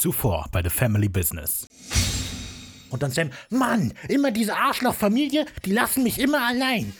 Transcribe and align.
Zuvor 0.00 0.46
bei 0.50 0.62
The 0.62 0.70
Family 0.70 1.10
Business. 1.10 1.68
Und 2.88 3.02
dann 3.02 3.10
Sam, 3.10 3.28
Mann, 3.50 3.92
immer 4.08 4.30
diese 4.30 4.56
Arschlochfamilie, 4.56 5.44
die 5.66 5.72
lassen 5.72 6.02
mich 6.02 6.18
immer 6.18 6.42
allein. 6.46 6.94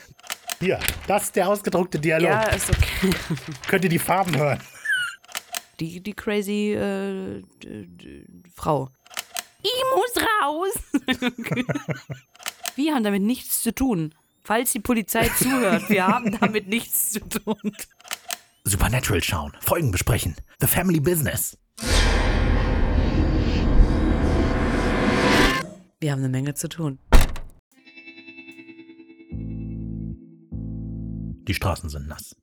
Hier, 0.58 0.78
das 1.06 1.24
ist 1.24 1.36
der 1.36 1.48
ausgedruckte 1.48 1.98
Dialog. 1.98 2.28
Ja, 2.28 2.42
ist 2.42 2.68
okay. 2.68 3.10
Könnt 3.68 3.84
ihr 3.84 3.90
die 3.90 3.98
Farben 3.98 4.36
hören? 4.36 4.60
Die, 5.80 6.02
die 6.02 6.12
crazy 6.12 6.74
äh, 6.74 7.42
Frau. 8.54 8.90
Ich 9.62 9.82
muss 9.94 10.24
raus. 10.42 10.72
Wir 12.76 12.94
haben 12.94 13.04
damit 13.04 13.22
nichts 13.22 13.62
zu 13.62 13.74
tun. 13.74 14.14
Falls 14.44 14.72
die 14.72 14.80
Polizei 14.80 15.30
zuhört, 15.38 15.88
wir 15.90 16.06
haben 16.06 16.38
damit 16.40 16.66
nichts 16.66 17.12
zu 17.12 17.20
tun. 17.20 17.76
Supernatural 18.64 19.22
schauen, 19.22 19.52
Folgen 19.60 19.90
besprechen. 19.90 20.34
The 20.60 20.66
Family 20.66 20.98
Business. 20.98 21.56
Wir 26.02 26.12
haben 26.12 26.20
eine 26.20 26.30
Menge 26.30 26.54
zu 26.54 26.66
tun. 26.66 26.98
Die 31.46 31.52
Straßen 31.52 31.90
sind 31.90 32.08
nass. 32.08 32.34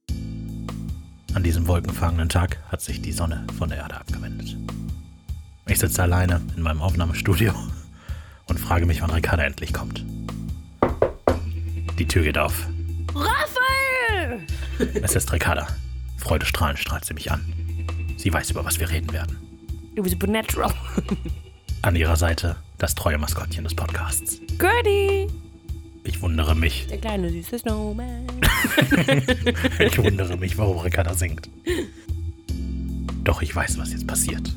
An 1.33 1.41
diesem 1.41 1.65
wolkenfangenen 1.65 2.29
Tag 2.29 2.59
hat 2.71 2.81
sich 2.81 3.01
die 3.01 3.11
Sonne 3.11 3.47
von 3.57 3.69
der 3.69 3.79
Erde 3.79 3.95
abgewendet. 3.95 4.55
Ich 5.65 5.79
sitze 5.79 6.03
alleine 6.03 6.39
in 6.55 6.61
meinem 6.61 6.83
Aufnahmestudio 6.83 7.51
und 8.47 8.59
frage 8.59 8.85
mich, 8.85 9.01
wann 9.01 9.09
Ricarda 9.09 9.43
endlich 9.43 9.73
kommt. 9.73 10.05
Die 11.97 12.07
Tür 12.07 12.21
geht 12.21 12.37
auf. 12.37 12.67
Raphael! 13.15 14.45
Es 15.01 15.15
ist 15.15 15.33
Ricarda. 15.33 15.65
Freudestrahlend 16.17 16.77
strahlt 16.77 17.05
sie 17.05 17.15
mich 17.15 17.31
an. 17.31 17.41
Sie 18.17 18.31
weiß, 18.31 18.51
über 18.51 18.63
was 18.63 18.79
wir 18.79 18.91
reden 18.91 19.11
werden. 19.11 19.35
Du 19.95 20.03
bist 20.03 20.13
supernatural. 20.13 20.71
An 21.81 21.95
ihrer 21.95 22.17
Seite 22.17 22.55
das 22.77 22.95
treue 22.95 23.17
Maskottchen 23.17 23.63
des 23.63 23.75
Podcasts. 23.75 24.39
Gertie! 24.57 25.27
Ich 26.03 26.21
wundere 26.21 26.55
mich, 26.55 26.87
Der 26.87 26.99
kleine 26.99 27.29
süße 27.29 27.59
Snowman. 27.59 28.27
ich 29.79 29.97
wundere 29.97 30.37
mich, 30.37 30.57
warum 30.57 30.77
Ricarda 30.77 31.13
singt. 31.13 31.49
Doch 33.23 33.41
ich 33.41 33.53
weiß, 33.53 33.77
was 33.77 33.91
jetzt 33.91 34.07
passiert. 34.07 34.55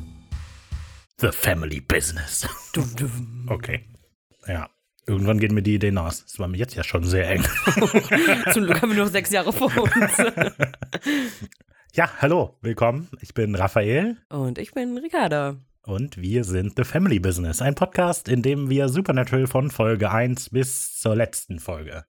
The 1.18 1.30
Family 1.32 1.80
Business. 1.80 2.46
Okay. 3.48 3.84
Ja. 4.46 4.70
Irgendwann 5.06 5.40
gehen 5.40 5.54
mir 5.54 5.62
die 5.62 5.74
Ideen 5.74 5.98
aus. 5.98 6.22
Es 6.24 6.38
war 6.38 6.46
mir 6.46 6.56
jetzt 6.58 6.76
ja 6.76 6.84
schon 6.84 7.02
sehr 7.02 7.28
eng. 7.28 7.42
Zum 8.52 8.64
Glück 8.64 8.80
haben 8.80 8.90
wir 8.94 9.02
noch 9.02 9.10
sechs 9.10 9.30
Jahre 9.30 9.52
vor 9.52 9.72
uns. 9.76 10.16
Ja, 11.92 12.08
hallo, 12.20 12.56
willkommen. 12.60 13.08
Ich 13.20 13.34
bin 13.34 13.56
Raphael 13.56 14.16
Und 14.28 14.58
ich 14.58 14.70
bin 14.72 14.96
Ricarda. 14.96 15.56
Und 15.82 16.20
wir 16.20 16.44
sind 16.44 16.74
The 16.76 16.84
Family 16.84 17.18
Business, 17.18 17.62
ein 17.62 17.74
Podcast, 17.74 18.28
in 18.28 18.42
dem 18.42 18.70
wir 18.70 18.88
Supernatural 18.88 19.46
von 19.46 19.70
Folge 19.70 20.10
1 20.10 20.50
bis 20.50 20.98
zur 20.98 21.16
letzten 21.16 21.58
Folge 21.58 22.04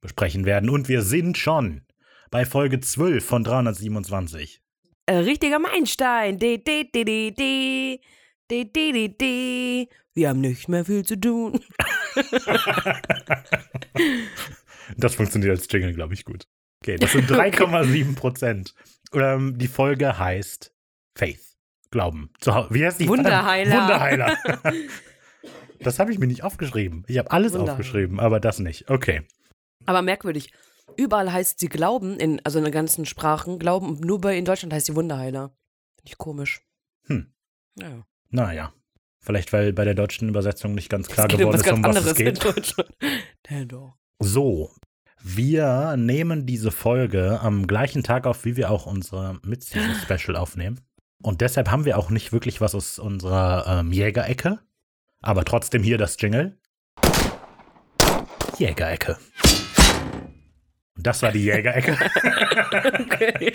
besprechen 0.00 0.44
werden. 0.44 0.70
Und 0.70 0.88
wir 0.88 1.02
sind 1.02 1.38
schon 1.38 1.82
bei 2.30 2.44
Folge 2.44 2.80
12 2.80 3.24
von 3.24 3.44
327. 3.44 4.60
Äh, 5.06 5.16
richtiger 5.16 5.58
Meilenstein. 5.58 6.38
De, 6.38 6.58
de, 6.58 6.90
de, 6.92 7.04
de, 7.04 7.30
de. 7.30 8.00
De, 8.50 8.64
de, 8.64 8.92
de, 8.92 9.08
de. 9.08 9.88
Wir 10.14 10.28
haben 10.28 10.40
nicht 10.40 10.68
mehr 10.68 10.84
viel 10.84 11.04
zu 11.04 11.18
tun. 11.18 11.60
Das 14.96 15.14
funktioniert 15.14 15.50
als 15.50 15.66
Jingle, 15.70 15.94
glaube 15.94 16.14
ich, 16.14 16.24
gut. 16.24 16.46
Okay, 16.82 16.96
das 16.96 17.12
sind 17.12 17.30
3,7 17.30 18.14
Prozent. 18.14 18.74
Ähm, 19.12 19.56
die 19.56 19.68
Folge 19.68 20.18
heißt 20.18 20.74
Faith. 21.16 21.53
Glauben. 21.94 22.28
Wie 22.70 22.84
heißt 22.84 22.98
die? 22.98 23.08
Wunderheiler. 23.08 23.82
Wunderheiler. 23.82 24.36
das 25.80 26.00
habe 26.00 26.10
ich 26.10 26.18
mir 26.18 26.26
nicht 26.26 26.42
aufgeschrieben. 26.42 27.04
Ich 27.06 27.18
habe 27.18 27.30
alles 27.30 27.54
aufgeschrieben, 27.54 28.18
aber 28.18 28.40
das 28.40 28.58
nicht. 28.58 28.90
Okay. 28.90 29.22
Aber 29.86 30.02
merkwürdig. 30.02 30.52
Überall 30.96 31.32
heißt 31.32 31.60
sie 31.60 31.68
Glauben, 31.68 32.18
in, 32.18 32.40
also 32.42 32.58
in 32.58 32.64
den 32.64 32.72
ganzen 32.72 33.06
Sprachen, 33.06 33.60
Glauben, 33.60 33.90
und 33.90 34.00
nur 34.00 34.20
bei 34.20 34.36
in 34.36 34.44
Deutschland 34.44 34.72
heißt 34.72 34.86
sie 34.86 34.96
Wunderheiler. 34.96 35.52
Finde 35.94 36.06
ich 36.06 36.18
komisch. 36.18 36.62
Hm. 37.06 37.32
Naja. 37.76 38.04
Naja. 38.30 38.72
Vielleicht, 39.20 39.52
weil 39.52 39.72
bei 39.72 39.84
der 39.84 39.94
deutschen 39.94 40.28
Übersetzung 40.28 40.74
nicht 40.74 40.88
ganz 40.88 41.06
klar 41.06 41.30
um 41.30 41.38
geworden 41.38 41.60
ist, 41.60 41.72
um 41.72 41.84
was 41.84 42.04
es 42.04 42.18
in 42.18 42.24
geht. 42.24 42.74
Ja, 43.48 43.64
doch. 43.66 43.94
So. 44.18 44.72
Wir 45.22 45.96
nehmen 45.96 46.44
diese 46.44 46.72
Folge 46.72 47.38
am 47.40 47.68
gleichen 47.68 48.02
Tag 48.02 48.26
auf, 48.26 48.44
wie 48.44 48.56
wir 48.56 48.72
auch 48.72 48.86
unsere 48.86 49.38
Mid-Season-Special 49.44 50.34
aufnehmen. 50.34 50.80
Und 51.24 51.40
deshalb 51.40 51.70
haben 51.70 51.86
wir 51.86 51.96
auch 51.96 52.10
nicht 52.10 52.34
wirklich 52.34 52.60
was 52.60 52.74
aus 52.74 52.98
unserer 52.98 53.64
ähm, 53.66 53.92
Jägerecke. 53.92 54.58
Aber 55.22 55.46
trotzdem 55.46 55.82
hier 55.82 55.96
das 55.96 56.20
Jingle. 56.20 56.58
Jägerecke. 58.58 59.16
Und 60.96 61.06
das 61.06 61.22
war 61.22 61.32
die 61.32 61.44
Jägerecke. 61.44 61.96
Okay. 62.74 63.52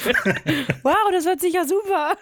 wow, 0.83 0.95
das 1.11 1.25
hört 1.25 1.41
sich 1.41 1.53
ja 1.53 1.65
super 1.65 2.11
an. 2.11 2.17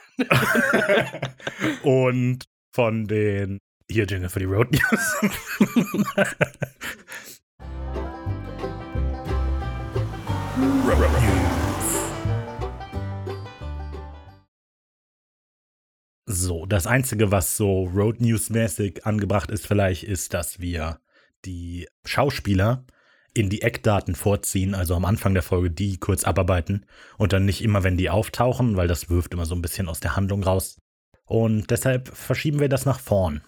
Und 1.83 2.45
von 2.73 3.07
den. 3.07 3.59
Hier 3.89 4.05
Jingle 4.05 4.29
für 4.29 4.39
die 4.39 4.45
Road 4.45 4.71
News. 4.71 5.21
So, 16.29 16.65
das 16.65 16.87
Einzige, 16.87 17.31
was 17.31 17.55
so 17.55 17.85
Road 17.85 18.19
News-mäßig 18.19 19.05
angebracht 19.05 19.49
ist, 19.49 19.65
vielleicht, 19.65 20.03
ist, 20.03 20.33
dass 20.33 20.59
wir 20.59 20.99
die 21.45 21.87
Schauspieler 22.03 22.85
in 23.33 23.49
die 23.49 23.61
Eckdaten 23.61 24.13
vorziehen, 24.13 24.75
also 24.75 24.93
am 24.93 25.05
Anfang 25.05 25.33
der 25.33 25.43
Folge 25.43 25.71
die 25.71 25.97
kurz 25.99 26.25
abarbeiten 26.25 26.85
und 27.17 27.31
dann 27.31 27.45
nicht 27.45 27.63
immer, 27.63 27.83
wenn 27.83 27.95
die 27.95 28.09
auftauchen, 28.09 28.75
weil 28.75 28.89
das 28.89 29.09
wirft 29.09 29.33
immer 29.33 29.45
so 29.45 29.55
ein 29.55 29.61
bisschen 29.61 29.87
aus 29.87 30.01
der 30.01 30.17
Handlung 30.17 30.43
raus. 30.43 30.81
Und 31.23 31.71
deshalb 31.71 32.09
verschieben 32.09 32.59
wir 32.59 32.67
das 32.67 32.85
nach 32.85 32.99
vorn. 32.99 33.41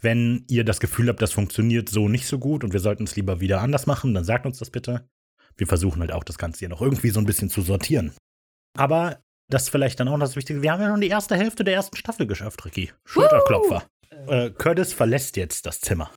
Wenn 0.00 0.46
ihr 0.48 0.64
das 0.64 0.80
Gefühl 0.80 1.08
habt, 1.08 1.20
das 1.20 1.32
funktioniert 1.32 1.90
so 1.90 2.08
nicht 2.08 2.26
so 2.26 2.38
gut 2.38 2.64
und 2.64 2.72
wir 2.72 2.80
sollten 2.80 3.04
es 3.04 3.16
lieber 3.16 3.40
wieder 3.40 3.60
anders 3.60 3.84
machen, 3.84 4.14
dann 4.14 4.24
sagt 4.24 4.46
uns 4.46 4.58
das 4.58 4.70
bitte. 4.70 5.10
Wir 5.58 5.66
versuchen 5.66 6.00
halt 6.00 6.12
auch 6.12 6.24
das 6.24 6.38
Ganze 6.38 6.60
hier 6.60 6.70
noch 6.70 6.80
irgendwie 6.80 7.10
so 7.10 7.20
ein 7.20 7.26
bisschen 7.26 7.50
zu 7.50 7.60
sortieren. 7.60 8.14
Aber 8.76 9.23
das 9.48 9.64
ist 9.64 9.68
vielleicht 9.70 10.00
dann 10.00 10.08
auch 10.08 10.18
das 10.18 10.36
Wichtige. 10.36 10.62
Wir 10.62 10.72
haben 10.72 10.80
ja 10.80 10.88
schon 10.88 11.00
die 11.00 11.08
erste 11.08 11.36
Hälfte 11.36 11.64
der 11.64 11.74
ersten 11.74 11.96
Staffel 11.96 12.26
geschafft, 12.26 12.64
Ricky. 12.64 12.92
Schulterklopfer. 13.04 13.84
Äh, 14.26 14.50
Curtis 14.50 14.92
verlässt 14.92 15.36
jetzt 15.36 15.66
das 15.66 15.80
Zimmer. 15.80 16.10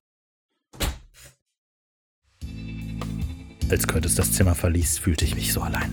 Als 3.70 3.86
Curtis 3.86 4.16
das 4.16 4.32
Zimmer 4.32 4.56
verließ, 4.56 4.98
fühlte 5.00 5.26
ich 5.26 5.36
mich 5.36 5.52
so 5.52 5.62
allein. 5.62 5.92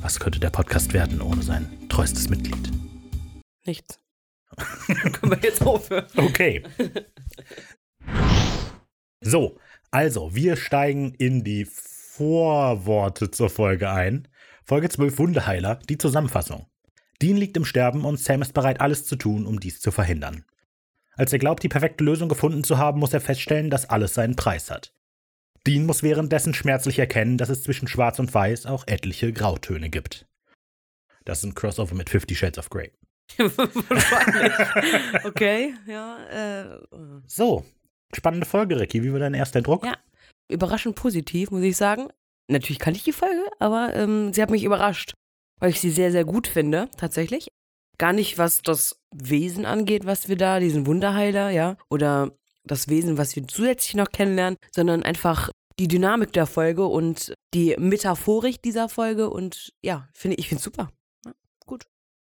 Was 0.00 0.20
könnte 0.20 0.38
der 0.38 0.50
Podcast 0.50 0.92
werden 0.92 1.20
ohne 1.20 1.42
sein 1.42 1.88
treuestes 1.88 2.30
Mitglied? 2.30 2.70
Nichts. 3.66 3.98
Können 4.86 5.32
wir 5.32 5.40
jetzt 5.42 5.62
aufhören? 5.66 6.06
Okay. 6.16 6.62
So, 9.20 9.58
also, 9.90 10.34
wir 10.34 10.56
steigen 10.56 11.12
in 11.14 11.42
die 11.42 11.64
Vorworte 11.64 13.30
zur 13.30 13.50
Folge 13.50 13.90
ein. 13.90 14.28
Folge 14.68 14.90
12 14.90 15.18
Wundeheiler, 15.18 15.76
die 15.88 15.96
Zusammenfassung. 15.96 16.66
Dean 17.22 17.38
liegt 17.38 17.56
im 17.56 17.64
Sterben 17.64 18.04
und 18.04 18.20
Sam 18.20 18.42
ist 18.42 18.52
bereit, 18.52 18.82
alles 18.82 19.06
zu 19.06 19.16
tun, 19.16 19.46
um 19.46 19.60
dies 19.60 19.80
zu 19.80 19.90
verhindern. 19.90 20.44
Als 21.14 21.32
er 21.32 21.38
glaubt, 21.38 21.62
die 21.62 21.70
perfekte 21.70 22.04
Lösung 22.04 22.28
gefunden 22.28 22.62
zu 22.62 22.76
haben, 22.76 23.00
muss 23.00 23.14
er 23.14 23.22
feststellen, 23.22 23.70
dass 23.70 23.88
alles 23.88 24.12
seinen 24.12 24.36
Preis 24.36 24.70
hat. 24.70 24.92
Dean 25.66 25.86
muss 25.86 26.02
währenddessen 26.02 26.52
schmerzlich 26.52 26.98
erkennen, 26.98 27.38
dass 27.38 27.48
es 27.48 27.62
zwischen 27.62 27.88
Schwarz 27.88 28.18
und 28.18 28.34
Weiß 28.34 28.66
auch 28.66 28.86
etliche 28.86 29.32
Grautöne 29.32 29.88
gibt. 29.88 30.26
Das 31.24 31.38
ist 31.38 31.44
ein 31.44 31.54
Crossover 31.54 31.94
mit 31.94 32.10
Fifty 32.10 32.34
Shades 32.34 32.58
of 32.58 32.68
Grey. 32.68 32.92
Wahrscheinlich. 33.38 34.52
Okay, 35.24 35.72
ja. 35.86 36.18
Äh, 36.28 36.78
So, 37.26 37.64
spannende 38.14 38.46
Folge, 38.46 38.78
Ricky. 38.78 39.02
Wie 39.02 39.12
war 39.12 39.18
dein 39.18 39.32
erster 39.32 39.62
Druck? 39.62 39.86
Ja. 39.86 39.96
überraschend 40.50 40.94
positiv, 40.94 41.50
muss 41.50 41.62
ich 41.62 41.78
sagen. 41.78 42.08
Natürlich 42.48 42.78
kannte 42.78 42.98
ich 42.98 43.04
die 43.04 43.12
Folge, 43.12 43.44
aber 43.58 43.94
ähm, 43.94 44.32
sie 44.32 44.42
hat 44.42 44.50
mich 44.50 44.64
überrascht, 44.64 45.12
weil 45.58 45.70
ich 45.70 45.80
sie 45.80 45.90
sehr, 45.90 46.10
sehr 46.10 46.24
gut 46.24 46.46
finde, 46.46 46.88
tatsächlich. 46.96 47.48
Gar 47.98 48.12
nicht, 48.12 48.38
was 48.38 48.62
das 48.62 49.00
Wesen 49.14 49.66
angeht, 49.66 50.06
was 50.06 50.28
wir 50.28 50.36
da, 50.36 50.60
diesen 50.60 50.86
Wunderheiler, 50.86 51.50
ja, 51.50 51.76
oder 51.90 52.32
das 52.64 52.88
Wesen, 52.88 53.18
was 53.18 53.36
wir 53.36 53.46
zusätzlich 53.46 53.94
noch 53.94 54.10
kennenlernen, 54.10 54.56
sondern 54.74 55.02
einfach 55.02 55.50
die 55.78 55.88
Dynamik 55.88 56.32
der 56.32 56.46
Folge 56.46 56.86
und 56.86 57.34
die 57.54 57.76
Metaphorik 57.78 58.62
dieser 58.62 58.88
Folge 58.88 59.30
und 59.30 59.72
ja, 59.82 60.08
finde 60.12 60.36
ich 60.38 60.48
finde 60.48 60.62
super. 60.62 60.90
Ja, 61.24 61.32
gut. 61.66 61.86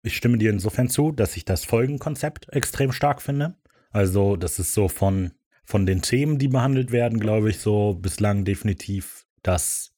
Ich 0.03 0.15
stimme 0.15 0.37
dir 0.37 0.49
insofern 0.49 0.89
zu, 0.89 1.11
dass 1.11 1.37
ich 1.37 1.45
das 1.45 1.65
Folgenkonzept 1.65 2.49
extrem 2.49 2.91
stark 2.91 3.21
finde. 3.21 3.55
Also, 3.91 4.35
das 4.35 4.59
ist 4.59 4.73
so 4.73 4.87
von, 4.87 5.31
von 5.65 5.85
den 5.85 6.01
Themen, 6.01 6.39
die 6.39 6.47
behandelt 6.47 6.91
werden, 6.91 7.19
glaube 7.19 7.49
ich, 7.49 7.59
so 7.59 7.93
bislang 7.93 8.43
definitiv 8.43 9.25
das, 9.43 9.92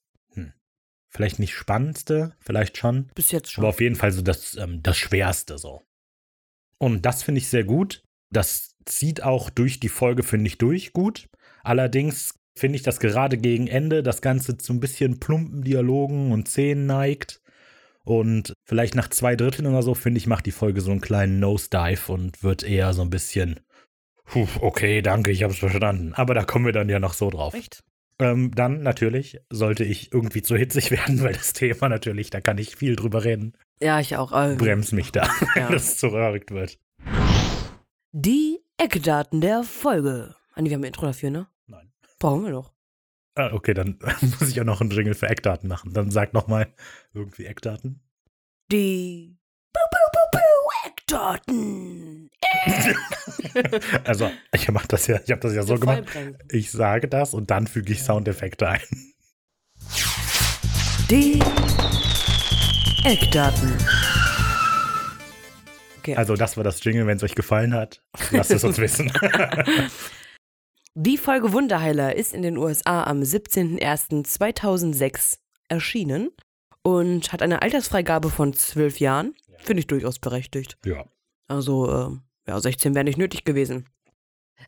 vielleicht 1.15 1.39
nicht 1.39 1.53
spannendste, 1.53 2.33
vielleicht 2.39 2.77
schon, 2.77 3.07
Bis 3.15 3.31
jetzt 3.31 3.51
schon. 3.51 3.63
aber 3.63 3.69
auf 3.69 3.79
jeden 3.79 3.95
Fall 3.95 4.11
so 4.11 4.21
das, 4.21 4.55
ähm, 4.57 4.83
das 4.83 4.97
schwerste 4.97 5.57
so. 5.57 5.81
Und 6.77 7.05
das 7.05 7.23
finde 7.23 7.39
ich 7.39 7.47
sehr 7.47 7.63
gut. 7.63 8.03
Das 8.31 8.75
zieht 8.85 9.23
auch 9.23 9.49
durch 9.49 9.79
die 9.79 9.89
Folge, 9.89 10.23
finde 10.23 10.47
ich, 10.47 10.57
durch 10.57 10.91
gut. 10.91 11.29
Allerdings 11.63 12.35
finde 12.57 12.75
ich, 12.75 12.83
dass 12.83 12.99
gerade 12.99 13.37
gegen 13.37 13.67
Ende 13.67 14.03
das 14.03 14.21
Ganze 14.21 14.57
zu 14.57 14.73
ein 14.73 14.79
bisschen 14.79 15.19
plumpen 15.19 15.61
Dialogen 15.61 16.31
und 16.31 16.49
Szenen 16.49 16.85
neigt. 16.85 17.41
Und 18.03 18.53
vielleicht 18.65 18.93
nach 18.93 19.09
zwei 19.09 19.35
Dritteln 19.35 19.67
oder 19.67 19.81
so, 19.81 19.95
finde 19.95 20.19
ich, 20.19 20.27
macht 20.27 20.45
die 20.45 20.51
Folge 20.51 20.81
so 20.81 20.91
einen 20.91 21.01
kleinen 21.01 21.39
Nosedive 21.39 22.11
und 22.11 22.43
wird 22.43 22.61
eher 22.63 22.93
so 22.93 23.01
ein 23.01 23.09
bisschen, 23.09 23.61
okay, 24.59 25.01
danke, 25.01 25.31
ich 25.31 25.43
habe 25.43 25.53
es 25.53 25.59
verstanden. 25.59 26.13
Aber 26.13 26.33
da 26.33 26.43
kommen 26.43 26.65
wir 26.65 26.73
dann 26.73 26.89
ja 26.89 26.99
noch 26.99 27.13
so 27.13 27.29
drauf. 27.29 27.53
Echt? 27.53 27.83
Ähm, 28.19 28.51
dann 28.55 28.81
natürlich 28.81 29.39
sollte 29.49 29.83
ich 29.83 30.13
irgendwie 30.13 30.41
zu 30.41 30.55
hitzig 30.55 30.91
werden, 30.91 31.21
weil 31.21 31.33
das 31.33 31.53
Thema 31.53 31.89
natürlich, 31.89 32.29
da 32.29 32.41
kann 32.41 32.57
ich 32.57 32.75
viel 32.75 32.95
drüber 32.95 33.23
reden. 33.23 33.53
Ja, 33.81 33.99
ich 33.99 34.15
auch. 34.15 34.31
Äh, 34.31 34.55
Brems 34.55 34.91
mich 34.93 35.11
da, 35.11 35.23
Ja. 35.55 35.65
wenn 35.67 35.71
das 35.73 35.97
zu 35.97 36.09
verrückt 36.09 36.51
wird. 36.51 36.79
Die 38.13 38.59
Eckdaten 38.77 39.41
der 39.41 39.63
Folge. 39.63 40.35
Andi, 40.53 40.69
wir 40.69 40.75
haben 40.75 40.83
ein 40.83 40.87
Intro 40.87 41.05
dafür, 41.07 41.29
ne? 41.31 41.47
Nein. 41.67 41.91
Brauchen 42.19 42.45
wir 42.45 42.51
doch. 42.51 42.71
Ah, 43.35 43.51
okay, 43.51 43.73
dann 43.73 43.99
muss 44.21 44.47
ich 44.49 44.55
ja 44.55 44.63
noch 44.63 44.79
einen 44.79 44.91
Jingle 44.91 45.13
für 45.13 45.27
Eckdaten 45.27 45.67
machen. 45.67 45.91
Dann 45.93 46.09
sag 46.11 46.33
noch 46.33 46.47
mal 46.47 46.67
irgendwie 47.13 47.45
Eckdaten. 47.45 47.99
Die 48.71 49.37
Eckdaten. 51.15 52.29
Also, 54.03 54.29
ich 54.53 54.69
mach 54.69 54.85
das 54.85 55.07
ja, 55.07 55.17
ich 55.23 55.31
habe 55.31 55.39
das 55.39 55.53
ja 55.53 55.63
so 55.63 55.75
gemacht. 55.75 56.03
Ich 56.51 56.71
sage 56.71 57.07
das 57.07 57.33
und 57.33 57.49
dann 57.49 57.67
füge 57.67 57.93
ich 57.93 58.03
Soundeffekte 58.03 58.67
ein. 58.67 58.81
Die 61.09 61.39
Eckdaten. 63.05 63.77
Okay. 65.99 66.17
Also, 66.17 66.35
das 66.35 66.57
war 66.57 66.65
das 66.65 66.83
Jingle. 66.83 67.07
Wenn 67.07 67.15
es 67.17 67.23
euch 67.23 67.35
gefallen 67.35 67.73
hat, 67.73 68.03
lasst 68.31 68.51
es 68.51 68.65
uns 68.65 68.77
wissen. 68.79 69.09
Die 70.95 71.17
Folge 71.17 71.53
Wunderheiler 71.53 72.13
ist 72.15 72.33
in 72.33 72.41
den 72.41 72.57
USA 72.57 73.05
am 73.05 73.21
17.01.2006 73.21 75.37
erschienen 75.69 76.31
und 76.83 77.31
hat 77.31 77.41
eine 77.41 77.61
Altersfreigabe 77.61 78.29
von 78.29 78.53
zwölf 78.53 78.99
Jahren. 78.99 79.33
Finde 79.65 79.79
ich 79.81 79.87
durchaus 79.87 80.19
berechtigt. 80.19 80.77
ja. 80.85 81.05
Also, 81.47 81.91
ähm, 81.91 82.21
ja, 82.47 82.59
16 82.59 82.95
wäre 82.95 83.03
nicht 83.05 83.17
nötig 83.19 83.43
gewesen. 83.43 83.85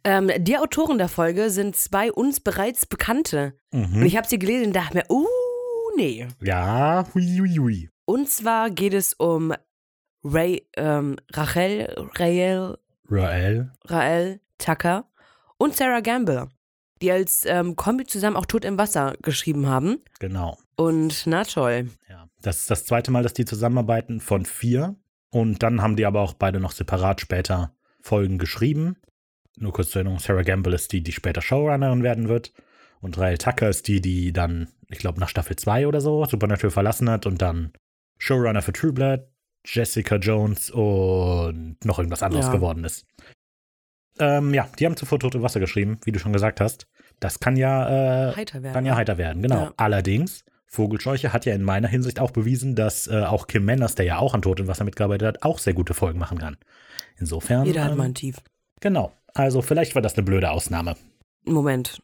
Ähm, 0.04 0.30
die 0.38 0.58
Autoren 0.60 0.98
der 1.00 1.08
Folge 1.10 1.50
sind 1.50 1.76
zwei 1.76 2.12
uns 2.12 2.40
bereits 2.40 2.86
Bekannte. 2.86 3.54
Und 3.72 3.94
Mhm. 3.96 4.06
ich 4.06 4.16
habe 4.16 4.28
sie 4.28 4.38
gelesen 4.38 4.68
und 4.68 4.76
dachte 4.76 4.96
mir, 4.98 5.06
uh, 5.10 5.26
nee. 5.96 6.28
Ja, 6.42 7.08
hui, 7.16 7.24
hui, 7.40 7.56
hui. 7.58 7.90
Und 8.06 8.30
zwar 8.30 8.70
geht 8.70 8.94
es 8.94 9.14
um 9.14 9.54
Ray, 10.24 10.68
ähm, 10.78 11.18
Rachel, 11.34 11.94
Rael, 12.16 12.78
Rael. 13.10 13.72
Rael 13.86 14.40
Tucker 14.60 15.10
und 15.58 15.76
Sarah 15.76 16.02
Gamble, 16.02 16.48
die 17.02 17.12
als 17.12 17.44
ähm, 17.46 17.76
Kombi 17.76 18.06
zusammen 18.06 18.36
auch 18.36 18.46
Tod 18.46 18.66
im 18.66 18.78
Wasser 18.78 19.16
geschrieben 19.22 19.68
haben. 19.68 20.04
Genau. 20.20 20.58
Und 20.76 21.24
na 21.26 21.44
toll. 21.44 21.90
Ja. 22.10 22.28
Das 22.48 22.60
ist 22.60 22.72
das 22.72 22.86
zweite 22.86 23.12
Mal, 23.12 23.24
dass 23.24 23.34
die 23.34 23.44
zusammenarbeiten 23.44 24.22
von 24.22 24.46
vier. 24.46 24.96
Und 25.30 25.64
dann 25.64 25.82
haben 25.82 25.98
die 25.98 26.06
aber 26.06 26.22
auch 26.22 26.34
beide 26.34 26.62
noch 26.62 26.72
separat 26.72 27.20
später 27.20 27.74
Folgen 28.02 28.38
geschrieben. 28.38 28.96
Nur 29.58 29.74
kurz 29.74 29.90
zur 29.90 30.00
Erinnerung, 30.00 30.20
Sarah 30.20 30.44
Gamble 30.44 30.74
ist 30.74 30.94
die, 30.94 31.04
die 31.04 31.12
später 31.12 31.42
Showrunnerin 31.42 32.04
werden 32.04 32.30
wird. 32.30 32.54
Und 33.02 33.18
Rael 33.18 33.38
Tucker 33.38 33.68
ist 33.68 33.90
die, 33.90 34.00
die 34.00 34.32
dann, 34.32 34.70
ich 34.90 34.98
glaube, 35.00 35.20
nach 35.20 35.28
Staffel 35.28 35.58
2 35.58 35.88
oder 35.88 36.00
so 36.00 36.24
Supernatural 36.24 36.72
verlassen 36.72 37.10
hat 37.10 37.26
und 37.26 37.42
dann 37.42 37.74
Showrunner 38.18 38.62
für 38.62 38.72
True 38.72 38.94
Blood, 38.94 39.28
Jessica 39.66 40.16
Jones 40.16 40.70
und 40.72 41.76
noch 41.84 42.00
irgendwas 42.00 42.24
anderes 42.24 42.46
Ja. 42.46 42.54
geworden 42.54 42.86
ist. 42.86 43.06
Ähm, 44.20 44.54
ja, 44.54 44.70
die 44.80 44.86
haben 44.86 44.96
zuvor 44.96 45.20
Tote 45.20 45.42
Wasser 45.42 45.60
geschrieben, 45.60 46.00
wie 46.06 46.14
du 46.14 46.20
schon 46.20 46.32
gesagt 46.32 46.62
hast. 46.62 46.88
Das 47.20 47.42
kann 47.42 47.58
ja 47.58 48.30
äh, 48.30 48.36
Heiter 48.38 48.64
werden. 48.64 48.74
kann 48.74 48.86
ja 48.86 48.96
heiter 48.96 49.18
werden, 49.18 49.42
genau. 49.42 49.66
Ja. 49.66 49.74
Allerdings, 49.76 50.46
Vogelscheuche 50.68 51.34
hat 51.34 51.46
ja 51.46 51.56
in 51.56 51.64
meiner 51.64 51.88
Hinsicht 51.88 52.20
auch 52.20 52.32
bewiesen, 52.32 52.76
dass 52.76 53.08
äh, 53.08 53.24
auch 53.24 53.48
Kim 53.48 53.66
Manners, 53.66 53.96
der 53.96 54.06
ja 54.06 54.18
auch 54.20 54.34
an 54.34 54.42
Tod 54.42 54.60
im 54.60 54.68
Wasser 54.68 54.84
mitgearbeitet 54.84 55.28
hat, 55.28 55.44
auch 55.44 55.60
sehr 55.60 55.74
gute 55.74 55.94
Folgen 55.94 56.20
machen 56.20 56.38
kann. 56.38 56.58
Insofern. 57.18 57.66
Jeder 57.66 57.84
hat 57.84 57.92
ähm, 57.92 57.98
mal 57.98 58.04
ein 58.06 58.16
Tief. 58.16 58.38
Genau. 58.82 59.14
Also 59.34 59.62
vielleicht 59.62 59.96
war 59.96 60.02
das 60.02 60.16
eine 60.16 60.24
blöde 60.24 60.52
Ausnahme. 60.52 60.96
Moment. 61.46 62.02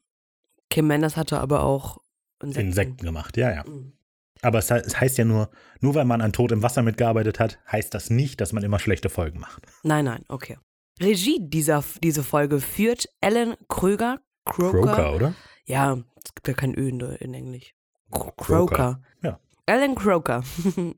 Kim 0.69 0.87
Mendes 0.87 1.17
hatte 1.17 1.39
aber 1.39 1.63
auch 1.63 1.97
Insekten. 2.41 2.67
Insekten 2.67 3.05
gemacht, 3.05 3.37
ja, 3.37 3.51
ja. 3.51 3.63
Mhm. 3.67 3.93
Aber 4.41 4.59
es, 4.59 4.69
es 4.69 4.99
heißt 4.99 5.17
ja 5.17 5.25
nur, 5.25 5.49
nur 5.79 5.95
weil 5.95 6.05
man 6.05 6.21
an 6.21 6.33
Tod 6.33 6.51
im 6.51 6.63
Wasser 6.63 6.81
mitgearbeitet 6.81 7.39
hat, 7.39 7.59
heißt 7.71 7.93
das 7.93 8.09
nicht, 8.09 8.41
dass 8.41 8.53
man 8.53 8.63
immer 8.63 8.79
schlechte 8.79 9.09
Folgen 9.09 9.39
macht. 9.39 9.65
Nein, 9.83 10.05
nein, 10.05 10.23
okay. 10.27 10.57
Regie 11.01 11.39
dieser, 11.41 11.83
diese 12.03 12.23
Folge 12.23 12.59
führt 12.59 13.07
Alan 13.21 13.55
Kröger. 13.67 14.19
Croker. 14.45 14.81
Croker, 14.81 15.15
oder? 15.15 15.35
Ja, 15.65 15.97
es 16.23 16.35
gibt 16.35 16.47
ja 16.47 16.53
kein 16.53 16.77
Ö 16.77 16.89
in, 16.89 16.99
in 16.99 17.33
Englisch. 17.33 17.73
Croker. 18.11 19.01
Ja. 19.21 19.39
Alan 19.65 19.95
Croker. 19.95 20.43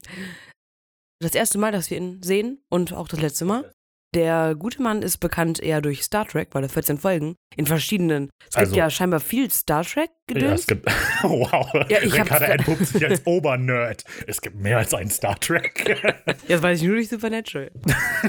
Das 1.21 1.33
erste 1.33 1.57
Mal, 1.57 1.71
dass 1.71 1.89
wir 1.89 1.97
ihn 1.97 2.21
sehen 2.21 2.59
und 2.69 2.91
auch 2.93 3.07
das 3.07 3.21
letzte 3.21 3.45
Mal. 3.45 3.71
Der 4.13 4.53
gute 4.53 4.81
Mann 4.81 5.01
ist 5.01 5.17
bekannt 5.19 5.61
eher 5.61 5.81
durch 5.81 6.03
Star 6.03 6.25
Trek, 6.27 6.49
weil 6.51 6.63
er 6.63 6.69
14 6.69 6.97
Folgen 6.97 7.35
in 7.55 7.65
verschiedenen. 7.65 8.29
Es 8.39 8.45
gibt 8.47 8.57
Also- 8.57 8.75
ja 8.75 8.89
scheinbar 8.89 9.21
viel 9.21 9.49
Star 9.49 9.83
Ja, 9.83 9.89
Trek-Gedöns. 9.89 10.59
es 10.61 10.67
gibt. 10.67 10.85
wow. 11.23 11.67
Ja, 11.89 11.99
ich 12.01 12.13
Ricarda 12.13 12.45
entpuppt 12.45 12.85
sich 12.85 13.05
als 13.05 13.21
Obernerd. 13.25 14.03
Es 14.27 14.41
gibt 14.41 14.57
mehr 14.57 14.77
als 14.77 14.93
einen 14.93 15.09
Star 15.09 15.39
Trek. 15.39 16.01
das 16.49 16.61
weiß 16.61 16.79
ich 16.81 16.85
nur 16.87 16.95
durch 16.97 17.09
Supernatural. 17.09 17.71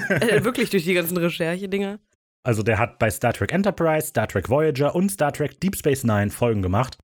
äh, 0.09 0.45
wirklich 0.45 0.71
durch 0.71 0.85
die 0.85 0.95
ganzen 0.95 1.17
Recherche-Dinger. 1.17 1.99
Also 2.45 2.63
der 2.63 2.79
hat 2.79 2.99
bei 3.01 3.11
Star 3.11 3.33
Trek 3.33 3.53
Enterprise, 3.53 4.07
Star 4.09 4.29
Trek 4.29 4.49
Voyager 4.49 4.95
und 4.95 5.11
Star 5.11 5.33
Trek 5.33 5.61
Deep 5.61 5.77
Space 5.77 6.05
Nine 6.05 6.31
Folgen 6.31 6.63
gemacht. 6.63 6.99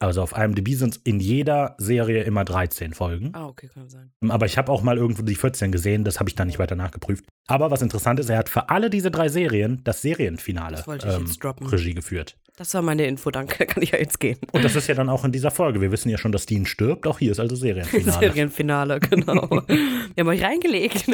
Also 0.00 0.22
auf 0.22 0.32
IMDb 0.36 0.70
sind 0.70 0.96
es 0.96 1.02
in 1.04 1.20
jeder 1.20 1.74
Serie 1.76 2.22
immer 2.22 2.44
13 2.44 2.94
Folgen. 2.94 3.30
Ah, 3.34 3.46
okay, 3.46 3.68
kann 3.72 3.90
sein. 3.90 4.10
Aber 4.30 4.46
ich 4.46 4.56
habe 4.56 4.72
auch 4.72 4.82
mal 4.82 4.96
irgendwo 4.96 5.22
die 5.22 5.34
14 5.34 5.70
gesehen, 5.70 6.04
das 6.04 6.18
habe 6.18 6.30
ich 6.30 6.34
dann 6.34 6.46
nicht 6.46 6.58
weiter 6.58 6.74
nachgeprüft. 6.74 7.26
Aber 7.46 7.70
was 7.70 7.82
interessant 7.82 8.18
ist, 8.18 8.30
er 8.30 8.38
hat 8.38 8.48
für 8.48 8.70
alle 8.70 8.88
diese 8.88 9.10
drei 9.10 9.28
Serien 9.28 9.82
das 9.84 10.00
Serienfinale 10.00 10.82
Das 10.86 11.04
ähm. 11.04 11.66
Regie 11.66 11.92
geführt. 11.92 12.38
Das 12.56 12.72
war 12.72 12.80
meine 12.80 13.06
Info, 13.06 13.30
danke. 13.30 13.66
Kann 13.66 13.82
ich 13.82 13.90
ja 13.90 13.98
jetzt 13.98 14.20
gehen. 14.20 14.38
Und 14.52 14.64
das 14.64 14.74
ist 14.74 14.86
ja 14.86 14.94
dann 14.94 15.10
auch 15.10 15.24
in 15.24 15.32
dieser 15.32 15.50
Folge. 15.50 15.82
Wir 15.82 15.92
wissen 15.92 16.08
ja 16.08 16.16
schon, 16.16 16.32
dass 16.32 16.46
Dean 16.46 16.64
stirbt. 16.64 17.06
Auch 17.06 17.18
hier 17.18 17.32
ist 17.32 17.40
also 17.40 17.54
Serienfinale. 17.54 18.12
Serienfinale, 18.20 19.00
genau. 19.00 19.50
Wir 19.50 20.16
haben 20.18 20.28
euch 20.28 20.42
reingelegt. 20.42 21.06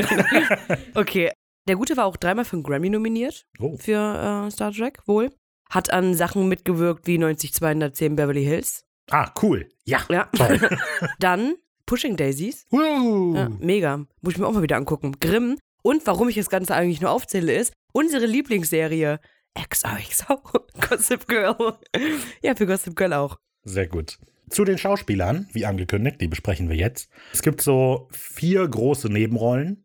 okay. 0.94 1.32
Der 1.68 1.74
Gute 1.74 1.96
war 1.96 2.06
auch 2.06 2.16
dreimal 2.16 2.44
für 2.44 2.54
einen 2.54 2.62
Grammy 2.62 2.88
nominiert 2.90 3.46
Oh, 3.58 3.76
für 3.78 4.46
äh, 4.46 4.50
Star 4.52 4.72
Trek, 4.72 5.00
wohl. 5.06 5.32
Hat 5.70 5.90
an 5.92 6.14
Sachen 6.14 6.48
mitgewirkt 6.48 7.06
wie 7.06 7.18
90210 7.18 8.16
Beverly 8.16 8.44
Hills. 8.44 8.84
ah, 9.10 9.32
cool. 9.42 9.68
Ja. 9.84 10.00
Ja. 10.10 10.24
Toll. 10.36 10.60
Dann 11.18 11.54
Pushing 11.86 12.16
Daisies. 12.16 12.66
Ja, 12.70 13.48
mega. 13.60 14.04
Muss 14.20 14.34
ich 14.34 14.38
mir 14.38 14.46
auch 14.46 14.52
mal 14.52 14.62
wieder 14.62 14.76
angucken. 14.76 15.12
Grimm. 15.20 15.58
Und 15.82 16.04
warum 16.06 16.28
ich 16.28 16.34
das 16.34 16.50
Ganze 16.50 16.74
eigentlich 16.74 17.00
nur 17.00 17.10
aufzähle, 17.10 17.54
ist 17.54 17.72
unsere 17.92 18.26
Lieblingsserie 18.26 19.20
XOXO. 19.56 20.40
Gossip 20.88 21.26
Girl. 21.28 21.78
ja, 22.42 22.54
für 22.56 22.66
Gossip 22.66 22.96
Girl 22.96 23.12
auch. 23.12 23.36
Sehr 23.62 23.86
gut. 23.86 24.18
Zu 24.50 24.64
den 24.64 24.78
Schauspielern, 24.78 25.48
wie 25.52 25.66
angekündigt, 25.66 26.20
die 26.20 26.28
besprechen 26.28 26.68
wir 26.68 26.76
jetzt. 26.76 27.08
Es 27.32 27.42
gibt 27.42 27.60
so 27.62 28.08
vier 28.12 28.66
große 28.66 29.08
Nebenrollen, 29.08 29.84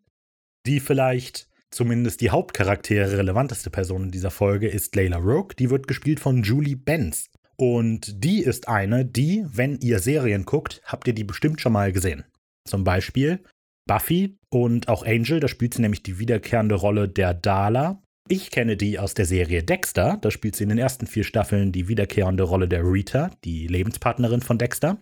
die 0.65 0.79
vielleicht 0.79 1.47
zumindest 1.71 2.21
die 2.21 2.29
Hauptcharaktere 2.29 3.17
relevanteste 3.17 3.69
Person 3.69 4.03
in 4.03 4.11
dieser 4.11 4.31
Folge 4.31 4.67
ist 4.67 4.95
Layla 4.95 5.17
Roke. 5.17 5.55
Die 5.55 5.69
wird 5.69 5.87
gespielt 5.87 6.19
von 6.19 6.43
Julie 6.43 6.75
Benz. 6.75 7.29
Und 7.57 8.23
die 8.23 8.41
ist 8.41 8.67
eine, 8.67 9.05
die, 9.05 9.45
wenn 9.47 9.79
ihr 9.79 9.99
Serien 9.99 10.45
guckt, 10.45 10.81
habt 10.85 11.07
ihr 11.07 11.13
die 11.13 11.23
bestimmt 11.23 11.61
schon 11.61 11.73
mal 11.73 11.91
gesehen. 11.91 12.25
Zum 12.67 12.83
Beispiel 12.83 13.43
Buffy 13.87 14.37
und 14.49 14.87
auch 14.87 15.05
Angel, 15.05 15.39
da 15.39 15.47
spielt 15.47 15.73
sie 15.73 15.81
nämlich 15.81 16.03
die 16.03 16.19
wiederkehrende 16.19 16.75
Rolle 16.75 17.07
der 17.07 17.33
Dala. 17.33 18.01
Ich 18.27 18.51
kenne 18.51 18.77
die 18.77 18.99
aus 18.99 19.13
der 19.13 19.25
Serie 19.25 19.63
Dexter, 19.63 20.17
da 20.21 20.31
spielt 20.31 20.55
sie 20.55 20.63
in 20.63 20.69
den 20.69 20.77
ersten 20.77 21.07
vier 21.07 21.23
Staffeln 21.23 21.71
die 21.71 21.87
wiederkehrende 21.87 22.43
Rolle 22.43 22.67
der 22.67 22.83
Rita, 22.83 23.31
die 23.43 23.67
Lebenspartnerin 23.67 24.41
von 24.41 24.57
Dexter. 24.57 24.97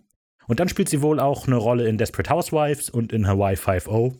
Und 0.47 0.59
dann 0.59 0.69
spielt 0.69 0.89
sie 0.89 1.01
wohl 1.01 1.19
auch 1.19 1.45
eine 1.45 1.57
Rolle 1.57 1.87
in 1.87 1.97
Desperate 1.97 2.29
Housewives 2.29 2.89
und 2.89 3.13
in 3.13 3.27
Hawaii 3.27 3.55
5.0. 3.55 4.15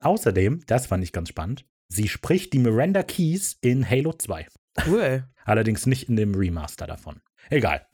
Außerdem, 0.00 0.62
das 0.66 0.86
fand 0.86 1.02
ich 1.02 1.12
ganz 1.12 1.28
spannend, 1.28 1.64
sie 1.92 2.08
spricht 2.08 2.52
die 2.52 2.58
Miranda 2.58 3.02
Keys 3.02 3.56
in 3.60 3.88
Halo 3.88 4.12
2. 4.12 4.46
Cool. 4.86 5.24
Allerdings 5.44 5.86
nicht 5.86 6.08
in 6.08 6.16
dem 6.16 6.34
Remaster 6.34 6.86
davon. 6.86 7.20
Egal. 7.50 7.86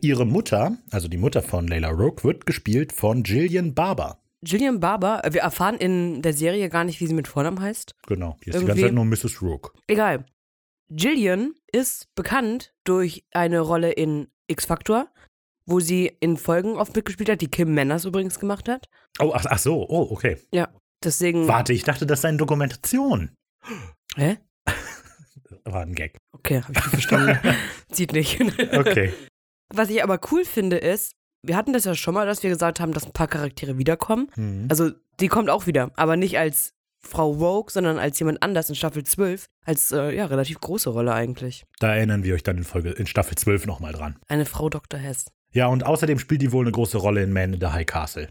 Ihre 0.00 0.26
Mutter, 0.26 0.76
also 0.90 1.08
die 1.08 1.16
Mutter 1.16 1.42
von 1.42 1.66
Layla 1.66 1.88
Roke, 1.90 2.22
wird 2.24 2.44
gespielt 2.44 2.92
von 2.92 3.24
Jillian 3.24 3.74
Barber. 3.74 4.20
Gillian 4.42 4.80
Barber, 4.80 5.22
wir 5.30 5.40
erfahren 5.40 5.76
in 5.78 6.20
der 6.20 6.34
Serie 6.34 6.68
gar 6.68 6.84
nicht, 6.84 7.00
wie 7.00 7.06
sie 7.06 7.14
mit 7.14 7.26
Vornamen 7.28 7.60
heißt. 7.60 7.94
Genau, 8.06 8.36
die 8.44 8.50
ist 8.50 8.54
die 8.54 8.58
Irgendwie- 8.58 8.66
ganze 8.66 8.82
Zeit 8.82 8.92
nur 8.94 9.04
Mrs. 9.06 9.40
Roke. 9.42 9.70
Egal. 9.86 10.26
Gillian 10.90 11.54
ist 11.72 12.14
bekannt 12.14 12.74
durch 12.84 13.24
eine 13.32 13.60
Rolle 13.60 13.92
in 13.92 14.28
X-Factor, 14.48 15.08
wo 15.64 15.80
sie 15.80 16.12
in 16.20 16.36
Folgen 16.36 16.76
oft 16.76 16.94
mitgespielt 16.94 17.28
hat, 17.30 17.40
die 17.40 17.48
Kim 17.48 17.74
Manners 17.74 18.04
übrigens 18.04 18.38
gemacht 18.38 18.68
hat. 18.68 18.88
Oh, 19.18 19.32
ach, 19.34 19.46
ach 19.48 19.58
so, 19.58 19.88
oh, 19.88 20.08
okay. 20.12 20.36
Ja. 20.52 20.68
Deswegen. 21.02 21.48
Warte, 21.48 21.72
ich 21.72 21.82
dachte, 21.84 22.06
das 22.06 22.20
sei 22.20 22.28
eine 22.28 22.38
Dokumentation. 22.38 23.30
Hä? 24.16 24.38
War 25.64 25.82
ein 25.82 25.94
Gag. 25.94 26.16
Okay, 26.32 26.62
hab 26.62 26.70
ich 26.70 26.76
nicht 26.76 26.90
verstanden. 26.90 27.38
Sieht 27.90 28.12
nicht. 28.12 28.40
Okay. 28.40 29.12
Was 29.74 29.90
ich 29.90 30.02
aber 30.02 30.20
cool 30.30 30.44
finde, 30.44 30.76
ist, 30.76 31.12
wir 31.42 31.56
hatten 31.56 31.72
das 31.72 31.84
ja 31.84 31.94
schon 31.94 32.14
mal, 32.14 32.26
dass 32.26 32.42
wir 32.42 32.50
gesagt 32.50 32.80
haben, 32.80 32.92
dass 32.92 33.04
ein 33.04 33.12
paar 33.12 33.28
Charaktere 33.28 33.78
wiederkommen. 33.78 34.28
Mhm. 34.36 34.66
Also, 34.68 34.90
die 35.20 35.28
kommt 35.28 35.50
auch 35.50 35.66
wieder, 35.66 35.90
aber 35.96 36.16
nicht 36.16 36.38
als 36.38 36.74
Frau 37.00 37.30
Rogue, 37.30 37.70
sondern 37.70 37.98
als 37.98 38.18
jemand 38.18 38.42
anders 38.42 38.68
in 38.68 38.74
Staffel 38.74 39.04
12. 39.04 39.46
Als, 39.64 39.92
äh, 39.92 40.14
ja, 40.14 40.26
relativ 40.26 40.60
große 40.60 40.90
Rolle 40.90 41.12
eigentlich. 41.12 41.64
Da 41.78 41.94
erinnern 41.94 42.24
wir 42.24 42.34
euch 42.34 42.42
dann 42.42 42.58
in 42.58 42.64
Folge 42.64 42.90
in 42.90 43.06
Staffel 43.06 43.36
12 43.36 43.66
nochmal 43.66 43.92
dran. 43.92 44.16
Eine 44.28 44.44
Frau 44.44 44.68
Dr. 44.68 44.98
Hess. 44.98 45.26
Ja, 45.52 45.68
und 45.68 45.84
außerdem 45.84 46.18
spielt 46.18 46.42
die 46.42 46.52
wohl 46.52 46.64
eine 46.64 46.72
große 46.72 46.98
Rolle 46.98 47.22
in 47.22 47.32
Man 47.32 47.54
in 47.54 47.60
the 47.60 47.68
High 47.68 47.86
Castle. 47.86 48.28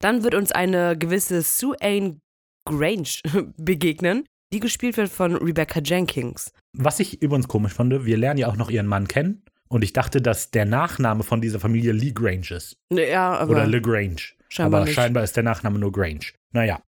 Dann 0.00 0.22
wird 0.22 0.34
uns 0.34 0.52
eine 0.52 0.96
gewisse 0.96 1.42
Sue 1.42 1.76
Ann 1.80 2.20
Grange 2.64 3.20
begegnen, 3.56 4.24
die 4.52 4.60
gespielt 4.60 4.96
wird 4.96 5.10
von 5.10 5.34
Rebecca 5.36 5.80
Jenkins. 5.80 6.52
Was 6.76 7.00
ich 7.00 7.22
übrigens 7.22 7.48
komisch 7.48 7.72
fand, 7.74 8.04
wir 8.04 8.16
lernen 8.16 8.38
ja 8.38 8.48
auch 8.48 8.56
noch 8.56 8.70
ihren 8.70 8.86
Mann 8.86 9.08
kennen. 9.08 9.44
Und 9.68 9.82
ich 9.82 9.94
dachte, 9.94 10.20
dass 10.20 10.50
der 10.50 10.66
Nachname 10.66 11.22
von 11.22 11.40
dieser 11.40 11.58
Familie 11.58 11.92
Lee 11.92 12.12
Grange 12.12 12.50
ist. 12.50 12.76
Ja, 12.92 13.38
aber 13.38 13.52
Oder 13.52 13.66
LeGrange. 13.66 14.20
scheinbar 14.50 14.80
Aber 14.80 14.84
nicht. 14.86 14.94
scheinbar 14.94 15.24
ist 15.24 15.34
der 15.34 15.44
Nachname 15.44 15.78
nur 15.78 15.92
Grange. 15.92 16.32
Naja. 16.52 16.82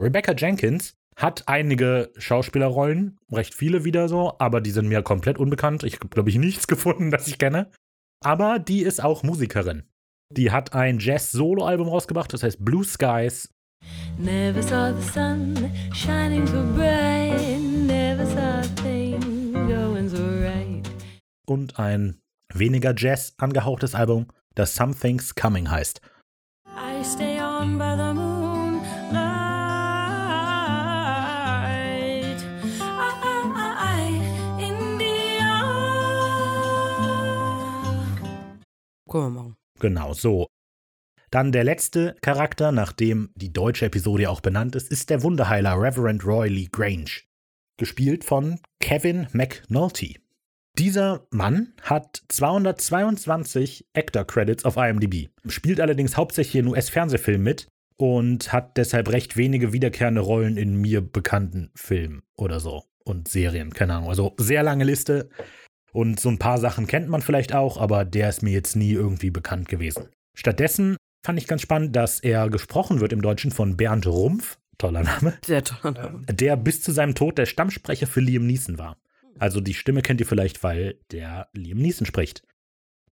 Rebecca 0.00 0.32
Jenkins 0.32 0.94
hat 1.18 1.46
einige 1.46 2.10
Schauspielerrollen, 2.16 3.18
recht 3.30 3.54
viele 3.54 3.84
wieder 3.84 4.08
so, 4.08 4.34
aber 4.38 4.62
die 4.62 4.70
sind 4.70 4.88
mir 4.88 5.02
komplett 5.02 5.36
unbekannt. 5.38 5.82
Ich 5.82 5.96
habe, 5.96 6.08
glaube 6.08 6.30
ich, 6.30 6.36
nichts 6.36 6.66
gefunden, 6.68 7.10
das 7.10 7.28
ich 7.28 7.38
kenne. 7.38 7.70
Aber 8.24 8.58
die 8.58 8.80
ist 8.80 9.02
auch 9.04 9.22
Musikerin. 9.22 9.82
Die 10.32 10.50
hat 10.50 10.72
ein 10.72 10.98
Jazz-Solo-Album 10.98 11.88
rausgebracht, 11.88 12.32
das 12.32 12.42
heißt 12.42 12.64
Blue 12.64 12.84
Skies. 12.84 13.50
Never 14.18 14.62
saw 14.62 14.92
the 14.92 15.02
sun 15.02 15.70
shining 15.92 16.46
so 16.46 16.62
bright. 16.74 17.58
Never 17.60 18.26
saw 18.26 18.60
a 18.60 18.82
thing 18.82 19.20
going 19.52 20.08
so 20.08 20.22
right. 20.42 20.82
Und 21.46 21.78
ein 21.78 22.20
weniger 22.52 22.94
Jazz 22.96 23.34
angehauchtes 23.38 23.94
Album, 23.94 24.26
das 24.54 24.74
Something's 24.74 25.34
Coming 25.34 25.70
heißt. 25.70 26.00
I 26.66 27.02
stay 27.02 27.40
on 27.40 27.78
by 27.78 27.96
the 27.96 28.16
machen. 39.30 39.56
Genau, 39.78 40.12
so. 40.12 40.46
Dann 41.30 41.52
der 41.52 41.64
letzte 41.64 42.16
Charakter, 42.20 42.72
nachdem 42.72 43.30
die 43.34 43.52
deutsche 43.52 43.86
Episode 43.86 44.30
auch 44.30 44.40
benannt 44.40 44.76
ist, 44.76 44.90
ist 44.90 45.10
der 45.10 45.22
Wunderheiler 45.22 45.80
Reverend 45.80 46.24
Roy 46.24 46.48
Lee 46.48 46.68
Grange. 46.70 47.22
Gespielt 47.78 48.24
von 48.24 48.60
Kevin 48.80 49.26
McNulty. 49.32 50.20
Dieser 50.78 51.26
Mann 51.30 51.72
hat 51.82 52.22
222 52.28 53.86
Actor-Credits 53.94 54.64
auf 54.64 54.76
IMDb, 54.76 55.30
spielt 55.46 55.80
allerdings 55.80 56.16
hauptsächlich 56.16 56.56
in 56.56 56.68
US-Fernsehfilmen 56.68 57.42
mit 57.42 57.66
und 57.96 58.52
hat 58.52 58.76
deshalb 58.76 59.10
recht 59.10 59.36
wenige 59.36 59.72
wiederkehrende 59.72 60.20
Rollen 60.20 60.56
in 60.58 60.76
mir 60.76 61.00
bekannten 61.00 61.70
Filmen 61.74 62.22
oder 62.36 62.60
so 62.60 62.84
und 63.04 63.28
Serien, 63.28 63.72
keine 63.72 63.94
Ahnung. 63.94 64.10
Also 64.10 64.34
sehr 64.36 64.62
lange 64.62 64.84
Liste 64.84 65.30
und 65.92 66.20
so 66.20 66.28
ein 66.28 66.38
paar 66.38 66.58
Sachen 66.58 66.86
kennt 66.86 67.08
man 67.08 67.22
vielleicht 67.22 67.54
auch, 67.54 67.78
aber 67.78 68.04
der 68.04 68.28
ist 68.28 68.42
mir 68.42 68.52
jetzt 68.52 68.76
nie 68.76 68.92
irgendwie 68.92 69.30
bekannt 69.30 69.68
gewesen. 69.68 70.08
Stattdessen 70.34 70.96
fand 71.26 71.38
ich 71.38 71.46
ganz 71.46 71.62
spannend, 71.62 71.94
dass 71.94 72.20
er 72.20 72.48
gesprochen 72.48 73.00
wird 73.00 73.12
im 73.12 73.20
Deutschen 73.22 73.50
von 73.50 73.76
Bernd 73.76 74.06
Rumpf, 74.06 74.58
toller 74.78 75.02
Name, 75.02 75.34
Sehr 75.44 75.62
toller 75.64 75.92
Name. 75.92 76.22
der 76.26 76.56
bis 76.56 76.82
zu 76.82 76.92
seinem 76.92 77.14
Tod 77.14 77.36
der 77.38 77.46
Stammsprecher 77.46 78.06
für 78.06 78.20
Liam 78.20 78.46
Neeson 78.46 78.78
war. 78.78 78.96
Also 79.38 79.60
die 79.60 79.74
Stimme 79.74 80.02
kennt 80.02 80.20
ihr 80.20 80.26
vielleicht, 80.26 80.62
weil 80.62 80.98
der 81.10 81.48
Liam 81.52 81.78
Neeson 81.78 82.06
spricht. 82.06 82.42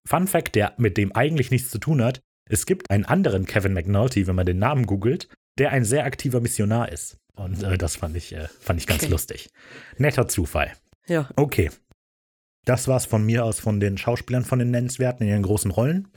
Fun 0.07 0.27
Fact, 0.27 0.55
der 0.55 0.75
mit 0.79 0.97
dem 0.97 1.15
eigentlich 1.15 1.51
nichts 1.51 1.71
zu 1.71 1.79
tun 1.79 2.03
hat, 2.03 2.21
es 2.47 2.67
gibt 2.67 2.91
einen 2.91 3.05
anderen 3.07 3.47
Kevin 3.47 3.73
McNulty, 3.73 4.27
wenn 4.27 4.37
man 4.37 4.47
den 4.47 4.59
Namen 4.59 4.87
googelt, 4.87 5.29
der 5.59 5.71
ein 5.73 5.85
sehr 5.85 6.05
aktiver 6.05 6.41
Missionar 6.41 6.91
ist. 6.93 7.17
Und 7.37 7.63
äh, 7.63 7.79
das 7.79 7.97
fand 7.97 8.17
ich, 8.17 8.35
äh, 8.35 8.49
fand 8.61 8.81
ich 8.81 8.87
ganz 8.87 9.03
Okay. 9.03 9.11
lustig. 9.13 9.49
Netter 9.99 10.29
Zufall. 10.29 10.73
Ja. 11.07 11.29
Okay. 11.37 11.71
Das 12.65 12.87
war's 12.89 13.07
von 13.07 13.25
mir 13.25 13.45
aus 13.45 13.61
von 13.61 13.81
den 13.81 13.99
Schauspielern 13.99 14.45
von 14.45 14.59
den 14.59 14.71
Nennenswerten 14.71 15.27
in 15.27 15.33
ihren 15.33 15.43
großen 15.43 15.71
Rollen. 15.71 16.09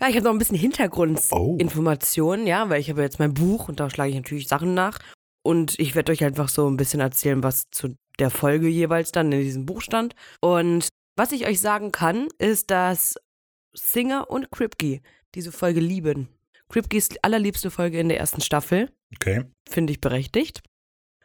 Ja, 0.00 0.08
ich 0.08 0.16
habe 0.16 0.24
noch 0.24 0.32
ein 0.32 0.38
bisschen 0.38 0.56
Oh. 0.56 0.60
Hintergrundinformationen, 0.60 2.46
ja, 2.46 2.68
weil 2.70 2.80
ich 2.80 2.88
habe 2.90 3.02
jetzt 3.02 3.18
mein 3.18 3.34
Buch 3.34 3.68
und 3.68 3.80
da 3.80 3.90
schlage 3.90 4.10
ich 4.10 4.16
natürlich 4.16 4.48
Sachen 4.48 4.74
nach. 4.74 4.98
Und 5.42 5.78
ich 5.78 5.94
werde 5.94 6.12
euch 6.12 6.24
einfach 6.24 6.48
so 6.48 6.68
ein 6.68 6.76
bisschen 6.76 7.00
erzählen, 7.00 7.42
was 7.42 7.64
zu 7.70 7.94
der 8.18 8.30
Folge 8.30 8.68
jeweils 8.68 9.12
dann 9.12 9.32
in 9.32 9.40
diesem 9.40 9.66
Buch 9.66 9.80
stand. 9.80 10.14
Und 10.40 10.88
was 11.16 11.32
ich 11.32 11.46
euch 11.46 11.60
sagen 11.60 11.92
kann, 11.92 12.28
ist, 12.38 12.70
dass 12.70 13.14
Singer 13.74 14.28
und 14.30 14.50
Kripke 14.50 15.00
diese 15.34 15.52
Folge 15.52 15.80
lieben. 15.80 16.28
Kripkes 16.68 17.08
allerliebste 17.22 17.70
Folge 17.70 17.98
in 17.98 18.08
der 18.08 18.18
ersten 18.18 18.40
Staffel, 18.40 18.90
Okay. 19.16 19.44
finde 19.68 19.92
ich 19.92 20.00
berechtigt. 20.00 20.62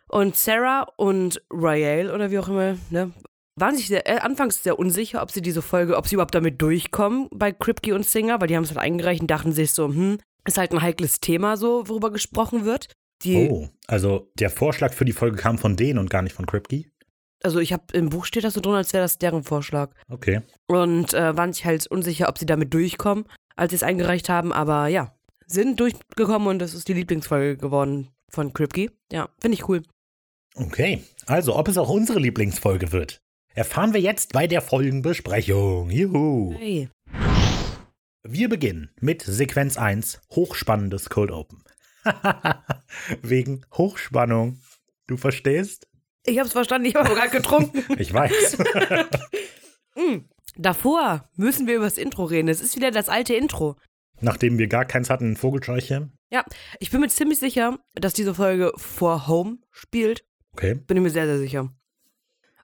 Und 0.08 0.36
Sarah 0.36 0.84
und 0.98 1.42
Royale 1.52 2.14
oder 2.14 2.32
wie 2.32 2.40
auch 2.40 2.48
immer, 2.48 2.78
ne, 2.90 3.12
waren 3.56 3.76
sich 3.76 3.88
sehr, 3.88 4.08
äh, 4.08 4.20
anfangs 4.20 4.64
sehr 4.64 4.78
unsicher, 4.78 5.22
ob 5.22 5.32
sie 5.32 5.42
diese 5.42 5.62
Folge, 5.62 5.98
ob 5.98 6.08
sie 6.08 6.16
überhaupt 6.16 6.36
damit 6.36 6.62
durchkommen 6.62 7.30
bei 7.32 7.52
Kripke 7.52 7.96
und 7.96 8.06
Singer, 8.06 8.40
weil 8.42 8.48
die 8.48 8.56
haben 8.56 8.64
es 8.64 8.70
halt 8.70 8.80
eingereicht 8.80 9.22
und 9.22 9.32
dachten 9.32 9.52
sich 9.52 9.72
so, 9.72 9.88
hm, 9.88 10.18
ist 10.46 10.58
halt 10.58 10.72
ein 10.72 10.82
heikles 10.82 11.20
Thema 11.20 11.58
so, 11.58 11.88
worüber 11.88 12.12
gesprochen 12.12 12.66
wird. 12.66 12.92
Die, 13.24 13.50
Oh, 13.50 13.70
also 13.88 14.30
der 14.38 14.50
Vorschlag 14.50 14.94
für 14.94 15.06
die 15.06 15.14
Folge 15.14 15.38
kam 15.38 15.58
von 15.58 15.76
denen 15.76 16.00
und 16.00 16.10
gar 16.10 16.22
nicht 16.22 16.34
von 16.34 16.46
Kripke? 16.46 16.84
Also 17.44 17.60
ich 17.60 17.72
habe 17.74 17.86
im 17.94 18.10
Buch 18.10 18.26
steht 18.26 18.44
das 18.44 18.56
so 18.56 18.62
drin, 18.62 18.74
als 18.74 18.92
wäre 18.94 19.04
das 19.04 19.20
deren 19.20 19.44
Vorschlag. 19.44 19.92
Okay. 20.10 20.42
Und 20.68 21.14
äh, 21.14 21.38
waren 21.38 21.54
sich 21.54 21.66
halt 21.66 21.88
unsicher, 21.88 22.28
ob 22.28 22.38
sie 22.38 22.46
damit 22.46 22.74
durchkommen, 22.74 23.26
als 23.56 23.70
sie 23.72 23.78
es 23.78 23.84
eingereicht 23.84 24.30
haben, 24.30 24.52
aber 24.52 24.88
ja, 24.88 25.16
sind 25.48 25.80
durchgekommen 25.80 26.48
und 26.48 26.60
das 26.60 26.74
ist 26.74 26.88
die 26.88 26.94
Lieblingsfolge 26.94 27.58
geworden 27.58 28.10
von 28.30 28.52
Kripke. 28.52 28.92
Ja, 29.12 29.30
finde 29.40 29.56
ich 29.56 29.70
cool. 29.70 29.84
Okay. 30.56 31.04
Also, 31.28 31.56
ob 31.56 31.68
es 31.68 31.78
auch 31.78 31.90
unsere 31.90 32.20
Lieblingsfolge 32.20 32.92
wird, 32.92 33.22
erfahren 33.56 33.94
wir 33.94 34.02
jetzt 34.02 34.34
bei 34.34 34.48
der 34.48 34.62
Folgenbesprechung. 34.62 35.90
Juhu. 35.90 36.54
Hey. 36.58 36.90
Wir 38.24 38.50
beginnen 38.50 38.92
mit 39.00 39.22
Sequenz 39.22 39.78
1, 39.78 40.20
hochspannendes 40.32 41.10
Cold 41.10 41.32
Open. 41.32 41.64
Wegen 43.22 43.66
Hochspannung. 43.74 44.60
Du 45.08 45.18
verstehst? 45.18 45.88
Ich 46.26 46.40
hab's 46.40 46.52
verstanden, 46.52 46.88
ich 46.88 46.96
habe 46.96 47.14
gerade 47.14 47.30
getrunken. 47.30 47.84
Ich 47.98 48.14
weiß. 48.14 48.58
Davor 50.58 51.30
müssen 51.36 51.68
wir 51.68 51.76
über 51.76 51.86
das 51.86 51.98
Intro 51.98 52.26
reden. 52.26 52.48
Es 52.48 52.62
ist 52.62 52.76
wieder 52.76 52.92
das 52.92 53.10
alte 53.10 53.36
Intro. 53.36 53.76
Nachdem 54.22 54.58
wir 54.58 54.68
gar 54.68 54.86
keins 54.86 55.10
hatten, 55.10 55.32
ein 55.32 55.38
Vogelscheuche. 55.38 56.10
Ich 56.80 56.92
bin 56.92 57.02
mir 57.02 57.08
ziemlich 57.10 57.40
sicher, 57.40 57.80
dass 57.94 58.14
diese 58.14 58.34
Folge 58.36 58.74
vor 58.76 59.28
Home 59.28 59.60
spielt. 59.72 60.26
Okay. 60.54 60.76
Bin 60.76 60.98
ich 60.98 61.04
mir 61.04 61.10
sehr, 61.10 61.28
sehr 61.28 61.38
sicher. 61.38 61.74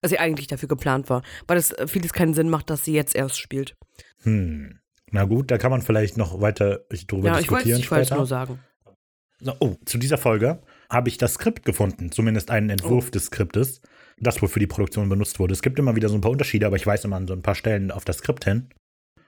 Dass 0.01 0.11
sie 0.11 0.19
eigentlich 0.19 0.47
dafür 0.47 0.67
geplant 0.67 1.09
war. 1.09 1.21
Weil 1.47 1.57
es 1.57 1.71
äh, 1.71 1.87
vieles 1.87 2.13
keinen 2.13 2.33
Sinn 2.33 2.49
macht, 2.49 2.69
dass 2.69 2.83
sie 2.85 2.93
jetzt 2.93 3.15
erst 3.15 3.39
spielt. 3.39 3.75
Hm. 4.23 4.79
Na 5.11 5.25
gut, 5.25 5.51
da 5.51 5.57
kann 5.57 5.71
man 5.71 5.81
vielleicht 5.81 6.17
noch 6.17 6.41
weiter 6.41 6.81
drüber 7.07 7.27
ja, 7.27 7.37
diskutieren 7.37 7.79
ich 7.79 7.91
wollte 7.91 8.03
es 8.03 8.11
nur 8.11 8.25
sagen. 8.25 8.59
So, 9.39 9.55
oh, 9.59 9.75
zu 9.85 9.97
dieser 9.97 10.17
Folge 10.17 10.61
habe 10.89 11.09
ich 11.09 11.17
das 11.17 11.33
Skript 11.33 11.65
gefunden, 11.65 12.11
zumindest 12.11 12.51
einen 12.51 12.69
Entwurf 12.69 13.07
Oh. 13.07 13.11
des 13.11 13.25
Skriptes, 13.25 13.81
das 14.19 14.41
wohl 14.41 14.49
für 14.49 14.59
die 14.59 14.67
Produktion 14.67 15.09
benutzt 15.09 15.39
wurde. 15.39 15.53
Es 15.53 15.61
gibt 15.61 15.79
immer 15.79 15.95
wieder 15.95 16.09
so 16.09 16.15
ein 16.15 16.21
paar 16.21 16.31
Unterschiede, 16.31 16.67
aber 16.67 16.75
ich 16.75 16.85
weise 16.85 17.07
immer 17.07 17.15
an 17.15 17.27
so 17.27 17.33
ein 17.33 17.41
paar 17.41 17.55
Stellen 17.55 17.91
auf 17.91 18.05
das 18.05 18.19
Skript 18.19 18.45
hin, 18.45 18.69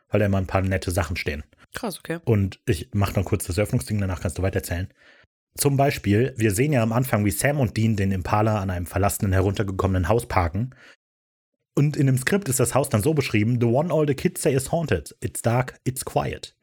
weil 0.10 0.20
da 0.20 0.28
immer 0.28 0.38
ein 0.38 0.48
paar 0.48 0.62
nette 0.62 0.92
Sachen 0.92 1.16
stehen. 1.16 1.44
Krass, 1.74 1.98
okay. 1.98 2.20
Und 2.26 2.60
ich 2.68 2.90
mache 2.94 3.20
noch 3.20 3.26
kurz 3.26 3.46
das 3.48 3.58
Eröffnungsding, 3.58 4.00
danach 4.00 4.22
kannst 4.22 4.38
du 4.38 4.44
weitererzählen. 4.44 4.88
Zum 5.56 5.78
Beispiel, 5.78 6.34
wir 6.36 6.52
sehen 6.52 6.74
ja 6.74 6.82
am 6.82 6.92
Anfang, 6.92 7.26
wie 7.26 7.32
Sam 7.32 7.60
und 7.60 7.78
Dean 7.78 7.96
den 7.96 8.12
Impala 8.12 8.60
an 8.60 8.70
einem 8.70 8.88
verlassenen, 8.88 9.34
heruntergekommenen 9.34 10.10
Haus 10.10 10.28
parken. 10.28 10.74
Und 11.76 11.96
in 11.96 12.08
dem 12.08 12.18
Skript 12.18 12.50
ist 12.50 12.60
das 12.60 12.76
Haus 12.76 12.90
dann 12.90 13.04
so 13.04 13.14
beschrieben: 13.14 13.60
The 13.60 13.68
one 13.68 13.94
all 13.94 14.08
the 14.08 14.16
kids 14.16 14.42
say 14.42 14.54
is 14.54 14.72
haunted. 14.72 15.16
It's 15.22 15.42
dark, 15.42 15.80
it's 15.84 16.06
quiet. 16.06 16.56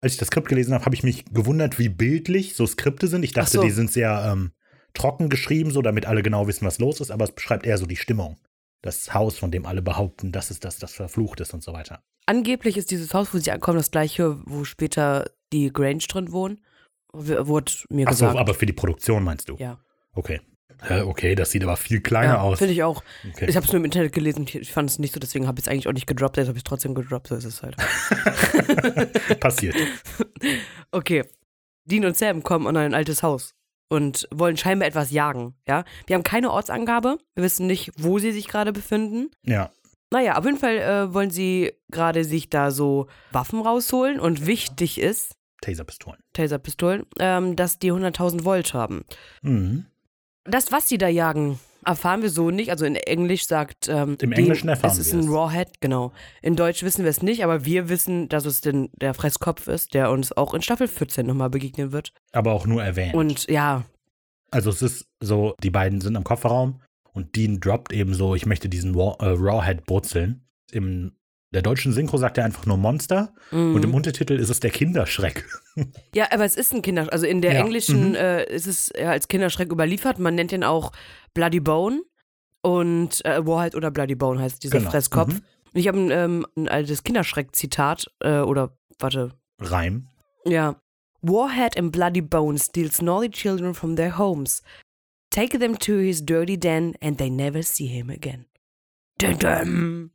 Als 0.00 0.12
ich 0.12 0.18
das 0.18 0.28
Skript 0.28 0.48
gelesen 0.48 0.74
habe, 0.74 0.84
habe 0.84 0.94
ich 0.94 1.02
mich 1.02 1.24
gewundert, 1.26 1.78
wie 1.78 1.88
bildlich 1.88 2.54
so 2.54 2.66
Skripte 2.66 3.06
sind. 3.06 3.22
Ich 3.22 3.32
dachte, 3.32 3.58
Ach 3.58 3.60
so. 3.60 3.62
die 3.62 3.70
sind 3.70 3.92
sehr 3.92 4.30
ähm, 4.32 4.52
trocken 4.94 5.28
geschrieben, 5.28 5.70
so 5.70 5.82
damit 5.82 6.06
alle 6.06 6.22
genau 6.22 6.46
wissen, 6.46 6.66
was 6.66 6.78
los 6.78 7.00
ist, 7.00 7.10
aber 7.10 7.24
es 7.24 7.32
beschreibt 7.32 7.66
eher 7.66 7.78
so 7.78 7.86
die 7.86 7.96
Stimmung. 7.96 8.38
Das 8.82 9.12
Haus, 9.12 9.38
von 9.38 9.50
dem 9.50 9.66
alle 9.66 9.82
behaupten, 9.82 10.32
das 10.32 10.50
ist 10.50 10.64
das, 10.64 10.78
das 10.78 10.94
verflucht 10.94 11.40
ist 11.40 11.52
und 11.52 11.62
so 11.62 11.72
weiter. 11.74 12.02
Angeblich 12.24 12.76
ist 12.76 12.90
dieses 12.90 13.12
Haus, 13.12 13.34
wo 13.34 13.38
sie 13.38 13.50
ankommen, 13.50 13.76
das 13.76 13.90
gleiche, 13.90 14.38
wo 14.46 14.64
später 14.64 15.30
die 15.52 15.70
Grange 15.70 16.04
drin 16.08 16.32
wohnen. 16.32 16.60
Wurde 17.12 17.72
mir 17.90 18.06
Achso, 18.06 18.26
gesagt. 18.26 18.38
aber 18.38 18.54
für 18.54 18.66
die 18.66 18.72
Produktion 18.72 19.24
meinst 19.24 19.48
du? 19.48 19.56
ja. 19.56 19.78
Okay. 20.12 20.40
Okay, 20.88 21.34
das 21.34 21.50
sieht 21.50 21.62
aber 21.62 21.76
viel 21.76 22.00
kleiner 22.00 22.34
ja, 22.34 22.40
aus. 22.40 22.58
Finde 22.58 22.72
ich 22.72 22.82
auch. 22.82 23.02
Okay. 23.34 23.46
Ich 23.50 23.56
habe 23.56 23.66
es 23.66 23.72
nur 23.72 23.80
im 23.80 23.84
Internet 23.84 24.14
gelesen 24.14 24.46
ich 24.50 24.72
fand 24.72 24.88
es 24.88 24.98
nicht 24.98 25.12
so, 25.12 25.20
deswegen 25.20 25.46
habe 25.46 25.58
ich 25.60 25.66
es 25.66 25.68
eigentlich 25.70 25.86
auch 25.88 25.92
nicht 25.92 26.06
gedroppt. 26.06 26.38
Jetzt 26.38 26.48
habe 26.48 26.56
ich 26.56 26.64
es 26.64 26.68
trotzdem 26.68 26.94
gedroppt, 26.94 27.28
so 27.28 27.34
ist 27.34 27.44
es 27.44 27.62
halt. 27.62 27.76
Passiert. 29.40 29.76
Okay. 30.90 31.24
Dean 31.84 32.04
und 32.06 32.16
Sam 32.16 32.42
kommen 32.42 32.66
an 32.66 32.76
ein 32.78 32.94
altes 32.94 33.22
Haus. 33.22 33.54
und 33.90 34.26
wollen 34.32 34.56
scheinbar 34.56 34.88
etwas 34.88 35.10
jagen, 35.10 35.54
ja. 35.68 35.84
Wir 36.06 36.14
haben 36.16 36.22
keine 36.22 36.50
Ortsangabe, 36.50 37.18
wir 37.34 37.44
wissen 37.44 37.66
nicht, 37.66 37.92
wo 37.98 38.18
sie 38.18 38.32
sich 38.32 38.48
gerade 38.48 38.72
befinden. 38.72 39.30
Ja. 39.44 39.70
Naja, 40.12 40.38
auf 40.38 40.44
jeden 40.44 40.58
Fall 40.58 40.78
äh, 40.78 41.12
wollen 41.14 41.30
sie 41.30 41.72
gerade 41.90 42.24
sich 42.24 42.48
da 42.50 42.70
so 42.70 43.06
Waffen 43.32 43.60
rausholen 43.60 44.18
und 44.18 44.46
wichtig 44.46 44.98
ist, 45.00 45.36
Taserpistolen. 45.60 46.20
Taserpistolen, 46.32 47.06
ähm, 47.18 47.56
dass 47.56 47.78
die 47.78 47.92
100.000 47.92 48.44
Volt 48.44 48.74
haben. 48.74 49.04
Mhm. 49.42 49.86
Das, 50.44 50.72
was 50.72 50.88
sie 50.88 50.98
da 50.98 51.08
jagen, 51.08 51.60
erfahren 51.84 52.22
wir 52.22 52.30
so 52.30 52.50
nicht. 52.50 52.70
Also 52.70 52.84
in 52.84 52.96
Englisch 52.96 53.46
sagt. 53.46 53.88
Ähm, 53.88 54.16
Im 54.20 54.32
Englischen 54.32 54.68
erfahren 54.68 54.92
Es 54.92 54.98
ist 54.98 55.12
wir 55.12 55.20
ein. 55.20 55.28
Rawhead, 55.28 55.80
genau. 55.80 56.12
In 56.42 56.56
Deutsch 56.56 56.82
wissen 56.82 57.04
wir 57.04 57.10
es 57.10 57.22
nicht, 57.22 57.44
aber 57.44 57.64
wir 57.64 57.88
wissen, 57.88 58.28
dass 58.28 58.46
es 58.46 58.60
den, 58.60 58.90
der 58.94 59.14
Fresskopf 59.14 59.68
ist, 59.68 59.94
der 59.94 60.10
uns 60.10 60.32
auch 60.32 60.54
in 60.54 60.62
Staffel 60.62 60.88
14 60.88 61.26
nochmal 61.26 61.50
begegnen 61.50 61.92
wird. 61.92 62.12
Aber 62.32 62.52
auch 62.52 62.66
nur 62.66 62.82
erwähnt. 62.82 63.14
Und 63.14 63.48
ja, 63.48 63.84
Also 64.50 64.70
es 64.70 64.82
ist 64.82 65.06
so, 65.20 65.54
die 65.62 65.70
beiden 65.70 66.00
sind 66.00 66.16
am 66.16 66.24
Kofferraum 66.24 66.80
und 67.12 67.36
Dean 67.36 67.60
droppt 67.60 67.92
eben 67.92 68.14
so, 68.14 68.34
ich 68.34 68.46
möchte 68.46 68.68
diesen 68.68 68.94
Raw, 68.94 69.16
äh, 69.24 69.34
Rawhead 69.36 69.84
brutzeln. 69.84 70.46
Im 70.72 71.12
der 71.52 71.62
deutschen 71.62 71.92
Synchro 71.92 72.16
sagt 72.16 72.38
er 72.38 72.44
einfach 72.44 72.66
nur 72.66 72.76
Monster 72.76 73.32
mm. 73.50 73.74
und 73.74 73.84
im 73.84 73.94
Untertitel 73.94 74.34
ist 74.34 74.50
es 74.50 74.60
der 74.60 74.70
Kinderschreck. 74.70 75.44
ja, 76.14 76.28
aber 76.30 76.44
es 76.44 76.56
ist 76.56 76.72
ein 76.72 76.82
Kinder. 76.82 77.12
Also 77.12 77.26
in 77.26 77.42
der 77.42 77.54
Ja, 77.54 77.60
englischen 77.60 78.10
mhm. 78.10 78.14
äh, 78.14 78.44
ist 78.44 78.66
es 78.66 78.92
ja, 78.96 79.10
als 79.10 79.28
Kinderschreck 79.28 79.72
überliefert. 79.72 80.18
Man 80.18 80.34
nennt 80.34 80.52
ihn 80.52 80.64
auch 80.64 80.92
Bloody 81.34 81.60
Bone. 81.60 82.02
Und 82.62 83.24
äh, 83.24 83.44
Warhead 83.46 83.74
oder 83.74 83.90
Bloody 83.90 84.14
Bone 84.14 84.40
heißt 84.40 84.62
dieser 84.62 84.78
Genau, 84.78 84.90
Fresskopf. 84.90 85.32
mhm. 85.32 85.42
Ich 85.72 85.88
habe 85.88 85.98
ein, 85.98 86.10
ähm, 86.10 86.46
ein 86.56 86.68
altes 86.68 87.04
Kinderschreck-Zitat, 87.04 88.10
äh, 88.20 88.40
oder 88.40 88.76
warte, 88.98 89.32
Reim. 89.60 90.08
Ja. 90.44 90.76
Warhead 91.22 91.76
and 91.76 91.92
Bloody 91.92 92.20
Bone 92.22 92.58
steal 92.58 92.90
naughty 93.00 93.30
children 93.30 93.74
from 93.74 93.96
their 93.96 94.18
homes, 94.18 94.62
take 95.30 95.58
them 95.58 95.78
to 95.78 95.98
his 95.98 96.24
dirty 96.24 96.58
den, 96.58 96.96
and 97.00 97.18
they 97.18 97.30
never 97.30 97.62
see 97.62 97.86
him 97.86 98.10
again. 98.10 98.46
Dun 99.18 99.38
dun. 99.38 100.10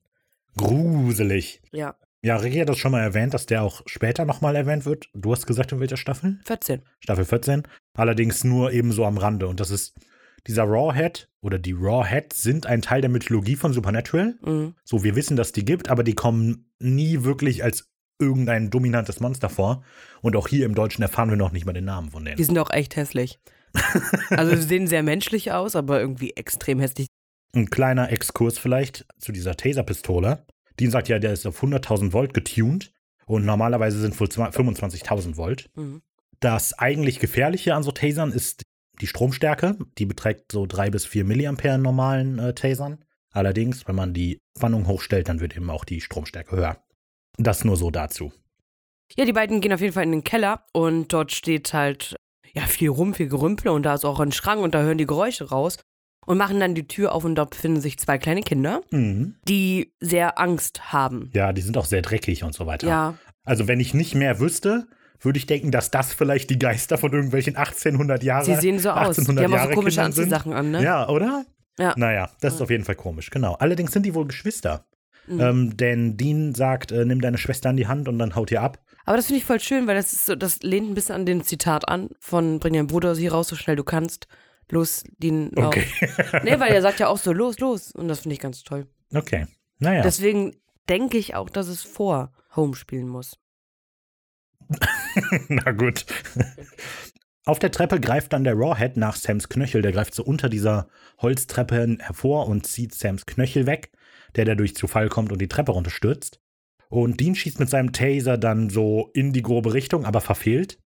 Gruselig. 0.57 1.62
Ja, 1.71 1.95
Ja, 2.24 2.38
Ricky 2.38 2.57
hat 2.59 2.69
das 2.69 2.77
schon 2.77 2.91
mal 2.91 3.01
erwähnt, 3.01 3.33
dass 3.33 3.45
der 3.45 3.62
auch 3.62 3.81
später 3.85 4.25
nochmal 4.25 4.55
erwähnt 4.55 4.85
wird. 4.85 5.09
Du 5.13 5.31
hast 5.31 5.45
gesagt, 5.45 5.71
in 5.71 5.79
welcher 5.79 5.97
Staffel? 5.97 6.39
14. 6.45 6.81
Staffel 7.00 7.25
14. 7.25 7.63
Allerdings 7.95 8.43
nur 8.43 8.71
eben 8.71 8.91
so 8.91 9.05
am 9.05 9.17
Rande. 9.17 9.47
Und 9.47 9.59
das 9.59 9.69
ist 9.69 9.93
dieser 10.47 10.63
Rawhead 10.63 11.29
oder 11.41 11.59
die 11.59 11.74
Rawheads 11.74 12.41
sind 12.41 12.65
ein 12.65 12.81
Teil 12.81 13.01
der 13.01 13.09
Mythologie 13.12 13.55
von 13.55 13.74
Supernatural. 13.74 14.35
Mhm. 14.41 14.75
So, 14.83 15.03
wir 15.03 15.15
wissen, 15.15 15.35
dass 15.38 15.51
die 15.51 15.65
gibt, 15.65 15.89
aber 15.89 16.03
die 16.03 16.13
kommen 16.15 16.71
nie 16.79 17.24
wirklich 17.24 17.63
als 17.63 17.89
irgendein 18.19 18.69
dominantes 18.69 19.19
Monster 19.19 19.50
vor. 19.50 19.83
Und 20.21 20.35
auch 20.35 20.47
hier 20.47 20.65
im 20.65 20.74
Deutschen 20.74 21.01
erfahren 21.03 21.29
wir 21.29 21.38
noch 21.38 21.51
nicht 21.51 21.65
mal 21.65 21.74
den 21.74 21.85
Namen 21.85 22.12
von 22.12 22.24
Die 22.25 22.31
denen. 22.33 22.43
sind 22.45 22.57
auch 22.57 22.71
echt 22.71 22.95
hässlich. 22.95 23.39
Also 24.29 24.55
sie 24.55 24.62
sehen 24.62 24.88
sehr 24.88 25.03
menschlich 25.03 25.51
aus, 25.51 25.75
aber 25.75 26.00
irgendwie 26.00 26.31
extrem 26.31 26.79
hässlich. 26.79 27.07
Ein 27.55 27.69
kleiner 27.69 28.12
Exkurs 28.12 28.59
vielleicht 28.59 29.05
zu 29.17 29.31
dieser 29.31 29.55
Taserpistole. 29.55 30.45
Dean 30.79 30.91
sagt 30.91 31.07
ja, 31.07 31.19
der 31.19 31.31
ist 31.31 31.45
auf 31.45 31.63
100.000 31.63 32.12
Volt 32.12 32.33
getuned 32.33 32.91
und 33.25 33.45
normalerweise 33.45 34.00
sind 34.00 34.19
wohl 34.19 34.27
25.000 34.27 35.38
Volt. 35.38 35.69
Mhm. 35.75 36.01
Das 36.41 36.77
eigentlich 36.77 37.19
Gefährliche 37.19 37.74
an 37.74 37.83
so 37.83 37.91
Tasern 37.91 38.33
ist 38.33 38.63
die 39.00 39.07
Stromstärke. 39.07 39.77
Die 39.97 40.05
beträgt 40.05 40.51
so 40.51 40.65
3 40.65 40.89
bis 40.89 41.05
4 41.05 41.24
Milliampere 41.24 41.75
in 41.75 41.81
normalen 41.81 42.39
äh, 42.39 42.53
Tasern. 42.53 43.03
Allerdings, 43.31 43.88
wenn 43.88 43.95
man 43.95 44.13
die 44.13 44.38
Spannung 44.57 44.88
hochstellt, 44.88 45.29
dann 45.29 45.39
wird 45.39 45.55
eben 45.55 45.69
auch 45.69 45.85
die 45.85 46.01
Stromstärke 46.01 46.55
höher. 46.55 46.77
Das 47.38 47.63
nur 47.63 47.77
so 47.77 47.89
dazu. 47.89 48.33
Ja, 49.15 49.24
die 49.24 49.33
beiden 49.33 49.62
gehen 49.62 49.74
auf 49.74 49.81
jeden 49.81 49.93
Fall 49.93 50.03
in 50.03 50.12
den 50.12 50.24
Keller 50.24 50.65
und 50.74 51.13
dort 51.13 51.31
steht 51.31 51.74
halt 51.74 52.15
ja 52.53 52.63
viel 52.63 52.89
rum, 52.89 53.13
viel 53.13 53.27
Gerümpel 53.27 53.69
und 53.69 53.83
da 53.83 53.93
ist 53.93 54.05
auch 54.05 54.19
ein 54.19 54.31
Schrank 54.31 54.62
und 54.62 54.74
da 54.74 54.81
hören 54.81 54.97
die 54.97 55.05
Geräusche 55.05 55.50
raus 55.50 55.77
und 56.25 56.38
machen 56.38 56.60
dann 56.60 56.75
die 56.75 56.88
Tür 56.88 57.13
auf 57.13 57.24
und 57.25 57.36
dort 57.36 57.51
befinden 57.51 57.82
sich 57.82 57.98
zwei 58.00 58.17
kleine 58.17 58.41
Kinder, 58.41 58.82
Mhm. 58.91 59.36
die 59.48 59.93
sehr 59.99 60.39
Angst 60.39 60.91
haben. 60.93 61.30
Ja, 61.34 61.54
die 61.54 61.62
sind 61.62 61.78
auch 61.78 61.86
sehr 61.86 62.02
dreckig 62.02 62.43
und 62.43 62.54
so 62.54 62.65
weiter. 62.65 62.88
Ja, 62.88 63.13
Also 63.43 63.67
wenn 63.67 63.80
ich 63.80 63.93
nicht 63.93 64.15
mehr 64.15 64.39
wüsste, 64.39 64.88
würde 65.21 65.38
ich 65.38 65.45
denken, 65.45 65.71
dass 65.71 65.91
das 65.91 66.13
vielleicht 66.13 66.49
die 66.49 66.60
Geister 66.60 66.97
von 66.97 67.12
irgendwelchen 67.13 67.56
1800 67.56 68.23
Jahre 68.23 68.45
sie 68.45 68.56
sehen 68.56 68.80
so 68.80 68.89
aus. 68.91 69.15
Die 69.15 69.21
1800 69.21 69.45
haben 69.45 69.54
auch 69.54 69.69
so 69.69 69.76
komische 69.76 69.95
sind. 69.95 70.04
Anziehsachen 70.06 70.54
an, 70.54 70.71
ne? 70.71 70.84
Ja, 70.84 71.08
oder? 71.10 71.45
Ja. 71.80 71.93
Naja, 71.97 72.30
das 72.41 72.56
ist 72.56 72.62
auf 72.62 72.69
jeden 72.69 72.86
Fall 72.86 72.95
komisch, 72.95 73.30
genau. 73.30 73.54
Allerdings 73.56 73.91
sind 73.91 74.06
die 74.06 74.13
wohl 74.15 74.26
Geschwister. 74.28 74.86
Mhm. 75.28 75.39
Ähm, 75.41 75.78
denn 75.78 76.17
Dean 76.17 76.54
sagt, 76.54 76.91
äh, 76.91 77.04
nimm 77.06 77.19
deine 77.21 77.38
Schwester 77.38 77.69
an 77.69 77.78
die 77.78 77.88
Hand 77.88 78.08
und 78.08 78.19
dann 78.19 78.36
haut 78.36 78.52
ihr 78.52 78.62
ab. 78.62 78.80
Aber 79.06 79.17
das 79.17 79.28
finde 79.28 79.39
ich 79.39 79.45
voll 79.45 79.60
schön, 79.60 79.88
weil 79.88 79.95
das 79.95 80.13
ist 80.13 80.26
so, 80.26 80.36
das 80.36 80.62
lehnt 80.62 80.89
ein 80.89 80.93
bisschen 80.95 81.15
an 81.15 81.26
den 81.26 81.43
Zitat 81.43 81.88
an 81.88 82.10
von 82.19 82.60
Bring 82.60 82.73
deinen 82.73 82.88
Bruder 82.88 83.15
hier 83.15 83.32
raus, 83.32 83.47
so 83.47 83.56
schnell 83.56 83.76
du 83.76 83.84
kannst. 83.84 84.28
Los, 84.69 85.04
den 85.17 85.51
lauf. 85.51 85.67
Okay. 85.67 85.86
Nee, 86.43 86.60
weil 86.60 86.73
er 86.73 86.82
sagt 86.82 86.99
ja 86.99 87.08
auch 87.08 87.17
so, 87.17 87.34
los, 87.34 87.60
los. 87.60 87.91
Und 87.91 88.08
das 88.08 88.21
finde 88.21 88.34
ich 88.34 88.39
ganz 88.39 88.63
toll. 88.63 88.88
okay. 89.13 89.47
Naja. 89.78 90.01
Deswegen 90.04 90.56
denke 90.88 91.17
ich 91.17 91.36
auch, 91.36 91.49
dass 91.49 91.67
es 91.67 91.82
vor 91.84 92.32
Home 92.56 92.75
spielen 92.75 93.10
muss. 93.10 93.38
Na 95.49 95.71
gut. 95.71 96.06
Auf 97.45 97.60
der 97.60 97.71
Treppe 97.71 97.99
greift 97.99 98.34
dann 98.34 98.43
der 98.43 98.56
Rawhead 98.56 98.97
nach 98.97 99.15
Sams 99.15 99.49
Knöchel. 99.49 99.82
Der 99.82 99.91
greift 99.91 100.15
so 100.15 100.23
unter 100.23 100.49
dieser 100.49 100.88
Holztreppe 101.19 101.97
hervor 101.99 102.47
und 102.47 102.65
zieht 102.65 102.95
Sams 102.95 103.25
Knöchel 103.25 103.67
weg, 103.67 103.91
der 104.36 104.45
dadurch 104.45 104.75
zu 104.75 104.88
Fall 104.88 105.10
kommt 105.10 105.32
und 105.32 105.39
die 105.39 105.47
Treppe 105.47 105.73
runterstürzt. 105.73 106.39
Und 106.89 107.19
Dean 107.19 107.36
schießt 107.36 107.60
mit 107.60 107.69
seinem 107.69 107.91
Taser 107.91 108.38
dann 108.38 108.69
so 108.69 109.10
in 109.13 109.34
die 109.34 109.41
grobe 109.41 109.73
Richtung, 109.73 110.06
aber 110.06 110.21
verfehlt. 110.21 110.80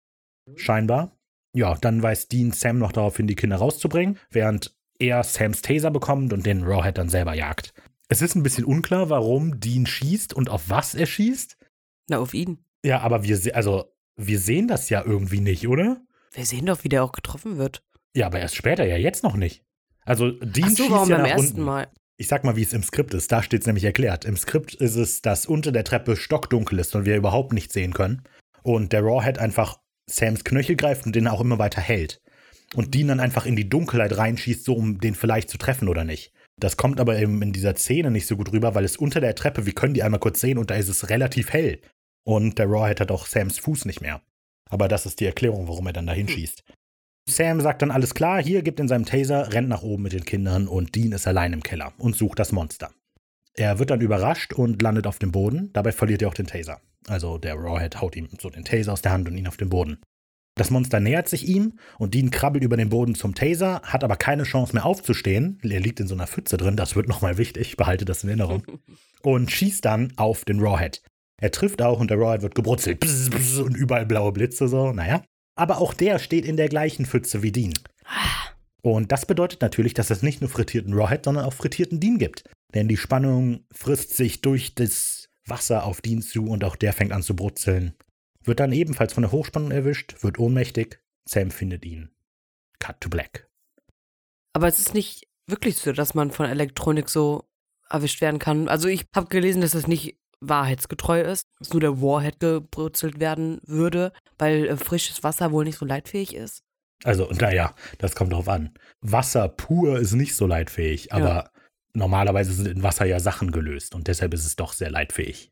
Scheinbar. 0.56 1.17
Ja, 1.58 1.74
dann 1.74 2.04
weist 2.04 2.32
Dean 2.32 2.52
Sam 2.52 2.78
noch 2.78 2.92
darauf 2.92 3.18
hin, 3.18 3.26
die 3.26 3.34
Kinder 3.34 3.56
rauszubringen, 3.56 4.20
während 4.30 4.76
er 5.00 5.24
Sams 5.24 5.64
Taser 5.64 5.90
bekommt 5.90 6.32
und 6.32 6.46
den 6.46 6.62
Rawhead 6.62 7.00
dann 7.00 7.10
selber 7.10 7.34
jagt. 7.34 7.74
Es 8.10 8.22
ist 8.22 8.36
ein 8.36 8.44
bisschen 8.44 8.64
unklar, 8.64 9.10
warum 9.10 9.60
Dean 9.60 9.88
schießt 9.88 10.36
und 10.36 10.52
auf 10.52 10.70
was 10.70 10.94
er 10.94 11.08
schießt. 11.08 11.58
Na, 12.10 12.20
auf 12.20 12.36
ihn. 12.36 12.64
Ja, 12.86 13.00
aber 13.00 13.24
wir, 13.24 13.40
also, 13.56 13.92
wir 14.16 14.38
sehen 14.38 14.68
das 14.68 14.92
ja 14.92 15.04
irgendwie 15.04 15.40
nicht, 15.40 15.68
oder? 15.68 16.00
Wir 16.32 16.46
sehen 16.46 16.68
doch, 16.68 16.84
wie 16.84 16.90
der 16.90 17.04
auch 17.04 17.12
getroffen 17.12 17.58
wird. 17.58 17.82
Ja, 18.16 18.28
aber 18.28 18.40
erst 18.40 18.56
später, 18.56 18.86
ja, 18.86 18.98
jetzt 18.98 19.24
noch 19.24 19.36
nicht. 19.36 19.64
Also, 20.06 20.30
Dean 20.30 20.70
so, 20.70 20.84
schießt 20.84 20.92
warum 20.92 21.10
ja 21.10 21.16
beim 21.16 21.24
nach 21.26 21.32
ersten 21.32 21.48
unten. 21.54 21.62
Mal? 21.64 21.88
Ich 22.18 22.28
sag 22.28 22.44
mal, 22.44 22.56
wie 22.56 22.62
es 22.62 22.74
im 22.74 22.84
Skript 22.84 23.16
ist. 23.16 23.32
Da 23.32 23.42
steht 23.42 23.62
es 23.62 23.66
nämlich 23.66 23.84
erklärt. 23.84 24.26
Im 24.26 24.38
Skript 24.38 24.76
ist 24.76 24.96
es, 24.96 25.24
dass 25.24 25.48
unter 25.48 25.72
der 25.72 25.86
Treppe 25.86 26.18
stockdunkel 26.18 26.78
ist 26.78 26.96
und 26.96 27.06
wir 27.06 27.16
überhaupt 27.16 27.52
nichts 27.52 27.74
sehen 27.74 27.94
können. 27.94 28.22
Und 28.62 28.94
der 28.94 29.02
Rawhead 29.02 29.40
einfach 29.40 29.80
Sams 30.10 30.44
Knöchel 30.44 30.76
greift 30.76 31.06
und 31.06 31.16
den 31.16 31.28
auch 31.28 31.42
immer 31.42 31.60
weiter 31.60 31.82
hält. 31.82 32.22
Und 32.76 32.94
Dean 32.94 33.08
dann 33.08 33.20
einfach 33.20 33.46
in 33.46 33.56
die 33.56 33.70
Dunkelheit 33.70 34.18
reinschießt, 34.18 34.64
so 34.64 34.74
um 34.74 35.00
den 35.00 35.16
vielleicht 35.16 35.50
zu 35.50 35.58
treffen 35.58 35.88
oder 35.88 36.04
nicht. 36.04 36.34
Das 36.60 36.76
kommt 36.76 37.00
aber 37.00 37.18
eben 37.20 37.42
in 37.42 37.54
dieser 37.54 37.76
Szene 37.76 38.12
nicht 38.12 38.28
so 38.28 38.36
gut 38.36 38.52
rüber, 38.52 38.76
weil 38.76 38.84
es 38.84 38.98
unter 38.98 39.22
der 39.22 39.36
Treppe, 39.36 39.66
wir 39.66 39.74
können 39.74 39.94
die 39.94 40.04
einmal 40.04 40.20
kurz 40.20 40.42
sehen 40.42 40.58
und 40.58 40.70
da 40.72 40.76
ist 40.76 40.90
es 40.90 41.10
relativ 41.10 41.54
hell. 41.54 41.80
Und 42.26 42.60
der 42.60 42.68
Rawhead 42.68 43.00
hat 43.00 43.12
auch 43.12 43.26
Sams 43.26 43.60
Fuß 43.60 43.86
nicht 43.86 44.02
mehr. 44.02 44.22
Aber 44.70 44.88
das 44.88 45.06
ist 45.06 45.20
die 45.20 45.26
Erklärung, 45.26 45.68
warum 45.68 45.88
er 45.88 45.94
dann 45.94 46.08
dahin 46.08 46.28
schießt. 46.28 46.64
Sam 47.30 47.60
sagt 47.60 47.82
dann 47.82 47.92
alles 47.92 48.14
klar, 48.14 48.42
hier 48.42 48.62
gibt 48.62 48.80
in 48.80 48.88
seinem 48.88 49.06
Taser, 49.06 49.54
rennt 49.54 49.68
nach 49.68 49.84
oben 49.84 50.04
mit 50.04 50.14
den 50.14 50.26
Kindern 50.26 50.68
und 50.68 50.96
Dean 50.96 51.12
ist 51.12 51.28
allein 51.28 51.54
im 51.54 51.62
Keller 51.62 51.94
und 51.98 52.16
sucht 52.16 52.40
das 52.40 52.54
Monster. 52.54 52.92
Er 53.54 53.80
wird 53.80 53.90
dann 53.90 54.02
überrascht 54.02 54.54
und 54.54 54.82
landet 54.82 55.08
auf 55.08 55.20
dem 55.20 55.32
Boden, 55.32 55.72
dabei 55.74 55.92
verliert 55.92 56.22
er 56.22 56.30
auch 56.30 56.34
den 56.34 56.48
Taser. 56.48 56.80
Also 57.08 57.38
der 57.38 57.56
Rawhead 57.56 58.02
haut 58.02 58.16
ihm 58.16 58.28
so 58.40 58.50
den 58.50 58.66
Taser 58.66 58.94
aus 58.94 59.02
der 59.02 59.12
Hand 59.12 59.28
und 59.28 59.38
ihn 59.38 59.48
auf 59.48 59.58
den 59.58 59.70
Boden. 59.70 60.00
Das 60.56 60.72
Monster 60.72 61.00
nähert 61.00 61.30
sich 61.30 61.48
ihm 61.48 61.78
und 62.00 62.16
Dean 62.16 62.32
krabbelt 62.32 62.64
über 62.64 62.78
den 62.78 62.90
Boden 62.90 63.14
zum 63.14 63.36
Taser, 63.36 63.82
hat 63.84 64.04
aber 64.04 64.16
keine 64.16 64.44
Chance 64.44 64.74
mehr 64.74 64.86
aufzustehen. 64.86 65.60
Er 65.64 65.80
liegt 65.80 66.00
in 66.00 66.08
so 66.08 66.16
einer 66.16 66.28
Pfütze 66.28 66.58
drin, 66.58 66.76
das 66.76 66.96
wird 66.96 67.08
nochmal 67.08 67.38
wichtig, 67.38 67.78
behalte 67.78 68.06
das 68.06 68.24
in 68.24 68.30
Erinnerung. 68.30 68.64
Und 69.22 69.52
schießt 69.52 69.86
dann 69.86 70.14
auf 70.18 70.46
den 70.46 70.60
Rawhead. 70.60 71.02
Er 71.40 71.52
trifft 71.52 71.82
auch 71.82 72.00
und 72.00 72.10
der 72.10 72.18
Rawhead 72.18 72.42
wird 72.42 72.56
gebrutzelt. 72.56 73.00
Bzz, 73.00 73.30
bzz, 73.30 73.58
und 73.60 73.76
überall 73.76 74.06
blaue 74.06 74.32
Blitze 74.32 74.68
so, 74.68 74.92
naja. 74.92 75.24
Aber 75.56 75.80
auch 75.80 75.94
der 75.94 76.18
steht 76.18 76.46
in 76.46 76.58
der 76.58 76.70
gleichen 76.70 77.06
Pfütze 77.06 77.44
wie 77.44 77.52
Dean. 77.52 77.74
Und 78.82 79.12
das 79.12 79.26
bedeutet 79.26 79.62
natürlich, 79.62 79.94
dass 79.94 80.10
es 80.10 80.24
nicht 80.24 80.42
nur 80.42 80.50
frittierten 80.50 80.94
Rawhead, 80.94 81.26
sondern 81.26 81.46
auch 81.46 81.54
frittierten 81.54 82.00
Dean 82.00 82.18
gibt. 82.18 82.44
Denn 82.74 82.88
die 82.88 82.98
Spannung 82.98 83.66
frisst 83.72 84.16
sich 84.16 84.42
durch 84.42 84.76
das 84.76 85.17
Wasser 85.50 85.84
auf 85.84 86.02
Dean 86.02 86.22
zu 86.22 86.46
und 86.48 86.64
auch 86.64 86.76
der 86.76 86.94
fängt 86.94 87.12
an 87.12 87.24
zu 87.24 87.36
brutzeln. 87.36 87.94
Wird 88.44 88.60
dann 88.60 88.72
ebenfalls 88.72 89.14
von 89.14 89.24
der 89.24 89.32
Hochspannung 89.32 89.72
erwischt, 89.72 90.24
wird 90.24 90.40
ohnmächtig. 90.40 91.00
Sam 91.26 91.52
findet 91.52 91.86
ihn. 91.86 92.10
Cut 92.80 93.02
to 93.02 93.10
black. 93.10 93.50
Aber 94.54 94.68
es 94.68 94.80
ist 94.80 94.94
nicht 94.94 95.28
wirklich 95.48 95.78
so, 95.78 95.92
dass 95.92 96.14
man 96.14 96.32
von 96.32 96.46
Elektronik 96.46 97.10
so 97.10 97.44
erwischt 97.90 98.22
werden 98.22 98.40
kann. 98.40 98.70
Also 98.70 98.88
ich 98.88 99.06
habe 99.16 99.28
gelesen, 99.28 99.62
dass 99.62 99.74
es 99.74 99.88
nicht 99.88 100.18
wahrheitsgetreu 100.40 101.22
ist, 101.22 101.48
dass 101.60 101.74
nur 101.74 101.82
der 101.82 102.02
Warhead 102.02 102.40
gebrutzelt 102.40 103.20
werden 103.20 103.60
würde, 103.66 104.14
weil 104.38 104.68
äh, 104.68 104.78
frisches 104.78 105.24
Wasser 105.24 105.52
wohl 105.52 105.66
nicht 105.66 105.78
so 105.78 105.86
leitfähig 105.86 106.36
ist. 106.36 106.64
Also, 107.04 107.30
naja, 107.32 107.76
das 108.00 108.16
kommt 108.16 108.34
drauf 108.34 108.48
an. 108.48 108.74
Wasser 109.02 109.50
pur 109.50 110.00
ist 110.00 110.14
nicht 110.14 110.36
so 110.36 110.48
leitfähig, 110.48 111.14
aber 111.14 111.52
normalerweise 111.98 112.54
sind 112.54 112.68
in 112.68 112.84
Wasser 112.84 113.06
ja 113.06 113.20
Sachen 113.20 113.52
gelöst 113.52 113.96
und 113.96 114.08
deshalb 114.08 114.34
ist 114.34 114.46
es 114.46 114.56
doch 114.56 114.74
sehr 114.74 114.90
leitfähig. 114.92 115.52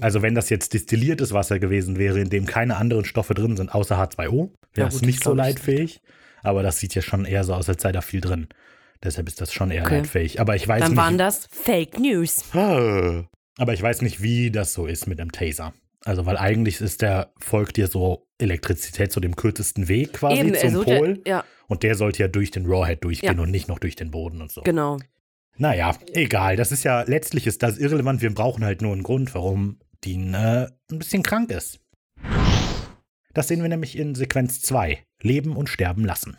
Also, 0.00 0.20
wenn 0.22 0.34
das 0.34 0.50
jetzt 0.50 0.74
destilliertes 0.74 1.32
Wasser 1.32 1.58
gewesen 1.60 1.96
wäre, 1.96 2.18
in 2.20 2.28
dem 2.28 2.44
keine 2.46 2.76
anderen 2.76 3.04
Stoffe 3.04 3.34
drin 3.34 3.56
sind, 3.56 3.72
außer 3.72 3.96
H2O, 3.96 4.50
wäre 4.74 4.88
Ja, 4.88 4.88
es 4.88 5.00
nicht 5.02 5.22
so 5.22 5.32
leitfähig. 5.32 6.00
aber 6.42 6.62
das 6.64 6.78
sieht 6.78 6.94
ja 6.96 7.02
schon 7.02 7.24
eher 7.24 7.44
so 7.44 7.54
aus, 7.54 7.68
als 7.68 7.82
sei 7.82 7.92
da 7.92 8.00
viel 8.00 8.20
drin. 8.20 8.48
Deshalb 9.04 9.28
ist 9.28 9.40
das 9.40 9.52
schon 9.52 9.70
eher 9.70 9.84
Okay. 9.84 9.98
leitfähig. 9.98 10.40
Aber 10.40 10.56
ich 10.56 10.66
weiß 10.66 10.80
Dann 10.80 10.90
nicht. 10.92 10.98
waren 10.98 11.18
das 11.18 11.46
Fake 11.52 12.00
News. 12.00 12.42
Aber 12.52 13.72
ich 13.72 13.80
weiß 13.82 14.02
nicht, 14.02 14.22
wie 14.22 14.50
das 14.50 14.72
so 14.74 14.86
ist 14.86 15.06
mit 15.06 15.18
dem 15.18 15.30
Taser. 15.32 15.72
Also, 16.04 16.26
weil 16.26 16.36
eigentlich 16.36 16.80
ist 16.80 17.02
der, 17.02 17.32
folgt 17.38 17.76
dir 17.76 17.86
so 17.88 18.26
Elektrizität 18.38 19.12
zu 19.12 19.20
dem 19.20 19.34
kürzesten 19.36 19.88
Weg 19.88 20.14
quasi 20.14 20.40
Eben, 20.40 20.54
zum 20.54 20.68
also 20.68 20.82
Pol. 20.84 21.14
der, 21.18 21.30
ja, 21.32 21.44
Und 21.68 21.82
der 21.82 21.94
sollte 21.94 22.22
ja 22.22 22.28
durch 22.28 22.50
den 22.50 22.66
Rawhead 22.66 23.02
durchgehen 23.04 23.36
Ja. 23.36 23.42
und 23.42 23.50
nicht 23.50 23.66
noch 23.68 23.78
durch 23.78 23.96
den 23.96 24.10
Boden 24.10 24.40
und 24.42 24.50
so. 24.52 24.62
genau. 24.62 24.98
Naja, 25.58 25.96
egal. 26.12 26.56
Das 26.56 26.72
ist 26.72 26.84
ja, 26.84 27.02
letztlich 27.02 27.46
ist 27.46 27.62
das 27.62 27.78
irrelevant. 27.78 28.20
Wir 28.22 28.32
brauchen 28.34 28.64
halt 28.64 28.82
nur 28.82 28.92
einen 28.92 29.02
Grund, 29.02 29.34
warum 29.34 29.78
Dean 30.04 30.34
äh, 30.34 30.68
ein 30.90 30.98
bisschen 30.98 31.22
krank 31.22 31.50
ist. 31.50 31.80
Das 33.32 33.48
sehen 33.48 33.62
wir 33.62 33.68
nämlich 33.68 33.96
in 33.98 34.14
Sequenz 34.14 34.60
2. 34.62 35.02
Leben 35.22 35.56
und 35.56 35.68
sterben 35.68 36.04
lassen. 36.04 36.36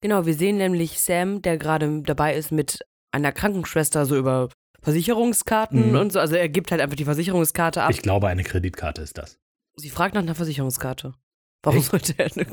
Genau, 0.00 0.26
wir 0.26 0.34
sehen 0.34 0.58
nämlich 0.58 1.00
Sam, 1.00 1.42
der 1.42 1.58
gerade 1.58 2.02
dabei 2.02 2.34
ist 2.36 2.52
mit 2.52 2.80
einer 3.12 3.32
Krankenschwester 3.32 4.06
so 4.06 4.16
über 4.16 4.48
Versicherungskarten 4.82 5.90
Mhm. 5.90 5.96
und 5.98 6.12
so. 6.12 6.20
Also 6.20 6.36
er 6.36 6.48
gibt 6.48 6.70
halt 6.70 6.80
einfach 6.80 6.96
die 6.96 7.04
Versicherungskarte 7.04 7.82
ab. 7.82 7.90
Ich 7.90 8.02
glaube, 8.02 8.28
eine 8.28 8.44
Kreditkarte 8.44 9.02
ist 9.02 9.18
das. 9.18 9.38
Sie 9.76 9.90
fragt 9.90 10.14
nach 10.14 10.22
einer 10.22 10.34
Versicherungskarte. 10.36 11.14
Warum 11.62 11.80
Echt? 11.80 11.90
sollte 11.90 12.14
er 12.18 12.30
eine? 12.34 12.46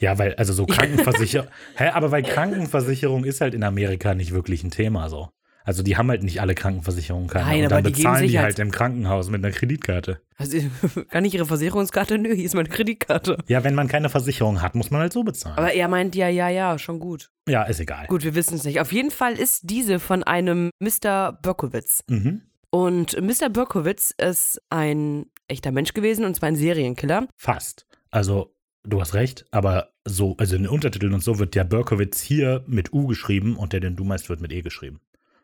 Ja, 0.00 0.18
weil, 0.18 0.34
also 0.36 0.52
so 0.52 0.66
Krankenversicherung. 0.66 1.48
Hä, 1.76 1.88
aber 1.90 2.10
weil 2.10 2.22
Krankenversicherung 2.22 3.24
ist 3.24 3.40
halt 3.40 3.54
in 3.54 3.62
Amerika 3.62 4.14
nicht 4.14 4.32
wirklich 4.32 4.64
ein 4.64 4.70
Thema 4.70 5.08
so. 5.08 5.28
Also 5.62 5.82
die 5.82 5.98
haben 5.98 6.08
halt 6.08 6.22
nicht 6.22 6.40
alle 6.40 6.54
Krankenversicherungen 6.54 7.28
keine. 7.28 7.44
Nein, 7.44 7.58
und 7.60 7.66
aber 7.66 7.82
dann 7.82 7.92
die 7.92 7.98
bezahlen 7.98 8.22
die 8.22 8.28
Sicherheits- 8.30 8.42
halt 8.44 8.58
im 8.60 8.70
Krankenhaus 8.70 9.28
mit 9.28 9.44
einer 9.44 9.52
Kreditkarte. 9.54 10.20
Also, 10.38 10.58
kann 11.10 11.24
ich 11.26 11.34
ihre 11.34 11.44
Versicherungskarte? 11.44 12.16
Nö, 12.16 12.34
hier 12.34 12.46
ist 12.46 12.54
meine 12.54 12.70
Kreditkarte. 12.70 13.36
Ja, 13.46 13.62
wenn 13.62 13.74
man 13.74 13.86
keine 13.86 14.08
Versicherung 14.08 14.62
hat, 14.62 14.74
muss 14.74 14.90
man 14.90 15.02
halt 15.02 15.12
so 15.12 15.22
bezahlen. 15.22 15.58
Aber 15.58 15.72
er 15.74 15.86
meint 15.88 16.16
ja, 16.16 16.28
ja, 16.28 16.48
ja, 16.48 16.78
schon 16.78 16.98
gut. 16.98 17.30
ja, 17.46 17.64
ist 17.64 17.78
egal. 17.78 18.06
Gut, 18.06 18.24
wir 18.24 18.34
wissen 18.34 18.54
es 18.54 18.64
nicht. 18.64 18.80
Auf 18.80 18.90
jeden 18.90 19.10
Fall 19.10 19.34
ist 19.34 19.68
diese 19.68 20.00
von 20.00 20.24
einem 20.24 20.70
Mr. 20.80 21.38
Berkowitz. 21.42 22.00
Mhm. 22.08 22.40
Und 22.70 23.20
Mr. 23.20 23.50
Berkowitz 23.50 24.14
ist 24.16 24.62
ein 24.70 25.26
echter 25.46 25.72
Mensch 25.72 25.92
gewesen 25.92 26.24
und 26.24 26.34
zwar 26.36 26.48
ein 26.48 26.56
Serienkiller. 26.56 27.26
Fast. 27.36 27.84
Also, 28.10 28.54
du 28.82 29.00
hast 29.00 29.14
recht, 29.14 29.46
aber 29.50 29.92
so, 30.04 30.36
also 30.38 30.56
in 30.56 30.62
den 30.62 30.70
Untertiteln 30.70 31.14
und 31.14 31.22
so 31.22 31.38
wird 31.38 31.54
der 31.54 31.64
Berkowitz 31.64 32.20
hier 32.20 32.64
mit 32.66 32.92
U 32.92 33.06
geschrieben 33.06 33.56
und 33.56 33.72
der, 33.72 33.80
den 33.80 33.96
du 33.96 34.04
meinst, 34.04 34.28
wird 34.28 34.40
mit 34.40 34.52
E 34.52 34.62
geschrieben. 34.62 35.00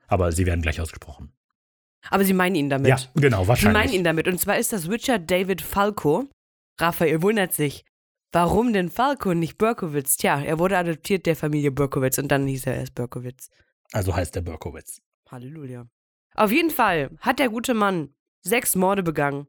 Aber 0.09 0.33
sie 0.33 0.46
werden 0.46 0.62
gleich 0.62 0.81
ausgesprochen. 0.81 1.33
Aber 2.11 2.24
sie 2.24 2.35
meinen 2.35 2.55
ihn 2.55 2.70
damit. 2.70 2.88
Ja, 2.88 2.98
genau, 3.14 3.42
sie 3.42 3.48
wahrscheinlich. 3.48 3.83
meinen 3.83 3.92
ihn 3.92 4.05
damit. 4.05 4.29
Und 4.29 4.38
zwar 4.38 4.59
ist 4.59 4.72
das 4.72 4.88
Richard 4.88 5.31
David 5.31 5.61
Falco. 5.61 6.29
Raphael 6.79 7.22
wundert 7.22 7.52
sich. 7.52 7.85
Warum 8.33 8.72
denn 8.72 8.90
Falco, 8.90 9.35
nicht 9.35 9.57
Berkowitz? 9.57 10.16
Tja, 10.16 10.42
er 10.42 10.59
wurde 10.59 10.76
adoptiert 10.76 11.26
der 11.26 11.37
Familie 11.37 11.70
Berkowitz 11.70 12.18
und 12.18 12.29
dann 12.29 12.46
hieß 12.46 12.66
er 12.66 12.76
erst 12.76 12.94
Berkowitz. 12.94 13.48
Also 13.92 14.14
heißt 14.14 14.35
der 14.35 14.42
Berkowitz. 14.42 15.00
Halleluja. 15.31 15.87
Auf 16.35 16.52
jeden 16.52 16.70
Fall 16.70 17.11
hat 17.20 17.38
der 17.38 17.48
gute 17.48 17.72
Mann 17.72 18.14
sechs 18.42 18.76
Morde 18.76 19.02
begangen 19.02 19.46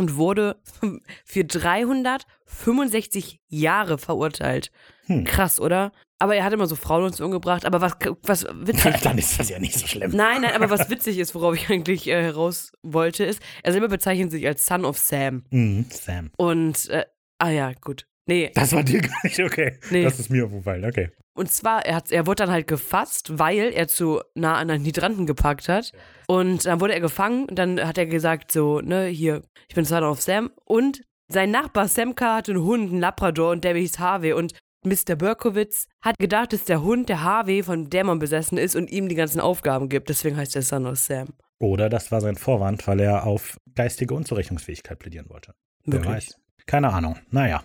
und 0.00 0.16
wurde 0.16 0.56
für 1.24 1.44
365 1.44 3.40
Jahre 3.48 3.98
verurteilt. 3.98 4.72
Hm. 5.04 5.24
Krass, 5.24 5.60
oder? 5.60 5.92
Aber 6.18 6.34
er 6.34 6.44
hat 6.44 6.52
immer 6.52 6.66
so 6.66 6.74
Frauen 6.74 7.04
und 7.04 7.14
so 7.14 7.24
umgebracht. 7.24 7.66
Aber 7.66 7.80
was, 7.80 7.96
was 8.22 8.46
witzig. 8.52 9.00
Dann 9.02 9.18
ist 9.18 9.38
das 9.38 9.50
ja 9.50 9.58
nicht 9.58 9.78
so 9.78 9.86
schlimm. 9.86 10.10
Nein, 10.14 10.42
nein, 10.42 10.54
aber 10.54 10.70
was 10.70 10.90
witzig 10.90 11.18
ist, 11.18 11.34
worauf 11.34 11.54
ich 11.54 11.70
eigentlich 11.70 12.08
äh, 12.08 12.22
heraus 12.22 12.72
wollte, 12.82 13.24
ist, 13.24 13.42
er 13.62 13.72
selber 13.72 13.88
bezeichnet 13.88 14.30
sich 14.30 14.46
als 14.46 14.66
Son 14.66 14.84
of 14.84 14.98
Sam. 14.98 15.44
Mhm, 15.50 15.86
Sam. 15.90 16.30
Und, 16.36 16.88
äh, 16.88 17.04
ah 17.38 17.50
ja, 17.50 17.72
gut. 17.72 18.06
Nee, 18.30 18.52
Das 18.54 18.72
war 18.72 18.84
dir 18.84 19.00
gar 19.00 19.18
nicht 19.24 19.40
okay. 19.40 19.76
Nee. 19.90 20.04
Das 20.04 20.20
ist 20.20 20.30
mir 20.30 20.44
aufgefallen, 20.44 20.84
okay. 20.84 21.10
Und 21.34 21.50
zwar, 21.50 21.84
er, 21.84 21.96
hat, 21.96 22.12
er 22.12 22.28
wurde 22.28 22.44
dann 22.44 22.52
halt 22.52 22.68
gefasst, 22.68 23.40
weil 23.40 23.72
er 23.72 23.88
zu 23.88 24.20
nah 24.34 24.54
an 24.54 24.70
einen 24.70 24.84
Hydranten 24.84 25.26
geparkt 25.26 25.68
hat. 25.68 25.90
Und 26.28 26.64
dann 26.64 26.80
wurde 26.80 26.94
er 26.94 27.00
gefangen 27.00 27.46
und 27.46 27.58
dann 27.58 27.84
hat 27.84 27.98
er 27.98 28.06
gesagt, 28.06 28.52
so, 28.52 28.80
ne, 28.80 29.06
hier, 29.06 29.42
ich 29.68 29.74
bin 29.74 29.84
Son 29.84 30.04
of 30.04 30.20
Sam. 30.20 30.52
Und 30.64 31.02
sein 31.26 31.50
Nachbar 31.50 31.88
Samka 31.88 32.36
hatte 32.36 32.52
einen 32.52 32.62
Hund, 32.62 32.92
einen 32.92 33.00
Labrador 33.00 33.50
und 33.50 33.64
der 33.64 33.74
hieß 33.74 33.98
Harvey. 33.98 34.32
Und 34.32 34.54
Mr. 34.84 35.16
Berkowitz 35.16 35.88
hat 36.00 36.16
gedacht, 36.20 36.52
dass 36.52 36.64
der 36.64 36.82
Hund 36.84 37.08
der 37.08 37.24
Harvey 37.24 37.64
von 37.64 37.90
Dämon 37.90 38.20
besessen 38.20 38.58
ist 38.58 38.76
und 38.76 38.92
ihm 38.92 39.08
die 39.08 39.16
ganzen 39.16 39.40
Aufgaben 39.40 39.88
gibt. 39.88 40.08
Deswegen 40.08 40.36
heißt 40.36 40.54
er 40.54 40.62
Son 40.62 40.86
of 40.86 40.98
Sam. 40.98 41.30
Oder 41.58 41.88
das 41.88 42.12
war 42.12 42.20
sein 42.20 42.36
Vorwand, 42.36 42.86
weil 42.86 43.00
er 43.00 43.26
auf 43.26 43.56
geistige 43.74 44.14
Unzurechnungsfähigkeit 44.14 45.00
plädieren 45.00 45.28
wollte. 45.28 45.52
Wer 45.84 45.98
Möglich. 45.98 46.14
weiß. 46.14 46.36
Keine 46.66 46.92
Ahnung. 46.92 47.18
Naja. 47.30 47.64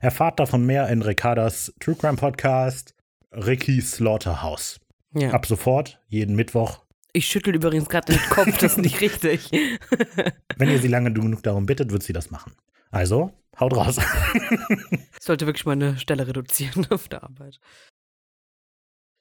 Erfahrt 0.00 0.38
davon 0.38 0.66
mehr 0.66 0.88
in 0.88 1.02
Ricardas 1.02 1.72
True 1.80 1.96
Crime 1.96 2.16
Podcast 2.16 2.94
Ricky 3.32 3.80
Slaughterhouse. 3.80 4.80
Ja. 5.14 5.30
Ab 5.30 5.46
sofort, 5.46 6.00
jeden 6.08 6.36
Mittwoch. 6.36 6.84
Ich 7.12 7.26
schüttel 7.26 7.54
übrigens 7.54 7.88
gerade 7.88 8.12
den 8.12 8.22
Kopf, 8.28 8.58
das 8.58 8.72
ist 8.72 8.78
nicht 8.78 9.00
richtig. 9.00 9.50
Wenn 10.56 10.70
ihr 10.70 10.78
sie 10.78 10.88
lange 10.88 11.12
genug 11.12 11.42
darum 11.42 11.64
bittet, 11.64 11.90
wird 11.90 12.02
sie 12.02 12.12
das 12.12 12.30
machen. 12.30 12.52
Also, 12.90 13.32
haut 13.58 13.74
raus. 13.74 13.96
Ich 13.98 14.98
sollte 15.20 15.46
wirklich 15.46 15.64
meine 15.64 15.98
Stelle 15.98 16.26
reduzieren 16.26 16.86
auf 16.90 17.08
der 17.08 17.24
Arbeit. 17.24 17.58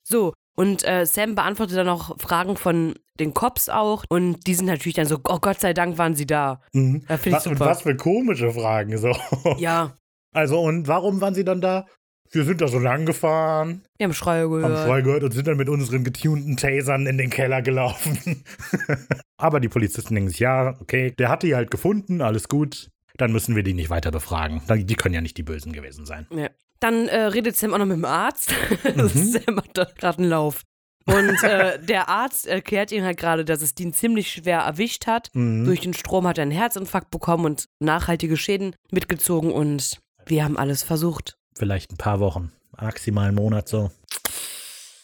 So, 0.03 0.33
und 0.57 0.85
äh, 0.87 1.05
Sam 1.05 1.35
beantwortet 1.35 1.77
dann 1.77 1.87
noch 1.87 2.19
Fragen 2.19 2.57
von 2.57 2.95
den 3.19 3.33
Cops 3.33 3.69
auch. 3.69 4.03
Und 4.09 4.45
die 4.45 4.55
sind 4.55 4.65
natürlich 4.65 4.95
dann 4.95 5.07
so, 5.07 5.19
oh 5.23 5.39
Gott 5.39 5.61
sei 5.61 5.73
Dank 5.73 5.97
waren 5.97 6.15
sie 6.15 6.27
da. 6.27 6.61
Mhm. 6.73 7.05
Ich 7.07 7.31
was, 7.31 7.47
und 7.47 7.59
was 7.59 7.83
für 7.83 7.95
komische 7.95 8.51
Fragen. 8.51 8.97
So. 8.97 9.15
Ja, 9.57 9.95
Also, 10.35 10.59
und 10.61 10.87
warum 10.87 11.21
waren 11.21 11.33
sie 11.33 11.45
dann 11.45 11.61
da? 11.61 11.85
Wir 12.31 12.43
sind 12.43 12.59
da 12.59 12.67
so 12.67 12.79
lang 12.79 13.05
gefahren, 13.05 13.83
wir 13.97 14.05
haben 14.05 14.13
Schreie 14.13 14.43
haben 14.43 14.51
gehört. 14.51 14.87
frei 14.87 15.01
gehört 15.01 15.23
und 15.23 15.31
sind 15.31 15.47
dann 15.47 15.57
mit 15.57 15.69
unseren 15.69 16.03
getunten 16.03 16.57
Tasern 16.57 17.05
in 17.05 17.17
den 17.17 17.29
Keller 17.29 17.61
gelaufen. 17.61 18.43
Aber 19.37 19.59
die 19.59 19.69
Polizisten 19.69 20.15
denken 20.15 20.29
sich, 20.29 20.39
ja, 20.39 20.75
okay, 20.81 21.11
der 21.11 21.29
hat 21.29 21.43
die 21.43 21.55
halt 21.55 21.71
gefunden, 21.71 22.21
alles 22.21 22.49
gut. 22.49 22.89
Dann 23.17 23.31
müssen 23.31 23.55
wir 23.55 23.63
die 23.63 23.73
nicht 23.73 23.89
weiter 23.89 24.11
befragen. 24.11 24.61
Die 24.69 24.95
können 24.95 25.15
ja 25.15 25.21
nicht 25.21 25.37
die 25.37 25.43
Bösen 25.43 25.71
gewesen 25.71 26.05
sein. 26.05 26.27
Ja. 26.31 26.49
Dann 26.81 27.07
äh, 27.07 27.21
redet 27.27 27.55
Sam 27.55 27.73
auch 27.73 27.77
noch 27.77 27.85
mit 27.85 27.97
dem 27.97 28.05
Arzt. 28.05 28.53
Mhm. 28.95 29.07
Sam 29.07 29.57
hat 29.57 29.69
da 29.73 29.87
gerade 29.97 30.17
einen 30.17 30.29
Lauf. 30.29 30.63
Und 31.05 31.43
äh, 31.43 31.79
der 31.79 32.09
Arzt 32.09 32.47
erklärt 32.47 32.91
ihm 32.91 33.03
halt 33.03 33.17
gerade, 33.17 33.45
dass 33.45 33.61
es 33.61 33.73
ihn 33.79 33.93
ziemlich 33.93 34.31
schwer 34.31 34.59
erwischt 34.59 35.07
hat. 35.07 35.29
Mhm. 35.33 35.65
Durch 35.65 35.81
den 35.81 35.93
Strom 35.93 36.27
hat 36.27 36.37
er 36.37 36.41
einen 36.41 36.51
Herzinfarkt 36.51 37.11
bekommen 37.11 37.45
und 37.45 37.65
nachhaltige 37.79 38.37
Schäden 38.37 38.75
mitgezogen. 38.91 39.51
Und 39.51 39.99
wir 40.25 40.43
haben 40.43 40.57
alles 40.57 40.83
versucht. 40.83 41.37
Vielleicht 41.57 41.91
ein 41.91 41.97
paar 41.97 42.19
Wochen, 42.19 42.51
maximal 42.79 43.27
einen 43.27 43.35
Monat 43.35 43.67
so. 43.69 43.91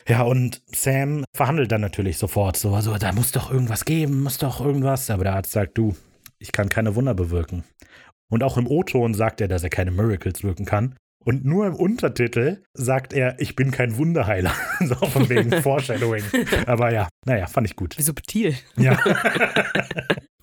Ja, 0.07 0.23
und 0.23 0.62
Sam 0.75 1.23
verhandelt 1.34 1.71
dann 1.71 1.81
natürlich 1.81 2.17
sofort 2.17 2.57
so, 2.57 2.73
also 2.73 2.97
da 2.97 3.12
muss 3.13 3.31
doch 3.31 3.51
irgendwas 3.51 3.86
geben, 3.86 4.23
muss 4.23 4.38
doch 4.38 4.60
irgendwas. 4.60 5.10
Aber 5.10 5.23
der 5.23 5.36
Arzt 5.36 5.51
sagt, 5.51 5.77
du, 5.77 5.95
ich 6.39 6.51
kann 6.51 6.69
keine 6.69 6.95
Wunder 6.95 7.13
bewirken. 7.13 7.63
Und 8.29 8.43
auch 8.43 8.57
im 8.57 8.67
O-Ton 8.67 9.13
sagt 9.13 9.41
er, 9.41 9.47
dass 9.47 9.63
er 9.63 9.69
keine 9.69 9.91
Miracles 9.91 10.43
wirken 10.43 10.65
kann. 10.65 10.95
Und 11.23 11.45
nur 11.45 11.67
im 11.67 11.75
Untertitel 11.75 12.63
sagt 12.73 13.13
er, 13.13 13.39
ich 13.39 13.55
bin 13.55 13.69
kein 13.69 13.97
Wunderheiler. 13.97 14.53
so 14.79 14.95
von 14.95 15.29
wegen 15.29 15.51
Foreshadowing. 15.62 16.23
Aber 16.65 16.91
ja, 16.91 17.07
naja, 17.25 17.45
fand 17.45 17.67
ich 17.67 17.75
gut. 17.75 17.97
Wie 17.97 18.01
subtil. 18.01 18.55
Ja. 18.77 18.97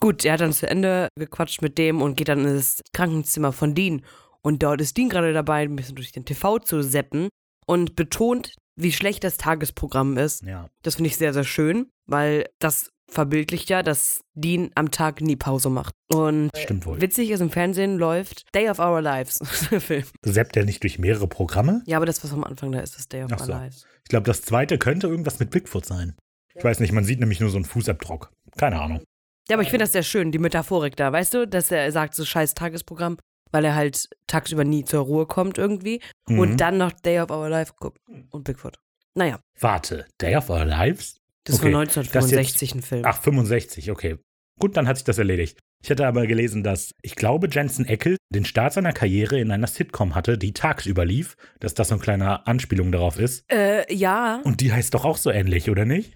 Gut, 0.01 0.23
er 0.23 0.33
hat 0.33 0.39
dann 0.39 0.53
zu 0.53 0.65
Ende 0.65 1.09
gequatscht 1.17 1.61
mit 1.61 1.77
dem 1.77 2.01
und 2.01 2.15
geht 2.15 2.29
dann 2.29 2.45
ins 2.45 2.79
Krankenzimmer 2.93 3.51
von 3.51 3.75
Dean. 3.75 4.01
Und 4.41 4.63
dort 4.63 4.81
ist 4.81 4.95
Dean 4.97 5.09
gerade 5.09 5.33
dabei, 5.33 5.63
ein 5.63 5.75
bisschen 5.75 5.95
durch 5.95 6.11
den 6.11 6.25
TV 6.25 6.59
zu 6.59 6.81
seppen 6.81 7.29
und 7.65 7.95
betont, 7.95 8.55
wie 8.75 8.91
schlecht 8.91 9.23
das 9.23 9.37
Tagesprogramm 9.37 10.17
ist. 10.17 10.43
ja. 10.43 10.69
Das 10.83 10.95
finde 10.95 11.09
ich 11.09 11.17
sehr, 11.17 11.33
sehr 11.33 11.43
schön, 11.43 11.89
weil 12.07 12.45
das 12.59 12.91
verbildlicht 13.11 13.69
ja, 13.69 13.81
dass 13.83 14.21
Dean 14.35 14.69
am 14.75 14.91
Tag 14.91 15.19
nie 15.21 15.35
Pause 15.35 15.69
macht. 15.69 15.93
Und 16.13 16.51
Stimmt 16.55 16.85
wohl. 16.85 17.01
witzig 17.01 17.31
ist, 17.31 17.39
im 17.41 17.49
Fernsehen 17.49 17.97
läuft 17.97 18.45
Day 18.55 18.69
of 18.69 18.79
Our 18.79 19.01
Lives, 19.01 19.39
der 19.71 19.81
Film. 19.81 20.05
Seppt 20.23 20.55
er 20.55 20.63
nicht 20.65 20.83
durch 20.83 20.99
mehrere 20.99 21.27
Programme? 21.27 21.81
Ja, 21.85 21.97
aber 21.97 22.05
das, 22.05 22.23
was 22.23 22.31
am 22.31 22.43
Anfang 22.43 22.71
da 22.71 22.79
ist, 22.79 22.97
ist 22.97 23.11
Day 23.11 23.23
of 23.23 23.31
Ach 23.33 23.39
Our 23.41 23.45
so. 23.45 23.51
Lives. 23.51 23.85
Ich 24.03 24.09
glaube, 24.09 24.25
das 24.25 24.43
zweite 24.43 24.77
könnte 24.77 25.07
irgendwas 25.07 25.39
mit 25.39 25.49
Bigfoot 25.49 25.85
sein. 25.85 26.15
Ich 26.55 26.63
weiß 26.63 26.79
nicht, 26.79 26.91
man 26.91 27.03
sieht 27.03 27.19
nämlich 27.19 27.39
nur 27.39 27.49
so 27.49 27.57
einen 27.57 27.65
Fußabdruck. 27.65 28.31
Keine 28.57 28.79
Ahnung. 28.81 29.03
Ja, 29.49 29.55
aber 29.55 29.63
ich 29.63 29.69
finde 29.69 29.83
das 29.85 29.91
sehr 29.93 30.03
schön, 30.03 30.31
die 30.31 30.37
Metaphorik 30.39 30.95
da, 30.95 31.11
weißt 31.11 31.33
du, 31.33 31.47
dass 31.47 31.71
er 31.71 31.91
sagt, 31.91 32.13
so 32.13 32.23
scheiß 32.23 32.53
Tagesprogramm, 32.53 33.17
weil 33.51 33.65
er 33.65 33.75
halt 33.75 34.09
tagsüber 34.27 34.63
nie 34.63 34.83
zur 34.85 35.01
Ruhe 35.01 35.25
kommt 35.25 35.57
irgendwie. 35.57 36.01
Mhm. 36.27 36.39
Und 36.39 36.57
dann 36.57 36.77
noch 36.77 36.91
Day 36.91 37.19
of 37.19 37.29
Our 37.31 37.49
Life 37.49 37.73
guckt 37.79 37.99
und 38.31 38.43
Bigfoot. 38.43 38.77
Naja, 39.15 39.39
Warte, 39.59 40.05
Day 40.21 40.35
of 40.35 40.49
Our 40.49 40.65
Lives? 40.65 41.19
das 41.43 41.55
Okay, 41.59 41.73
war 41.73 41.85
das 41.85 41.97
1965 41.97 42.75
ein 42.75 42.81
Film. 42.81 43.03
Ach, 43.05 43.19
65, 43.19 43.91
okay. 43.91 44.17
Gut, 44.59 44.75
dann 44.77 44.87
hat 44.87 44.97
sich 44.97 45.05
das 45.05 45.17
erledigt. 45.17 45.59
Ich 45.81 45.89
hatte 45.89 46.05
aber 46.05 46.27
gelesen, 46.27 46.63
dass 46.63 46.93
ich 47.01 47.15
glaube, 47.15 47.47
Jensen 47.49 47.85
Eckel 47.85 48.17
den 48.29 48.43
Start 48.45 48.73
seiner 48.73 48.91
Karriere 48.91 49.39
in 49.39 49.49
einer 49.51 49.67
Sitcom 49.67 50.13
hatte, 50.15 50.37
die 50.37 50.51
tagsüber 50.53 51.05
lief, 51.05 51.37
dass 51.61 51.73
das 51.73 51.87
so 51.87 51.95
eine 51.95 52.03
kleine 52.03 52.45
Anspielung 52.45 52.91
darauf 52.91 53.17
ist. 53.17 53.49
Äh, 53.51 53.91
ja, 53.93 54.41
Und 54.43 54.59
die 54.59 54.73
heißt 54.73 54.93
doch 54.93 55.05
auch 55.05 55.17
so 55.17 55.31
ähnlich, 55.31 55.69
oder 55.69 55.85
nicht? 55.85 56.13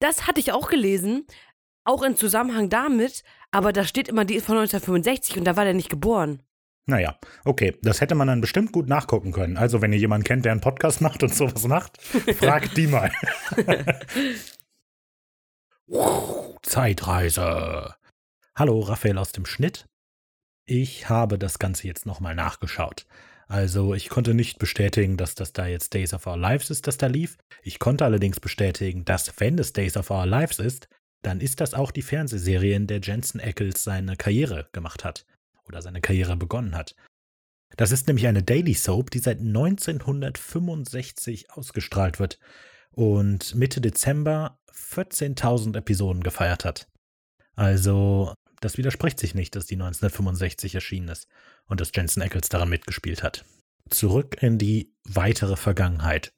das 0.00 0.26
hatte 0.28 0.38
ich 0.40 0.52
auch 0.52 0.68
gelesen, 0.68 1.26
auch 1.84 2.02
im 2.02 2.16
Zusammenhang 2.16 2.68
damit, 2.68 3.22
aber 3.50 3.72
da 3.72 3.84
steht 3.84 4.08
immer, 4.08 4.24
die 4.24 4.34
ist 4.34 4.46
von 4.46 4.56
1965 4.58 5.38
und 5.38 5.44
da 5.44 5.56
war 5.56 5.64
der 5.64 5.74
nicht 5.74 5.88
geboren. 5.90 6.42
Naja, 6.88 7.18
okay, 7.44 7.76
das 7.82 8.00
hätte 8.00 8.14
man 8.14 8.28
dann 8.28 8.40
bestimmt 8.40 8.72
gut 8.72 8.88
nachgucken 8.88 9.30
können. 9.30 9.58
Also, 9.58 9.82
wenn 9.82 9.92
ihr 9.92 9.98
jemanden 9.98 10.24
kennt, 10.24 10.46
der 10.46 10.52
einen 10.52 10.62
Podcast 10.62 11.00
macht 11.02 11.22
und 11.22 11.34
sowas 11.34 11.68
macht, 11.68 12.00
fragt 12.02 12.78
die 12.78 12.86
mal. 12.86 13.12
Zeitreise. 16.62 17.94
Hallo, 18.56 18.80
Raphael 18.80 19.18
aus 19.18 19.32
dem 19.32 19.44
Schnitt. 19.44 19.84
Ich 20.64 21.10
habe 21.10 21.38
das 21.38 21.58
Ganze 21.58 21.86
jetzt 21.86 22.06
nochmal 22.06 22.34
nachgeschaut. 22.34 23.06
Also, 23.48 23.92
ich 23.92 24.08
konnte 24.08 24.32
nicht 24.32 24.58
bestätigen, 24.58 25.18
dass 25.18 25.34
das 25.34 25.52
da 25.52 25.66
jetzt 25.66 25.92
Days 25.92 26.14
of 26.14 26.26
Our 26.26 26.38
Lives 26.38 26.70
ist, 26.70 26.86
das 26.86 26.96
da 26.96 27.06
lief. 27.06 27.36
Ich 27.62 27.78
konnte 27.78 28.06
allerdings 28.06 28.40
bestätigen, 28.40 29.04
dass, 29.04 29.38
wenn 29.40 29.58
es 29.58 29.74
Days 29.74 29.98
of 29.98 30.10
Our 30.10 30.24
Lives 30.24 30.58
ist, 30.58 30.88
dann 31.20 31.42
ist 31.42 31.60
das 31.60 31.74
auch 31.74 31.90
die 31.90 32.00
Fernsehserie, 32.00 32.74
in 32.74 32.86
der 32.86 33.00
Jensen 33.00 33.42
Ackles 33.42 33.84
seine 33.84 34.16
Karriere 34.16 34.70
gemacht 34.72 35.04
hat 35.04 35.26
oder 35.68 35.82
seine 35.82 36.00
Karriere 36.00 36.36
begonnen 36.36 36.74
hat. 36.74 36.96
Das 37.76 37.92
ist 37.92 38.06
nämlich 38.06 38.26
eine 38.26 38.42
Daily 38.42 38.74
Soap, 38.74 39.10
die 39.10 39.18
seit 39.18 39.40
1965 39.40 41.52
ausgestrahlt 41.52 42.18
wird 42.18 42.38
und 42.90 43.54
Mitte 43.54 43.80
Dezember 43.80 44.58
14.000 44.72 45.76
Episoden 45.76 46.22
gefeiert 46.22 46.64
hat. 46.64 46.88
Also, 47.54 48.34
das 48.60 48.78
widerspricht 48.78 49.20
sich 49.20 49.34
nicht, 49.34 49.54
dass 49.54 49.66
die 49.66 49.76
1965 49.76 50.74
erschienen 50.74 51.08
ist 51.08 51.28
und 51.66 51.80
dass 51.80 51.92
Jensen 51.94 52.22
Ackles 52.22 52.48
daran 52.48 52.68
mitgespielt 52.68 53.22
hat. 53.22 53.44
Zurück 53.90 54.42
in 54.42 54.58
die 54.58 54.92
weitere 55.04 55.56
Vergangenheit. 55.56 56.32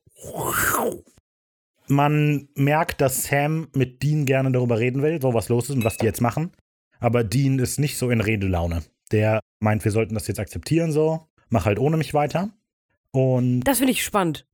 Man 1.89 2.49
merkt, 2.55 3.01
dass 3.01 3.25
Sam 3.25 3.69
mit 3.75 4.03
Dean 4.03 4.27
gerne 4.27 4.53
darüber 4.53 4.79
reden 4.79 5.03
will, 5.03 5.21
so 5.21 5.35
was 5.35 5.49
los 5.49 5.71
ist 5.71 5.77
und 5.77 5.85
was 5.85 5.97
die 5.97 6.07
jetzt 6.07 6.21
machen. 6.21 6.53
Aber 7.01 7.25
Dean 7.25 7.59
ist 7.59 7.79
nicht 7.79 7.97
so 7.97 8.11
in 8.11 8.21
Redelaune. 8.21 8.85
Der 9.13 9.41
meint, 9.61 9.85
wir 9.85 9.93
sollten 9.93 10.15
das 10.15 10.27
jetzt 10.29 10.41
akzeptieren, 10.41 10.93
so. 10.93 11.27
Mach 11.49 11.65
halt 11.67 11.79
ohne 11.79 11.97
mich 11.97 12.15
weiter. 12.15 12.51
Und 13.13 13.61
Das 13.63 13.79
finde 13.79 13.93
ich 13.93 14.05
spannend. 14.05 14.47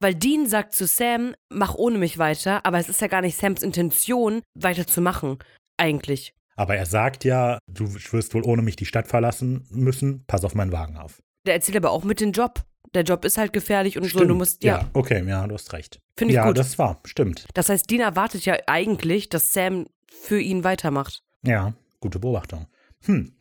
Weil 0.00 0.14
Dean 0.14 0.46
sagt 0.46 0.74
zu 0.74 0.86
Sam, 0.86 1.34
mach 1.48 1.74
ohne 1.74 1.98
mich 1.98 2.18
weiter, 2.18 2.64
aber 2.66 2.78
es 2.78 2.88
ist 2.88 3.00
ja 3.00 3.06
gar 3.06 3.22
nicht 3.22 3.36
Sams 3.38 3.62
Intention, 3.62 4.42
weiterzumachen. 4.54 5.38
Eigentlich. 5.76 6.34
aber 6.56 6.76
er 6.76 6.86
sagt 6.86 7.24
ja, 7.24 7.58
du 7.66 7.92
wirst 8.12 8.32
wohl 8.34 8.44
ohne 8.44 8.62
mich 8.62 8.76
die 8.76 8.86
Stadt 8.86 9.08
verlassen 9.08 9.66
müssen. 9.70 10.24
Pass 10.26 10.44
auf 10.44 10.54
meinen 10.54 10.70
Wagen 10.72 10.96
auf. 10.96 11.20
Der 11.46 11.54
erzählt 11.54 11.76
aber 11.76 11.90
auch 11.90 12.04
mit 12.04 12.20
dem 12.20 12.30
Job. 12.32 12.62
Der 12.94 13.02
Job 13.02 13.24
ist 13.24 13.38
halt 13.38 13.52
gefährlich 13.52 13.98
und 13.98 14.04
so. 14.04 14.24
Du 14.24 14.34
musst, 14.36 14.62
ja, 14.62 14.88
Okay, 14.92 15.24
ja, 15.26 15.44
du 15.48 15.54
hast 15.54 15.72
recht. 15.72 15.98
finde 16.16 16.32
ich 16.32 16.36
ja, 16.36 16.46
gut. 16.46 16.56
das 16.58 16.78
war, 16.78 17.00
stimmt. 17.04 17.46
Das 17.54 17.68
heißt, 17.68 17.90
Dean 17.90 18.00
erwartet 18.02 18.44
ja 18.44 18.56
eigentlich, 18.68 19.28
dass 19.28 19.52
Sam 19.52 19.86
für 20.08 20.40
ihn 20.40 20.62
weitermacht. 20.62 21.22
Ja, 21.44 21.72
gute 21.98 22.20
Beobachtung. 22.20 22.66
Hm. 23.06 23.32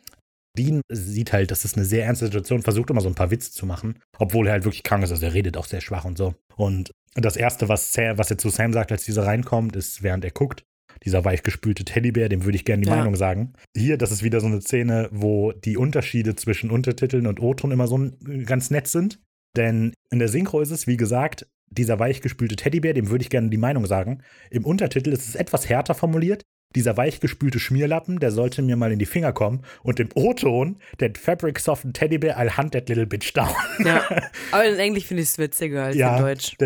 Dean 0.57 0.81
sieht 0.89 1.33
halt, 1.33 1.51
das 1.51 1.65
ist 1.65 1.77
eine 1.77 1.85
sehr 1.85 2.05
ernste 2.05 2.25
Situation, 2.25 2.61
versucht 2.61 2.89
immer 2.89 3.01
so 3.01 3.09
ein 3.09 3.15
paar 3.15 3.31
Witze 3.31 3.51
zu 3.51 3.65
machen, 3.65 3.99
obwohl 4.19 4.47
er 4.47 4.53
halt 4.53 4.65
wirklich 4.65 4.83
krank 4.83 5.03
ist. 5.03 5.11
Also 5.11 5.25
er 5.25 5.33
redet 5.33 5.57
auch 5.57 5.65
sehr 5.65 5.81
schwach 5.81 6.05
und 6.05 6.17
so. 6.17 6.35
Und 6.55 6.91
das 7.15 7.35
Erste, 7.35 7.69
was, 7.69 7.93
Sam, 7.93 8.17
was 8.17 8.29
er 8.29 8.37
zu 8.37 8.49
Sam 8.49 8.73
sagt, 8.73 8.91
als 8.91 9.05
dieser 9.05 9.25
reinkommt, 9.25 9.75
ist, 9.75 10.03
während 10.03 10.23
er 10.25 10.31
guckt, 10.31 10.63
dieser 11.03 11.25
weichgespülte 11.25 11.85
Teddybär, 11.85 12.29
dem 12.29 12.45
würde 12.45 12.55
ich 12.55 12.65
gerne 12.65 12.83
die 12.83 12.89
Ja. 12.89 12.95
Meinung 12.95 13.15
sagen. 13.15 13.53
Hier, 13.75 13.97
das 13.97 14.11
ist 14.11 14.23
wieder 14.23 14.39
so 14.39 14.47
eine 14.47 14.61
Szene, 14.61 15.09
wo 15.11 15.51
die 15.51 15.77
Unterschiede 15.77 16.35
zwischen 16.35 16.71
Untertiteln 16.71 17.27
und 17.27 17.41
O-Ton 17.41 17.71
immer 17.71 17.87
so 17.87 18.11
ganz 18.45 18.69
nett 18.69 18.87
sind. 18.87 19.19
Denn 19.57 19.93
in 20.11 20.19
der 20.19 20.29
Synchro 20.29 20.61
ist 20.61 20.71
es, 20.71 20.87
wie 20.87 20.97
gesagt, 20.97 21.47
dieser 21.69 21.99
weichgespülte 21.99 22.55
Teddybär, 22.55 22.93
dem 22.93 23.09
würde 23.09 23.23
ich 23.23 23.29
gerne 23.29 23.49
die 23.49 23.57
Meinung 23.57 23.85
sagen. 23.85 24.21
Im 24.49 24.65
Untertitel 24.65 25.11
ist 25.11 25.27
es 25.27 25.35
etwas 25.35 25.67
härter 25.67 25.95
formuliert. 25.95 26.43
Dieser 26.75 26.97
weichgespülte 26.97 27.59
Schmierlappen, 27.59 28.19
der 28.19 28.31
sollte 28.31 28.61
mir 28.61 28.75
mal 28.75 28.91
in 28.91 28.99
die 28.99 29.05
Finger 29.05 29.33
kommen. 29.33 29.63
Und 29.83 29.99
im 29.99 30.09
O-Ton, 30.15 30.77
der 30.99 31.11
Fabric 31.15 31.59
Soften 31.59 31.93
Teddybär, 31.93 32.39
I'll 32.39 32.57
hunt 32.57 32.73
that 32.73 32.89
little 32.89 33.05
bitch 33.05 33.33
down. 33.33 33.53
Ja. 33.83 34.03
aber 34.51 34.65
in 34.65 34.79
Englisch 34.79 35.05
finde 35.05 35.23
ich 35.23 35.29
es 35.29 35.37
witziger 35.37 35.85
als 35.85 35.95
in 35.95 36.17
Deutsch. 36.17 36.57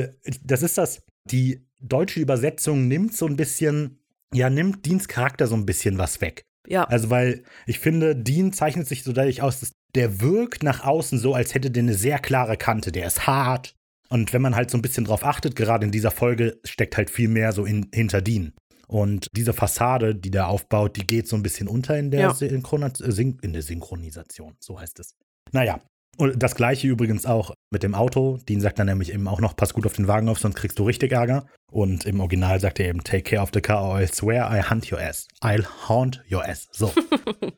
Das 0.44 0.62
ist 0.62 0.78
das. 0.78 1.04
Die 1.26 1.66
deutsche 1.80 2.20
Übersetzung 2.20 2.88
nimmt 2.88 3.16
so 3.16 3.26
ein 3.28 3.36
bisschen, 3.36 4.00
ja, 4.34 4.50
nimmt 4.50 4.86
Deans 4.86 5.08
Charakter 5.08 5.48
so 5.48 5.56
ein 5.56 5.66
bisschen 5.66 5.98
was 5.98 6.22
weg. 6.22 6.44
Ja. 6.68 6.84
Also, 6.84 7.10
weil 7.10 7.44
ich 7.66 7.80
finde, 7.80 8.16
Dean 8.16 8.54
zeichnet 8.54 8.88
sich 8.88 9.04
so 9.04 9.14
dadurch 9.14 9.42
aus, 9.42 9.62
dass 9.62 9.72
der 9.96 10.22
wirkt 10.22 10.64
nach 10.64 10.84
außen 10.84 11.18
so, 11.18 11.34
als 11.34 11.54
hätte 11.54 11.72
der 11.72 11.84
eine 11.84 11.94
sehr 11.94 12.20
klare 12.20 12.58
Kante. 12.58 12.92
Der 12.92 13.08
ist 13.08 13.26
hart. 13.26 13.74
Und 14.10 14.32
wenn 14.34 14.42
man 14.42 14.56
halt 14.56 14.70
so 14.70 14.78
ein 14.78 14.82
bisschen 14.82 15.06
drauf 15.06 15.26
achtet, 15.26 15.56
gerade 15.56 15.86
in 15.86 15.92
dieser 15.92 16.12
Folge, 16.12 16.60
steckt 16.64 16.98
halt 16.98 17.10
viel 17.10 17.28
mehr 17.28 17.52
so 17.52 17.66
in, 17.66 17.90
hinter 17.94 18.22
Dean. 18.22 18.54
Und 18.88 19.28
diese 19.34 19.54
Fassade, 19.54 20.16
die 20.16 20.32
der 20.32 20.48
aufbaut, 20.48 20.96
die 20.96 21.06
geht 21.06 21.28
so 21.28 21.36
ein 21.36 21.44
bisschen 21.44 21.68
unter 21.68 21.98
in 21.98 22.10
der, 22.10 22.22
Ja. 22.22 22.34
Synchronis 22.34 23.02
äh, 23.02 23.34
in 23.42 23.54
der 23.54 23.62
Synchronisation. 23.62 24.56
So 24.60 24.80
heißt 24.80 25.00
es. 25.00 25.16
Naja. 25.52 25.80
Und 26.20 26.42
das 26.42 26.56
gleiche 26.56 26.88
übrigens 26.88 27.28
auch 27.28 27.54
mit 27.70 27.84
dem 27.84 27.94
Auto. 27.94 28.40
Dean 28.50 28.60
sagt 28.60 28.80
dann 28.80 28.88
nämlich 28.88 29.14
eben 29.14 29.28
auch 29.28 29.40
noch, 29.40 29.56
pass 29.56 29.74
gut 29.74 29.86
auf 29.86 29.94
den 29.94 30.08
Wagen 30.08 30.30
auf, 30.30 30.40
sonst 30.40 30.56
kriegst 30.56 30.80
du 30.80 30.84
richtig 30.84 31.12
Ärger. 31.12 31.46
Und 31.72 32.06
im 32.06 32.20
Original 32.22 32.60
sagt 32.60 32.80
er 32.80 32.88
eben, 32.88 33.04
take 33.04 33.22
care 33.22 33.42
of 33.44 33.52
the 33.54 33.62
car 33.62 33.84
or 33.84 34.02
I 34.02 34.08
swear 34.08 34.50
I 34.52 34.64
hunt 34.68 34.92
your 34.92 35.00
ass. 35.00 35.28
I'll 35.42 35.66
haunt 35.88 36.24
your 36.32 36.44
ass. 36.44 36.68
So. 36.72 36.92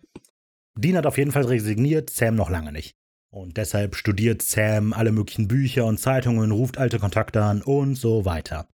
Dean 0.75 0.97
hat 0.97 1.05
auf 1.05 1.17
jeden 1.17 1.31
Fall 1.31 1.45
resigniert, 1.45 2.09
Sam 2.09 2.35
noch 2.35 2.49
lange 2.49 2.71
nicht. 2.73 2.95
Und 3.31 3.57
deshalb 3.57 3.95
studiert 3.95 4.41
Sam 4.41 4.91
alle 4.91 5.11
möglichen 5.11 5.47
Bücher 5.47 5.85
und 5.85 5.99
Zeitungen, 5.99 6.51
ruft 6.51 6.77
alte 6.77 6.99
Kontakte 6.99 7.43
an 7.43 7.61
und 7.61 7.95
so 7.95 8.25
weiter. 8.25 8.67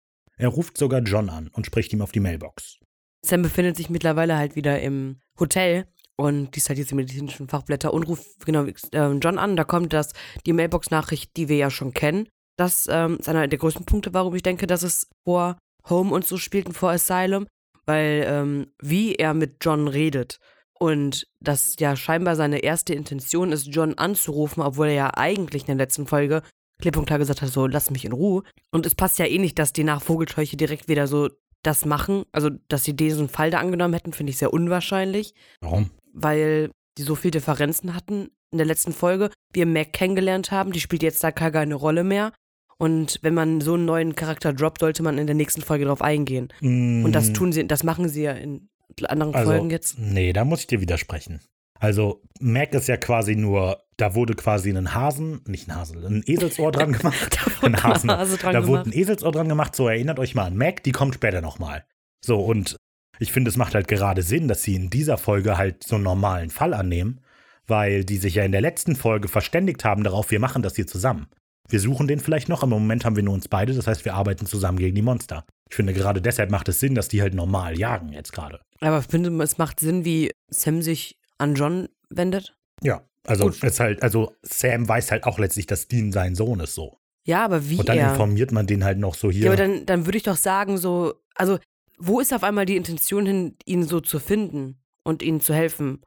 Er 0.43 0.49
ruft 0.49 0.77
sogar 0.77 1.03
John 1.03 1.31
an 1.31 1.49
und 1.53 1.67
spricht 1.67 1.93
ihm 1.93 2.03
auf 2.03 2.11
die 2.11 2.19
Mailbox. 2.19 2.81
Sam 3.25 3.43
befindet 3.43 3.77
sich 3.77 3.91
mittlerweile 3.91 4.37
halt 4.37 4.57
wieder 4.57 4.81
im 4.81 5.21
Hotel 5.39 5.87
und 6.17 6.53
liest 6.57 6.69
halt 6.69 6.81
diese 6.81 6.97
medizinischen 6.97 7.47
Fachblätter 7.47 7.95
und 7.95 8.03
ruft 8.03 8.45
genau 8.45 8.67
ähm, 8.91 9.21
John 9.21 9.39
an. 9.39 9.55
Da 9.55 9.63
kommt 9.63 9.93
das, 9.93 10.15
die 10.45 10.53
Mailbox-Nachricht, 10.53 11.37
die 11.37 11.49
wir 11.49 11.59
ja 11.59 11.71
schon 11.71 11.95
kennen. 11.95 12.29
Das 12.57 12.89
ähm, 12.91 13.19
ist 13.21 13.29
einer 13.29 13.47
der 13.47 13.59
größten 13.61 13.87
Punkte, 13.87 14.15
warum 14.15 14.35
ich 14.35 14.43
denke, 14.43 14.67
dass 14.67 14.83
es 14.83 15.09
vor 15.23 15.59
Home 15.89 16.13
und 16.13 16.27
so 16.27 16.39
spielt 16.39 16.67
und 16.67 16.77
vor 16.77 16.91
Asylum, 16.91 17.47
weil 17.87 18.25
ähm, 18.27 18.67
wie 18.83 19.15
er 19.15 19.35
mit 19.35 19.59
John 19.65 19.87
redet 19.87 20.41
und 20.77 21.29
das 21.39 21.77
ja 21.79 21.95
scheinbar 21.95 22.35
seine 22.35 22.65
erste 22.65 22.95
Intention 22.95 23.53
ist, 23.53 23.69
John 23.69 23.95
anzurufen, 23.95 24.61
obwohl 24.61 24.89
er 24.89 24.95
ja 24.95 25.11
eigentlich 25.15 25.63
in 25.63 25.79
der 25.79 25.87
letzten 25.87 26.09
Folge 26.09 26.43
klipp 26.83 26.97
und 26.97 27.07
klar 27.07 27.19
gesagt 27.19 27.41
hat, 27.41 27.49
so 27.49 27.67
lass 27.67 27.91
mich 27.91 28.05
in 28.05 28.13
Ruhe. 28.13 28.43
Und 28.71 28.85
es 28.85 28.95
passt 28.95 29.19
ja 29.19 29.25
eh 29.25 29.39
nicht, 29.39 29.59
dass 29.59 29.73
die 29.73 29.85
nach 29.85 30.03
Vogelscheuche 30.03 30.57
direkt 30.57 30.89
wieder 30.89 31.07
so 31.07 31.31
das 31.63 31.87
machen. 31.87 32.25
Also, 32.33 32.51
dass 32.69 32.85
sie 32.85 32.95
diesen 32.95 33.29
Fall 33.29 33.51
da 33.51 33.61
angenommen 33.61 33.95
hätten, 33.95 34.13
finde 34.13 34.31
ich 34.31 34.39
sehr 34.39 34.53
unwahrscheinlich, 34.53 35.35
Warum? 35.61 35.91
weil 36.13 36.71
die 36.99 37.03
so 37.03 37.15
viele 37.15 37.33
Differenzen 37.33 37.95
hatten 37.95 38.29
in 38.51 38.59
der 38.59 38.67
letzten 38.67 38.93
Folge. 38.93 39.31
Wir 39.53 39.65
Mac 39.65 39.93
kennengelernt 39.93 40.51
haben, 40.51 40.73
die 40.73 40.81
spielt 40.81 41.03
jetzt 41.03 41.25
da 41.25 41.31
gar 41.31 41.51
keine 41.51 41.75
Rolle 41.75 42.05
mehr. 42.05 42.33
Und 42.79 43.21
wenn 43.23 43.33
man 43.33 43.61
so 43.61 43.75
einen 43.75 43.85
neuen 43.85 44.17
Charakter 44.17 44.53
droppt, 44.53 44.81
sollte 44.81 45.03
man 45.03 45.17
in 45.17 45.27
der 45.27 45.37
nächsten 45.37 45.63
Folge 45.63 45.85
darauf 45.85 46.03
eingehen. 46.03 46.53
Und 46.61 47.13
das 47.13 47.33
tun 47.33 47.53
sie, 47.53 47.67
das 47.67 47.85
machen 47.85 48.09
sie 48.09 48.23
ja 48.23 48.33
in 48.33 48.69
anderen 49.05 49.35
also, 49.35 49.53
Folgen 49.53 49.71
jetzt. 49.71 49.99
Nee, 49.99 50.33
da 50.33 50.45
muss 50.45 50.61
ich 50.61 50.67
dir 50.67 50.81
widersprechen. 50.81 51.41
Also, 51.83 52.23
Mac 52.39 52.73
ist 52.75 52.87
ja 52.87 52.97
quasi 52.97 53.35
nur, 53.35 53.83
da 53.97 54.15
wurde 54.15 54.35
quasi 54.37 54.71
ein 54.71 54.95
Hasen, 54.95 55.41
nicht 55.49 55.69
ein 55.69 55.75
Hasen, 55.75 56.05
ein 56.05 56.23
Eselsohr 56.25 56.71
dran 56.71 56.93
gemacht. 56.99 57.37
Da 57.41 57.51
wurde 57.61 57.67
ein 57.77 57.83
Hasen. 57.83 58.09
Hase 58.09 58.37
dran 58.37 58.53
da 58.53 58.61
gemacht. 58.61 58.69
wurde 58.85 58.91
ein 58.91 58.97
Eselsohr 58.97 59.33
dran 59.33 59.49
gemacht, 59.49 59.75
so 59.75 59.89
erinnert 59.89 60.21
euch 60.21 60.37
mal 60.37 60.45
an 60.45 60.57
Mac, 60.57 60.85
die 60.85 60.93
kommt 60.93 61.17
später 61.17 61.41
nochmal. 61.41 61.85
So, 62.25 62.39
und 62.39 62.77
ich 63.19 63.33
finde, 63.33 63.49
es 63.49 63.57
macht 63.57 63.75
halt 63.75 63.89
gerade 63.89 64.23
Sinn, 64.23 64.47
dass 64.47 64.63
sie 64.63 64.77
in 64.77 64.91
dieser 64.91 65.19
Folge 65.19 65.59
halt 65.59 65.83
so 65.83 65.97
einen 65.97 66.05
normalen 66.05 66.51
Fall 66.51 66.73
annehmen, 66.73 67.21
weil 67.67 68.05
die 68.05 68.19
sich 68.19 68.37
ja 68.37 68.45
in 68.45 68.53
der 68.53 68.61
letzten 68.61 68.95
Folge 68.95 69.27
verständigt 69.27 69.85
haben 69.85 70.05
darauf, 70.05 70.31
wir 70.31 70.39
machen 70.39 70.63
das 70.63 70.77
hier 70.77 70.87
zusammen. 70.87 71.27
Wir 71.69 71.81
suchen 71.81 72.07
den 72.07 72.21
vielleicht 72.21 72.49
noch, 72.49 72.63
aber 72.63 72.77
im 72.77 72.83
Moment 72.83 73.05
haben 73.05 73.17
wir 73.17 73.25
nur 73.25 73.35
uns 73.35 73.49
beide, 73.49 73.75
das 73.75 73.89
heißt, 73.89 74.05
wir 74.05 74.15
arbeiten 74.15 74.47
zusammen 74.47 74.79
gegen 74.79 74.95
die 74.95 75.03
Monster. 75.03 75.45
Ich 75.69 75.75
finde, 75.75 75.95
gerade 75.95 76.23
deshalb 76.23 76.53
macht 76.53 76.69
es 76.69 76.79
Sinn, 76.79 76.95
dass 76.95 77.09
die 77.09 77.23
halt 77.23 77.35
normal 77.35 77.77
jagen 77.77 78.13
jetzt 78.13 78.33
gerade. 78.33 78.61
Aber 78.81 79.01
ich 79.01 79.07
finde, 79.07 79.31
es 79.43 79.59
macht 79.59 79.81
Sinn, 79.81 80.05
wie 80.05 80.31
Sam 80.49 80.81
sich 80.83 81.19
an 81.43 81.55
John 81.55 81.89
wendet. 82.11 82.57
Ja, 82.83 83.03
also 83.27 83.45
Gut. 83.45 83.55
es 83.57 83.63
ist 83.63 83.81
halt, 83.81 84.03
also 84.03 84.35
Sam 84.43 84.89
weiß 84.89 85.11
halt 85.11 85.25
auch 85.25 85.39
letztlich, 85.39 85.67
dass 85.67 85.89
Dean 85.89 86.13
sein 86.13 86.35
Sohn 86.35 86.61
ist 86.61 86.75
so. 86.75 86.99
Ja, 87.27 87.45
aber 87.45 87.69
wie 87.69 87.79
Und 87.79 87.89
dann 87.89 87.99
er. 87.99 88.11
informiert 88.11 88.51
man 88.53 88.67
den 88.67 88.85
halt 88.85 88.99
noch 88.99 89.15
so 89.15 89.31
hier. 89.31 89.43
Ja, 89.45 89.51
aber 89.51 89.57
dann, 89.57 89.87
dann 89.87 90.07
würde 90.07 90.17
ich 90.19 90.25
doch 90.25 90.37
sagen, 90.37 90.77
so, 90.79 91.15
also, 91.35 91.59
wo 91.99 92.19
ist 92.21 92.33
auf 92.35 92.43
einmal 92.43 92.67
die 92.67 92.77
Intention 92.77 93.27
hin, 93.27 93.57
ihn 93.65 93.85
so 93.85 94.01
zu 94.01 94.19
finden 94.19 94.81
und 95.05 95.23
ihnen 95.23 95.41
zu 95.41 95.55
helfen? 95.55 96.01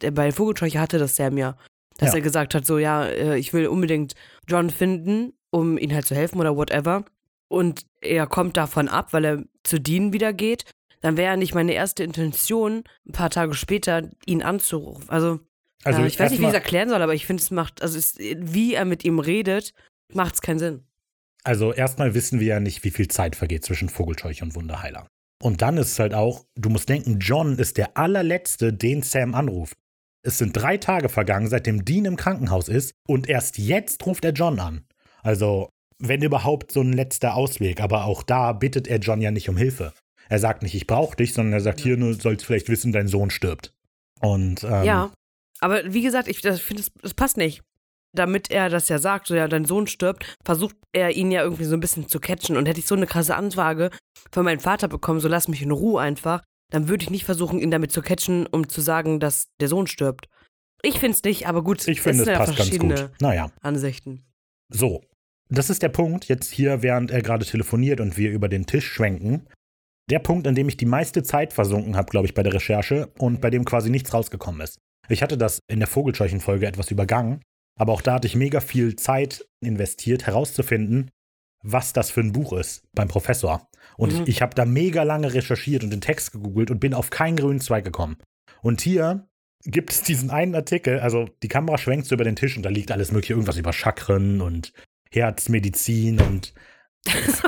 Der, 0.00 0.10
bei 0.12 0.32
Vogelscheuche 0.32 0.80
hatte 0.80 0.98
das 0.98 1.16
Sam 1.16 1.36
ja, 1.36 1.56
dass 1.98 2.10
Ja. 2.10 2.14
er 2.16 2.20
gesagt 2.22 2.54
hat, 2.54 2.64
so, 2.64 2.78
ja, 2.78 3.04
äh, 3.04 3.38
ich 3.38 3.52
will 3.52 3.66
unbedingt 3.66 4.14
John 4.48 4.70
finden, 4.70 5.34
um 5.50 5.76
ihm 5.76 5.92
halt 5.92 6.06
zu 6.06 6.14
helfen 6.14 6.40
oder 6.40 6.56
whatever. 6.56 7.04
Und 7.48 7.84
er 8.00 8.26
kommt 8.26 8.56
davon 8.56 8.88
ab, 8.88 9.12
weil 9.12 9.24
er 9.26 9.44
zu 9.64 9.78
Dean 9.78 10.14
wieder 10.14 10.32
geht. 10.32 10.64
Dann 11.02 11.16
wäre 11.16 11.32
ja 11.32 11.36
nicht 11.36 11.54
meine 11.54 11.72
erste 11.72 12.04
Intention, 12.04 12.84
ein 13.06 13.12
paar 13.12 13.30
Tage 13.30 13.54
später 13.54 14.08
ihn 14.24 14.42
anzurufen. 14.42 15.04
Also, 15.08 15.40
also 15.84 16.00
ja, 16.00 16.06
ich 16.06 16.18
weiß 16.18 16.30
nicht, 16.30 16.40
wie 16.40 16.44
ich 16.44 16.48
es 16.50 16.54
erklären 16.54 16.88
soll, 16.88 17.02
aber 17.02 17.14
ich 17.14 17.26
finde, 17.26 17.42
es 17.42 17.50
macht, 17.50 17.82
also 17.82 17.98
es, 17.98 18.16
wie 18.18 18.74
er 18.74 18.84
mit 18.84 19.04
ihm 19.04 19.18
redet, 19.18 19.74
macht 20.14 20.34
es 20.34 20.40
keinen 20.40 20.60
Sinn. 20.60 20.84
Also 21.44 21.72
erstmal 21.72 22.14
wissen 22.14 22.38
wir 22.38 22.46
ja 22.46 22.60
nicht, 22.60 22.84
wie 22.84 22.90
viel 22.90 23.08
Zeit 23.08 23.34
vergeht 23.34 23.64
zwischen 23.64 23.88
Vogelscheuche 23.88 24.44
und 24.44 24.54
Wunderheiler. 24.54 25.08
Und 25.42 25.60
dann 25.60 25.76
ist 25.76 25.92
es 25.92 25.98
halt 25.98 26.14
auch, 26.14 26.44
du 26.54 26.70
musst 26.70 26.88
denken, 26.88 27.18
John 27.18 27.58
ist 27.58 27.76
der 27.76 27.96
allerletzte, 27.96 28.72
den 28.72 29.02
Sam 29.02 29.34
anruft. 29.34 29.76
Es 30.24 30.38
sind 30.38 30.56
drei 30.56 30.76
Tage 30.76 31.08
vergangen, 31.08 31.48
seitdem 31.48 31.84
Dean 31.84 32.04
im 32.04 32.16
Krankenhaus 32.16 32.68
ist 32.68 32.92
und 33.08 33.28
erst 33.28 33.58
jetzt 33.58 34.06
ruft 34.06 34.24
er 34.24 34.30
John 34.30 34.60
an. 34.60 34.84
Also, 35.20 35.68
wenn 35.98 36.22
überhaupt 36.22 36.70
so 36.70 36.80
ein 36.80 36.92
letzter 36.92 37.34
Ausweg, 37.34 37.80
aber 37.80 38.04
auch 38.04 38.22
da 38.22 38.52
bittet 38.52 38.86
er 38.86 38.98
John 38.98 39.20
ja 39.20 39.32
nicht 39.32 39.48
um 39.48 39.56
Hilfe. 39.56 39.92
Er 40.28 40.38
sagt 40.38 40.62
nicht, 40.62 40.74
ich 40.74 40.86
brauche 40.86 41.16
dich, 41.16 41.34
sondern 41.34 41.52
er 41.52 41.60
sagt, 41.60 41.80
hier, 41.80 41.96
du 41.96 42.12
sollst 42.12 42.44
vielleicht 42.44 42.68
wissen, 42.68 42.92
dein 42.92 43.08
Sohn 43.08 43.30
stirbt. 43.30 43.72
Und 44.20 44.64
ähm, 44.64 44.84
Ja. 44.84 45.12
Aber 45.60 45.92
wie 45.92 46.02
gesagt, 46.02 46.28
ich 46.28 46.40
das 46.40 46.60
finde, 46.60 46.82
das, 46.82 46.92
das 47.00 47.14
passt 47.14 47.36
nicht. 47.36 47.62
Damit 48.14 48.50
er 48.50 48.68
das 48.68 48.88
ja 48.88 48.98
sagt, 48.98 49.26
so 49.26 49.34
ja, 49.34 49.48
dein 49.48 49.64
Sohn 49.64 49.86
stirbt, 49.86 50.36
versucht 50.44 50.76
er 50.92 51.12
ihn 51.12 51.30
ja 51.30 51.42
irgendwie 51.42 51.64
so 51.64 51.74
ein 51.74 51.80
bisschen 51.80 52.08
zu 52.08 52.20
catchen. 52.20 52.56
Und 52.56 52.66
hätte 52.66 52.80
ich 52.80 52.86
so 52.86 52.94
eine 52.94 53.06
krasse 53.06 53.36
Ansage 53.36 53.90
von 54.30 54.44
meinem 54.44 54.60
Vater 54.60 54.88
bekommen, 54.88 55.20
so 55.20 55.28
lass 55.28 55.48
mich 55.48 55.62
in 55.62 55.70
Ruhe 55.70 56.00
einfach, 56.00 56.42
dann 56.70 56.88
würde 56.88 57.04
ich 57.04 57.10
nicht 57.10 57.24
versuchen, 57.24 57.58
ihn 57.58 57.70
damit 57.70 57.92
zu 57.92 58.02
catchen, 58.02 58.46
um 58.46 58.68
zu 58.68 58.80
sagen, 58.80 59.20
dass 59.20 59.48
der 59.60 59.68
Sohn 59.68 59.86
stirbt. 59.86 60.28
Ich 60.82 60.98
finde 60.98 61.16
es 61.16 61.22
nicht, 61.22 61.46
aber 61.46 61.62
gut, 61.62 61.86
ich 61.86 62.00
finde, 62.00 62.24
sind 62.24 62.28
es 62.28 62.32
ja 62.32 62.38
passt 62.38 62.56
ganz 62.56 62.68
verschiedene 62.68 62.94
gut. 62.94 63.20
Naja. 63.20 63.52
Ansichten. 63.60 64.24
So, 64.68 65.02
das 65.48 65.70
ist 65.70 65.82
der 65.82 65.90
Punkt, 65.90 66.26
jetzt 66.28 66.50
hier, 66.50 66.82
während 66.82 67.10
er 67.10 67.22
gerade 67.22 67.44
telefoniert 67.44 68.00
und 68.00 68.16
wir 68.16 68.30
über 68.30 68.48
den 68.48 68.66
Tisch 68.66 68.90
schwenken. 68.90 69.46
Der 70.10 70.18
Punkt, 70.18 70.46
an 70.46 70.54
dem 70.54 70.68
ich 70.68 70.76
die 70.76 70.86
meiste 70.86 71.22
Zeit 71.22 71.52
versunken 71.52 71.96
habe, 71.96 72.10
glaube 72.10 72.26
ich, 72.26 72.34
bei 72.34 72.42
der 72.42 72.54
Recherche 72.54 73.12
und 73.18 73.40
bei 73.40 73.50
dem 73.50 73.64
quasi 73.64 73.90
nichts 73.90 74.12
rausgekommen 74.12 74.60
ist. 74.60 74.78
Ich 75.08 75.22
hatte 75.22 75.38
das 75.38 75.60
in 75.68 75.78
der 75.78 75.88
Vogelscheuchen-Folge 75.88 76.66
etwas 76.66 76.90
übergangen, 76.90 77.40
aber 77.78 77.92
auch 77.92 78.02
da 78.02 78.14
hatte 78.14 78.26
ich 78.26 78.36
mega 78.36 78.60
viel 78.60 78.96
Zeit 78.96 79.46
investiert, 79.60 80.26
herauszufinden, 80.26 81.10
was 81.64 81.92
das 81.92 82.10
für 82.10 82.20
ein 82.20 82.32
Buch 82.32 82.52
ist 82.52 82.82
beim 82.94 83.08
Professor. 83.08 83.68
Und 83.96 84.12
Mhm. 84.12 84.22
ich, 84.22 84.28
ich 84.28 84.42
habe 84.42 84.54
da 84.54 84.64
mega 84.64 85.02
lange 85.04 85.32
recherchiert 85.32 85.84
und 85.84 85.90
den 85.90 86.00
Text 86.00 86.32
gegoogelt 86.32 86.70
und 86.70 86.80
bin 86.80 86.94
auf 86.94 87.10
keinen 87.10 87.36
grünen 87.36 87.60
Zweig 87.60 87.84
gekommen. 87.84 88.16
Und 88.62 88.80
hier 88.80 89.28
gibt 89.64 89.92
es 89.92 90.02
diesen 90.02 90.30
einen 90.30 90.54
Artikel, 90.54 90.98
also 91.00 91.28
die 91.42 91.48
Kamera 91.48 91.78
schwenkt 91.78 92.06
so 92.06 92.16
über 92.16 92.24
den 92.24 92.36
Tisch 92.36 92.56
und 92.56 92.64
da 92.64 92.68
liegt 92.68 92.90
alles 92.90 93.12
mögliche, 93.12 93.34
irgendwas 93.34 93.56
über 93.58 93.72
Chakren 93.72 94.40
und 94.40 94.72
Herzmedizin 95.12 96.20
und 96.20 96.52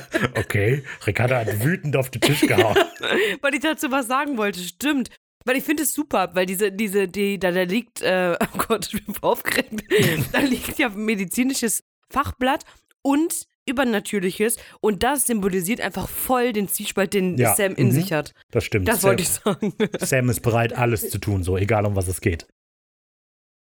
okay, 0.36 0.82
Ricarda 1.06 1.40
hat 1.40 1.64
wütend 1.64 1.96
auf 1.96 2.10
den 2.10 2.20
Tisch 2.20 2.40
gehauen. 2.42 2.76
weil 3.40 3.54
ich 3.54 3.60
dazu 3.60 3.90
was 3.90 4.06
sagen 4.06 4.36
wollte, 4.36 4.60
stimmt. 4.60 5.10
Weil 5.44 5.56
ich 5.56 5.64
finde 5.64 5.82
es 5.82 5.92
super, 5.92 6.30
weil 6.34 6.46
diese, 6.46 6.70
diese, 6.70 7.08
die, 7.08 7.38
da, 7.38 7.50
da 7.50 7.62
liegt, 7.62 8.00
äh, 8.00 8.36
oh 8.40 8.58
Gott, 8.68 8.88
ich 8.92 9.04
bin 9.04 9.14
aufgeregt, 9.22 9.82
da 10.30 10.38
liegt 10.38 10.78
ja 10.78 10.88
medizinisches 10.88 11.82
Fachblatt 12.10 12.64
und 13.02 13.46
Übernatürliches 13.66 14.56
und 14.80 15.02
das 15.02 15.26
symbolisiert 15.26 15.80
einfach 15.80 16.08
voll 16.08 16.52
den 16.52 16.68
Zwiespalt, 16.68 17.14
den 17.14 17.38
Ja, 17.38 17.54
Sam 17.56 17.74
in 17.74 17.88
mhm. 17.88 17.92
sich 17.92 18.12
hat. 18.12 18.34
Das 18.52 18.64
stimmt. 18.64 18.86
Das 18.86 19.00
Sam, 19.00 19.10
wollte 19.10 19.22
ich 19.22 19.30
sagen. 19.30 19.74
Sam 19.98 20.28
ist 20.30 20.40
bereit, 20.42 20.74
alles 20.74 21.10
zu 21.10 21.18
tun, 21.18 21.42
so 21.42 21.56
egal 21.56 21.86
um 21.86 21.96
was 21.96 22.06
es 22.06 22.20
geht. 22.20 22.46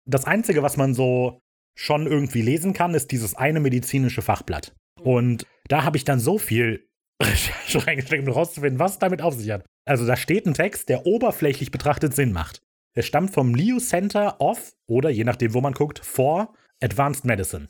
Das 0.04 0.24
Einzige, 0.24 0.62
was 0.62 0.76
man 0.76 0.94
so 0.94 1.40
schon 1.78 2.06
irgendwie 2.06 2.42
lesen 2.42 2.72
kann, 2.72 2.94
ist 2.94 3.12
dieses 3.12 3.36
eine 3.36 3.60
medizinische 3.60 4.20
Fachblatt. 4.20 4.74
Und 5.00 5.46
da 5.68 5.84
habe 5.84 5.96
ich 5.96 6.04
dann 6.04 6.18
so 6.18 6.38
viel 6.38 6.88
Recherche 7.22 7.86
reingesteckt, 7.86 8.26
um 8.26 8.32
herauszufinden, 8.32 8.80
was 8.80 8.98
damit 8.98 9.22
auf 9.22 9.34
sich 9.34 9.50
hat. 9.50 9.64
Also 9.86 10.04
da 10.04 10.16
steht 10.16 10.46
ein 10.46 10.54
Text, 10.54 10.88
der 10.88 11.06
oberflächlich 11.06 11.70
betrachtet 11.70 12.14
Sinn 12.14 12.32
macht. 12.32 12.62
Der 12.96 13.02
stammt 13.02 13.32
vom 13.32 13.54
Leo 13.54 13.78
Center 13.78 14.40
of 14.40 14.72
oder 14.88 15.08
je 15.08 15.22
nachdem, 15.22 15.54
wo 15.54 15.60
man 15.60 15.72
guckt, 15.72 16.04
for 16.04 16.52
Advanced 16.82 17.24
Medicine. 17.24 17.68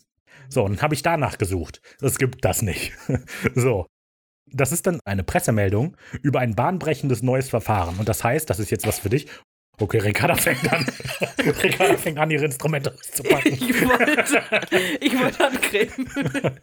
So, 0.49 0.65
und 0.65 0.77
dann 0.77 0.83
habe 0.83 0.95
ich 0.95 1.03
danach 1.03 1.37
gesucht. 1.37 1.83
Es 2.01 2.19
gibt 2.19 2.45
das 2.45 2.63
nicht. 2.63 2.93
so. 3.55 3.87
Das 4.51 4.73
ist 4.73 4.87
dann 4.87 5.01
eine 5.05 5.23
Pressemeldung 5.23 5.99
über 6.23 6.41
ein 6.41 6.55
bahnbrechendes 6.55 7.23
neues 7.23 7.51
Verfahren. 7.51 7.99
Und 7.99 8.09
das 8.09 8.25
heißt, 8.25 8.49
das 8.49 8.59
ist 8.59 8.71
jetzt 8.71 8.87
was 8.87 8.99
für 8.99 9.11
dich. 9.11 9.27
Okay, 9.81 9.99
Ricarda 9.99 10.35
fängt 10.35 10.73
an. 10.73 10.85
Ricarda 11.63 11.97
fängt 11.97 12.19
an, 12.19 12.31
ihre 12.31 12.47
Instrumente 12.47 12.93
auszupacken. 12.93 13.53
Ich 13.53 13.89
wollte, 13.89 14.99
ich 15.01 15.19
wollte 15.19 15.47
ancremen. 15.47 16.59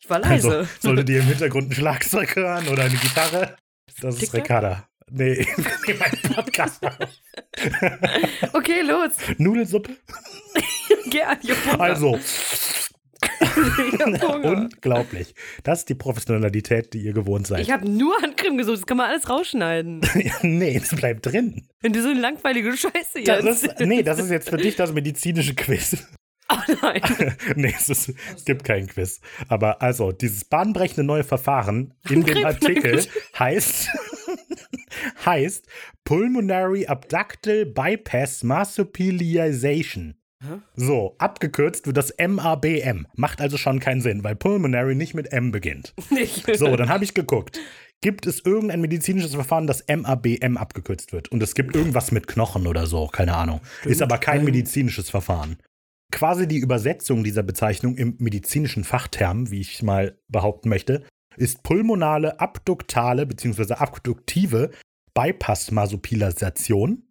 Ich 0.00 0.10
war 0.10 0.18
leise. 0.18 0.58
Also, 0.58 0.68
solltet 0.80 1.08
ihr 1.10 1.20
im 1.20 1.26
Hintergrund 1.26 1.70
ein 1.70 1.74
Schlagzeug 1.74 2.34
hören 2.34 2.66
oder 2.68 2.84
eine 2.84 2.96
Gitarre? 2.96 3.56
Das 4.00 4.14
ist 4.14 4.20
TikTok? 4.20 4.40
Ricarda. 4.40 4.88
Nee, 5.10 5.46
nee, 5.86 5.94
mein 5.98 6.34
Podcast. 6.34 6.80
Okay, 8.52 8.82
los. 8.82 9.12
Nudelsuppe. 9.38 9.96
Gern, 11.10 11.38
ich 11.42 11.50
hab 11.50 11.72
Hunger. 11.72 11.80
Also. 11.80 12.18
unglaublich. 14.42 15.34
Das 15.62 15.80
ist 15.80 15.88
die 15.88 15.94
Professionalität, 15.94 16.92
die 16.94 17.00
ihr 17.00 17.12
gewohnt 17.12 17.46
seid. 17.46 17.60
Ich 17.60 17.70
habe 17.70 17.88
nur 17.88 18.14
Handcreme 18.22 18.58
gesucht, 18.58 18.78
das 18.78 18.86
kann 18.86 18.96
man 18.96 19.10
alles 19.10 19.28
rausschneiden. 19.28 20.00
nee, 20.42 20.76
es 20.76 20.94
bleibt 20.94 21.26
drin. 21.26 21.66
Wenn 21.80 21.92
du 21.92 22.02
so 22.02 22.08
eine 22.08 22.20
langweilige 22.20 22.76
Scheiße 22.76 23.22
Das 23.24 23.44
jetzt. 23.44 23.64
ist, 23.64 23.80
nee, 23.80 24.02
das 24.02 24.18
ist 24.18 24.30
jetzt 24.30 24.50
für 24.50 24.56
dich 24.56 24.76
das 24.76 24.92
medizinische 24.92 25.54
Quiz. 25.54 25.96
Oh 26.50 26.72
nein. 26.80 27.02
nee, 27.56 27.74
es, 27.76 27.90
ist, 27.90 28.14
es 28.34 28.44
gibt 28.46 28.64
kein 28.64 28.86
Quiz. 28.86 29.20
Aber 29.48 29.82
also, 29.82 30.12
dieses 30.12 30.46
bahnbrechende 30.46 31.04
neue 31.04 31.22
Verfahren 31.22 31.92
in 32.08 32.24
dem 32.24 32.42
Artikel 32.42 33.04
heißt, 33.38 33.90
heißt 35.26 35.66
Pulmonary 36.04 36.86
Abductal 36.86 37.66
Bypass 37.66 38.42
Marsupialization. 38.44 40.17
So, 40.76 41.16
abgekürzt 41.18 41.86
wird 41.86 41.96
das 41.96 42.14
MABM. 42.16 43.06
Macht 43.16 43.40
also 43.40 43.56
schon 43.56 43.80
keinen 43.80 44.00
Sinn, 44.00 44.22
weil 44.22 44.36
Pulmonary 44.36 44.94
nicht 44.94 45.14
mit 45.14 45.32
M 45.32 45.50
beginnt. 45.50 45.94
Nicht. 46.10 46.46
So, 46.56 46.76
dann 46.76 46.88
habe 46.88 47.04
ich 47.04 47.14
geguckt. 47.14 47.58
Gibt 48.00 48.26
es 48.26 48.44
irgendein 48.44 48.80
medizinisches 48.80 49.34
Verfahren, 49.34 49.66
das 49.66 49.84
MABM 49.88 50.56
abgekürzt 50.56 51.12
wird? 51.12 51.32
Und 51.32 51.42
es 51.42 51.56
gibt 51.56 51.74
irgendwas 51.74 52.12
mit 52.12 52.28
Knochen 52.28 52.68
oder 52.68 52.86
so, 52.86 53.08
keine 53.08 53.34
Ahnung. 53.34 53.60
Ist 53.84 54.02
aber 54.02 54.18
kein 54.18 54.44
medizinisches 54.44 55.10
Verfahren. 55.10 55.58
Quasi 56.12 56.46
die 56.46 56.58
Übersetzung 56.58 57.24
dieser 57.24 57.42
Bezeichnung 57.42 57.96
im 57.96 58.14
medizinischen 58.18 58.84
Fachterm, 58.84 59.50
wie 59.50 59.60
ich 59.60 59.82
mal 59.82 60.16
behaupten 60.28 60.68
möchte, 60.68 61.04
ist 61.36 61.64
pulmonale 61.64 62.38
abduktale 62.38 63.26
bzw. 63.26 63.74
abduktive 63.74 64.70
Bypass-Marsupilisation. 65.14 67.02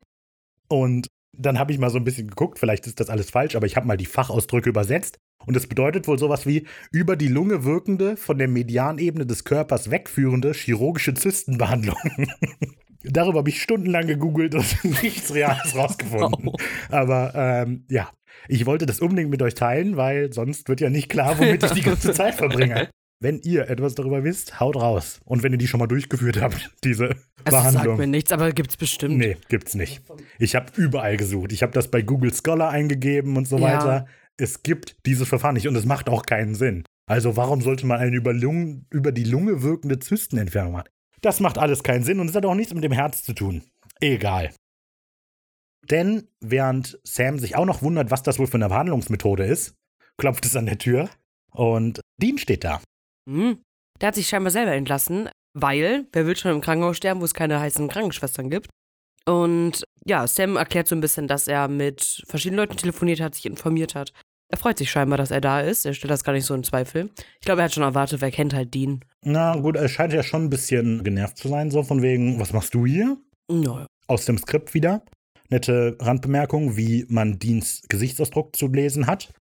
Und 0.70 1.08
dann 1.38 1.60
habe 1.60 1.72
ich 1.72 1.80
mal 1.80 1.90
so 1.90 1.98
ein 1.98 2.04
bisschen 2.04 2.28
geguckt, 2.28 2.60
vielleicht 2.60 2.88
ist 2.88 3.00
das 3.00 3.10
alles 3.10 3.30
falsch, 3.30 3.56
aber 3.56 3.66
ich 3.66 3.76
habe 3.76 3.88
mal 3.88 3.98
die 3.98 4.06
Fachausdrücke 4.06 4.70
übersetzt. 4.70 5.18
Und 5.46 5.56
es 5.56 5.68
bedeutet 5.68 6.08
wohl 6.08 6.20
sowas 6.20 6.46
wie 6.46 6.68
über 6.92 7.16
die 7.16 7.30
Lunge 7.30 7.64
wirkende, 7.64 8.18
von 8.18 8.38
der 8.38 8.48
Medianebene 8.48 9.26
des 9.26 9.44
Körpers 9.46 9.92
wegführende 9.92 10.52
chirurgische 10.52 11.14
Zystenbehandlung. 11.14 11.96
Darüber 13.04 13.40
habe 13.40 13.50
ich 13.50 13.62
stundenlang 13.62 14.08
gegoogelt 14.08 14.56
und 14.56 14.84
nichts 15.04 15.34
Reales 15.34 15.76
rausgefunden. 15.76 16.52
Aber 16.90 17.34
ähm, 17.36 17.86
ja, 17.90 18.10
ich 18.48 18.66
wollte 18.66 18.86
das 18.86 19.00
unbedingt 19.00 19.30
mit 19.30 19.42
euch 19.42 19.54
teilen, 19.54 19.96
weil 19.96 20.34
sonst 20.34 20.68
wird 20.68 20.82
ja 20.82 20.90
nicht 20.90 21.10
klar, 21.10 21.38
womit 21.38 21.64
ich 21.64 21.72
die 21.72 21.82
ganze 21.82 22.12
Zeit 22.14 22.36
verbringe. 22.36 22.90
Wenn 23.20 23.40
ihr 23.40 23.68
etwas 23.70 23.96
darüber 23.96 24.24
wisst, 24.24 24.60
haut 24.60 24.76
raus. 24.76 25.20
Und 25.26 25.42
wenn 25.42 25.52
ihr 25.52 25.58
die 25.58 25.68
schon 25.68 25.80
mal 25.80 25.88
durchgeführt 25.88 26.40
habt, 26.40 26.70
diese 26.84 27.06
Also 27.44 27.58
sagt 27.58 27.72
Behandlung. 27.74 27.98
mir 27.98 28.08
nichts, 28.08 28.32
aber 28.32 28.52
gibt's 28.52 28.78
bestimmt. 28.78 29.18
Nee, 29.18 29.38
gibt's 29.50 29.74
nicht. 29.74 30.02
Ich 30.38 30.56
habe 30.56 30.72
überall 30.76 31.18
gesucht. 31.18 31.52
Ich 31.52 31.64
habe 31.64 31.72
das 31.74 31.90
bei 31.90 32.02
Google 32.04 32.32
Scholar 32.34 32.70
eingegeben 32.70 33.36
und 33.38 33.48
so 33.48 33.58
Ja. 33.58 33.64
weiter. 33.64 34.06
Es 34.38 34.62
gibt 34.62 34.98
dieses 35.08 35.28
Verfahren 35.28 35.56
nicht 35.56 35.68
und 35.68 35.76
es 35.76 35.86
macht 35.86 36.10
auch 36.10 36.24
keinen 36.24 36.54
Sinn. 36.54 36.84
Also 37.10 37.36
warum 37.38 37.62
sollte 37.62 37.88
man 37.88 38.00
eine 38.00 38.16
über, 38.16 38.34
Lungen, 38.34 38.86
über 38.92 39.12
die 39.12 39.24
Lunge 39.24 39.64
wirkende 39.64 39.98
Zystenentfernung 39.98 40.74
machen? 40.74 40.90
Das 41.22 41.40
macht 41.40 41.58
alles 41.58 41.82
keinen 41.82 42.04
Sinn 42.04 42.20
und 42.20 42.30
es 42.30 42.36
hat 42.36 42.46
auch 42.46 42.54
nichts 42.54 42.74
mit 42.76 42.84
dem 42.84 42.92
Herz 42.92 43.24
zu 43.24 43.34
tun. 43.34 43.64
Egal. 44.00 44.52
Denn 45.90 46.28
während 46.42 47.00
Sam 47.04 47.40
sich 47.40 47.56
auch 47.56 47.66
noch 47.66 47.82
wundert, 47.82 48.12
was 48.12 48.22
das 48.24 48.38
wohl 48.40 48.48
für 48.48 48.56
eine 48.56 48.70
Behandlungsmethode 48.70 49.46
ist, 49.46 49.74
klopft 50.18 50.46
es 50.46 50.56
an 50.56 50.66
der 50.66 50.78
Tür 50.78 51.10
und 51.52 52.02
Dean 52.22 52.38
steht 52.38 52.64
da. 52.64 52.82
Hm. 53.28 53.60
Der 54.02 54.08
hat 54.08 54.16
sich 54.16 54.28
scheinbar 54.28 54.52
selber 54.52 54.74
entlassen, 54.74 55.30
weil, 55.54 56.06
wer 56.12 56.26
will 56.26 56.36
schon 56.36 56.52
im 56.52 56.62
Krankenhaus 56.62 56.98
sterben, 56.98 57.22
wo 57.22 57.26
es 57.26 57.34
keine 57.34 57.60
heißen 57.60 57.88
Krankenschwestern 57.88 58.50
gibt. 58.50 58.70
Und 59.26 59.84
ja, 60.06 60.26
Sam 60.28 60.56
erklärt 60.56 60.88
so 60.88 60.96
ein 60.96 61.02
bisschen, 61.02 61.28
dass 61.28 61.48
er 61.48 61.68
mit 61.68 62.24
verschiedenen 62.28 62.60
Leuten 62.60 62.78
telefoniert 62.78 63.20
hat, 63.20 63.36
sich 63.36 63.46
informiert 63.46 63.96
hat. 63.96 64.14
Er 64.50 64.58
freut 64.58 64.78
sich 64.78 64.90
scheinbar, 64.90 65.18
dass 65.18 65.32
er 65.32 65.42
da 65.42 65.60
ist. 65.60 65.86
Er 65.86 65.94
stellt 65.94 66.12
das 66.12 66.24
gar 66.24 66.32
nicht 66.32 66.46
so 66.46 66.54
in 66.54 66.64
Zweifel. 66.64 67.10
Ich 67.42 67.46
glaube, 67.46 67.62
er 67.62 67.66
hat 67.66 67.74
schon 67.74 67.84
erwartet, 67.84 68.22
wer 68.22 68.32
kennt 68.32 68.54
halt 68.54 68.74
Dean. 68.74 69.04
Na 69.26 69.58
gut, 69.58 69.76
er 69.76 69.90
scheint 69.90 70.14
ja 70.14 70.24
schon 70.24 70.46
ein 70.46 70.50
bisschen 70.50 71.04
genervt 71.04 71.38
zu 71.38 71.50
sein, 71.50 71.70
so 71.70 71.84
von 71.84 72.02
wegen, 72.02 72.40
was 72.40 72.54
machst 72.54 72.74
du 72.74 72.86
hier? 72.86 73.18
Naja. 73.50 73.88
aus 74.08 74.26
dem 74.26 74.38
Skript 74.38 74.74
wieder. 74.74 75.04
Nette 75.50 75.98
Randbemerkung, 76.00 76.76
wie 76.76 77.06
man 77.10 77.40
Deans 77.40 77.82
Gesichtsausdruck 77.88 78.56
zu 78.56 78.68
lesen 78.68 79.08
hat. 79.08 79.34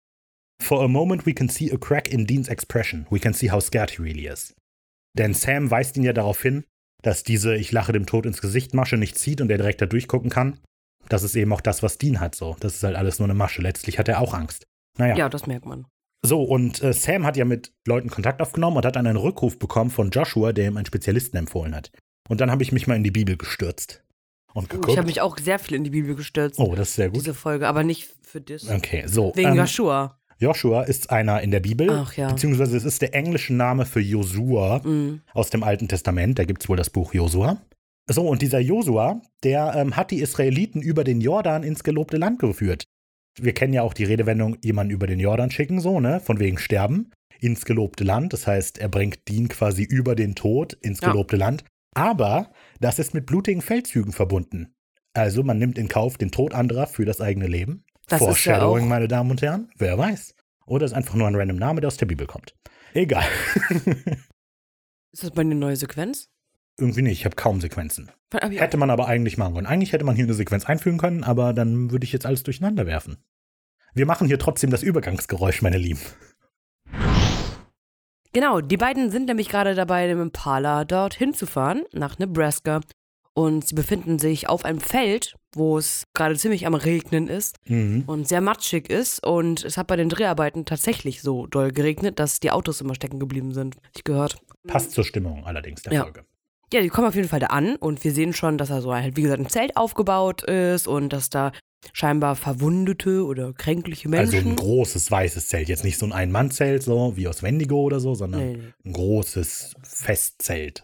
For 0.62 0.82
a 0.82 0.88
moment 0.88 1.26
we 1.26 1.34
can 1.34 1.48
see 1.48 1.70
a 1.72 1.76
crack 1.76 2.08
in 2.12 2.26
Deans 2.26 2.48
expression. 2.48 3.06
We 3.10 3.18
can 3.20 3.34
see 3.34 3.50
how 3.50 3.60
scared 3.62 3.90
he 3.90 4.02
really 4.02 4.26
is. 4.26 4.54
Denn 5.16 5.34
Sam 5.34 5.70
weist 5.70 5.96
ihn 5.96 6.02
ja 6.02 6.12
darauf 6.12 6.42
hin, 6.42 6.64
dass 7.02 7.22
diese 7.22 7.54
Ich 7.56 7.72
lache 7.72 7.92
dem 7.92 8.06
Tod 8.06 8.26
ins 8.26 8.40
Gesicht 8.40 8.74
Masche 8.74 8.96
nicht 8.96 9.18
zieht 9.18 9.40
und 9.40 9.50
er 9.50 9.58
direkt 9.58 9.80
da 9.80 9.86
durchgucken 9.86 10.30
kann. 10.30 10.58
Das 11.08 11.22
ist 11.22 11.36
eben 11.36 11.52
auch 11.52 11.60
das, 11.60 11.82
was 11.82 11.98
Dean 11.98 12.20
hat 12.20 12.34
so. 12.34 12.56
Das 12.60 12.74
ist 12.74 12.82
halt 12.82 12.96
alles 12.96 13.18
nur 13.18 13.26
eine 13.26 13.34
Masche. 13.34 13.62
Letztlich 13.62 13.98
hat 13.98 14.08
er 14.08 14.20
auch 14.20 14.34
Angst. 14.34 14.66
Naja. 14.98 15.16
Ja, 15.16 15.28
das 15.28 15.46
merkt 15.46 15.66
man. 15.66 15.86
So, 16.24 16.42
und 16.42 16.82
äh, 16.82 16.92
Sam 16.92 17.24
hat 17.24 17.36
ja 17.36 17.44
mit 17.44 17.72
Leuten 17.86 18.10
Kontakt 18.10 18.42
aufgenommen 18.42 18.78
und 18.78 18.86
hat 18.86 18.96
dann 18.96 19.06
einen 19.06 19.18
Rückruf 19.18 19.58
bekommen 19.58 19.90
von 19.90 20.10
Joshua, 20.10 20.52
der 20.52 20.66
ihm 20.66 20.76
einen 20.76 20.86
Spezialisten 20.86 21.36
empfohlen 21.36 21.74
hat. 21.76 21.92
Und 22.28 22.40
dann 22.40 22.50
habe 22.50 22.62
ich 22.64 22.72
mich 22.72 22.88
mal 22.88 22.96
in 22.96 23.04
die 23.04 23.12
Bibel 23.12 23.36
gestürzt. 23.36 24.02
und 24.52 24.64
Ich 24.64 24.70
geguckt. 24.70 24.96
habe 24.96 25.06
mich 25.06 25.20
auch 25.20 25.38
sehr 25.38 25.60
viel 25.60 25.76
in 25.76 25.84
die 25.84 25.90
Bibel 25.90 26.16
gestürzt. 26.16 26.58
oh, 26.58 26.74
das 26.74 26.88
ist 26.88 26.94
sehr 26.96 27.10
gut. 27.10 27.16
Diese 27.16 27.34
Folge, 27.34 27.68
aber 27.68 27.84
nicht 27.84 28.10
für 28.22 28.40
das. 28.40 28.68
Okay, 28.68 29.04
so. 29.06 29.32
Wegen 29.36 29.50
ähm, 29.50 29.56
Joshua. 29.58 30.18
Joshua 30.38 30.82
ist 30.82 31.10
einer 31.10 31.40
in 31.42 31.50
der 31.50 31.60
Bibel, 31.60 31.88
Ach 31.90 32.12
ja. 32.14 32.28
beziehungsweise 32.30 32.76
es 32.76 32.84
ist 32.84 33.00
der 33.02 33.14
englische 33.14 33.54
Name 33.54 33.86
für 33.86 34.00
Josua 34.00 34.80
Mhm. 34.84 35.22
aus 35.32 35.50
dem 35.50 35.62
Alten 35.62 35.88
Testament. 35.88 36.38
Da 36.38 36.44
gibt 36.44 36.62
es 36.62 36.68
wohl 36.68 36.76
das 36.76 36.90
Buch 36.90 37.14
Josua. 37.14 37.62
So, 38.08 38.26
und 38.28 38.42
dieser 38.42 38.60
Josua, 38.60 39.20
der 39.42 39.74
ähm, 39.74 39.96
hat 39.96 40.10
die 40.10 40.20
Israeliten 40.20 40.80
über 40.82 41.02
den 41.04 41.20
Jordan 41.20 41.62
ins 41.62 41.82
gelobte 41.82 42.18
Land 42.18 42.38
geführt. 42.38 42.84
Wir 43.40 43.52
kennen 43.52 43.72
ja 43.72 43.82
auch 43.82 43.94
die 43.94 44.04
Redewendung, 44.04 44.56
jemanden 44.62 44.92
über 44.92 45.06
den 45.06 45.18
Jordan 45.18 45.50
schicken, 45.50 45.80
so, 45.80 46.00
ne? 46.00 46.20
Von 46.20 46.38
wegen 46.38 46.58
sterben 46.58 47.10
ins 47.40 47.64
gelobte 47.64 48.04
Land. 48.04 48.32
Das 48.32 48.46
heißt, 48.46 48.78
er 48.78 48.88
bringt 48.88 49.26
Dien 49.28 49.48
quasi 49.48 49.82
über 49.82 50.14
den 50.14 50.34
Tod 50.34 50.74
ins 50.74 51.00
Ja. 51.00 51.10
gelobte 51.10 51.36
Land. 51.36 51.64
Aber 51.94 52.52
das 52.80 52.98
ist 52.98 53.12
mit 53.14 53.26
blutigen 53.26 53.60
Feldzügen 53.62 54.12
verbunden. 54.12 54.74
Also 55.14 55.42
man 55.42 55.58
nimmt 55.58 55.76
in 55.78 55.88
Kauf 55.88 56.16
den 56.18 56.30
Tod 56.30 56.54
anderer 56.54 56.86
für 56.86 57.04
das 57.06 57.20
eigene 57.20 57.46
Leben. 57.46 57.84
Das 58.08 58.20
ist 58.20 58.26
ja 58.44 58.54
Foreshadowing, 58.54 58.84
auch- 58.84 58.88
meine 58.88 59.08
Damen 59.08 59.30
und 59.30 59.42
Herren. 59.42 59.70
Wer 59.76 59.98
weiß. 59.98 60.34
Oder 60.66 60.86
ist 60.86 60.92
einfach 60.92 61.14
nur 61.14 61.26
ein 61.26 61.34
random 61.34 61.56
Name, 61.56 61.80
der 61.80 61.88
aus 61.88 61.96
der 61.96 62.06
Bibel 62.06 62.26
kommt. 62.26 62.54
Egal. 62.94 63.24
Ist 65.12 65.22
das 65.22 65.34
meine 65.34 65.54
neue 65.54 65.76
Sequenz? 65.76 66.28
Irgendwie 66.78 67.02
nicht, 67.02 67.20
ich 67.20 67.24
habe 67.24 67.36
kaum 67.36 67.60
Sequenzen. 67.60 68.10
Hätte 68.32 68.76
man 68.76 68.90
aber 68.90 69.06
eigentlich 69.06 69.38
machen 69.38 69.54
können. 69.54 69.66
Eigentlich 69.66 69.92
hätte 69.92 70.04
man 70.04 70.14
hier 70.14 70.24
eine 70.24 70.34
Sequenz 70.34 70.66
einfügen 70.66 70.98
können, 70.98 71.24
aber 71.24 71.52
dann 71.54 71.90
würde 71.90 72.04
ich 72.04 72.12
jetzt 72.12 72.26
alles 72.26 72.42
durcheinander 72.42 72.86
werfen. 72.86 73.16
Wir 73.94 74.04
machen 74.04 74.26
hier 74.26 74.38
trotzdem 74.38 74.70
das 74.70 74.82
Übergangsgeräusch, 74.82 75.62
meine 75.62 75.78
Lieben. 75.78 76.00
Genau, 78.32 78.60
die 78.60 78.76
beiden 78.76 79.10
sind 79.10 79.26
nämlich 79.26 79.48
gerade 79.48 79.74
dabei, 79.74 80.06
dem 80.06 80.20
Impala 80.20 80.84
dorthin 80.84 81.32
zu 81.32 81.46
fahren, 81.46 81.84
nach 81.92 82.18
Nebraska. 82.18 82.80
Und 83.36 83.68
sie 83.68 83.74
befinden 83.74 84.18
sich 84.18 84.48
auf 84.48 84.64
einem 84.64 84.80
Feld, 84.80 85.34
wo 85.54 85.76
es 85.76 86.04
gerade 86.14 86.36
ziemlich 86.36 86.66
am 86.66 86.74
Regnen 86.74 87.28
ist 87.28 87.56
Mhm. 87.66 88.04
und 88.06 88.26
sehr 88.26 88.40
matschig 88.40 88.88
ist. 88.88 89.22
Und 89.26 89.62
es 89.62 89.76
hat 89.76 89.88
bei 89.88 89.96
den 89.96 90.08
Dreharbeiten 90.08 90.64
tatsächlich 90.64 91.20
so 91.20 91.46
doll 91.46 91.70
geregnet, 91.70 92.18
dass 92.18 92.40
die 92.40 92.50
Autos 92.50 92.80
immer 92.80 92.94
stecken 92.94 93.18
geblieben 93.20 93.52
sind. 93.52 93.76
Ich 93.94 94.04
gehört. 94.04 94.38
Passt 94.66 94.92
zur 94.92 95.04
Stimmung 95.04 95.44
allerdings 95.44 95.82
der 95.82 95.92
Ja. 95.92 96.02
Folge. 96.04 96.24
Ja, 96.72 96.80
die 96.80 96.88
kommen 96.88 97.06
auf 97.06 97.14
jeden 97.14 97.28
Fall 97.28 97.40
da 97.40 97.48
an 97.48 97.76
und 97.76 98.02
wir 98.04 98.12
sehen 98.12 98.32
schon, 98.32 98.56
dass 98.56 98.70
da 98.70 98.80
so 98.80 98.92
halt, 98.94 99.16
wie 99.18 99.22
gesagt, 99.22 99.40
ein 99.40 99.48
Zelt 99.50 99.76
aufgebaut 99.76 100.42
ist 100.44 100.88
und 100.88 101.12
dass 101.12 101.28
da 101.28 101.52
scheinbar 101.92 102.36
verwundete 102.36 103.22
oder 103.26 103.52
kränkliche 103.52 104.08
Also 104.08 104.32
Menschen. 104.32 104.52
ein 104.52 104.56
großes 104.56 105.10
weißes 105.10 105.48
Zelt. 105.48 105.68
Jetzt 105.68 105.84
nicht 105.84 105.98
so 105.98 106.06
ein 106.06 106.12
Ein-Mann-Zelt, 106.12 106.82
so 106.82 107.12
wie 107.16 107.28
aus 107.28 107.42
Wendigo 107.42 107.82
oder 107.82 108.00
so, 108.00 108.14
sondern 108.14 108.40
Nee, 108.52 108.58
ein 108.84 108.92
großes 108.94 109.74
Festzelt. 109.84 110.82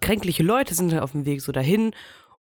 Kränkliche 0.00 0.42
Leute 0.42 0.74
sind 0.74 0.92
halt 0.92 1.02
auf 1.02 1.12
dem 1.12 1.24
Weg 1.26 1.40
so 1.42 1.52
dahin 1.52 1.92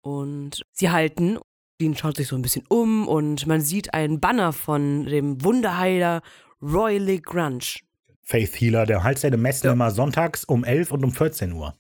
und 0.01 0.63
sie 0.71 0.89
halten. 0.89 1.37
Dean 1.81 1.95
schaut 1.95 2.15
sich 2.15 2.27
so 2.29 2.35
ein 2.35 2.41
bisschen 2.41 2.63
um 2.69 3.07
und 3.07 3.47
man 3.47 3.59
sieht 3.61 3.93
einen 3.93 4.19
Banner 4.21 4.53
von 4.53 5.05
dem 5.05 5.43
Wunderheiler 5.43 6.21
Roy 6.61 6.97
Lee 6.97 7.19
Grunge. 7.19 7.79
Faith 8.23 8.59
Healer, 8.59 8.85
der 8.85 9.03
halt 9.03 9.19
seine 9.19 9.37
Messen 9.37 9.67
Ja. 9.67 9.73
immer 9.73 9.91
sonntags 9.91 10.45
um 10.45 10.63
11 10.63 10.91
und 10.91 11.03
um 11.03 11.11
14 11.11 11.51
Uhr. 11.51 11.75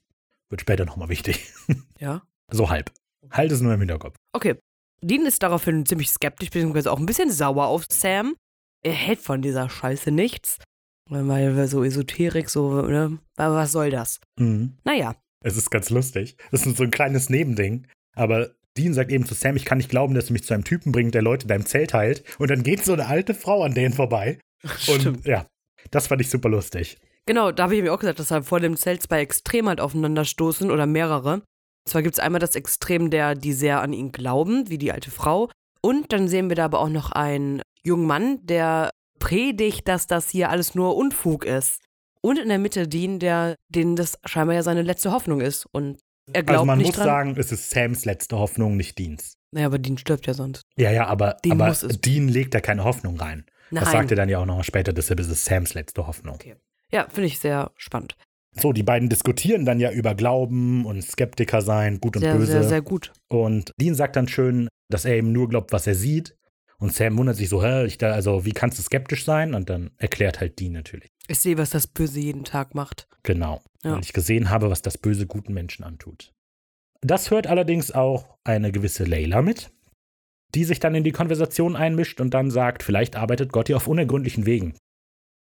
Wird 0.49 0.61
später 0.61 0.85
nochmal 0.85 1.09
wichtig. 1.09 1.51
Ja. 1.99 2.21
So 2.51 2.69
halb. 2.69 2.91
Halt 3.31 3.51
es 3.53 3.61
nur 3.61 3.73
im 3.73 3.79
Hinterkopf. 3.79 4.15
Okay. 4.33 4.55
Dean 5.01 5.25
ist 5.25 5.41
daraufhin 5.41 5.85
ziemlich 5.85 6.09
skeptisch, 6.09 6.49
beziehungsweise 6.49 6.91
auch 6.91 6.99
ein 6.99 7.05
bisschen 7.05 7.31
sauer 7.31 7.67
auf 7.67 7.85
Sam. 7.89 8.35
Er 8.83 8.91
hält 8.93 9.19
von 9.19 9.41
dieser 9.41 9.69
Scheiße 9.69 10.11
nichts. 10.11 10.57
Weil 11.09 11.67
so 11.67 11.83
Esoterik, 11.83 12.49
so, 12.49 12.81
ne? 12.81 13.17
Aber 13.37 13.55
was 13.55 13.71
soll 13.71 13.89
das? 13.91 14.19
Mhm. 14.37 14.77
Naja. 14.83 15.15
Es 15.45 15.57
ist 15.57 15.69
ganz 15.69 15.91
lustig. 15.91 16.37
Das 16.49 16.65
ist 16.65 16.75
so 16.75 16.83
ein 16.83 16.89
kleines 16.89 17.29
Nebending. 17.29 17.85
Aber 18.15 18.49
Dean 18.75 18.95
sagt 18.95 19.11
eben 19.11 19.27
zu 19.27 19.35
Sam, 19.35 19.55
ich 19.55 19.63
kann 19.63 19.77
nicht 19.77 19.91
glauben, 19.91 20.15
dass 20.15 20.25
du 20.25 20.33
mich 20.33 20.43
zu 20.43 20.55
einem 20.55 20.63
Typen 20.63 20.91
bringst, 20.91 21.13
der 21.13 21.21
Leute 21.21 21.43
in 21.43 21.49
deinem 21.49 21.67
Zelt 21.67 21.93
heilt. 21.93 22.23
Und 22.39 22.49
dann 22.49 22.63
geht 22.63 22.83
so 22.83 22.93
eine 22.93 23.05
alte 23.05 23.35
Frau 23.35 23.61
an 23.63 23.75
denen 23.75 23.93
vorbei. 23.93 24.39
Und 24.63 25.01
Stimmt. 25.01 25.25
ja, 25.27 25.45
das 25.91 26.07
fand 26.07 26.21
ich 26.21 26.31
super 26.31 26.49
lustig. 26.49 26.97
Genau, 27.27 27.51
da 27.51 27.63
habe 27.63 27.75
ich 27.75 27.83
mir 27.83 27.93
auch 27.93 27.99
gesagt, 27.99 28.17
dass 28.17 28.29
da 28.29 28.41
vor 28.41 28.59
dem 28.59 28.75
Zelt 28.75 29.03
zwei 29.03 29.19
Extreme 29.19 29.69
halt 29.69 29.79
aufeinander 29.79 30.25
stoßen 30.25 30.71
oder 30.71 30.87
mehrere. 30.87 31.35
Und 31.35 31.43
zwar 31.85 32.01
gibt 32.01 32.15
es 32.15 32.19
einmal 32.19 32.39
das 32.39 32.55
Extrem 32.55 33.11
der, 33.11 33.35
die 33.35 33.53
sehr 33.53 33.81
an 33.81 33.93
ihn 33.93 34.11
glauben, 34.11 34.67
wie 34.69 34.79
die 34.79 34.91
alte 34.91 35.11
Frau. 35.11 35.51
Und 35.81 36.11
dann 36.11 36.27
sehen 36.27 36.49
wir 36.49 36.55
da 36.55 36.65
aber 36.65 36.79
auch 36.79 36.89
noch 36.89 37.11
einen 37.11 37.61
jungen 37.83 38.07
Mann, 38.07 38.39
der 38.43 38.89
predigt, 39.19 39.87
dass 39.87 40.07
das 40.07 40.31
hier 40.31 40.49
alles 40.49 40.73
nur 40.73 40.95
Unfug 40.95 41.45
ist. 41.45 41.84
Und 42.25 42.39
in 42.39 42.49
der 42.49 42.57
Mitte 42.59 42.87
Dean, 42.87 43.19
der, 43.19 43.55
den 43.69 43.95
das 43.95 44.17
scheinbar 44.25 44.55
ja 44.55 44.63
seine 44.63 44.81
letzte 44.81 45.11
Hoffnung 45.11 45.41
ist. 45.41 45.65
Und 45.71 45.99
er 46.33 46.41
glaubt 46.43 46.57
Also 46.57 46.65
man 46.65 46.77
nicht 46.79 46.87
muss 46.87 46.95
dran. 46.95 47.05
sagen, 47.05 47.35
es 47.37 47.51
ist 47.51 47.69
Sams 47.69 48.03
letzte 48.05 48.39
Hoffnung, 48.39 48.75
nicht 48.77 48.97
Deans. 48.97 49.35
naja, 49.51 49.67
aber 49.67 49.77
Dean 49.77 49.97
stirbt 49.97 50.25
ja 50.25 50.33
sonst. 50.33 50.63
Ja, 50.75 50.89
ja, 50.91 51.05
aber, 51.05 51.37
Dean 51.45 51.61
aber 51.61 51.73
Dean 51.87 52.27
legt 52.27 52.55
da 52.55 52.61
keine 52.61 52.83
Hoffnung 52.83 53.17
rein. 53.17 53.45
Nein. 53.69 53.83
Das 53.83 53.91
sagt 53.91 54.09
er 54.11 54.17
dann 54.17 54.29
ja 54.29 54.39
auch 54.39 54.45
noch 54.45 54.63
später, 54.63 54.91
deshalb 54.91 55.19
ist 55.19 55.29
es 55.29 55.45
Sams 55.45 55.73
letzte 55.75 56.07
Hoffnung. 56.07 56.35
Okay. 56.35 56.55
Ja, 56.91 57.07
finde 57.09 57.27
ich 57.27 57.37
sehr 57.39 57.71
spannend. 57.75 58.15
So, 58.59 58.71
die 58.73 58.83
beiden 58.83 59.09
diskutieren 59.09 59.65
dann 59.65 59.79
ja 59.79 59.91
über 59.91 60.15
Glauben 60.15 60.85
und 60.85 61.03
Skeptiker 61.03 61.61
sein, 61.61 61.99
gut 61.99 62.15
und 62.15 62.21
Sehr, 62.23 62.33
böse. 62.35 62.51
sehr, 62.53 62.63
sehr 62.63 62.81
gut. 62.81 63.11
Und 63.27 63.71
Dean 63.79 63.93
sagt 63.95 64.15
dann 64.15 64.27
schön, 64.27 64.67
dass 64.89 65.05
er 65.05 65.15
eben 65.15 65.31
nur 65.31 65.47
glaubt, 65.49 65.71
was 65.73 65.85
er 65.87 65.95
sieht. 65.95 66.35
Und 66.79 66.93
Sam 66.93 67.17
wundert 67.17 67.35
sich 67.37 67.49
so, 67.49 67.63
hä, 67.63 67.85
ich 67.85 67.97
da, 67.97 68.11
also 68.13 68.45
wie 68.45 68.51
kannst 68.51 68.77
du 68.79 68.83
skeptisch 68.83 69.25
sein? 69.25 69.53
Und 69.53 69.69
dann 69.69 69.91
erklärt 69.97 70.39
halt 70.39 70.59
Dean 70.59 70.71
natürlich. 70.73 71.09
Ich 71.27 71.39
sehe, 71.39 71.57
was 71.57 71.71
das 71.71 71.87
Böse 71.87 72.19
jeden 72.19 72.43
Tag 72.43 72.75
macht. 72.75 73.07
Genau. 73.23 73.61
Ja. 73.83 73.93
Weil 73.93 74.01
ich 74.01 74.13
gesehen 74.13 74.49
habe, 74.49 74.69
was 74.69 74.81
das 74.81 74.97
Böse 74.97 75.27
guten 75.27 75.53
Menschen 75.53 75.83
antut. 75.83 76.33
Das 77.01 77.31
hört 77.31 77.47
allerdings 77.47 77.91
auch 77.91 78.37
eine 78.43 78.71
gewisse 78.71 79.03
Layla 79.03 79.41
mit, 79.41 79.71
die 80.53 80.63
sich 80.63 80.79
dann 80.79 80.95
in 80.95 81.03
die 81.03 81.11
Konversation 81.11 81.75
einmischt 81.75 82.21
und 82.21 82.33
dann 82.33 82.49
sagt, 82.49 82.83
vielleicht 82.83 83.15
arbeitet 83.15 83.51
Gott 83.51 83.67
hier 83.67 83.77
auf 83.77 83.87
unergründlichen 83.87 84.45
Wegen. 84.45 84.75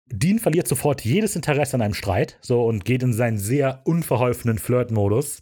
Dean 0.08 0.40
verliert 0.40 0.68
sofort 0.68 1.06
jedes 1.06 1.36
Interesse 1.36 1.76
an 1.76 1.82
einem 1.82 1.94
Streit, 1.94 2.38
so 2.42 2.66
und 2.66 2.84
geht 2.84 3.04
in 3.04 3.14
seinen 3.14 3.38
sehr 3.38 3.82
unverholfenen 3.86 4.58
Flirt-Modus. 4.58 5.40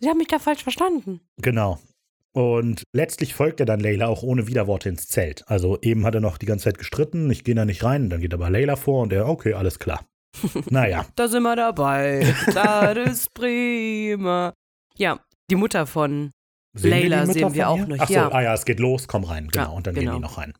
Sie 0.00 0.08
haben 0.08 0.18
mich 0.18 0.28
da 0.28 0.38
falsch 0.38 0.62
verstanden. 0.62 1.20
Genau. 1.38 1.78
Und 2.34 2.82
letztlich 2.92 3.32
folgt 3.32 3.60
er 3.60 3.66
dann 3.66 3.78
Layla 3.80 4.06
auch 4.08 4.22
ohne 4.24 4.46
Widerworte 4.48 4.88
ins 4.88 5.06
Zelt. 5.06 5.44
Also 5.48 5.78
eben 5.82 6.04
hat 6.04 6.14
er 6.16 6.20
noch 6.20 6.36
die 6.36 6.46
ganze 6.46 6.64
Zeit 6.64 6.78
gestritten, 6.78 7.30
ich 7.30 7.44
gehe 7.44 7.54
da 7.54 7.64
nicht 7.64 7.84
rein, 7.84 8.10
dann 8.10 8.20
geht 8.20 8.34
aber 8.34 8.50
Layla 8.50 8.74
vor 8.76 9.02
und 9.02 9.12
er, 9.12 9.28
okay, 9.28 9.54
alles 9.54 9.78
klar. 9.78 10.04
naja, 10.70 11.06
Da 11.14 11.28
sind 11.28 11.44
wir 11.44 11.54
dabei. 11.54 12.34
Das 12.52 12.96
ist 12.96 13.34
prima. 13.34 14.52
Ja, 14.96 15.20
die 15.50 15.54
Mutter 15.54 15.86
von. 15.86 16.32
Sehen 16.76 16.90
wir 16.90 17.00
Layla 17.08 17.20
Mütter 17.26 17.32
sehen 17.34 17.54
wir 17.54 17.68
auch 17.68 17.78
ihr? 17.78 17.86
noch, 17.86 17.96
Ach 18.00 18.08
so, 18.08 18.14
ja. 18.14 18.32
ah 18.32 18.42
ja, 18.42 18.52
es 18.54 18.64
geht 18.64 18.80
los, 18.80 19.06
komm 19.06 19.22
rein, 19.24 19.46
genau. 19.48 19.64
Ja, 19.66 19.70
und 19.70 19.86
dann 19.86 19.94
gehen 19.94 20.04
genau. 20.06 20.16
die 20.16 20.22
noch 20.22 20.38
rein. 20.38 20.54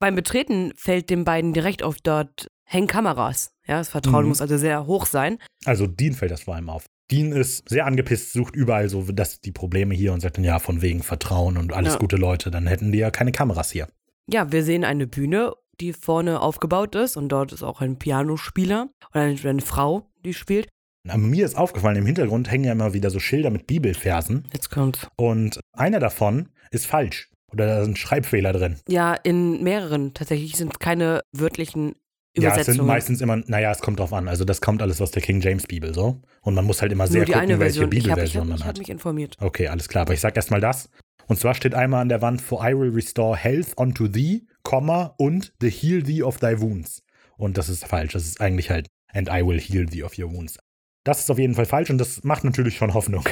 Beim 0.00 0.14
Betreten 0.14 0.72
fällt 0.76 1.10
den 1.10 1.24
beiden 1.24 1.52
direkt 1.52 1.82
auf, 1.82 1.96
dort 2.00 2.46
hängen 2.64 2.86
Kameras. 2.86 3.50
Ja, 3.66 3.78
das 3.78 3.88
Vertrauen 3.88 4.22
Mhm. 4.24 4.28
muss 4.28 4.40
also 4.40 4.56
sehr 4.56 4.86
hoch 4.86 5.06
sein. 5.06 5.38
Also 5.64 5.88
Dean 5.88 6.14
fällt 6.14 6.30
das 6.30 6.42
vor 6.42 6.54
allem 6.54 6.68
auf. 6.70 6.86
Dean 7.12 7.32
ist 7.32 7.68
sehr 7.68 7.86
angepisst, 7.86 8.32
sucht 8.32 8.56
überall 8.56 8.88
so 8.88 9.02
das, 9.12 9.40
die 9.40 9.52
Probleme 9.52 9.94
hier 9.94 10.12
und 10.12 10.20
sagt 10.20 10.38
dann, 10.38 10.44
ja, 10.44 10.58
von 10.58 10.82
wegen 10.82 11.02
Vertrauen 11.02 11.56
und 11.58 11.72
alles 11.72 11.92
Ja. 11.94 11.98
gute 11.98 12.16
Leute, 12.16 12.50
dann 12.50 12.66
hätten 12.66 12.90
die 12.90 12.98
ja 12.98 13.10
keine 13.10 13.32
Kameras 13.32 13.70
hier. 13.70 13.86
Ja, 14.30 14.50
wir 14.50 14.64
sehen 14.64 14.84
eine 14.84 15.06
Bühne, 15.06 15.52
die 15.80 15.92
vorne 15.92 16.40
aufgebaut 16.40 16.94
ist 16.94 17.16
und 17.16 17.28
dort 17.28 17.52
ist 17.52 17.62
auch 17.62 17.80
ein 17.80 17.98
Pianospieler 17.98 18.88
oder 19.10 19.20
eine, 19.22 19.38
eine 19.44 19.60
Frau, 19.62 20.08
die 20.24 20.32
spielt. 20.34 20.68
Aber 21.08 21.18
mir 21.18 21.44
ist 21.44 21.56
aufgefallen, 21.56 21.96
im 21.96 22.06
Hintergrund 22.06 22.50
hängen 22.50 22.64
ja 22.64 22.72
immer 22.72 22.94
wieder 22.94 23.10
so 23.10 23.18
Schilder 23.18 23.50
mit 23.50 23.66
Bibelversen 23.66 24.44
Jetzt 24.52 24.70
kommt's. 24.70 25.06
und 25.16 25.60
einer 25.72 25.98
davon 25.98 26.48
ist 26.70 26.86
falsch. 26.86 27.28
Oder 27.52 27.66
da 27.66 27.82
ein 27.82 27.96
Schreibfehler 27.96 28.52
drin. 28.54 28.78
Ja, 28.88 29.12
in 29.14 29.62
mehreren 29.62 30.14
tatsächlich 30.14 30.56
sind 30.56 30.80
keine 30.80 31.20
wörtlichen 31.32 31.96
Ja, 32.34 32.48
es 32.48 32.54
Übersetzungen. 32.54 32.76
sind 32.76 32.86
meistens 32.86 33.20
immer, 33.20 33.36
naja, 33.46 33.70
es 33.70 33.80
kommt 33.80 34.00
drauf 34.00 34.12
an. 34.12 34.26
Also 34.26 34.44
das 34.44 34.60
kommt 34.60 34.80
alles 34.80 35.00
aus 35.02 35.10
der 35.10 35.22
King 35.22 35.40
James 35.40 35.66
Bibel 35.66 35.92
so. 35.92 36.20
Und 36.40 36.54
man 36.54 36.64
muss 36.64 36.80
halt 36.80 36.90
immer 36.90 37.06
sehr 37.06 37.26
gucken, 37.26 37.40
welche 37.40 37.58
Version. 37.58 37.92
Ich 37.92 38.08
habe 38.10 38.22
Bibelversion 38.22 38.48
man 38.48 38.56
ich 38.56 38.62
hab 38.62 38.68
hat. 38.68 38.78
mich 38.78 38.88
informiert. 38.88 39.36
Okay, 39.40 39.68
alles 39.68 39.88
klar. 39.88 40.02
Aber 40.02 40.14
ich 40.14 40.20
sag 40.20 40.34
erstmal 40.34 40.60
das. 40.60 40.88
Und 41.26 41.38
zwar 41.38 41.54
steht 41.54 41.74
einmal 41.74 42.00
an 42.00 42.08
der 42.08 42.22
Wand, 42.22 42.40
For 42.40 42.66
I 42.66 42.76
will 42.76 42.90
restore 42.90 43.36
health 43.36 43.76
unto 43.76 44.08
thee, 44.08 44.46
Komma, 44.62 45.14
und 45.18 45.52
the 45.60 45.70
heal 45.70 46.02
thee 46.02 46.22
of 46.22 46.38
thy 46.38 46.58
wounds. 46.60 47.02
Und 47.36 47.58
das 47.58 47.68
ist 47.68 47.84
falsch. 47.84 48.14
Das 48.14 48.24
ist 48.24 48.40
eigentlich 48.40 48.70
halt, 48.70 48.88
and 49.12 49.28
I 49.28 49.46
will 49.46 49.60
heal 49.60 49.86
thee 49.86 50.02
of 50.02 50.18
your 50.18 50.32
wounds. 50.32 50.58
Das 51.04 51.20
ist 51.20 51.30
auf 51.30 51.38
jeden 51.38 51.54
Fall 51.54 51.66
falsch 51.66 51.90
und 51.90 51.98
das 51.98 52.22
macht 52.24 52.44
natürlich 52.44 52.76
schon 52.76 52.94
Hoffnung. 52.94 53.24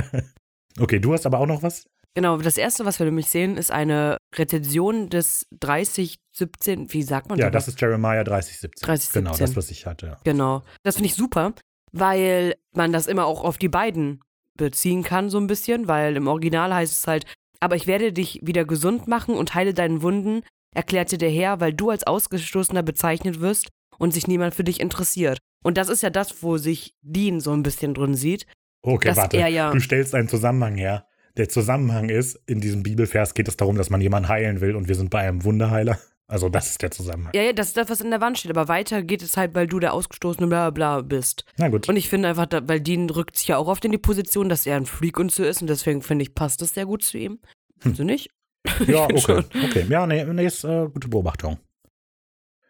okay, 0.80 0.98
du 0.98 1.12
hast 1.12 1.26
aber 1.26 1.38
auch 1.38 1.46
noch 1.46 1.62
was? 1.62 1.84
Genau, 2.14 2.36
das 2.36 2.58
erste, 2.58 2.84
was 2.84 2.98
wir 2.98 3.06
nämlich 3.06 3.30
sehen, 3.30 3.56
ist 3.56 3.70
eine 3.70 4.18
Rezension 4.34 5.08
des 5.08 5.46
3017, 5.60 6.92
wie 6.92 7.02
sagt 7.02 7.28
man 7.28 7.38
Ja, 7.38 7.50
das? 7.50 7.64
das 7.66 7.74
ist 7.74 7.80
Jeremiah 7.80 8.24
3017. 8.24 8.84
3017. 8.86 9.24
Genau, 9.24 9.36
das, 9.36 9.56
was 9.56 9.70
ich 9.70 9.86
hatte. 9.86 10.06
ja. 10.06 10.18
Genau. 10.24 10.62
Das 10.82 10.96
finde 10.96 11.06
ich 11.08 11.14
super, 11.14 11.54
weil 11.92 12.54
man 12.74 12.92
das 12.92 13.06
immer 13.06 13.26
auch 13.26 13.44
auf 13.44 13.58
die 13.58 13.68
beiden 13.68 14.20
beziehen 14.58 15.02
kann, 15.02 15.30
so 15.30 15.38
ein 15.38 15.46
bisschen, 15.46 15.88
weil 15.88 16.16
im 16.16 16.26
Original 16.26 16.74
heißt 16.74 16.92
es 16.92 17.06
halt, 17.06 17.24
aber 17.60 17.76
ich 17.76 17.86
werde 17.86 18.12
dich 18.12 18.40
wieder 18.42 18.64
gesund 18.64 19.06
machen 19.08 19.34
und 19.34 19.54
heile 19.54 19.72
deinen 19.72 20.02
Wunden, 20.02 20.42
erklärte 20.74 21.16
der 21.16 21.30
Herr, 21.30 21.60
weil 21.60 21.72
du 21.72 21.90
als 21.90 22.04
Ausgestoßener 22.06 22.82
bezeichnet 22.82 23.40
wirst 23.40 23.68
und 23.98 24.12
sich 24.12 24.26
niemand 24.26 24.54
für 24.54 24.64
dich 24.64 24.80
interessiert. 24.80 25.38
Und 25.64 25.78
das 25.78 25.88
ist 25.88 26.02
ja 26.02 26.10
das, 26.10 26.42
wo 26.42 26.58
sich 26.58 26.94
Dean 27.02 27.40
so 27.40 27.52
ein 27.52 27.62
bisschen 27.62 27.94
drin 27.94 28.14
sieht. 28.14 28.46
Okay, 28.84 29.14
warte. 29.16 29.38
ja- 29.38 29.70
Du 29.70 29.80
stellst 29.80 30.14
einen 30.14 30.28
Zusammenhang 30.28 30.76
her. 30.76 31.06
Der 31.36 31.48
Zusammenhang 31.48 32.08
ist, 32.08 32.40
in 32.46 32.60
diesem 32.60 32.82
Bibelvers 32.82 33.34
geht 33.34 33.48
es 33.48 33.56
darum, 33.56 33.76
dass 33.76 33.90
man 33.90 34.00
jemanden 34.00 34.28
heilen 34.28 34.60
will 34.60 34.76
und 34.76 34.88
wir 34.88 34.94
sind 34.94 35.10
bei 35.10 35.20
einem 35.20 35.44
Wunderheiler. 35.44 35.98
Also 36.28 36.48
das 36.48 36.70
ist 36.70 36.80
der 36.80 36.90
Zusammenhang. 36.90 37.32
Ja, 37.34 37.42
ja, 37.42 37.52
das 37.52 37.68
ist 37.68 37.76
das, 37.76 37.90
was 37.90 38.00
in 38.00 38.10
der 38.10 38.20
Wand 38.22 38.38
steht. 38.38 38.50
Aber 38.50 38.68
weiter 38.68 39.02
geht 39.02 39.22
es 39.22 39.36
halt, 39.36 39.54
weil 39.54 39.66
du 39.66 39.80
der 39.80 39.92
ausgestoßene 39.92 40.46
bla 40.46 40.70
bla 40.70 41.02
bist. 41.02 41.44
Na 41.58 41.68
gut. 41.68 41.88
Und 41.88 41.96
ich 41.96 42.08
finde 42.08 42.28
einfach, 42.28 42.46
weil 42.62 42.80
Dean 42.80 43.10
rückt 43.10 43.36
sich 43.36 43.48
ja 43.48 43.58
auch 43.58 43.66
oft 43.66 43.84
in 43.84 43.92
die 43.92 43.98
Position, 43.98 44.48
dass 44.48 44.64
er 44.64 44.76
ein 44.76 44.86
Freak 44.86 45.18
und 45.18 45.30
so 45.30 45.44
ist. 45.44 45.60
Und 45.60 45.68
deswegen 45.68 46.00
finde 46.00 46.22
ich, 46.22 46.34
passt 46.34 46.62
das 46.62 46.72
sehr 46.72 46.86
gut 46.86 47.02
zu 47.02 47.18
ihm. 47.18 47.38
Findest 47.78 48.00
du 48.00 48.04
nicht? 48.04 48.30
Ja, 48.86 49.04
okay. 49.04 49.42
Okay, 49.64 49.86
ja, 49.88 50.06
nee, 50.06 50.24
nee 50.24 50.46
ist 50.46 50.62
äh, 50.62 50.88
gute 50.92 51.08
Beobachtung. 51.08 51.58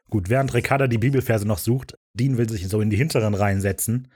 Gut, 0.09 0.31
während 0.31 0.53
Ricarda 0.55 0.89
die 0.89 0.99
Bibelverse 0.99 1.47
noch 1.47 1.59
sucht, 1.59 1.97
Dean 2.15 2.39
will 2.39 2.49
sich 2.49 2.67
so 2.67 2.81
in 2.81 2.91
die 2.91 2.97
hinteren 2.97 3.35
Reihen 3.35 3.61
setzen, 3.61 4.09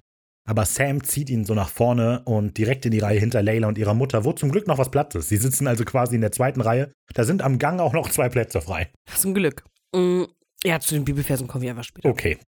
aber 0.46 0.64
Sam 0.64 1.02
zieht 1.04 1.28
ihn 1.28 1.44
so 1.44 1.54
nach 1.54 1.68
vorne 1.68 2.22
und 2.24 2.56
direkt 2.56 2.86
in 2.86 2.92
die 2.92 3.00
Reihe 3.00 3.18
hinter 3.18 3.42
Layla 3.42 3.68
und 3.68 3.78
ihrer 3.78 3.94
Mutter, 3.94 4.24
wo 4.24 4.32
zum 4.32 4.50
Glück 4.50 4.66
noch 4.66 4.78
was 4.78 4.90
Platz 4.90 5.14
ist. 5.16 5.28
Sie 5.28 5.36
sitzen 5.36 5.66
also 5.66 5.84
quasi 5.84 6.14
in 6.14 6.20
der 6.20 6.32
zweiten 6.32 6.60
Reihe. 6.60 6.92
Da 7.14 7.24
sind 7.24 7.42
am 7.42 7.58
Gang 7.58 7.80
auch 7.80 7.92
noch 7.92 8.08
zwei 8.10 8.28
Plätze 8.28 8.60
frei. 8.60 8.88
Ein 9.24 9.34
Glück. 9.34 9.64
Mm, 9.94 10.22
Ja, 10.64 10.80
zu 10.80 10.94
den 10.94 11.04
Bibelversen 11.04 11.46
kommen 11.48 11.62
wir 11.62 11.70
einfach 11.70 11.84
später. 11.84 12.08
Okay. 12.08 12.38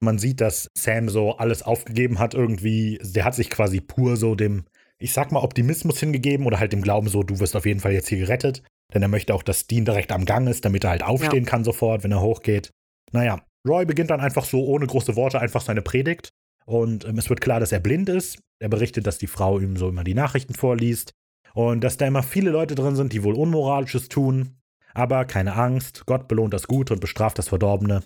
Man 0.00 0.18
sieht, 0.18 0.40
dass 0.40 0.68
Sam 0.76 1.08
so 1.08 1.38
alles 1.38 1.62
aufgegeben 1.62 2.18
hat 2.18 2.34
irgendwie. 2.34 3.00
Der 3.02 3.24
hat 3.24 3.34
sich 3.34 3.50
quasi 3.50 3.80
pur 3.80 4.16
so 4.16 4.34
dem, 4.36 4.64
ich 4.98 5.12
sag 5.12 5.32
mal, 5.32 5.40
Optimismus 5.42 5.98
hingegeben 5.98 6.46
oder 6.46 6.60
halt 6.60 6.72
dem 6.72 6.82
Glauben 6.82 7.08
so, 7.08 7.22
du 7.22 7.40
wirst 7.40 7.56
auf 7.56 7.66
jeden 7.66 7.80
Fall 7.80 7.92
jetzt 7.92 8.08
hier 8.08 8.18
gerettet. 8.18 8.62
Denn 8.94 9.02
er 9.02 9.08
möchte 9.08 9.34
auch, 9.34 9.42
dass 9.42 9.66
Dean 9.66 9.84
direkt 9.84 10.12
am 10.12 10.24
Gang 10.24 10.48
ist, 10.48 10.64
damit 10.64 10.84
er 10.84 10.90
halt 10.90 11.02
aufstehen 11.02 11.44
kann 11.46 11.64
sofort, 11.64 12.04
wenn 12.04 12.12
er 12.12 12.20
hochgeht. 12.20 12.70
Naja, 13.12 13.42
Roy 13.66 13.84
beginnt 13.84 14.10
dann 14.10 14.20
einfach 14.20 14.44
so 14.44 14.64
ohne 14.64 14.86
große 14.86 15.16
Worte 15.16 15.40
einfach 15.40 15.62
seine 15.62 15.82
Predigt. 15.82 16.30
Und 16.68 17.06
ähm, 17.06 17.16
es 17.16 17.30
wird 17.30 17.40
klar, 17.40 17.60
dass 17.60 17.72
er 17.72 17.80
blind 17.80 18.10
ist. 18.10 18.42
Er 18.60 18.68
berichtet, 18.68 19.06
dass 19.06 19.16
die 19.16 19.26
Frau 19.26 19.58
ihm 19.58 19.78
so 19.78 19.88
immer 19.88 20.04
die 20.04 20.14
Nachrichten 20.14 20.52
vorliest. 20.52 21.14
Und 21.54 21.82
dass 21.82 21.96
da 21.96 22.06
immer 22.06 22.22
viele 22.22 22.50
Leute 22.50 22.74
drin 22.74 22.94
sind, 22.94 23.14
die 23.14 23.24
wohl 23.24 23.34
Unmoralisches 23.34 24.10
tun. 24.10 24.58
Aber 24.92 25.24
keine 25.24 25.54
Angst, 25.54 26.04
Gott 26.04 26.28
belohnt 26.28 26.52
das 26.52 26.68
Gute 26.68 26.92
und 26.92 27.00
bestraft 27.00 27.38
das 27.38 27.48
Verdorbene. 27.48 28.02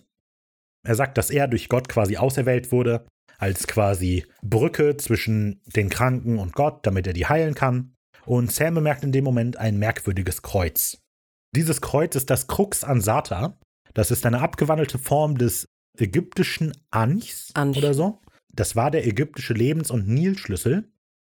Er 0.86 0.94
sagt, 0.94 1.18
dass 1.18 1.30
er 1.30 1.48
durch 1.48 1.68
Gott 1.68 1.88
quasi 1.88 2.16
auserwählt 2.16 2.70
wurde, 2.70 3.04
als 3.38 3.66
quasi 3.66 4.26
Brücke 4.42 4.96
zwischen 4.96 5.60
den 5.66 5.88
Kranken 5.88 6.38
und 6.38 6.54
Gott, 6.54 6.86
damit 6.86 7.08
er 7.08 7.14
die 7.14 7.26
heilen 7.26 7.54
kann. 7.54 7.96
Und 8.26 8.52
Sam 8.52 8.74
bemerkt 8.74 9.02
in 9.02 9.10
dem 9.10 9.24
Moment 9.24 9.56
ein 9.56 9.78
merkwürdiges 9.78 10.42
Kreuz. 10.42 10.98
Dieses 11.56 11.80
Kreuz 11.80 12.14
ist 12.14 12.30
das 12.30 12.46
Krux 12.46 12.84
Ansata. 12.84 13.58
Das 13.92 14.12
ist 14.12 14.24
eine 14.24 14.40
abgewandelte 14.40 14.98
Form 14.98 15.36
des 15.36 15.66
ägyptischen 15.98 16.72
Anchs 16.90 17.50
Anch. 17.54 17.76
oder 17.76 17.92
so. 17.92 18.21
Das 18.52 18.76
war 18.76 18.90
der 18.90 19.06
ägyptische 19.06 19.54
Lebens- 19.54 19.90
und 19.90 20.08
Nilschlüssel. 20.08 20.90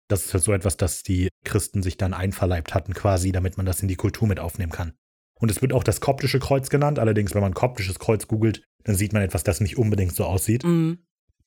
Das 0.07 0.25
ist 0.25 0.33
halt 0.33 0.43
so 0.43 0.53
etwas, 0.53 0.77
das 0.77 1.03
die 1.03 1.29
Christen 1.43 1.83
sich 1.83 1.97
dann 1.97 2.13
einverleibt 2.13 2.73
hatten, 2.73 2.93
quasi, 2.93 3.31
damit 3.31 3.57
man 3.57 3.65
das 3.65 3.81
in 3.81 3.87
die 3.87 3.95
Kultur 3.95 4.27
mit 4.27 4.39
aufnehmen 4.39 4.71
kann. 4.71 4.93
Und 5.39 5.51
es 5.51 5.61
wird 5.61 5.73
auch 5.73 5.83
das 5.83 6.01
koptische 6.01 6.39
Kreuz 6.39 6.69
genannt. 6.69 6.99
Allerdings, 6.99 7.35
wenn 7.35 7.41
man 7.41 7.53
koptisches 7.53 7.99
Kreuz 7.99 8.27
googelt, 8.27 8.63
dann 8.83 8.95
sieht 8.95 9.13
man 9.13 9.21
etwas, 9.21 9.43
das 9.43 9.59
nicht 9.59 9.77
unbedingt 9.77 10.15
so 10.15 10.25
aussieht. 10.25 10.63
Mhm. 10.63 10.99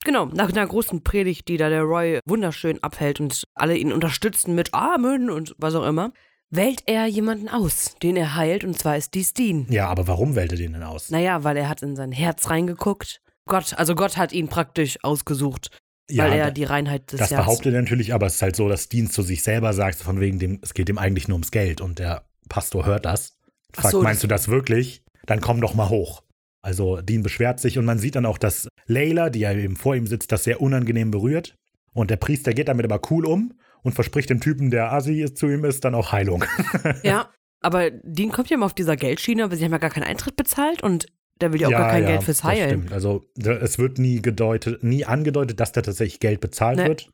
Genau, 0.04 0.26
nach 0.26 0.48
einer 0.50 0.66
großen 0.66 1.02
Predigt, 1.02 1.48
die 1.48 1.58
da 1.58 1.68
der 1.68 1.82
Roy 1.82 2.20
wunderschön 2.24 2.82
abhält 2.82 3.20
und 3.20 3.44
alle 3.54 3.76
ihn 3.76 3.92
unterstützen 3.92 4.54
mit 4.54 4.72
Amen 4.72 5.28
und 5.28 5.54
was 5.58 5.74
auch 5.74 5.86
immer, 5.86 6.12
wählt 6.48 6.82
er 6.86 7.06
jemanden 7.06 7.48
aus, 7.48 7.96
den 8.02 8.16
er 8.16 8.34
heilt, 8.34 8.64
und 8.64 8.78
zwar 8.78 8.96
ist 8.96 9.14
dies 9.14 9.34
Dean. 9.34 9.66
Ja, 9.68 9.88
aber 9.88 10.08
warum 10.08 10.36
wählt 10.36 10.52
er 10.52 10.58
den 10.58 10.72
denn 10.72 10.82
aus? 10.82 11.10
Naja, 11.10 11.44
weil 11.44 11.56
er 11.56 11.68
hat 11.68 11.82
in 11.82 11.96
sein 11.96 12.12
Herz 12.12 12.48
reingeguckt. 12.48 13.20
Gott, 13.46 13.74
also 13.76 13.94
Gott 13.94 14.16
hat 14.16 14.32
ihn 14.32 14.48
praktisch 14.48 14.98
ausgesucht, 15.02 15.70
ja, 16.10 16.24
weil 16.24 16.38
er 16.38 16.50
die 16.50 16.64
Reinheit 16.64 17.12
des 17.12 17.20
das 17.20 17.30
Herzens. 17.30 17.46
behauptet 17.46 17.74
er 17.74 17.82
natürlich, 17.82 18.14
aber 18.14 18.26
es 18.26 18.36
ist 18.36 18.42
halt 18.42 18.56
so, 18.56 18.68
dass 18.68 18.88
Dean 18.88 19.10
zu 19.10 19.22
sich 19.22 19.42
selber 19.42 19.72
sagt, 19.72 19.96
von 19.96 20.20
wegen 20.20 20.38
dem, 20.38 20.58
es 20.62 20.74
geht 20.74 20.88
ihm 20.88 20.98
eigentlich 20.98 21.28
nur 21.28 21.36
ums 21.36 21.50
Geld 21.50 21.80
und 21.80 21.98
der 21.98 22.24
Pastor 22.48 22.84
hört 22.86 23.04
das. 23.04 23.36
Fragt, 23.72 23.92
so, 23.92 24.02
meinst 24.02 24.18
das- 24.18 24.22
du 24.22 24.26
das 24.28 24.48
wirklich? 24.48 25.02
Dann 25.26 25.40
komm 25.40 25.60
doch 25.60 25.74
mal 25.74 25.88
hoch. 25.88 26.22
Also 26.62 27.00
Dean 27.00 27.22
beschwert 27.22 27.60
sich 27.60 27.78
und 27.78 27.84
man 27.84 27.98
sieht 27.98 28.16
dann 28.16 28.26
auch, 28.26 28.36
dass 28.38 28.68
Layla, 28.86 29.30
die 29.30 29.40
ja 29.40 29.52
eben 29.52 29.76
vor 29.76 29.94
ihm 29.94 30.06
sitzt, 30.06 30.30
das 30.32 30.44
sehr 30.44 30.60
unangenehm 30.60 31.10
berührt. 31.10 31.54
Und 31.92 32.10
der 32.10 32.16
Priester 32.16 32.52
geht 32.52 32.68
damit 32.68 32.84
aber 32.84 33.00
cool 33.10 33.24
um 33.26 33.54
und 33.82 33.94
verspricht 33.94 34.28
dem 34.30 34.40
Typen, 34.40 34.70
der 34.70 34.92
Assi 34.92 35.22
ist, 35.22 35.38
zu 35.38 35.46
ihm 35.46 35.64
ist, 35.64 35.84
dann 35.84 35.94
auch 35.94 36.12
Heilung. 36.12 36.44
Ja, 37.02 37.30
aber 37.62 37.90
Dean 37.90 38.30
kommt 38.30 38.50
ja 38.50 38.56
immer 38.56 38.66
auf 38.66 38.74
dieser 38.74 38.96
Geldschiene, 38.96 39.44
aber 39.44 39.56
sie 39.56 39.64
haben 39.64 39.72
ja 39.72 39.78
gar 39.78 39.90
keinen 39.90 40.04
Eintritt 40.04 40.36
bezahlt 40.36 40.82
und 40.82 41.06
der 41.40 41.52
will 41.52 41.60
ja 41.60 41.68
auch 41.68 41.72
gar 41.72 41.90
kein 41.90 42.06
Geld 42.06 42.22
fürs 42.22 42.44
Heilen. 42.44 42.68
stimmt. 42.70 42.92
Also 42.92 43.24
da- 43.36 43.52
es 43.56 43.78
wird 43.78 43.98
nie 43.98 44.20
gedeutet, 44.22 44.82
nie 44.84 45.04
angedeutet, 45.04 45.60
dass 45.60 45.72
da 45.72 45.82
tatsächlich 45.82 46.20
Geld 46.20 46.40
bezahlt 46.40 46.78
Nee. 46.78 46.86
wird. 46.86 47.10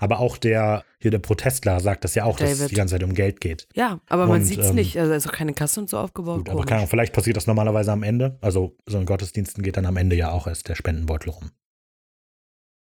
Aber 0.00 0.20
auch 0.20 0.36
der, 0.38 0.84
hier 1.00 1.10
der 1.10 1.18
Protestler 1.18 1.80
sagt 1.80 2.04
das 2.04 2.14
ja 2.14 2.22
auch, 2.22 2.38
dass 2.38 2.50
es 2.52 2.58
David. 2.58 2.70
die 2.70 2.74
ganze 2.76 2.94
Zeit 2.94 3.02
um 3.02 3.14
Geld 3.14 3.40
geht. 3.40 3.66
Ja, 3.74 3.98
aber 4.08 4.26
man 4.28 4.44
sieht 4.44 4.60
es 4.60 4.68
ähm, 4.68 4.76
nicht. 4.76 4.96
Also 4.96 5.12
ist 5.12 5.26
auch 5.28 5.32
keine 5.32 5.54
Kasse 5.54 5.80
und 5.80 5.90
so 5.90 5.98
aufgebaut. 5.98 6.38
Gut, 6.38 6.50
aber 6.50 6.64
keine 6.64 6.78
Ahnung, 6.78 6.88
vielleicht 6.88 7.12
passiert 7.12 7.36
das 7.36 7.48
normalerweise 7.48 7.90
am 7.90 8.04
Ende. 8.04 8.38
Also 8.40 8.76
so 8.86 8.96
in 8.98 9.06
Gottesdiensten 9.06 9.64
geht 9.64 9.76
dann 9.76 9.86
am 9.86 9.96
Ende 9.96 10.14
ja 10.14 10.30
auch 10.30 10.46
erst 10.46 10.68
der 10.68 10.76
Spendenbeutel 10.76 11.30
rum. 11.30 11.50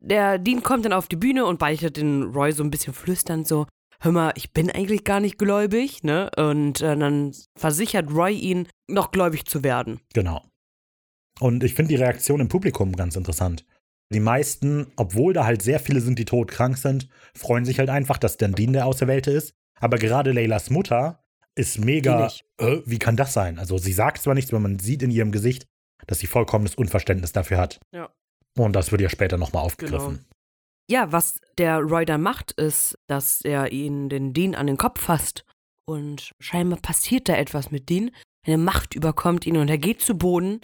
Der 0.01 0.37
Dean 0.37 0.63
kommt 0.63 0.85
dann 0.85 0.93
auf 0.93 1.07
die 1.07 1.15
Bühne 1.15 1.45
und 1.45 1.59
beichtet 1.59 1.97
den 1.97 2.23
Roy 2.23 2.51
so 2.51 2.63
ein 2.63 2.71
bisschen 2.71 2.93
flüsternd 2.93 3.47
so, 3.47 3.65
hör 4.01 4.11
mal, 4.11 4.31
ich 4.35 4.53
bin 4.53 4.69
eigentlich 4.69 5.03
gar 5.03 5.19
nicht 5.19 5.37
gläubig, 5.37 6.03
ne? 6.03 6.29
Und 6.37 6.81
äh, 6.81 6.95
dann 6.95 7.33
versichert 7.57 8.11
Roy 8.11 8.33
ihn, 8.33 8.67
noch 8.87 9.11
gläubig 9.11 9.45
zu 9.45 9.63
werden. 9.63 9.99
Genau. 10.13 10.41
Und 11.39 11.63
ich 11.63 11.73
finde 11.73 11.89
die 11.89 12.01
Reaktion 12.01 12.39
im 12.39 12.49
Publikum 12.49 12.95
ganz 12.95 13.15
interessant. 13.15 13.65
Die 14.11 14.19
meisten, 14.19 14.91
obwohl 14.95 15.33
da 15.33 15.45
halt 15.45 15.61
sehr 15.61 15.79
viele 15.79 16.01
sind, 16.01 16.17
die 16.17 16.25
todkrank 16.25 16.77
sind, 16.77 17.07
freuen 17.35 17.65
sich 17.65 17.79
halt 17.79 17.89
einfach, 17.89 18.17
dass 18.17 18.37
dann 18.37 18.53
Dean 18.53 18.73
der 18.73 18.85
Auserwählte 18.85 19.31
ist. 19.31 19.53
Aber 19.79 19.97
gerade 19.97 20.31
Leylas 20.31 20.69
Mutter 20.69 21.23
ist 21.55 21.79
mega. 21.79 22.31
Äh, 22.57 22.77
wie 22.85 22.99
kann 22.99 23.15
das 23.15 23.33
sein? 23.33 23.59
Also 23.59 23.77
sie 23.77 23.93
sagt 23.93 24.21
zwar 24.21 24.33
nichts, 24.33 24.51
aber 24.51 24.59
man 24.59 24.79
sieht 24.79 25.03
in 25.03 25.11
ihrem 25.11 25.31
Gesicht, 25.31 25.67
dass 26.07 26.19
sie 26.19 26.27
vollkommenes 26.27 26.75
Unverständnis 26.75 27.31
dafür 27.31 27.57
hat. 27.57 27.79
Ja. 27.93 28.09
Und 28.57 28.75
das 28.75 28.91
wird 28.91 29.01
ja 29.01 29.09
später 29.09 29.37
nochmal 29.37 29.63
aufgegriffen. 29.63 30.25
Ja, 30.89 31.11
was 31.11 31.39
der 31.57 31.79
Roy 31.79 32.03
dann 32.03 32.21
macht, 32.21 32.51
ist, 32.53 32.97
dass 33.07 33.41
er 33.41 33.71
ihn, 33.71 34.09
den 34.09 34.33
Dean, 34.33 34.55
an 34.55 34.65
den 34.65 34.77
Kopf 34.77 35.01
fasst. 35.01 35.45
Und 35.85 36.31
scheinbar 36.39 36.79
passiert 36.79 37.29
da 37.29 37.35
etwas 37.35 37.69
mit 37.69 37.89
Dean. 37.89 38.11
Eine 38.45 38.57
Macht 38.57 38.95
überkommt 38.95 39.45
ihn 39.45 39.57
und 39.57 39.69
er 39.69 39.77
geht 39.77 40.01
zu 40.01 40.17
Boden. 40.17 40.61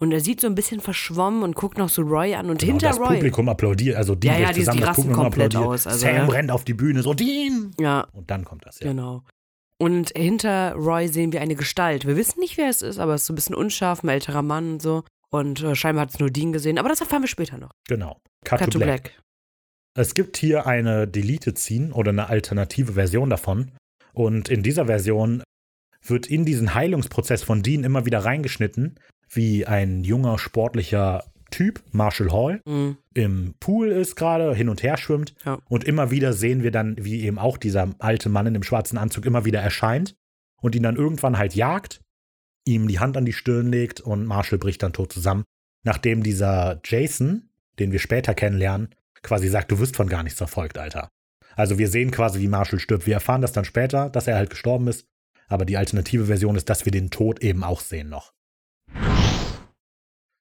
Und 0.00 0.12
er 0.12 0.20
sieht 0.20 0.40
so 0.40 0.46
ein 0.46 0.54
bisschen 0.54 0.80
verschwommen 0.80 1.42
und 1.42 1.56
guckt 1.56 1.76
noch 1.76 1.88
so 1.88 2.02
Roy 2.02 2.34
an. 2.34 2.50
Und 2.50 2.60
Genau, 2.60 2.72
hinter 2.72 2.88
das 2.88 2.98
Roy. 3.00 3.16
Publikum 3.16 3.48
applaudiert, 3.48 3.96
also 3.96 4.14
Dean 4.14 4.34
Ja, 4.34 4.40
ja, 4.40 4.52
die- 4.52 4.60
zusammen, 4.60 4.78
die 4.78 4.84
das 4.84 4.96
Publikum 4.96 5.22
komplett 5.24 5.54
applaudiert. 5.56 5.74
aus, 5.74 5.86
also, 5.88 5.98
Sam 5.98 6.14
ja. 6.14 6.26
rennt 6.26 6.50
auf 6.52 6.64
die 6.64 6.74
Bühne, 6.74 7.02
so 7.02 7.14
Dean! 7.14 7.72
Ja, 7.80 8.06
Und 8.12 8.30
dann 8.30 8.44
kommt 8.44 8.64
das, 8.64 8.78
ja. 8.80 8.88
Genau. 8.88 9.24
Und 9.80 10.10
hinter 10.16 10.72
Roy 10.74 11.08
sehen 11.08 11.32
wir 11.32 11.40
eine 11.40 11.54
Gestalt. 11.56 12.06
Wir 12.06 12.16
wissen 12.16 12.40
nicht, 12.40 12.56
wer 12.58 12.68
es 12.68 12.82
ist, 12.82 12.98
aber 12.98 13.14
es 13.14 13.22
ist 13.22 13.26
so 13.26 13.32
ein 13.32 13.36
bisschen 13.36 13.54
unscharf, 13.54 14.02
ein 14.02 14.08
älterer 14.08 14.42
Mann 14.42 14.74
und 14.74 14.82
so. 14.82 15.04
Und 15.30 15.62
äh, 15.62 15.74
scheinbar 15.74 16.02
hat 16.02 16.10
es 16.14 16.18
nur 16.20 16.30
Dean 16.30 16.52
gesehen, 16.52 16.78
aber 16.78 16.88
das 16.88 17.00
erfahren 17.00 17.22
wir 17.22 17.28
später 17.28 17.58
noch. 17.58 17.70
Genau. 17.88 18.18
Cut, 18.44 18.60
Cut 18.60 18.72
to 18.72 18.78
Black. 18.78 19.12
Es 19.96 20.14
gibt 20.14 20.36
hier 20.36 20.66
eine 20.66 21.06
Deleted 21.08 21.58
Scene 21.58 21.92
oder 21.92 22.10
eine 22.10 22.28
alternative 22.28 22.92
Version 22.94 23.30
davon. 23.30 23.72
Und 24.12 24.48
in 24.48 24.62
dieser 24.62 24.86
Version 24.86 25.42
wird 26.06 26.26
in 26.28 26.44
diesen 26.44 26.74
Heilungsprozess 26.74 27.42
von 27.42 27.62
Dean 27.62 27.84
immer 27.84 28.06
wieder 28.06 28.20
reingeschnitten, 28.24 28.94
wie 29.30 29.66
ein 29.66 30.04
junger, 30.04 30.38
sportlicher 30.38 31.24
Typ, 31.50 31.82
Marshall 31.92 32.30
Hall, 32.30 32.60
Mhm. 32.66 32.98
im 33.14 33.54
Pool 33.58 33.88
ist 33.90 34.16
gerade, 34.16 34.54
hin 34.54 34.68
und 34.68 34.82
her 34.82 34.96
schwimmt. 34.98 35.34
Ja. 35.46 35.58
Und 35.68 35.84
immer 35.84 36.10
wieder 36.10 36.32
sehen 36.34 36.62
wir 36.62 36.70
dann, 36.70 36.96
wie 37.02 37.22
eben 37.22 37.38
auch 37.38 37.56
dieser 37.56 37.88
alte 37.98 38.28
Mann 38.28 38.46
in 38.46 38.54
dem 38.54 38.62
schwarzen 38.62 38.98
Anzug 38.98 39.24
immer 39.24 39.44
wieder 39.46 39.60
erscheint 39.60 40.14
und 40.60 40.74
ihn 40.74 40.82
dann 40.82 40.96
irgendwann 40.96 41.38
halt 41.38 41.54
jagt, 41.54 42.00
ihm 42.66 42.86
die 42.86 42.98
Hand 42.98 43.16
an 43.16 43.24
die 43.24 43.32
Stirn 43.32 43.68
legt 43.68 44.00
und 44.02 44.26
Marshall 44.26 44.58
bricht 44.58 44.82
dann 44.82 44.92
tot 44.92 45.10
zusammen. 45.12 45.44
Nachdem 45.84 46.22
dieser 46.22 46.80
Jason, 46.84 47.48
den 47.78 47.92
wir 47.92 47.98
später 47.98 48.34
kennenlernen, 48.34 48.94
quasi 49.22 49.48
sagt, 49.48 49.70
du 49.70 49.78
wirst 49.78 49.96
von 49.96 50.08
gar 50.08 50.22
nichts 50.22 50.38
verfolgt, 50.38 50.76
Alter. 50.76 51.08
Also 51.56 51.78
wir 51.78 51.88
sehen 51.88 52.10
quasi, 52.10 52.40
wie 52.40 52.48
Marshall 52.48 52.78
stirbt. 52.78 53.06
Wir 53.06 53.14
erfahren 53.14 53.40
das 53.40 53.52
dann 53.52 53.64
später, 53.64 54.10
dass 54.10 54.26
er 54.28 54.36
halt 54.36 54.50
gestorben 54.50 54.86
ist. 54.86 55.06
Aber 55.48 55.64
die 55.64 55.78
alternative 55.78 56.26
Version 56.26 56.56
ist, 56.56 56.68
dass 56.68 56.84
wir 56.84 56.92
den 56.92 57.08
Tod 57.10 57.42
eben 57.42 57.64
auch 57.64 57.80
sehen 57.80 58.10
noch. 58.10 58.32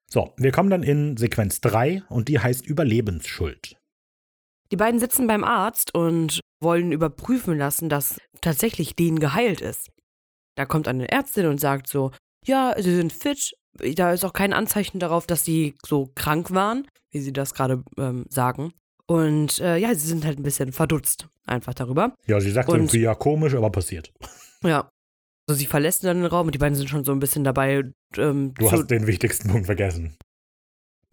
So, 0.10 0.34
wir 0.38 0.52
kommen 0.52 0.70
dann 0.70 0.84
in 0.84 1.18
Sequenz 1.18 1.60
3 1.62 2.04
und 2.10 2.30
die 2.30 2.40
heißt 2.40 2.66
Überlebensschuld. 2.66 3.76
Die 4.72 4.78
beiden 4.78 5.00
sitzen 5.00 5.28
beim 5.28 5.44
Arzt 5.44 5.94
und 5.94 6.40
wollen 6.62 6.92
überprüfen 6.92 7.58
lassen, 7.58 7.90
dass 7.90 8.20
tatsächlich 8.42 8.96
Dean 8.96 9.20
geheilt 9.20 9.62
ist. 9.62 9.90
Da 10.56 10.66
kommt 10.66 10.88
eine 10.88 11.10
Ärztin 11.10 11.46
und 11.46 11.60
sagt 11.60 11.88
so, 11.88 12.12
ja, 12.46 12.74
sie 12.78 12.96
sind 12.96 13.14
fit, 13.14 13.54
da 13.96 14.12
ist 14.14 14.26
auch 14.26 14.34
kein 14.34 14.54
Anzeichen 14.54 15.00
darauf, 15.00 15.28
dass 15.28 15.44
sie 15.46 15.76
so 15.86 16.12
krank 16.16 16.52
waren, 16.52 16.88
wie 17.12 17.20
sie 17.20 17.34
das 17.34 17.54
gerade 17.54 17.84
ähm, 17.98 18.26
sagen. 18.30 18.74
Und 19.06 19.60
äh, 19.60 19.78
ja, 19.78 19.94
sie 19.94 20.08
sind 20.08 20.26
halt 20.26 20.40
ein 20.40 20.44
bisschen 20.44 20.74
verdutzt 20.74 21.28
einfach 21.46 21.74
darüber. 21.74 22.14
Ja, 22.26 22.40
sie 22.42 22.52
sagt 22.52 22.70
Und- 22.70 22.76
irgendwie, 22.80 23.02
ja, 23.02 23.14
komisch, 23.16 23.54
aber 23.56 23.70
passiert. 23.72 24.12
Ja. 24.64 24.90
Also 25.50 25.60
sie 25.60 25.66
verlässt 25.66 26.04
dann 26.04 26.18
den 26.18 26.26
Raum 26.26 26.48
und 26.48 26.56
die 26.56 26.60
beiden 26.60 26.76
sind 26.76 26.90
schon 26.90 27.06
so 27.06 27.12
ein 27.14 27.20
bisschen 27.20 27.44
dabei. 27.44 27.84
Ähm, 28.18 28.54
Du 28.56 28.72
hast 28.72 28.88
den 28.88 29.08
wichtigsten 29.08 29.50
Punkt 29.50 29.66
vergessen. 29.66 30.18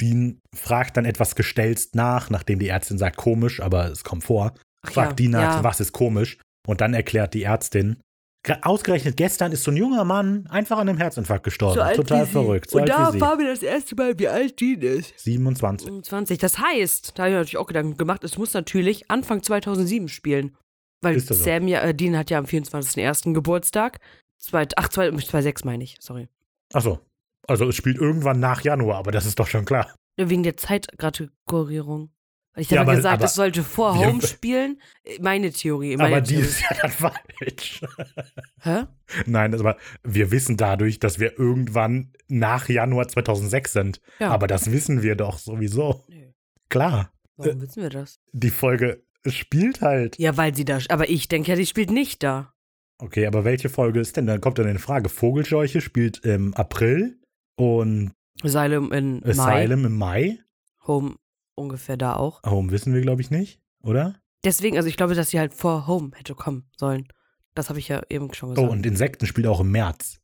Dean 0.00 0.40
fragt 0.54 0.96
dann 0.96 1.04
etwas 1.04 1.36
gestelzt 1.36 1.94
nach, 1.94 2.30
nachdem 2.30 2.58
die 2.58 2.68
Ärztin 2.68 2.98
sagt, 2.98 3.16
komisch, 3.16 3.60
aber 3.60 3.90
es 3.90 4.02
kommt 4.02 4.24
vor. 4.24 4.54
Fragt 4.84 5.10
ja, 5.10 5.12
Dean 5.14 5.30
nach, 5.30 5.56
ja. 5.58 5.64
was 5.64 5.80
ist 5.80 5.92
komisch? 5.92 6.38
Und 6.66 6.80
dann 6.80 6.94
erklärt 6.94 7.32
die 7.34 7.44
Ärztin, 7.44 8.00
"Ge- 8.44 8.56
ausgerechnet 8.62 9.16
gestern 9.16 9.52
ist 9.52 9.62
so 9.62 9.70
ein 9.70 9.76
junger 9.76 10.04
Mann 10.04 10.46
einfach 10.48 10.78
an 10.78 10.88
einem 10.88 10.98
Herzinfarkt 10.98 11.44
gestorben. 11.44 11.94
Total 11.94 12.26
verrückt. 12.26 12.70
So 12.70 12.80
und 12.80 12.88
da 12.88 13.10
erfahren 13.12 13.38
wir 13.38 13.46
das 13.46 13.62
erste 13.62 13.94
Mal, 13.94 14.18
wie 14.18 14.26
alt 14.28 14.60
Dean 14.60 14.80
ist. 14.80 15.14
27. 15.20 15.86
25. 15.86 16.38
Das 16.38 16.58
heißt, 16.58 17.12
da 17.16 17.22
habe 17.22 17.30
ich 17.30 17.34
mir 17.34 17.38
natürlich 17.38 17.56
auch 17.58 17.66
Gedanken 17.68 17.96
gemacht, 17.96 18.24
es 18.24 18.36
muss 18.36 18.52
natürlich 18.52 19.10
Anfang 19.10 19.42
2007 19.44 20.08
spielen. 20.08 20.56
Weil 21.02 21.20
so? 21.20 21.34
Sam 21.34 21.68
ja, 21.68 21.82
äh, 21.82 21.94
Dean 21.94 22.16
hat 22.18 22.30
ja 22.30 22.38
am 22.38 22.46
24.01. 22.46 23.32
Geburtstag. 23.34 24.00
Zwei, 24.44 24.66
ach, 24.76 24.88
2,6 24.88 25.64
meine 25.64 25.84
ich, 25.84 25.96
sorry. 26.00 26.28
Achso. 26.72 27.00
Also 27.46 27.68
es 27.68 27.76
spielt 27.76 27.98
irgendwann 27.98 28.40
nach 28.40 28.62
Januar, 28.62 28.96
aber 28.98 29.10
das 29.12 29.26
ist 29.26 29.38
doch 29.38 29.46
schon 29.46 29.64
klar. 29.64 29.94
Wegen 30.16 30.42
der 30.42 30.56
Zeitkategorierung. 30.56 32.10
Ich 32.56 32.70
Ja, 32.70 32.78
habe 32.80 32.90
aber- 32.90 32.96
gesagt, 32.96 33.14
aber- 33.16 33.24
es 33.24 33.34
sollte 33.34 33.64
vor 33.64 33.98
Wir- 33.98 34.06
Home 34.06 34.22
spielen. 34.22 34.80
Meine 35.20 35.50
Theorie. 35.50 35.96
Meine 35.96 36.16
aber 36.16 36.20
die 36.20 36.34
Theorie. 36.34 36.46
ist 36.46 36.60
ja 36.60 36.76
dann 36.82 36.90
falsch. 36.90 37.80
Hä? 38.62 38.84
Nein, 39.26 39.50
das 39.50 39.60
aber 39.60 39.76
wir 40.04 40.30
wissen 40.30 40.56
dadurch, 40.56 41.00
dass 41.00 41.18
wir 41.18 41.36
irgendwann 41.38 42.12
nach 42.28 42.68
Januar 42.68 43.08
2006 43.08 43.72
sind. 43.72 44.00
Ja. 44.20 44.30
Aber 44.30 44.46
das 44.46 44.70
wissen 44.70 45.02
wir 45.02 45.16
doch 45.16 45.38
sowieso. 45.38 46.04
Nö. 46.08 46.30
Klar. 46.68 47.12
Warum 47.36 47.60
wissen 47.60 47.82
wir 47.82 47.90
das? 47.90 48.20
Die 48.32 48.50
Folge 48.50 49.02
spielt 49.26 49.80
halt. 49.80 50.16
Ja, 50.18 50.36
weil 50.36 50.54
sie 50.54 50.64
da. 50.64 50.78
Aber 50.90 51.08
ich 51.10 51.26
denke 51.28 51.50
ja, 51.50 51.56
sie 51.56 51.66
spielt 51.66 51.90
nicht 51.90 52.22
da. 52.22 52.53
Okay, 52.98 53.26
aber 53.26 53.44
welche 53.44 53.68
Folge 53.68 54.00
ist 54.00 54.16
denn? 54.16 54.26
Dann 54.26 54.40
kommt 54.40 54.58
dann 54.58 54.66
eine 54.66 54.78
Frage. 54.78 55.08
Vogelscheuche 55.08 55.80
spielt 55.80 56.18
im 56.24 56.54
April 56.54 57.18
und 57.56 58.12
Asylum 58.42 58.92
in 58.92 59.20
Mai. 59.20 59.30
Asylum 59.64 59.84
im 59.84 59.96
Mai. 59.96 60.38
Home 60.86 61.16
ungefähr 61.56 61.96
da 61.96 62.16
auch. 62.16 62.42
Home 62.44 62.70
wissen 62.70 62.94
wir, 62.94 63.00
glaube 63.00 63.20
ich, 63.20 63.30
nicht, 63.30 63.60
oder? 63.82 64.16
Deswegen, 64.44 64.76
also 64.76 64.88
ich 64.88 64.96
glaube, 64.96 65.14
dass 65.14 65.30
sie 65.30 65.38
halt 65.38 65.54
vor 65.54 65.86
Home 65.86 66.10
hätte 66.14 66.34
kommen 66.34 66.68
sollen. 66.76 67.08
Das 67.54 67.68
habe 67.68 67.78
ich 67.78 67.88
ja 67.88 68.02
eben 68.10 68.32
schon 68.34 68.50
Oh, 68.50 68.54
gesagt. 68.54 68.70
und 68.72 68.86
Insekten 68.86 69.26
spielt 69.26 69.46
auch 69.46 69.60
im 69.60 69.70
März. 69.70 70.20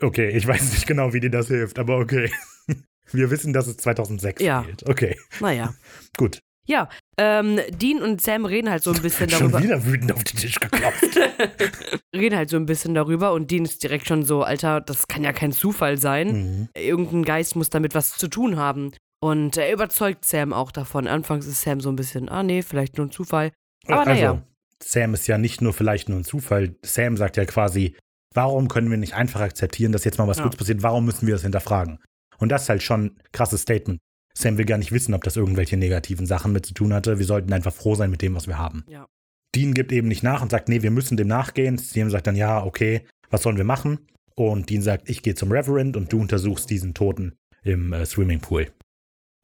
Okay, 0.00 0.30
ich 0.30 0.46
weiß 0.46 0.72
nicht 0.72 0.86
genau, 0.86 1.12
wie 1.12 1.20
dir 1.20 1.30
das 1.30 1.48
hilft, 1.48 1.78
aber 1.78 1.98
okay. 1.98 2.30
Wir 3.12 3.30
wissen, 3.30 3.52
dass 3.52 3.66
es 3.66 3.76
2006 3.76 4.42
Ja. 4.42 4.62
spielt. 4.62 4.88
Okay, 4.88 5.16
naja. 5.40 5.74
gut. 6.16 6.40
Ja, 6.66 6.88
ähm, 7.18 7.60
Dean 7.70 8.02
und 8.02 8.22
Sam 8.22 8.44
reden 8.46 8.70
halt 8.70 8.82
so 8.82 8.92
ein 8.92 9.02
bisschen 9.02 9.28
Schon 9.28 9.40
darüber. 9.50 9.62
wieder 9.62 9.84
wütend 9.84 10.12
auf 10.12 10.24
den 10.24 10.38
Tisch 10.38 10.58
geklopft. 10.58 11.04
reden 12.14 12.36
halt 12.36 12.48
so 12.50 12.56
ein 12.56 12.66
bisschen 12.66 12.94
darüber 12.94 13.32
und 13.32 13.50
Dean 13.50 13.64
ist 13.64 13.82
direkt 13.82 14.06
schon 14.06 14.24
so, 14.24 14.42
Alter, 14.42 14.80
das 14.80 15.06
kann 15.08 15.22
ja 15.24 15.32
kein 15.32 15.52
Zufall 15.52 15.98
sein. 15.98 16.28
mhm. 16.28 16.68
Irgendein 16.74 17.24
Geist 17.24 17.54
muss 17.56 17.70
damit 17.70 17.94
was 17.94 18.16
zu 18.16 18.28
tun 18.28 18.56
haben. 18.56 18.92
Und 19.20 19.56
er 19.56 19.72
überzeugt 19.72 20.24
Sam 20.24 20.52
auch 20.52 20.70
davon. 20.70 21.06
Anfangs 21.06 21.46
ist 21.46 21.62
Sam 21.62 21.80
so 21.80 21.90
ein 21.90 21.96
bisschen, 21.96 22.28
ah 22.28 22.42
nee, 22.42 22.62
vielleicht 22.62 22.96
nur 22.98 23.06
ein 23.06 23.10
Zufall. 23.10 23.52
Aber 23.86 24.04
naja. 24.04 24.30
Also, 24.32 24.42
Sam 24.82 25.14
ist 25.14 25.26
ja 25.26 25.38
nicht 25.38 25.60
nur 25.62 25.72
vielleicht 25.72 26.08
nur 26.08 26.18
ein 26.18 26.24
Zufall. 26.24 26.74
Sam 26.84 27.16
sagt 27.16 27.36
ja 27.36 27.44
quasi, 27.46 27.96
warum 28.34 28.68
können 28.68 28.90
wir 28.90 28.98
nicht 28.98 29.14
einfach 29.14 29.40
akzeptieren, 29.40 29.92
dass 29.92 30.04
jetzt 30.04 30.18
mal 30.18 30.28
was 30.28 30.38
Ja. 30.38 30.44
Gutes 30.44 30.58
passiert? 30.58 30.82
Warum 30.82 31.04
müssen 31.06 31.26
wir 31.26 31.34
das 31.34 31.42
hinterfragen? 31.42 31.98
Und 32.38 32.48
das 32.50 32.64
ist 32.64 32.68
halt 32.68 32.82
schon 32.82 33.04
ein 33.04 33.16
krasses 33.32 33.62
Statement. 33.62 34.00
Sam 34.36 34.58
will 34.58 34.64
gar 34.64 34.78
nicht 34.78 34.92
wissen, 34.92 35.14
ob 35.14 35.24
das 35.24 35.36
irgendwelche 35.36 35.76
negativen 35.76 36.26
Sachen 36.26 36.52
mit 36.52 36.66
zu 36.66 36.74
tun 36.74 36.92
hatte. 36.92 37.18
Wir 37.18 37.26
sollten 37.26 37.52
einfach 37.52 37.72
froh 37.72 37.94
sein 37.94 38.10
mit 38.10 38.22
dem, 38.22 38.34
was 38.34 38.46
wir 38.48 38.58
haben. 38.58 38.84
Ja. 38.88 39.06
Dean 39.54 39.74
gibt 39.74 39.92
eben 39.92 40.08
nicht 40.08 40.22
nach 40.22 40.42
und 40.42 40.50
sagt, 40.50 40.68
nee, 40.68 40.82
wir 40.82 40.90
müssen 40.90 41.16
dem 41.16 41.28
nachgehen. 41.28 41.78
Sam 41.78 42.10
sagt 42.10 42.26
dann, 42.26 42.36
ja, 42.36 42.64
okay, 42.64 43.02
was 43.30 43.42
sollen 43.42 43.56
wir 43.56 43.64
machen? 43.64 43.98
Und 44.34 44.68
Dean 44.68 44.82
sagt, 44.82 45.08
ich 45.08 45.22
gehe 45.22 45.36
zum 45.36 45.52
Reverend 45.52 45.96
und 45.96 46.12
du 46.12 46.20
untersuchst 46.20 46.68
diesen 46.68 46.94
Toten 46.94 47.36
im 47.62 47.92
äh, 47.92 48.04
Swimmingpool. 48.04 48.66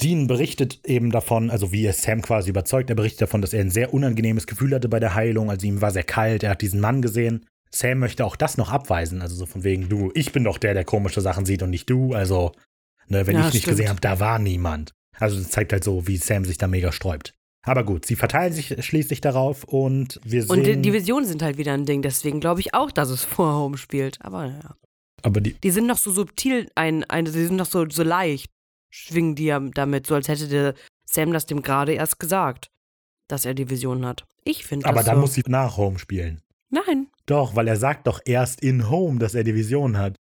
Dean 0.03 0.27
berichtet 0.27 0.81
eben 0.85 1.11
davon, 1.11 1.51
also 1.51 1.73
wie 1.73 1.85
er 1.85 1.93
Sam 1.93 2.23
quasi 2.23 2.51
überzeugt, 2.51 2.91
er 2.91 2.97
berichtet 2.97 3.23
davon, 3.23 3.43
dass 3.43 3.53
er 3.53 3.61
ein 3.61 3.71
sehr 3.71 3.93
unangenehmes 3.93 4.47
Gefühl 4.47 4.75
hatte 4.75 4.89
bei 4.89 4.99
der 4.99 5.15
Heilung, 5.15 5.51
also 5.51 5.67
ihm 5.67 5.83
war 5.83 5.91
sehr 5.91 6.05
kalt, 6.05 6.43
er 6.43 6.51
hat 6.51 6.63
diesen 6.63 6.81
Mann 6.81 7.03
gesehen. 7.03 7.47
Sam 7.71 7.99
möchte 7.99 8.25
auch 8.25 8.35
das 8.35 8.57
noch 8.57 8.71
abweisen, 8.71 9.21
also 9.21 9.37
so 9.37 9.47
von 9.47 9.63
wegen, 9.63 9.89
du, 9.89 10.11
ich 10.15 10.33
bin 10.33 10.45
doch 10.45 10.59
der, 10.59 10.75
der 10.75 10.85
komische 10.85 11.21
Sachen 11.21 11.45
sieht 11.45 11.63
und 11.63 11.71
nicht 11.71 11.89
du, 11.91 12.15
also, 12.15 12.53
ne, 13.11 13.27
wenn 13.27 13.37
Ja, 13.37 13.49
ich 13.49 13.55
nicht 13.55 13.63
stimmt. 13.63 13.77
gesehen 13.77 13.89
habe, 13.91 14.01
da 14.01 14.19
war 14.21 14.39
niemand. 14.39 14.93
Also 15.19 15.37
das 15.39 15.51
zeigt 15.51 15.73
halt 15.73 15.85
so, 15.85 16.07
wie 16.07 16.17
Sam 16.17 16.45
sich 16.45 16.57
da 16.59 16.67
mega 16.67 16.93
sträubt. 16.93 17.35
Aber 17.63 17.85
gut, 17.85 18.07
sie 18.07 18.17
verteilen 18.17 18.55
sich 18.55 18.75
schließlich 18.83 19.21
darauf 19.21 19.65
und 19.65 20.19
wir 20.25 20.43
sehen. 20.45 20.51
Und 20.51 20.65
die, 20.65 20.77
die 20.81 20.93
Visionen 20.95 21.27
sind 21.27 21.43
halt 21.43 21.59
wieder 21.59 21.75
ein 21.75 21.85
Ding, 21.85 22.01
deswegen 22.01 22.41
glaube 22.41 22.61
ich 22.61 22.73
auch, 22.73 22.91
dass 22.91 23.11
es 23.11 23.23
vor 23.25 23.53
Home 23.55 23.77
spielt. 23.77 24.17
Aber 24.23 24.47
naja. 24.49 24.77
aber 25.23 25.43
die, 25.43 25.53
Die 25.53 25.71
sind 25.71 25.87
noch 25.87 25.99
so 25.99 26.11
subtil, 26.11 26.71
ein, 26.75 27.05
ein, 27.05 27.27
die 27.27 27.31
sind 27.33 27.57
noch 27.57 27.67
so, 27.67 27.85
so 27.91 28.03
leicht, 28.03 28.51
schwingen 28.89 29.35
die 29.35 29.45
ja 29.45 29.61
damit, 29.61 30.07
so 30.07 30.15
als 30.15 30.29
hätte 30.29 30.49
der 30.49 30.75
Sam 31.05 31.33
das 31.35 31.45
dem 31.45 31.61
gerade 31.61 31.93
erst 31.93 32.19
gesagt, 32.19 32.71
dass 33.29 33.45
er 33.45 33.53
die 33.53 33.69
Vision 33.69 34.07
hat. 34.07 34.25
Ich 34.45 34.65
finde 34.65 34.85
das 34.85 34.91
aber 34.93 35.03
dann 35.03 35.17
so. 35.17 35.21
muss 35.21 35.35
sie 35.35 35.43
nach 35.47 35.77
Home 35.77 35.99
spielen. 35.99 36.41
Nein, 36.71 37.09
Doch, 37.27 37.57
weil 37.57 37.67
er 37.69 37.77
sagt 37.77 38.07
doch 38.07 38.21
erst 38.25 38.63
in 38.63 38.89
Home, 38.89 39.19
dass 39.19 39.35
er 39.35 39.45
die 39.45 39.55
Vision 39.55 39.99
hat. 39.99 40.17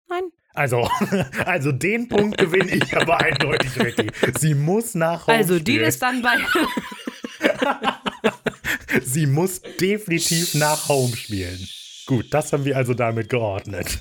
Also, 0.58 0.90
also 1.46 1.72
den 1.72 2.10
Punkt 2.10 2.40
gewinne 2.40 2.72
ich 2.72 2.98
aber 2.98 3.20
eindeutig, 3.22 3.80
Ricky. 3.80 4.08
Sie 4.40 4.56
muss 4.56 4.96
nach 4.96 5.28
Home 5.28 5.38
Also, 5.38 5.60
die 5.60 5.78
ist 5.78 6.02
dann 6.02 6.24
bei. 6.24 6.36
Sie 9.04 9.28
muss 9.28 9.62
definitiv 9.80 10.56
nach 10.56 10.90
Home 10.90 11.16
spielen. 11.16 11.60
Gut, 12.08 12.34
das 12.34 12.52
haben 12.54 12.66
wir 12.66 12.76
also 12.76 12.96
damit 12.96 13.30
geordnet. 13.30 14.00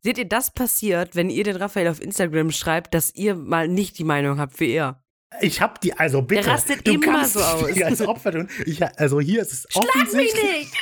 Seht 0.00 0.16
ihr, 0.16 0.24
das 0.24 0.50
passiert, 0.50 1.14
wenn 1.14 1.28
ihr 1.28 1.44
den 1.44 1.56
Raphael 1.56 1.88
auf 1.88 2.00
Instagram 2.00 2.52
schreibt, 2.52 2.94
dass 2.94 3.14
ihr 3.14 3.34
mal 3.34 3.68
nicht 3.68 3.98
die 3.98 4.04
Meinung 4.04 4.40
habt 4.40 4.58
wie 4.60 4.70
er. 4.70 5.02
Ich 5.42 5.60
hab 5.60 5.78
die, 5.82 5.92
also 5.92 6.22
bitte. 6.22 6.42
Der 6.42 6.52
rastet 6.52 6.86
du 6.86 6.94
immer 6.94 7.04
kannst 7.04 7.34
so 7.34 7.40
aus. 7.40 7.70
die 7.74 7.84
als 7.84 8.00
Opfer 8.00 8.32
tun. 8.32 8.48
Ich, 8.64 8.82
also 8.98 9.20
hier 9.20 9.42
ist 9.42 9.52
es 9.52 9.66
Schlag 9.68 9.84
mich 9.84 10.04
offensichtlich, 10.04 10.72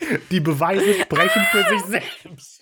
nicht! 0.00 0.20
die 0.30 0.40
Beweise 0.40 0.94
sprechen 0.94 1.42
für 1.50 1.64
sich 1.64 1.82
selbst. 1.86 2.57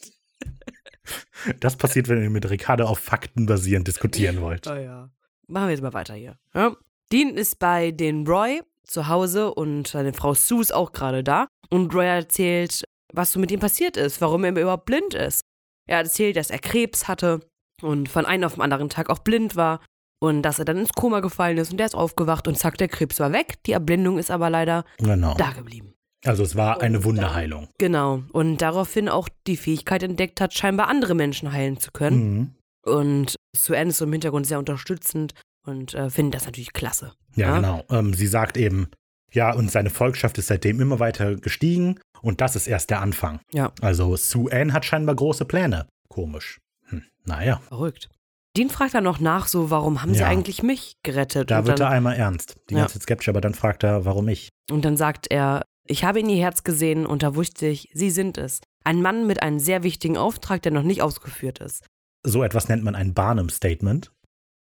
Das 1.61 1.77
passiert, 1.77 2.09
wenn 2.09 2.23
ihr 2.23 2.31
mit 2.31 2.49
Ricardo 2.49 2.85
auf 2.87 2.99
Fakten 2.99 3.47
basierend 3.47 3.87
diskutieren 3.89 4.41
wollt. 4.41 4.67
Oh 4.67 4.75
ja. 4.75 5.11
Machen 5.49 5.67
wir 5.67 5.71
jetzt 5.73 5.83
mal 5.83 5.93
weiter 5.93 6.15
hier. 6.15 6.37
Ja. 6.55 6.77
Dean 7.13 7.37
ist 7.37 7.59
bei 7.59 7.93
den 7.93 8.27
Roy 8.27 8.63
zu 8.85 9.09
Hause 9.09 9.55
und 9.55 9.87
seine 9.87 10.13
Frau 10.13 10.35
Sue 10.35 10.61
ist 10.61 10.75
auch 10.75 10.93
gerade 10.93 11.23
da. 11.23 11.47
Und 11.71 11.95
Roy 11.95 12.07
erzählt, 12.07 12.85
was 13.13 13.33
so 13.33 13.39
mit 13.41 13.51
ihm 13.51 13.61
passiert 13.61 13.97
ist, 13.97 14.21
warum 14.21 14.45
er 14.45 14.51
überhaupt 14.51 14.87
blind 14.87 15.15
ist. 15.15 15.43
Er 15.87 15.99
erzählt, 15.99 16.37
dass 16.37 16.51
er 16.51 16.59
Krebs 16.59 17.07
hatte 17.07 17.41
und 17.83 18.09
von 18.09 18.27
einem 18.27 18.45
auf 18.45 18.55
den 18.55 18.63
anderen 18.63 18.89
Tag 18.89 19.09
auch 19.11 19.21
blind 19.21 19.55
war 19.57 19.81
und 20.19 20.43
dass 20.43 20.59
er 20.59 20.65
dann 20.65 20.79
ins 20.79 20.93
Koma 20.95 21.21
gefallen 21.21 21.59
ist 21.59 21.71
und 21.71 21.77
der 21.79 21.87
ist 21.87 21.95
aufgewacht 21.95 22.49
und 22.49 22.59
zack, 22.59 22.79
der 22.79 22.89
Krebs 22.89 23.21
war 23.21 23.33
weg. 23.33 23.63
Die 23.67 23.73
Erblindung 23.73 24.19
ist 24.19 24.31
aber 24.31 24.51
leider 24.51 24.85
Genau. 24.99 25.35
da 25.35 25.51
geblieben. 25.51 25.93
Also 26.27 26.43
es 26.43 26.57
war 26.57 26.81
eine 26.83 27.05
Wunderheilung. 27.05 27.69
Genau. 27.79 28.23
Und 28.33 28.59
daraufhin 28.63 29.09
auch 29.09 29.29
die 29.47 29.57
Fähigkeit 29.57 30.03
entdeckt 30.03 30.41
hat, 30.41 30.55
scheinbar 30.55 30.89
andere 30.89 31.15
Menschen 31.15 31.53
heilen 31.53 31.79
zu 31.79 31.91
können. 31.93 32.35
Mhm. 32.35 32.55
Und 32.93 33.37
Sue 33.57 33.77
ist 33.77 33.99
so 33.99 34.05
im 34.05 34.13
Hintergrund 34.13 34.47
sehr 34.47 34.59
unterstützend 34.59 35.35
und 35.67 35.95
äh, 35.95 36.11
findet 36.11 36.35
das 36.35 36.47
natürlich 36.47 36.73
klasse. 36.73 37.13
Ja, 37.35 37.49
Ja. 37.49 37.57
genau. 37.57 37.85
Ähm, 37.91 38.15
sie 38.15 38.27
sagt 38.27 38.57
eben, 38.57 38.89
ja, 39.33 39.53
und 39.53 39.71
seine 39.71 39.91
Volkschaft 39.91 40.39
ist 40.39 40.47
seitdem 40.49 40.81
immer 40.81 41.01
weiter 41.01 41.35
gestiegen 41.37 41.99
und 42.23 42.41
das 42.41 42.55
ist 42.57 42.67
erst 42.69 42.91
der 42.91 43.01
Anfang. 43.01 43.41
Ja. 43.53 43.73
Also 43.81 44.17
Sue 44.17 44.51
Ann 44.53 44.73
hat 44.73 44.85
scheinbar 44.85 45.17
große 45.17 45.45
Pläne. 45.45 45.87
Komisch. 46.09 46.59
Hm, 46.89 47.03
naja, 47.25 47.61
Verrückt. 47.69 48.09
Dean 48.57 48.71
fragt 48.71 48.95
dann 48.95 49.05
noch 49.05 49.21
nach, 49.21 49.49
so, 49.49 49.71
warum 49.71 50.01
haben 50.01 50.15
sie 50.15 50.21
Ja. 50.21 50.29
eigentlich 50.29 50.63
mich 50.63 50.95
gerettet? 51.03 51.51
da 51.51 51.59
und, 51.59 51.67
wird 51.67 51.81
er 51.81 51.87
dann, 51.87 51.93
einmal 51.95 52.15
ernst. 52.17 52.57
Die 52.71 52.75
Ja. 52.75 52.81
ganze 52.81 52.99
skeptisch, 53.01 53.29
aber 53.29 53.41
dann 53.43 53.53
fragt 53.55 53.83
er, 53.85 54.05
warum 54.05 54.29
ich? 54.29 54.49
und 54.71 54.85
dann 54.85 54.97
sagt 54.97 55.27
er, 55.31 55.63
ich 55.89 56.05
habe 56.05 56.21
in 56.21 56.29
ihr 56.29 56.43
Herz 56.43 56.65
gesehen 56.65 57.07
und 57.07 57.23
da 57.23 57.35
wusste 57.35 57.67
ich, 57.67 57.91
sie 57.93 58.11
sind 58.11 58.39
es. 58.39 58.61
Ein 58.85 59.03
Mann 59.03 59.27
mit 59.27 59.43
einem 59.43 59.59
sehr 59.59 59.83
wichtigen 59.83 60.17
Auftrag, 60.17 60.63
der 60.63 60.73
noch 60.73 60.83
nicht 60.83 61.03
ausgeführt 61.03 61.59
ist. 61.59 61.85
So 62.23 62.43
etwas 62.43 62.69
nennt 62.69 62.85
man 62.85 62.95
ein 62.95 63.15
Barnum-Statement. 63.15 64.13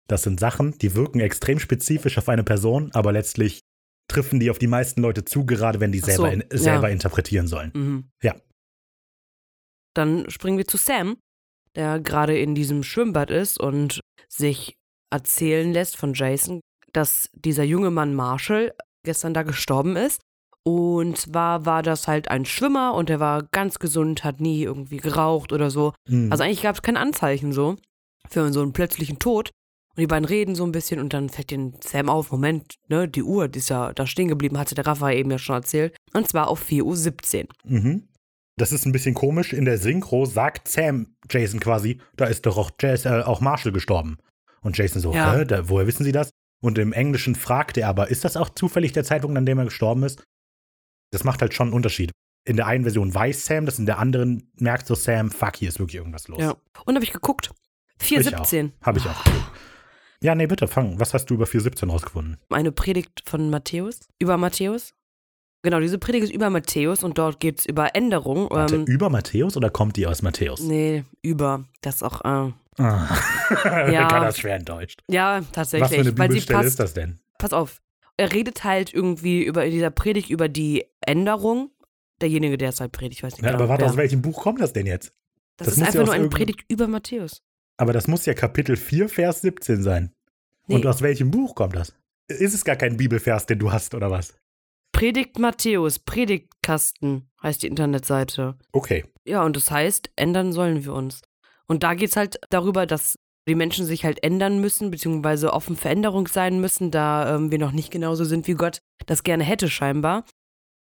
Das 0.08 0.22
sind 0.22 0.38
Sachen, 0.38 0.78
die 0.78 0.94
wirken 0.94 1.20
extrem 1.20 1.58
spezifisch 1.58 2.18
auf 2.18 2.28
eine 2.28 2.44
Person, 2.44 2.90
aber 2.92 3.12
letztlich 3.12 3.62
treffen 4.08 4.38
die 4.38 4.50
auf 4.50 4.58
die 4.58 4.68
meisten 4.68 5.02
Leute 5.02 5.24
zu, 5.24 5.44
gerade 5.46 5.80
wenn 5.80 5.92
die 5.92 5.98
so, 5.98 6.06
selber, 6.06 6.32
in, 6.32 6.44
ja. 6.50 6.58
selber 6.58 6.90
interpretieren 6.90 7.48
sollen. 7.48 7.72
Mhm. 7.74 8.10
Ja. 8.22 8.36
Dann 9.94 10.30
springen 10.30 10.58
wir 10.58 10.66
zu 10.66 10.76
Sam, 10.76 11.16
der 11.74 12.00
gerade 12.00 12.38
in 12.38 12.54
diesem 12.54 12.82
Schwimmbad 12.82 13.30
ist 13.30 13.58
und 13.58 14.00
sich 14.28 14.76
erzählen 15.10 15.72
lässt 15.72 15.96
von 15.96 16.14
Jason, 16.14 16.60
dass 16.92 17.30
dieser 17.32 17.64
junge 17.64 17.90
Mann 17.90 18.14
Marshall 18.14 18.74
gestern 19.04 19.34
da 19.34 19.42
gestorben 19.42 19.96
ist. 19.96 20.20
Und 20.66 21.16
zwar 21.16 21.64
war 21.64 21.84
das 21.84 22.08
halt 22.08 22.28
ein 22.28 22.44
Schwimmer 22.44 22.94
und 22.94 23.08
er 23.08 23.20
war 23.20 23.44
ganz 23.52 23.78
gesund, 23.78 24.24
hat 24.24 24.40
nie 24.40 24.64
irgendwie 24.64 24.96
geraucht 24.96 25.52
oder 25.52 25.70
so. 25.70 25.92
Mhm. 26.08 26.32
Also 26.32 26.42
eigentlich 26.42 26.62
gab 26.62 26.74
es 26.74 26.82
kein 26.82 26.96
Anzeichen 26.96 27.52
so 27.52 27.76
für 28.28 28.52
so 28.52 28.62
einen 28.62 28.72
plötzlichen 28.72 29.20
Tod. 29.20 29.50
Und 29.94 30.00
die 30.00 30.08
beiden 30.08 30.24
reden 30.24 30.56
so 30.56 30.64
ein 30.64 30.72
bisschen 30.72 30.98
und 30.98 31.12
dann 31.12 31.28
fällt 31.28 31.52
den 31.52 31.74
Sam 31.84 32.08
auf, 32.08 32.32
Moment, 32.32 32.74
ne, 32.88 33.06
die 33.06 33.22
Uhr, 33.22 33.46
die 33.46 33.60
ist 33.60 33.70
ja 33.70 33.92
da 33.92 34.08
stehen 34.08 34.26
geblieben, 34.26 34.58
hatte 34.58 34.74
der 34.74 34.88
Raphael 34.88 35.16
eben 35.16 35.30
ja 35.30 35.38
schon 35.38 35.54
erzählt. 35.54 35.94
Und 36.12 36.26
zwar 36.26 36.48
auf 36.48 36.68
4.17 36.68 37.44
Uhr. 37.44 37.48
Mhm. 37.62 38.08
Das 38.56 38.72
ist 38.72 38.86
ein 38.86 38.92
bisschen 38.92 39.14
komisch. 39.14 39.52
In 39.52 39.66
der 39.66 39.78
Synchro 39.78 40.24
sagt 40.24 40.66
Sam 40.66 41.14
Jason 41.30 41.60
quasi, 41.60 42.00
da 42.16 42.24
ist 42.24 42.44
doch 42.44 42.58
auch, 42.58 42.72
Jas 42.80 43.04
äh, 43.04 43.22
auch 43.24 43.40
Marshall 43.40 43.70
gestorben. 43.70 44.16
Und 44.62 44.76
Jason 44.76 45.00
so, 45.00 45.12
Ja. 45.12 45.32
hä, 45.32 45.44
da, 45.44 45.68
woher 45.68 45.86
wissen 45.86 46.02
Sie 46.02 46.12
das? 46.12 46.30
Und 46.60 46.76
im 46.78 46.92
Englischen 46.92 47.36
fragt 47.36 47.78
er 47.78 47.88
aber, 47.88 48.10
ist 48.10 48.24
das 48.24 48.36
auch 48.36 48.48
zufällig 48.48 48.90
der 48.90 49.04
Zeitpunkt, 49.04 49.38
an 49.38 49.46
dem 49.46 49.58
er 49.58 49.66
gestorben 49.66 50.02
ist? 50.02 50.24
Das 51.10 51.24
macht 51.24 51.40
halt 51.40 51.54
schon 51.54 51.68
einen 51.68 51.74
Unterschied. 51.74 52.10
In 52.44 52.56
der 52.56 52.66
einen 52.66 52.84
Version 52.84 53.12
weiß 53.14 53.44
Sam 53.46 53.66
das, 53.66 53.78
in 53.78 53.86
der 53.86 53.98
anderen 53.98 54.50
merkt 54.58 54.86
so 54.86 54.94
Sam, 54.94 55.30
fuck, 55.30 55.56
hier 55.56 55.68
ist 55.68 55.78
wirklich 55.80 55.96
irgendwas 55.96 56.28
los. 56.28 56.40
Ja. 56.40 56.54
Und 56.84 56.94
habe 56.94 57.04
ich 57.04 57.12
geguckt. 57.12 57.50
417. 57.98 58.72
Habe 58.82 58.98
ich 58.98 59.06
auch. 59.06 59.24
geguckt. 59.24 59.50
Ja, 60.22 60.34
nee, 60.34 60.46
bitte, 60.46 60.66
fang. 60.68 60.98
Was 60.98 61.12
hast 61.14 61.26
du 61.26 61.34
über 61.34 61.46
417 61.46 61.90
rausgefunden? 61.90 62.36
Eine 62.50 62.72
Predigt 62.72 63.22
von 63.26 63.50
Matthäus, 63.50 64.00
über 64.18 64.36
Matthäus. 64.36 64.92
Genau, 65.62 65.80
diese 65.80 65.98
Predigt 65.98 66.24
ist 66.24 66.32
über 66.32 66.48
Matthäus 66.50 67.02
und 67.02 67.18
dort 67.18 67.40
geht 67.40 67.58
es 67.60 67.66
über 67.66 67.94
Änderung. 67.96 68.48
Warte, 68.50 68.76
Ähm, 68.76 68.84
über 68.86 69.10
Matthäus 69.10 69.56
oder 69.56 69.68
kommt 69.70 69.96
die 69.96 70.06
aus 70.06 70.22
Matthäus? 70.22 70.60
nee, 70.60 71.04
über. 71.22 71.64
Das 71.80 71.96
ist 71.96 72.02
auch, 72.02 72.24
äh, 72.24 72.52
Ah. 72.78 73.08
Ja. 73.90 74.06
Kann 74.08 74.22
das 74.22 74.38
schwer 74.38 74.56
enttäuscht. 74.56 75.00
ja, 75.08 75.40
tatsächlich. 75.52 75.82
Was 75.90 75.94
für 75.94 76.00
eine 76.02 76.18
weil 76.18 76.28
sie 76.30 76.34
Bibelstelle 76.40 76.58
passt, 76.58 76.68
ist 76.68 76.80
das 76.80 76.94
denn? 76.94 77.18
pass 77.38 77.52
auf. 77.54 77.80
Er 78.18 78.32
redet 78.32 78.64
halt 78.64 78.92
irgendwie 78.94 79.42
über 79.44 79.64
in 79.64 79.72
dieser 79.72 79.90
Predigt 79.90 80.30
über 80.30 80.48
die 80.48 80.84
Änderung. 81.00 81.70
Derjenige, 82.20 82.56
der 82.56 82.70
es 82.70 82.80
halt 82.80 82.92
predigt, 82.92 83.22
weiß 83.22 83.34
nicht 83.34 83.42
Ja, 83.42 83.50
genau. 83.50 83.64
aber 83.64 83.68
warte, 83.68 83.82
wer. 83.84 83.90
aus 83.90 83.96
welchem 83.96 84.22
Buch 84.22 84.40
kommt 84.42 84.60
das 84.60 84.72
denn 84.72 84.86
jetzt? 84.86 85.12
das, 85.58 85.66
das 85.68 85.74
ist 85.76 85.80
ja 85.80 85.86
einfach 85.88 86.00
aus 86.00 86.06
nur 86.06 86.14
eine 86.14 86.28
Predigt 86.28 86.64
über 86.68 86.86
Matthäus. 86.88 87.42
Aber 87.78 87.92
das 87.92 88.08
muss 88.08 88.24
ja 88.26 88.32
Kapitel 88.34 88.76
4, 88.76 89.08
Vers 89.10 89.42
17 89.42 89.82
sein. 89.82 90.12
Und 90.68 90.80
Nee. 90.84 90.86
aus 90.86 91.02
welchem 91.02 91.30
Buch 91.30 91.54
kommt 91.54 91.76
das? 91.76 91.94
Ist 92.28 92.54
es 92.54 92.64
gar 92.64 92.76
kein 92.76 92.96
Bibelvers, 92.96 93.46
den 93.46 93.58
du 93.58 93.70
hast, 93.70 93.94
oder 93.94 94.10
was? 94.10 94.34
Predigt 94.92 95.38
Matthäus, 95.38 95.98
Predigtkasten 95.98 97.28
heißt 97.42 97.62
die 97.62 97.66
Internetseite. 97.66 98.56
Okay. 98.72 99.04
Ja, 99.26 99.44
und 99.44 99.56
das 99.56 99.70
heißt, 99.70 100.10
ändern 100.16 100.52
sollen 100.52 100.84
wir 100.84 100.94
uns. 100.94 101.20
Und 101.68 101.82
da 101.82 101.94
geht 101.94 102.10
es 102.10 102.16
halt 102.16 102.38
darüber, 102.50 102.86
dass 102.86 103.18
die 103.48 103.54
Menschen 103.54 103.86
sich 103.86 104.04
halt 104.04 104.22
ändern 104.22 104.60
müssen, 104.60 104.90
beziehungsweise 104.90 105.52
offen 105.52 105.76
für 105.76 105.88
Änderung 105.88 106.26
sein 106.28 106.60
müssen, 106.60 106.90
da 106.90 107.36
ähm, 107.36 107.50
wir 107.50 107.58
noch 107.58 107.72
nicht 107.72 107.90
genauso 107.90 108.24
sind, 108.24 108.46
wie 108.46 108.54
Gott 108.54 108.80
das 109.06 109.22
gerne 109.22 109.44
hätte, 109.44 109.70
scheinbar. 109.70 110.24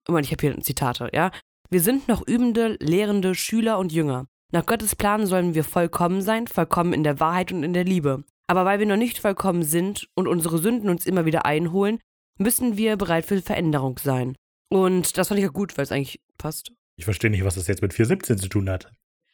Moment, 0.07 0.25
ich 0.25 0.31
habe 0.31 0.41
hier 0.41 0.59
Zitate, 0.61 1.09
ja. 1.13 1.31
Wir 1.69 1.81
sind 1.81 2.07
noch 2.07 2.25
übende, 2.25 2.77
lehrende 2.79 3.35
Schüler 3.35 3.79
und 3.79 3.91
Jünger. 3.91 4.27
Nach 4.51 4.65
Gottes 4.65 4.95
Plan 4.95 5.25
sollen 5.25 5.55
wir 5.55 5.63
vollkommen 5.63 6.21
sein, 6.21 6.47
vollkommen 6.47 6.93
in 6.93 7.03
der 7.03 7.19
Wahrheit 7.19 7.51
und 7.51 7.63
in 7.63 7.73
der 7.73 7.83
Liebe. 7.83 8.23
Aber 8.47 8.65
weil 8.65 8.79
wir 8.79 8.85
noch 8.85 8.97
nicht 8.97 9.17
vollkommen 9.17 9.63
sind 9.63 10.07
und 10.15 10.27
unsere 10.27 10.59
Sünden 10.59 10.89
uns 10.89 11.05
immer 11.05 11.25
wieder 11.25 11.45
einholen, 11.45 11.99
müssen 12.37 12.77
wir 12.77 12.97
bereit 12.97 13.25
für 13.25 13.41
Veränderung 13.41 13.99
sein. 13.99 14.35
Und 14.69 15.17
das 15.17 15.29
fand 15.29 15.39
ich 15.39 15.47
auch 15.47 15.53
gut, 15.53 15.77
weil 15.77 15.83
es 15.83 15.91
eigentlich 15.91 16.21
passt. 16.37 16.71
Ich 16.97 17.05
verstehe 17.05 17.31
nicht, 17.31 17.43
was 17.43 17.55
das 17.55 17.67
jetzt 17.67 17.81
mit 17.81 17.93
417 17.93 18.37
zu 18.37 18.49
tun 18.49 18.69
hat. 18.69 18.91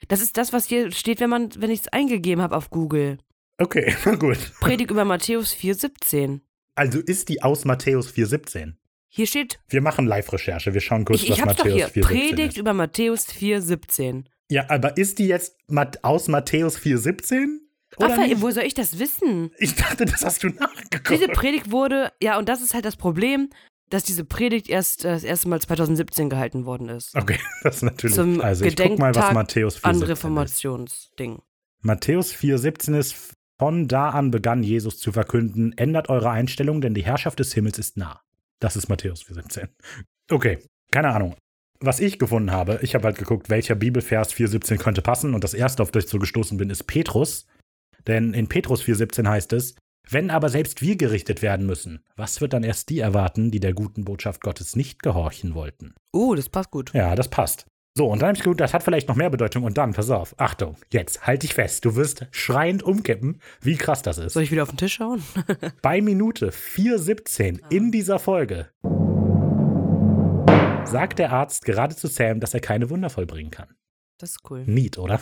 Das 0.08 0.22
ist 0.22 0.38
das, 0.38 0.54
was 0.54 0.66
hier 0.68 0.92
steht, 0.92 1.20
wenn 1.20 1.30
man, 1.30 1.50
wenn 1.62 1.72
ich 1.72 1.82
es 1.82 1.88
eingegeben 1.90 2.42
habe 2.42 2.56
auf 2.56 2.70
Google. 2.70 3.18
Okay, 3.58 3.94
na 4.06 4.16
gut. 4.16 4.38
Predigt 4.60 4.92
über 4.92 5.06
Matthäus 5.06 5.54
4,17. 5.54 6.40
Also 6.76 7.00
ist 7.00 7.30
die 7.30 7.42
aus 7.44 7.66
Matthäus 7.66 8.10
417. 8.10 8.78
Hier 9.12 9.28
steht, 9.28 9.60
Wir 9.68 9.82
machen 9.82 10.06
Live-Recherche. 10.06 10.74
Wir 10.74 10.82
schauen 10.82 11.04
kurz, 11.04 11.24
ich, 11.24 11.30
was 11.32 11.38
ich 11.38 11.44
doch 11.44 11.48
Matthäus 11.48 11.74
hier, 11.74 11.88
417 11.90 12.04
Predigt 12.36 12.54
ist. 12.54 12.58
über 12.58 12.74
Matthäus 12.74 13.28
4,17. 13.28 14.26
Ja, 14.52 14.70
aber 14.70 14.98
ist 14.98 15.20
die 15.20 15.28
jetzt 15.28 15.58
aus 16.04 16.28
Matthäus 16.28 16.78
417? 16.78 17.62
Oder 17.98 18.10
Raphael, 18.12 18.42
wo 18.42 18.52
soll 18.52 18.64
ich 18.64 18.76
das 18.76 19.00
wissen? 19.00 19.52
Ich 19.58 19.76
dachte, 19.76 20.06
das 20.06 20.24
hast 20.24 20.44
du 20.44 20.48
nachgeguckt. 20.60 21.10
Diese 21.10 21.28
Predigt 21.28 21.72
wurde, 21.72 22.12
ja, 22.22 22.38
und 22.38 22.48
das 22.48 22.62
ist 22.62 22.74
halt 22.74 22.86
das 22.86 22.96
Problem, 22.96 23.50
dass 23.90 24.04
diese 24.04 24.24
Predigt 24.24 24.70
erst 24.70 25.06
äh, 25.06 25.10
das 25.10 25.24
erste 25.24 25.50
Mal 25.50 25.62
2017 25.62 26.30
gehalten 26.30 26.66
worden 26.66 26.90
ist. 26.90 27.16
okay, 27.16 27.40
das 27.64 27.78
ist 27.78 27.84
natürlich. 27.84 28.16
Zum 28.16 28.42
also 28.42 28.66
ich 28.66 28.76
guck 28.76 29.00
mal, 29.00 29.10
was 29.10 29.16
Gedenktag 29.16 29.34
Matthäus 29.34 29.76
417 29.78 30.04
An. 30.04 30.08
Reformationsding. 30.08 31.42
Matthäus 31.82 32.34
4,17 32.34 32.98
ist, 32.98 33.34
von 33.58 33.88
da 33.88 34.10
an 34.10 34.32
begann 34.32 34.64
Jesus 34.64 35.00
zu 35.00 35.12
verkünden, 35.12 35.74
ändert 35.78 36.10
eure 36.10 36.30
Einstellung, 36.30 36.82
denn 36.82 36.94
die 36.94 37.04
Herrschaft 37.04 37.40
des 37.40 37.54
Himmels 37.54 37.78
ist 37.78 37.98
nah. 37.98 38.22
Das 38.60 38.76
ist 38.76 38.90
Matthäus 38.90 39.24
4,17. 39.24 39.68
Okay, 40.32 40.60
keine 40.92 41.10
Ahnung. 41.10 41.36
Was 41.82 42.02
ich 42.02 42.20
gefunden 42.20 42.52
habe, 42.52 42.80
ich 42.82 42.94
habe 42.94 43.06
halt 43.06 43.18
geguckt, 43.18 43.50
welcher 43.50 43.76
Bibelvers 43.76 44.34
4,17 44.34 44.78
könnte 44.78 45.02
passen 45.02 45.34
und 45.34 45.44
das 45.44 45.54
erste, 45.54 45.82
auf 45.82 45.92
das 45.92 46.06
ich 46.06 46.10
so 46.10 46.20
gestoßen 46.20 46.58
bin, 46.58 46.70
ist 46.70 46.84
Petrus. 46.84 47.48
Denn 48.06 48.34
in 48.34 48.48
Petrus 48.48 48.84
4,17 48.84 49.28
heißt 49.28 49.54
es, 49.54 49.76
wenn 50.12 50.32
aber 50.32 50.50
selbst 50.50 50.82
wir 50.82 50.96
gerichtet 50.96 51.42
werden 51.42 51.66
müssen, 51.66 52.04
was 52.16 52.42
wird 52.42 52.54
dann 52.54 52.64
erst 52.64 52.90
die 52.90 53.00
erwarten, 53.00 53.52
die 53.52 53.60
der 53.60 53.74
guten 53.74 54.06
Botschaft 54.06 54.42
Gottes 54.42 54.76
nicht 54.76 55.04
gehorchen 55.04 55.54
wollten? 55.54 55.94
Oh, 56.12 56.34
das 56.34 56.50
passt 56.50 56.72
gut. 56.72 56.92
Ja, 56.94 57.16
das 57.16 57.28
passt. 57.28 57.68
So, 57.96 58.08
und 58.08 58.22
dann 58.22 58.30
habe 58.30 58.38
ich 58.38 58.44
geguckt, 58.44 58.62
das 58.62 58.74
hat 58.74 58.82
vielleicht 58.82 59.08
noch 59.08 59.16
mehr 59.16 59.30
Bedeutung. 59.30 59.64
Und 59.64 59.78
dann, 59.78 59.94
pass 59.94 60.10
auf, 60.10 60.34
Achtung, 60.40 60.78
jetzt, 60.92 61.28
halt 61.28 61.44
dich 61.44 61.54
fest. 61.54 61.86
Du 61.86 61.96
wirst 61.96 62.26
schreiend 62.32 62.82
umkippen, 62.82 63.42
wie 63.62 63.76
krass 63.76 64.02
das 64.02 64.18
ist. 64.18 64.34
Soll 64.34 64.44
ich 64.44 64.52
wieder 64.52 64.64
auf 64.64 64.70
den 64.70 64.78
Tisch 64.78 64.96
schauen? 64.96 65.22
Bei 65.82 66.02
Minute 66.02 66.52
4,17 66.52 67.60
in 67.70 67.92
dieser 67.92 68.18
Folge 68.20 68.70
sagt 70.86 71.20
der 71.20 71.32
Arzt 71.32 71.66
gerade 71.66 71.96
zu 71.96 72.08
Sam, 72.08 72.40
dass 72.40 72.54
er 72.54 72.62
keine 72.62 72.90
Wunder 72.90 73.10
vollbringen 73.10 73.52
kann. 73.52 73.76
Das 74.18 74.32
ist 74.32 74.50
cool. 74.50 74.64
Neat, 74.66 74.98
oder? 74.98 75.20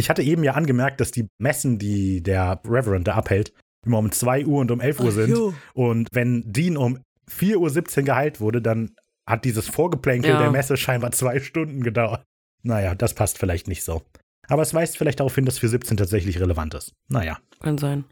Ich 0.00 0.08
hatte 0.08 0.22
eben 0.22 0.42
ja 0.44 0.52
angemerkt, 0.54 0.98
dass 1.00 1.10
die 1.10 1.28
Messen, 1.38 1.78
die 1.78 2.22
der 2.22 2.60
Reverend 2.64 3.06
da 3.06 3.14
abhält, 3.16 3.52
immer 3.86 3.98
um 3.98 4.10
2 4.10 4.46
Uhr 4.46 4.60
und 4.60 4.70
um 4.70 4.80
11 4.80 5.00
Uhr 5.00 5.12
sind. 5.12 5.30
jo. 5.30 5.54
Und 5.74 6.08
wenn 6.12 6.42
Dean 6.50 6.76
um 6.78 6.98
4.17 7.30 7.98
Uhr 7.98 8.04
geheilt 8.04 8.40
wurde, 8.40 8.62
dann 8.62 8.94
hat 9.28 9.44
dieses 9.44 9.68
Vorgeplänkel 9.68 10.30
Ja. 10.30 10.38
der 10.40 10.50
Messe 10.50 10.76
scheinbar 10.78 11.12
zwei 11.12 11.38
Stunden 11.38 11.82
gedauert. 11.82 12.24
Naja, 12.62 12.94
das 12.94 13.14
passt 13.14 13.38
vielleicht 13.38 13.68
nicht 13.68 13.84
so. 13.84 14.02
Aber 14.48 14.62
es 14.62 14.72
weist 14.74 14.96
vielleicht 14.98 15.20
darauf 15.20 15.34
hin, 15.34 15.44
dass 15.44 15.60
4.17 15.60 15.96
tatsächlich 15.98 16.40
relevant 16.40 16.74
ist. 16.74 16.92
Naja. 17.08 17.38
Kann 17.60 17.76
sein. 17.78 18.04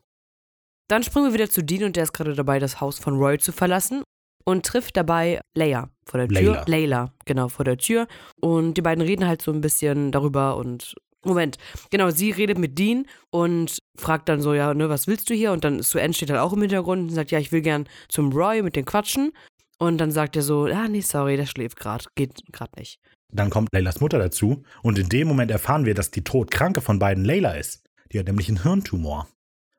Dann 0.89 1.03
springen 1.03 1.27
wir 1.27 1.33
wieder 1.35 1.51
zu 1.51 1.63
Dean 1.65 1.85
und 1.85 1.97
der 1.97 2.05
ist 2.05 2.13
gerade 2.13 2.35
dabei, 2.35 2.59
das 2.59 2.81
Haus 2.83 2.99
von 2.99 3.17
Roy 3.17 3.39
zu 3.39 3.53
verlassen 3.53 4.03
und 4.45 4.65
trifft 4.65 4.97
dabei 4.97 5.41
Leia 5.57 5.91
vor 6.07 6.19
der 6.21 6.29
Tür. 6.29 6.53
Layla. 6.53 6.65
Layla, 6.67 7.13
genau, 7.25 7.49
vor 7.49 7.65
der 7.65 7.77
Tür. 7.79 8.07
Und 8.41 8.75
die 8.75 8.83
beiden 8.83 9.03
reden 9.03 9.27
halt 9.27 9.43
so 9.43 9.53
ein 9.53 9.61
bisschen 9.63 10.13
darüber 10.13 10.57
und. 10.57 10.95
Moment, 11.25 11.59
genau, 11.91 12.11
sie 12.11 12.31
redet 12.31 12.59
mit 12.59 12.79
Dean 12.79 13.07
und 13.31 13.79
fragt 13.97 14.29
dann 14.29 14.41
so, 14.41 14.55
ja, 14.55 14.73
ne, 14.75 14.89
was 14.89 15.07
willst 15.07 15.29
du 15.31 15.35
hier? 15.35 15.53
Und 15.53 15.65
dann 15.65 15.83
Sue 15.83 16.01
Ann 16.03 16.13
steht 16.15 16.31
halt 16.31 16.41
auch 16.41 16.53
im 16.53 16.61
Hintergrund 16.61 17.03
und 17.11 17.15
sagt, 17.15 17.31
ja, 17.33 17.39
ich 17.39 17.51
will 17.53 17.61
gern 17.61 17.89
zum 18.09 18.33
Roy 18.33 18.63
mit 18.63 18.77
den 18.77 18.85
quatschen. 18.85 19.33
Und 19.79 19.99
dann 19.99 20.11
sagt 20.11 20.37
er 20.37 20.43
so, 20.43 20.65
ah, 20.67 20.89
nee, 20.89 21.01
sorry, 21.01 21.37
der 21.37 21.47
schläft 21.47 21.79
gerade, 21.79 22.05
geht 22.15 22.41
gerade 22.53 22.73
nicht. 22.79 22.99
Dann 23.33 23.51
kommt 23.51 23.69
Leylas 23.73 24.01
Mutter 24.01 24.19
dazu 24.19 24.63
und 24.83 24.99
in 24.99 25.09
dem 25.09 25.29
Moment 25.29 25.51
erfahren 25.51 25.85
wir, 25.87 25.95
dass 25.95 26.11
die 26.11 26.25
Todkranke 26.25 26.81
von 26.81 26.99
beiden 26.99 27.25
Layla 27.25 27.53
ist. 27.53 27.85
Die 28.13 28.19
hat 28.19 28.27
nämlich 28.27 28.49
einen 28.49 28.63
Hirntumor 28.63 29.29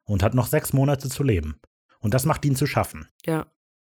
und 0.05 0.21
hat 0.23 0.33
noch 0.35 0.47
sechs 0.47 0.71
Monate 0.73 1.09
zu 1.09 1.23
leben. 1.23 1.59
Und 1.99 2.13
das 2.13 2.25
macht 2.25 2.45
ihn 2.45 2.55
zu 2.55 2.65
schaffen. 2.65 3.07
Ja, 3.25 3.47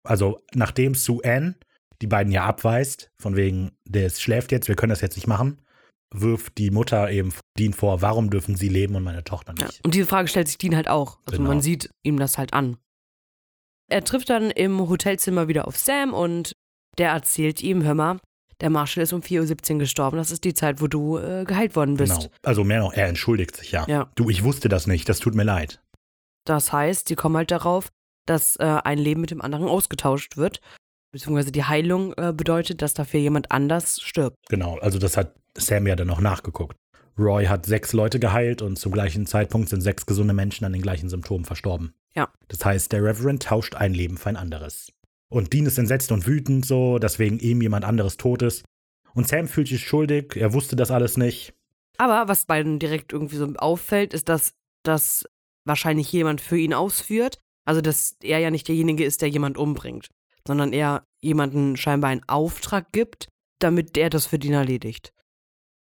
Also, 0.02 0.40
nachdem 0.54 0.94
Sue 0.94 1.22
Ann 1.24 1.56
die 2.02 2.06
beiden 2.08 2.32
ja 2.32 2.44
abweist, 2.44 3.10
von 3.16 3.36
wegen, 3.36 3.72
der 3.86 4.06
ist- 4.06 4.20
schläft 4.20 4.50
jetzt, 4.52 4.68
wir 4.68 4.74
können 4.76 4.90
das 4.90 5.00
jetzt 5.00 5.16
nicht 5.16 5.26
machen, 5.28 5.62
wirft 6.14 6.58
die 6.58 6.70
Mutter 6.70 7.10
eben 7.10 7.32
Dean 7.58 7.72
vor, 7.72 8.00
warum 8.02 8.30
dürfen 8.30 8.56
sie 8.56 8.68
leben 8.68 8.94
und 8.96 9.02
meine 9.02 9.24
Tochter 9.24 9.54
Ja. 9.58 9.66
nicht? 9.66 9.84
Und 9.84 9.94
diese 9.94 10.06
Frage 10.06 10.28
stellt 10.28 10.48
sich 10.48 10.58
Dean 10.58 10.76
halt 10.76 10.88
auch. 10.88 11.18
Also 11.26 11.38
Genau. 11.38 11.48
man 11.50 11.60
sieht 11.60 11.90
ihm 12.02 12.18
das 12.18 12.38
halt 12.38 12.52
an. 12.54 12.76
Er 13.90 14.04
trifft 14.04 14.30
dann 14.30 14.50
im 14.50 14.88
Hotelzimmer 14.88 15.48
wieder 15.48 15.68
auf 15.68 15.76
Sam 15.76 16.14
und 16.14 16.52
der 16.98 17.10
erzählt 17.10 17.62
ihm, 17.62 17.82
hör 17.82 17.94
mal, 17.94 18.18
der 18.60 18.70
Marshall 18.70 19.02
ist 19.02 19.12
um 19.12 19.20
4.17 19.20 19.72
Uhr 19.74 19.78
gestorben. 19.80 20.16
Das 20.16 20.30
ist 20.30 20.44
die 20.44 20.54
Zeit, 20.54 20.80
wo 20.80 20.86
du 20.86 21.18
äh, 21.18 21.44
geheilt 21.44 21.76
worden 21.76 21.96
bist. 21.96 22.14
Genau. 22.20 22.30
Also 22.42 22.64
mehr 22.64 22.80
noch, 22.80 22.92
er 22.94 23.08
entschuldigt 23.08 23.56
sich 23.56 23.72
ja. 23.72 23.84
Ja. 23.88 24.10
Du, 24.14 24.30
ich 24.30 24.44
wusste 24.44 24.68
das 24.68 24.86
nicht, 24.86 25.08
das 25.08 25.18
tut 25.18 25.34
mir 25.34 25.42
leid. 25.44 25.82
Das 26.46 26.72
heißt, 26.72 27.08
sie 27.08 27.14
kommen 27.16 27.36
halt 27.36 27.50
darauf, 27.50 27.88
dass 28.26 28.56
äh, 28.56 28.62
ein 28.84 28.98
Leben 28.98 29.20
mit 29.20 29.30
dem 29.30 29.42
anderen 29.42 29.66
ausgetauscht 29.66 30.36
wird. 30.36 30.60
Beziehungsweise 31.14 31.52
die 31.52 31.62
Heilung 31.62 32.12
äh, 32.16 32.32
bedeutet, 32.32 32.82
dass 32.82 32.92
dafür 32.92 33.20
jemand 33.20 33.52
anders 33.52 34.00
stirbt. 34.00 34.36
Genau, 34.48 34.78
also 34.78 34.98
das 34.98 35.16
hat 35.16 35.36
Sam 35.56 35.86
ja 35.86 35.94
dann 35.94 36.08
noch 36.08 36.20
nachgeguckt. 36.20 36.76
Roy 37.16 37.44
hat 37.44 37.66
sechs 37.66 37.92
Leute 37.92 38.18
geheilt 38.18 38.62
und 38.62 38.80
zum 38.80 38.90
gleichen 38.90 39.24
Zeitpunkt 39.24 39.68
sind 39.68 39.80
sechs 39.80 40.06
gesunde 40.06 40.34
Menschen 40.34 40.64
an 40.64 40.72
den 40.72 40.82
gleichen 40.82 41.08
Symptomen 41.08 41.44
verstorben. 41.44 41.94
Ja. 42.16 42.32
Das 42.48 42.64
heißt, 42.64 42.90
der 42.90 43.04
Reverend 43.04 43.44
tauscht 43.44 43.76
ein 43.76 43.94
Leben 43.94 44.16
für 44.16 44.30
ein 44.30 44.36
anderes. 44.36 44.90
Und 45.28 45.52
Dean 45.52 45.66
ist 45.66 45.78
entsetzt 45.78 46.10
und 46.10 46.26
wütend 46.26 46.66
so, 46.66 46.98
dass 46.98 47.20
wegen 47.20 47.38
ihm 47.38 47.62
jemand 47.62 47.84
anderes 47.84 48.16
tot 48.16 48.42
ist. 48.42 48.64
Und 49.14 49.28
Sam 49.28 49.46
fühlt 49.46 49.68
sich 49.68 49.86
schuldig, 49.86 50.34
er 50.34 50.52
wusste 50.52 50.74
das 50.74 50.90
alles 50.90 51.16
nicht. 51.16 51.54
Aber 51.96 52.26
was 52.26 52.46
beiden 52.46 52.80
direkt 52.80 53.12
irgendwie 53.12 53.36
so 53.36 53.46
auffällt, 53.58 54.14
ist, 54.14 54.28
dass 54.28 54.54
das 54.82 55.28
wahrscheinlich 55.64 56.10
jemand 56.10 56.40
für 56.40 56.58
ihn 56.58 56.74
ausführt. 56.74 57.38
Also, 57.64 57.80
dass 57.80 58.16
er 58.20 58.40
ja 58.40 58.50
nicht 58.50 58.66
derjenige 58.66 59.04
ist, 59.04 59.22
der 59.22 59.28
jemand 59.28 59.56
umbringt, 59.56 60.10
sondern 60.46 60.72
er 60.72 61.04
jemanden 61.22 61.76
scheinbar 61.76 62.10
einen 62.10 62.28
Auftrag 62.28 62.92
gibt, 62.92 63.28
damit 63.60 63.96
der 63.96 64.10
das 64.10 64.26
für 64.26 64.38
den 64.38 64.52
erledigt. 64.52 65.12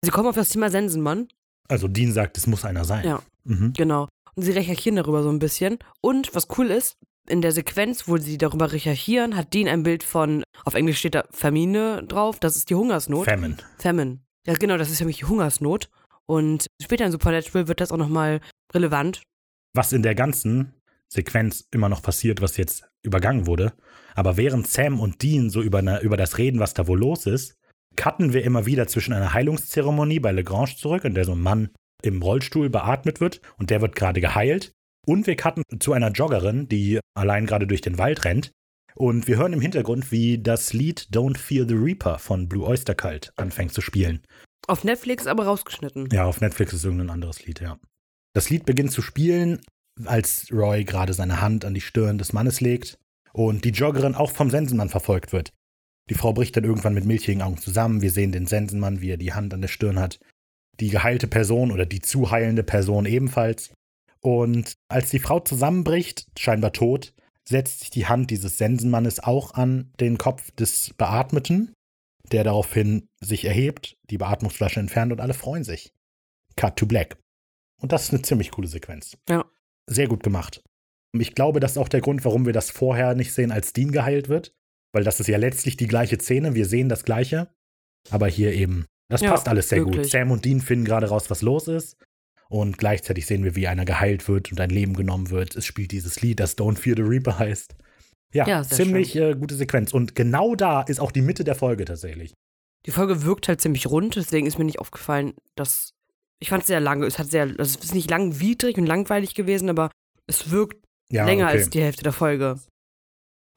Sie 0.03 0.11
kommen 0.11 0.27
auf 0.27 0.35
das 0.35 0.49
Thema 0.49 0.69
Sensenmann, 0.69 1.27
Also 1.67 1.87
Dean 1.87 2.11
sagt, 2.11 2.37
es 2.37 2.47
muss 2.47 2.65
einer 2.65 2.85
sein. 2.85 3.05
Ja. 3.05 3.21
Mhm. 3.43 3.73
genau. 3.73 4.07
Und 4.35 4.43
sie 4.43 4.51
recherchieren 4.51 4.95
darüber 4.95 5.23
so 5.23 5.29
ein 5.29 5.39
bisschen. 5.39 5.79
Und 6.01 6.33
was 6.35 6.47
cool 6.57 6.67
ist, 6.71 6.95
in 7.27 7.41
der 7.41 7.51
Sequenz, 7.51 8.07
wo 8.07 8.17
sie 8.17 8.37
darüber 8.37 8.71
recherchieren, 8.71 9.35
hat 9.35 9.53
Dean 9.53 9.67
ein 9.67 9.83
Bild 9.83 10.03
von, 10.03 10.43
auf 10.65 10.73
Englisch 10.73 10.99
steht 10.99 11.15
da 11.15 11.25
Famine 11.31 12.03
drauf, 12.07 12.39
das 12.39 12.55
ist 12.55 12.69
die 12.69 12.75
Hungersnot. 12.75 13.25
Famine. 13.25 13.57
Famine. 13.77 14.19
Ja, 14.47 14.53
genau, 14.55 14.77
das 14.77 14.89
ist 14.89 14.99
nämlich 14.99 15.17
die 15.17 15.25
Hungersnot. 15.25 15.89
Und 16.25 16.67
später 16.81 17.05
in 17.05 17.11
Supernatural 17.11 17.67
wird 17.67 17.81
das 17.81 17.91
auch 17.91 17.97
nochmal 17.97 18.41
relevant. 18.73 19.21
Was 19.73 19.93
in 19.93 20.03
der 20.03 20.15
ganzen 20.15 20.73
Sequenz 21.13 21.67
immer 21.71 21.89
noch 21.89 22.01
passiert, 22.01 22.41
was 22.41 22.57
jetzt 22.57 22.87
übergangen 23.03 23.45
wurde. 23.45 23.73
Aber 24.15 24.37
während 24.37 24.67
Sam 24.67 24.99
und 24.99 25.21
Dean 25.21 25.49
so 25.49 25.61
über, 25.61 25.79
eine, 25.79 25.99
über 26.01 26.17
das 26.17 26.37
reden, 26.37 26.59
was 26.59 26.73
da 26.73 26.87
wohl 26.87 26.99
los 26.99 27.25
ist, 27.25 27.55
cutten 27.95 28.33
wir 28.33 28.43
immer 28.43 28.65
wieder 28.65 28.87
zwischen 28.87 29.13
einer 29.13 29.33
Heilungszeremonie 29.33 30.19
bei 30.19 30.31
Lagrange 30.31 30.75
zurück, 30.77 31.03
in 31.03 31.13
der 31.13 31.25
so 31.25 31.33
ein 31.33 31.41
Mann 31.41 31.69
im 32.01 32.21
Rollstuhl 32.21 32.69
beatmet 32.69 33.19
wird 33.19 33.41
und 33.57 33.69
der 33.69 33.81
wird 33.81 33.95
gerade 33.95 34.21
geheilt. 34.21 34.73
Und 35.05 35.27
wir 35.27 35.35
cutten 35.35 35.63
zu 35.79 35.93
einer 35.93 36.11
Joggerin, 36.11 36.67
die 36.67 36.99
allein 37.15 37.45
gerade 37.45 37.67
durch 37.67 37.81
den 37.81 37.97
Wald 37.97 38.23
rennt. 38.23 38.51
Und 38.95 39.27
wir 39.27 39.37
hören 39.37 39.53
im 39.53 39.61
Hintergrund, 39.61 40.11
wie 40.11 40.37
das 40.37 40.73
Lied 40.73 41.07
Don't 41.11 41.37
Fear 41.37 41.67
the 41.67 41.75
Reaper 41.75 42.19
von 42.19 42.47
Blue 42.47 42.65
Oyster 42.65 42.93
Cult 42.93 43.31
anfängt 43.35 43.73
zu 43.73 43.81
spielen. 43.81 44.21
Auf 44.67 44.83
Netflix 44.83 45.27
aber 45.27 45.45
rausgeschnitten. 45.45 46.09
Ja, 46.11 46.25
auf 46.25 46.41
Netflix 46.41 46.73
ist 46.73 46.83
irgendein 46.83 47.09
anderes 47.09 47.45
Lied, 47.45 47.61
ja. 47.61 47.79
Das 48.33 48.49
Lied 48.49 48.65
beginnt 48.65 48.91
zu 48.91 49.01
spielen, 49.01 49.59
als 50.05 50.47
Roy 50.51 50.83
gerade 50.83 51.13
seine 51.13 51.41
Hand 51.41 51.65
an 51.65 51.73
die 51.73 51.81
Stirn 51.81 52.17
des 52.17 52.33
Mannes 52.33 52.61
legt 52.61 52.97
und 53.33 53.65
die 53.65 53.69
Joggerin 53.69 54.15
auch 54.15 54.31
vom 54.31 54.49
Sensenmann 54.49 54.89
verfolgt 54.89 55.33
wird. 55.33 55.51
Die 56.09 56.15
Frau 56.15 56.33
bricht 56.33 56.57
dann 56.57 56.63
irgendwann 56.63 56.93
mit 56.93 57.05
milchigen 57.05 57.41
Augen 57.41 57.57
zusammen. 57.57 58.01
Wir 58.01 58.11
sehen 58.11 58.31
den 58.31 58.45
Sensenmann, 58.45 59.01
wie 59.01 59.11
er 59.11 59.17
die 59.17 59.33
Hand 59.33 59.53
an 59.53 59.61
der 59.61 59.67
Stirn 59.67 59.99
hat. 59.99 60.19
Die 60.79 60.89
geheilte 60.89 61.27
Person 61.27 61.71
oder 61.71 61.85
die 61.85 62.01
zu 62.01 62.31
heilende 62.31 62.63
Person 62.63 63.05
ebenfalls. 63.05 63.71
Und 64.19 64.75
als 64.89 65.09
die 65.09 65.19
Frau 65.19 65.39
zusammenbricht, 65.39 66.27
scheinbar 66.37 66.73
tot, 66.73 67.13
setzt 67.47 67.79
sich 67.81 67.89
die 67.89 68.07
Hand 68.07 68.29
dieses 68.29 68.57
Sensenmannes 68.57 69.19
auch 69.19 69.53
an 69.53 69.91
den 69.99 70.17
Kopf 70.17 70.51
des 70.51 70.93
Beatmeten, 70.97 71.73
der 72.31 72.43
daraufhin 72.43 73.07
sich 73.19 73.45
erhebt, 73.45 73.97
die 74.09 74.17
Beatmungsflasche 74.17 74.79
entfernt 74.79 75.11
und 75.11 75.21
alle 75.21 75.33
freuen 75.33 75.63
sich. 75.63 75.91
Cut 76.55 76.77
to 76.77 76.85
black. 76.85 77.17
Und 77.81 77.91
das 77.91 78.03
ist 78.03 78.13
eine 78.13 78.21
ziemlich 78.21 78.51
coole 78.51 78.67
Sequenz. 78.67 79.17
Ja. 79.27 79.45
Sehr 79.91 80.07
gut 80.07 80.23
gemacht. 80.23 80.63
Ich 81.13 81.35
glaube, 81.35 81.59
das 81.59 81.71
ist 81.71 81.77
auch 81.77 81.89
der 81.89 82.01
Grund, 82.01 82.23
warum 82.23 82.45
wir 82.45 82.53
das 82.53 82.71
vorher 82.71 83.13
nicht 83.15 83.33
sehen, 83.33 83.51
als 83.51 83.73
Dean 83.73 83.91
geheilt 83.91 84.29
wird. 84.29 84.53
Weil 84.93 85.03
das 85.03 85.19
ist 85.19 85.27
ja 85.27 85.37
letztlich 85.37 85.77
die 85.77 85.87
gleiche 85.87 86.17
Szene. 86.19 86.53
Wir 86.55 86.65
sehen 86.65 86.89
das 86.89 87.03
Gleiche. 87.03 87.49
Aber 88.09 88.27
hier 88.27 88.53
eben, 88.53 88.85
das 89.09 89.21
Ja, 89.21 89.31
passt 89.31 89.47
alles 89.47 89.69
sehr 89.69 89.79
gut. 89.81 89.93
wirklich. 89.95 90.11
Sam 90.11 90.31
und 90.31 90.45
Dean 90.45 90.61
finden 90.61 90.85
gerade 90.85 91.07
raus, 91.09 91.29
was 91.29 91.41
los 91.41 91.67
ist. 91.67 91.97
Und 92.49 92.77
gleichzeitig 92.77 93.25
sehen 93.25 93.43
wir, 93.43 93.55
wie 93.55 93.67
einer 93.67 93.85
geheilt 93.85 94.27
wird 94.27 94.51
und 94.51 94.59
ein 94.59 94.69
Leben 94.69 94.93
genommen 94.93 95.29
wird. 95.29 95.55
Es 95.55 95.65
spielt 95.65 95.91
dieses 95.91 96.21
Lied, 96.21 96.39
das 96.39 96.57
Don't 96.57 96.77
Fear 96.77 96.95
the 96.97 97.03
Reaper 97.03 97.39
heißt. 97.39 97.75
Ja, 98.33 98.47
Ja, 98.47 98.63
ziemlich 98.63 99.15
äh, 99.15 99.35
gute 99.35 99.55
Sequenz. 99.55 99.93
Und 99.93 100.15
genau 100.15 100.55
da 100.55 100.81
ist 100.81 100.99
auch 100.99 101.11
die 101.11 101.21
Mitte 101.21 101.43
der 101.43 101.55
Folge 101.55 101.85
tatsächlich. 101.85 102.33
Die 102.85 102.91
Folge 102.91 103.23
wirkt 103.23 103.47
halt 103.47 103.61
ziemlich 103.61 103.87
rund, 103.87 104.15
deswegen 104.15 104.47
ist 104.47 104.57
mir 104.57 104.65
nicht 104.65 104.79
aufgefallen, 104.79 105.33
dass. 105.55 105.93
Ich 106.41 106.49
fand 106.49 106.63
es 106.63 106.67
sehr 106.67 106.79
lange. 106.79 107.05
Es 107.05 107.19
hat 107.19 107.29
sehr. 107.29 107.43
Also 107.43 107.61
es 107.61 107.75
ist 107.85 107.93
nicht 107.95 108.09
langwidrig 108.09 108.77
und 108.77 108.85
langweilig 108.87 109.35
gewesen, 109.35 109.69
aber 109.69 109.89
es 110.27 110.49
wirkt 110.51 110.83
Ja, 111.09 111.25
länger 111.25 111.45
okay. 111.47 111.57
als 111.59 111.69
die 111.69 111.81
Hälfte 111.81 112.03
der 112.03 112.13
Folge. 112.13 112.59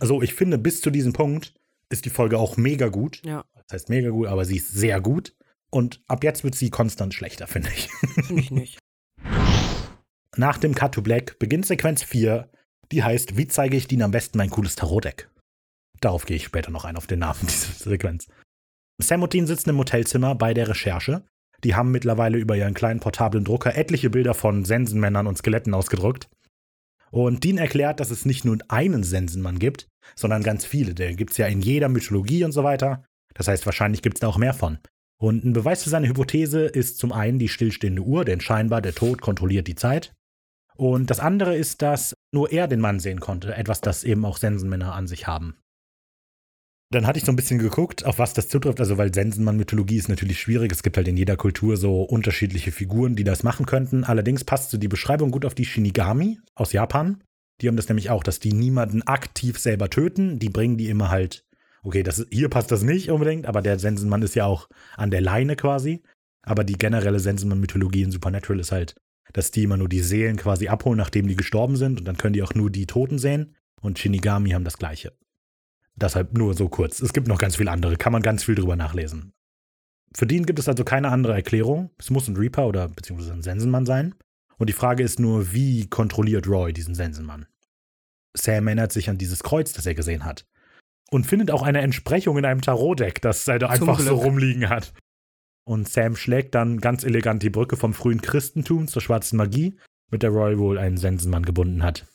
Also 0.00 0.22
ich 0.22 0.34
finde, 0.34 0.58
bis 0.58 0.80
zu 0.80 0.90
diesem 0.90 1.12
Punkt 1.12 1.54
ist 1.88 2.04
die 2.04 2.10
Folge 2.10 2.38
auch 2.38 2.56
mega 2.56 2.88
gut. 2.88 3.22
Ja, 3.24 3.44
Das 3.54 3.64
heißt 3.72 3.88
mega 3.88 4.10
gut, 4.10 4.26
aber 4.26 4.44
sie 4.44 4.56
ist 4.56 4.70
sehr 4.72 5.00
gut. 5.00 5.34
Und 5.70 6.02
ab 6.08 6.22
jetzt 6.24 6.44
wird 6.44 6.54
sie 6.54 6.70
konstant 6.70 7.14
schlechter, 7.14 7.46
finde 7.48 7.70
ich. 7.74 7.88
finde 8.26 8.40
ich 8.42 8.50
nicht. 8.50 8.78
Nach 10.36 10.58
dem 10.58 10.74
Cut 10.74 10.94
to 10.94 11.02
Black 11.02 11.38
beginnt 11.38 11.64
Sequenz 11.66 12.02
4, 12.02 12.50
die 12.92 13.02
heißt, 13.02 13.36
wie 13.36 13.46
zeige 13.46 13.76
ich 13.76 13.90
Ihnen 13.90 14.02
am 14.02 14.10
besten 14.10 14.36
mein 14.38 14.50
cooles 14.50 14.74
Tarotdeck? 14.76 15.30
Darauf 16.00 16.26
gehe 16.26 16.36
ich 16.36 16.44
später 16.44 16.70
noch 16.70 16.84
ein, 16.84 16.96
auf 16.96 17.06
den 17.06 17.20
Namen 17.20 17.38
dieser 17.42 17.72
Sequenz. 17.90 18.26
Sam 19.00 19.22
und 19.22 19.32
Dean 19.32 19.46
sitzen 19.46 19.70
im 19.70 19.78
Hotelzimmer 19.78 20.34
bei 20.34 20.52
der 20.54 20.68
Recherche. 20.68 21.24
Die 21.62 21.74
haben 21.74 21.90
mittlerweile 21.90 22.38
über 22.38 22.56
ihren 22.56 22.74
kleinen 22.74 23.00
portablen 23.00 23.44
Drucker 23.44 23.76
etliche 23.76 24.10
Bilder 24.10 24.34
von 24.34 24.64
Sensenmännern 24.64 25.26
und 25.26 25.38
Skeletten 25.38 25.74
ausgedruckt. 25.74 26.28
Und 27.10 27.44
Dean 27.44 27.58
erklärt, 27.58 28.00
dass 28.00 28.10
es 28.10 28.24
nicht 28.24 28.44
nur 28.44 28.58
einen 28.68 29.04
Sensenmann 29.04 29.60
gibt, 29.60 29.86
sondern 30.16 30.42
ganz 30.42 30.64
viele. 30.64 30.94
Der 30.94 31.14
gibt 31.14 31.30
es 31.30 31.36
ja 31.36 31.46
in 31.46 31.60
jeder 31.60 31.88
Mythologie 31.88 32.44
und 32.44 32.52
so 32.52 32.64
weiter. 32.64 33.04
Das 33.34 33.48
heißt, 33.48 33.66
wahrscheinlich 33.66 34.02
gibt 34.02 34.16
es 34.16 34.20
da 34.20 34.28
auch 34.28 34.36
mehr 34.38 34.54
von. 34.54 34.78
Und 35.20 35.44
ein 35.44 35.52
Beweis 35.52 35.84
für 35.84 35.90
seine 35.90 36.08
Hypothese 36.08 36.66
ist 36.66 36.98
zum 36.98 37.12
einen 37.12 37.38
die 37.38 37.48
stillstehende 37.48 38.02
Uhr, 38.02 38.24
denn 38.24 38.40
scheinbar 38.40 38.82
der 38.82 38.94
Tod 38.94 39.20
kontrolliert 39.22 39.68
die 39.68 39.76
Zeit. 39.76 40.12
Und 40.76 41.08
das 41.08 41.20
andere 41.20 41.56
ist, 41.56 41.82
dass 41.82 42.14
nur 42.32 42.50
er 42.50 42.66
den 42.66 42.80
Mann 42.80 42.98
sehen 42.98 43.20
konnte, 43.20 43.54
etwas, 43.54 43.80
das 43.80 44.02
eben 44.02 44.24
auch 44.24 44.38
Sensenmänner 44.38 44.92
an 44.92 45.06
sich 45.06 45.26
haben. 45.26 45.56
Dann 46.94 47.08
hatte 47.08 47.18
ich 47.18 47.24
so 47.24 47.32
ein 47.32 47.36
bisschen 47.36 47.58
geguckt, 47.58 48.06
auf 48.06 48.20
was 48.20 48.34
das 48.34 48.48
zutrifft, 48.48 48.78
also 48.78 48.96
weil 48.98 49.12
Sensenmann-Mythologie 49.12 49.96
ist 49.96 50.08
natürlich 50.08 50.38
schwierig. 50.38 50.70
Es 50.70 50.84
gibt 50.84 50.96
halt 50.96 51.08
in 51.08 51.16
jeder 51.16 51.36
Kultur 51.36 51.76
so 51.76 52.02
unterschiedliche 52.02 52.70
Figuren, 52.70 53.16
die 53.16 53.24
das 53.24 53.42
machen 53.42 53.66
könnten. 53.66 54.04
Allerdings 54.04 54.44
passt 54.44 54.70
so 54.70 54.78
die 54.78 54.86
Beschreibung 54.86 55.32
gut 55.32 55.44
auf 55.44 55.56
die 55.56 55.64
Shinigami 55.64 56.38
aus 56.54 56.72
Japan. 56.72 57.20
Die 57.60 57.66
haben 57.66 57.74
das 57.74 57.88
nämlich 57.88 58.10
auch, 58.10 58.22
dass 58.22 58.38
die 58.38 58.52
niemanden 58.52 59.02
aktiv 59.02 59.58
selber 59.58 59.90
töten. 59.90 60.38
Die 60.38 60.50
bringen 60.50 60.78
die 60.78 60.88
immer 60.88 61.10
halt, 61.10 61.44
okay, 61.82 62.04
das, 62.04 62.24
hier 62.30 62.48
passt 62.48 62.70
das 62.70 62.84
nicht 62.84 63.10
unbedingt, 63.10 63.46
aber 63.46 63.60
der 63.60 63.80
Sensenmann 63.80 64.22
ist 64.22 64.36
ja 64.36 64.46
auch 64.46 64.68
an 64.96 65.10
der 65.10 65.20
Leine 65.20 65.56
quasi. 65.56 66.00
Aber 66.42 66.62
die 66.62 66.78
generelle 66.78 67.18
Sensenmann-Mythologie 67.18 68.02
in 68.02 68.12
Supernatural 68.12 68.60
ist 68.60 68.70
halt, 68.70 68.94
dass 69.32 69.50
die 69.50 69.64
immer 69.64 69.78
nur 69.78 69.88
die 69.88 69.98
Seelen 69.98 70.36
quasi 70.36 70.68
abholen, 70.68 70.98
nachdem 70.98 71.26
die 71.26 71.34
gestorben 71.34 71.74
sind. 71.74 71.98
Und 71.98 72.04
dann 72.06 72.18
können 72.18 72.34
die 72.34 72.42
auch 72.44 72.54
nur 72.54 72.70
die 72.70 72.86
Toten 72.86 73.18
sehen. 73.18 73.56
Und 73.80 73.98
Shinigami 73.98 74.50
haben 74.50 74.62
das 74.62 74.78
Gleiche. 74.78 75.12
Deshalb 75.96 76.36
nur 76.36 76.54
so 76.54 76.68
kurz. 76.68 77.00
Es 77.00 77.12
gibt 77.12 77.28
noch 77.28 77.38
ganz 77.38 77.56
viele 77.56 77.70
andere, 77.70 77.96
kann 77.96 78.12
man 78.12 78.22
ganz 78.22 78.44
viel 78.44 78.54
drüber 78.54 78.76
nachlesen. 78.76 79.32
Für 80.16 80.26
Dean 80.26 80.46
gibt 80.46 80.58
es 80.58 80.68
also 80.68 80.84
keine 80.84 81.10
andere 81.10 81.34
Erklärung. 81.34 81.90
Es 81.98 82.10
muss 82.10 82.28
ein 82.28 82.36
Reaper 82.36 82.66
oder 82.66 82.88
beziehungsweise 82.88 83.32
ein 83.32 83.42
Sensenmann 83.42 83.86
sein. 83.86 84.14
Und 84.58 84.68
die 84.68 84.74
Frage 84.74 85.02
ist 85.02 85.18
nur, 85.18 85.52
wie 85.52 85.88
kontrolliert 85.88 86.46
Roy 86.46 86.72
diesen 86.72 86.94
Sensenmann? 86.94 87.46
Sam 88.36 88.66
erinnert 88.66 88.92
sich 88.92 89.10
an 89.10 89.18
dieses 89.18 89.42
Kreuz, 89.42 89.72
das 89.72 89.86
er 89.86 89.94
gesehen 89.94 90.24
hat. 90.24 90.46
Und 91.10 91.26
findet 91.26 91.50
auch 91.50 91.62
eine 91.62 91.80
Entsprechung 91.80 92.38
in 92.38 92.44
einem 92.44 92.60
Tarotdeck, 92.60 93.20
das 93.20 93.46
er 93.46 93.58
da 93.58 93.68
einfach 93.68 94.00
so 94.00 94.16
Glück. 94.16 94.26
rumliegen 94.26 94.68
hat. 94.68 94.92
Und 95.64 95.88
Sam 95.88 96.16
schlägt 96.16 96.54
dann 96.54 96.78
ganz 96.80 97.04
elegant 97.04 97.42
die 97.42 97.50
Brücke 97.50 97.76
vom 97.76 97.94
frühen 97.94 98.20
Christentum 98.20 98.88
zur 98.88 99.02
schwarzen 99.02 99.36
Magie, 99.36 99.78
mit 100.10 100.22
der 100.22 100.30
Roy 100.30 100.58
wohl 100.58 100.78
einen 100.78 100.96
Sensenmann 100.96 101.44
gebunden 101.44 101.82
hat. 101.82 102.06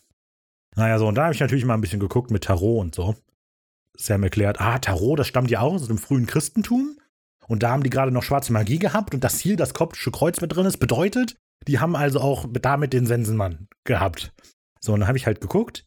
Naja, 0.76 1.00
so, 1.00 1.08
und 1.08 1.16
da 1.16 1.24
habe 1.26 1.34
ich 1.34 1.40
natürlich 1.40 1.66
mal 1.66 1.74
ein 1.74 1.82
bisschen 1.82 2.00
geguckt 2.00 2.32
mit 2.32 2.44
Tarot 2.44 2.82
und 2.82 2.96
so. 2.96 3.16
Sam 4.00 4.24
erklärt, 4.24 4.62
ah, 4.62 4.80
Tarot, 4.80 5.20
das 5.20 5.28
stammt 5.28 5.52
ja 5.52 5.60
auch 5.60 5.74
aus 5.74 5.88
dem 5.88 5.98
frühen 5.98 6.26
Christentum. 6.26 6.98
Und 7.48 7.64
da 7.64 7.72
haben 7.72 7.84
die 7.84 7.90
gerade 7.90 8.12
noch 8.12 8.24
schwarze 8.24 8.54
Magie 8.54 8.80
gehabt 8.80 9.14
und 9.14 9.24
das 9.24 9.40
hier, 9.40 9.58
das 9.58 9.74
koptische 9.74 10.12
Kreuz 10.12 10.40
mit 10.40 10.56
drin 10.56 10.68
ist, 10.68 10.78
bedeutet, 10.78 11.36
die 11.68 11.80
haben 11.80 11.96
also 11.96 12.22
auch 12.22 12.46
damit 12.52 12.94
den 12.94 13.06
Sensenmann 13.06 13.68
gehabt. 13.84 14.32
So, 14.80 14.94
und 14.94 15.02
dann 15.02 15.08
habe 15.08 15.18
ich 15.18 15.26
halt 15.26 15.42
geguckt. 15.42 15.86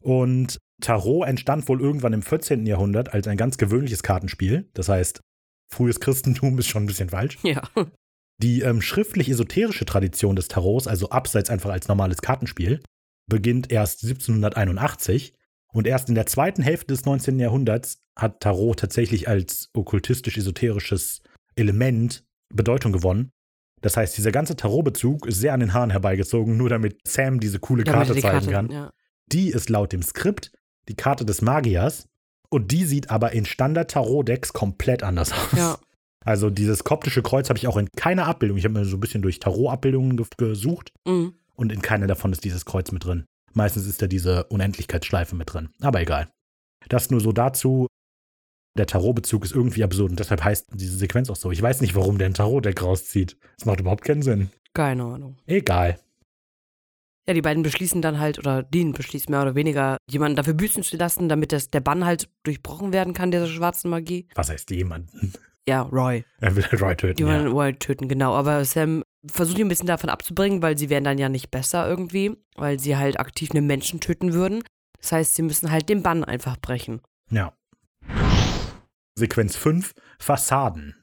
Und 0.00 0.58
Tarot 0.80 1.26
entstand 1.26 1.68
wohl 1.68 1.80
irgendwann 1.80 2.12
im 2.12 2.22
14. 2.22 2.64
Jahrhundert 2.66 3.12
als 3.12 3.26
ein 3.26 3.36
ganz 3.36 3.58
gewöhnliches 3.58 4.02
Kartenspiel. 4.02 4.70
Das 4.74 4.88
heißt, 4.88 5.20
frühes 5.72 5.98
Christentum 5.98 6.58
ist 6.58 6.68
schon 6.68 6.84
ein 6.84 6.86
bisschen 6.86 7.08
falsch. 7.08 7.38
Ja. 7.42 7.62
Die 8.40 8.60
ähm, 8.60 8.80
schriftlich-esoterische 8.80 9.84
Tradition 9.84 10.36
des 10.36 10.46
Tarots, 10.46 10.86
also 10.86 11.10
abseits 11.10 11.50
einfach 11.50 11.70
als 11.70 11.88
normales 11.88 12.22
Kartenspiel, 12.22 12.80
beginnt 13.26 13.72
erst 13.72 14.04
1781 14.04 15.34
und 15.78 15.86
erst 15.86 16.08
in 16.08 16.14
der 16.14 16.26
zweiten 16.26 16.62
Hälfte 16.62 16.88
des 16.88 17.04
19. 17.04 17.38
Jahrhunderts 17.38 18.02
hat 18.16 18.40
Tarot 18.40 18.78
tatsächlich 18.78 19.28
als 19.28 19.70
okkultistisch-esoterisches 19.74 21.20
Element 21.56 22.24
Bedeutung 22.54 22.92
gewonnen. 22.92 23.30
Das 23.80 23.96
heißt, 23.96 24.16
dieser 24.18 24.32
ganze 24.32 24.56
Tarot-Bezug 24.56 25.26
ist 25.26 25.38
sehr 25.40 25.54
an 25.54 25.60
den 25.60 25.72
Haaren 25.72 25.90
herbeigezogen, 25.90 26.56
nur 26.56 26.68
damit 26.68 26.98
Sam 27.06 27.38
diese 27.40 27.60
coole 27.60 27.84
Damit 27.84 27.98
Karte 28.08 28.14
die 28.14 28.20
zeigen 28.20 28.38
Karte- 28.38 28.50
kann. 28.50 28.70
Ja. 28.70 28.90
Die 29.32 29.50
ist 29.50 29.68
laut 29.70 29.92
dem 29.92 30.02
Skript 30.02 30.52
die 30.88 30.96
Karte 30.96 31.24
des 31.24 31.42
Magiers 31.42 32.08
und 32.50 32.72
die 32.72 32.84
sieht 32.84 33.10
aber 33.10 33.32
in 33.32 33.44
Standard-Tarot-Decks 33.44 34.52
komplett 34.52 35.02
anders 35.02 35.32
aus. 35.32 35.52
ja. 35.56 35.78
Also 36.24 36.50
dieses 36.50 36.82
koptische 36.82 37.22
Kreuz 37.22 37.48
habe 37.48 37.58
ich 37.58 37.68
auch 37.68 37.76
in 37.76 37.88
keiner 37.96 38.26
Abbildung. 38.26 38.58
Ich 38.58 38.64
habe 38.64 38.74
mir 38.78 38.84
so 38.84 38.96
ein 38.96 39.00
bisschen 39.00 39.22
durch 39.22 39.38
Tarot-Abbildungen 39.38 40.16
ge- 40.16 40.26
gesucht 40.36 40.92
Mhm. 41.06 41.34
und 41.54 41.70
in 41.72 41.80
keiner 41.82 42.06
davon 42.06 42.32
ist 42.32 42.44
dieses 42.44 42.64
Kreuz 42.64 42.90
mit 42.90 43.04
drin. 43.04 43.24
Meistens 43.54 43.86
ist 43.86 44.00
da 44.02 44.06
diese 44.06 44.44
Unendlichkeitsschleife 44.44 45.34
mit 45.36 45.52
drin. 45.52 45.70
Aber 45.80 46.00
egal. 46.00 46.28
Das 46.88 47.10
nur 47.10 47.20
so 47.20 47.32
dazu. 47.32 47.86
Der 48.76 48.86
Tarot-Bezug 48.86 49.44
ist 49.44 49.52
irgendwie 49.52 49.82
absurd 49.82 50.10
und 50.10 50.20
deshalb 50.20 50.44
heißt 50.44 50.68
diese 50.74 50.96
Sequenz 50.96 51.30
auch 51.30 51.36
so. 51.36 51.50
Ich 51.50 51.60
weiß 51.60 51.80
nicht, 51.80 51.96
warum 51.96 52.18
der 52.18 52.28
ein 52.28 52.34
Tarot-Deck 52.34 52.80
rauszieht. 52.82 53.36
Das 53.56 53.66
macht 53.66 53.80
überhaupt 53.80 54.04
keinen 54.04 54.22
Sinn. 54.22 54.50
Keine 54.74 55.02
Ahnung. 55.04 55.36
Egal. 55.46 55.98
Ja, 57.26 57.34
die 57.34 57.42
beiden 57.42 57.62
beschließen 57.62 58.00
dann 58.00 58.20
halt, 58.20 58.38
oder 58.38 58.62
Dean 58.62 58.92
beschließt 58.92 59.28
mehr 59.28 59.42
oder 59.42 59.54
weniger, 59.54 59.98
jemanden 60.08 60.36
dafür 60.36 60.54
büßen 60.54 60.82
zu 60.82 60.96
lassen, 60.96 61.28
damit 61.28 61.52
das, 61.52 61.68
der 61.70 61.80
Bann 61.80 62.04
halt 62.04 62.30
durchbrochen 62.44 62.92
werden 62.92 63.12
kann, 63.12 63.30
dieser 63.30 63.48
schwarzen 63.48 63.90
Magie. 63.90 64.28
Was 64.34 64.48
heißt 64.48 64.70
jemanden? 64.70 65.34
Ja, 65.68 65.82
Roy. 65.82 66.24
Er 66.40 66.56
will 66.56 66.64
halt 66.64 66.80
Roy 66.80 66.96
töten. 66.96 67.16
Die 67.16 67.24
Ja. 67.24 67.46
Roy 67.46 67.74
töten, 67.74 68.08
genau. 68.08 68.34
Aber 68.34 68.64
Sam 68.64 69.02
versucht 69.30 69.58
ihn 69.58 69.66
ein 69.66 69.68
bisschen 69.68 69.86
davon 69.86 70.10
abzubringen, 70.10 70.62
weil 70.62 70.76
sie 70.78 70.90
wären 70.90 71.04
dann 71.04 71.18
ja 71.18 71.28
nicht 71.28 71.50
besser 71.50 71.88
irgendwie, 71.88 72.36
weil 72.56 72.78
sie 72.78 72.96
halt 72.96 73.18
aktiv 73.20 73.50
einen 73.52 73.66
Menschen 73.66 74.00
töten 74.00 74.32
würden. 74.32 74.62
Das 75.00 75.12
heißt, 75.12 75.34
sie 75.34 75.42
müssen 75.42 75.70
halt 75.70 75.88
den 75.88 76.02
Bann 76.02 76.24
einfach 76.24 76.56
brechen. 76.58 77.00
ja. 77.30 77.52
Sequenz 79.18 79.56
5, 79.56 79.94
Fassaden. 80.20 81.02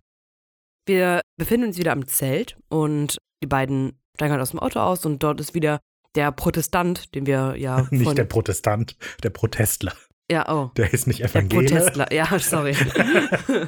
Wir 0.87 1.19
befinden 1.37 1.67
uns 1.67 1.77
wieder 1.77 1.91
am 1.91 2.07
Zelt 2.07 2.57
und 2.69 3.17
die 3.43 3.47
beiden 3.47 3.99
steigen 4.15 4.31
halt 4.31 4.41
aus 4.41 4.51
dem 4.51 4.59
Auto 4.59 4.79
aus 4.79 5.05
und 5.05 5.21
dort 5.21 5.41
ist 5.41 5.53
wieder 5.53 5.79
der 6.15 6.31
Protestant, 6.31 7.13
den 7.13 7.25
wir 7.25 7.55
ja 7.57 7.85
Nicht 7.91 8.17
der 8.17 8.23
Protestant, 8.23 8.95
der 9.23 9.31
Protestler. 9.31 9.93
ja, 10.31 10.47
oh, 10.49 10.71
Der 10.77 10.93
ist 10.93 11.07
nicht 11.07 11.19
der 11.19 11.29
Evangelisch. 11.29 11.71
Protestler, 11.71 12.13
ja, 12.13 12.39
sorry. 12.39 12.73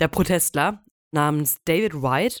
der 0.00 0.08
Protestler 0.08 0.82
namens 1.14 1.58
David 1.66 1.94
White, 2.02 2.40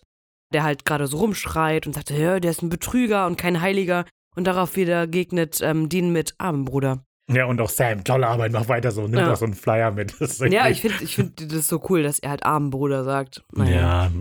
der 0.52 0.62
halt 0.64 0.84
gerade 0.84 1.06
so 1.06 1.18
rumschreit 1.18 1.86
und 1.86 1.92
sagt, 1.94 2.10
ja, 2.10 2.40
der 2.40 2.50
ist 2.50 2.62
ein 2.62 2.68
Betrüger 2.68 3.26
und 3.26 3.36
kein 3.36 3.60
Heiliger. 3.60 4.04
Und 4.36 4.44
darauf 4.44 4.76
wieder 4.76 5.06
gegnet 5.06 5.60
ähm, 5.62 5.88
Dean 5.88 6.12
mit 6.12 6.34
Armen, 6.38 6.64
Bruder. 6.66 7.02
Ja, 7.32 7.46
und 7.46 7.60
auch 7.60 7.70
Sam, 7.70 8.04
tolle 8.04 8.26
Arbeit, 8.28 8.52
mach 8.52 8.68
weiter 8.68 8.90
so, 8.92 9.02
nimm 9.08 9.18
Ja. 9.18 9.30
doch 9.30 9.36
so 9.36 9.46
einen 9.46 9.54
Flyer 9.54 9.90
mit. 9.90 10.14
Ja, 10.50 10.68
ich 10.68 10.82
finde 10.82 11.02
ich 11.02 11.16
find 11.16 11.52
das 11.52 11.66
so 11.68 11.82
cool, 11.88 12.02
dass 12.02 12.18
er 12.18 12.30
halt 12.30 12.44
Armen, 12.44 12.70
Bruder 12.70 13.02
sagt. 13.02 13.42
Naja. 13.52 14.04
Ja, 14.04 14.12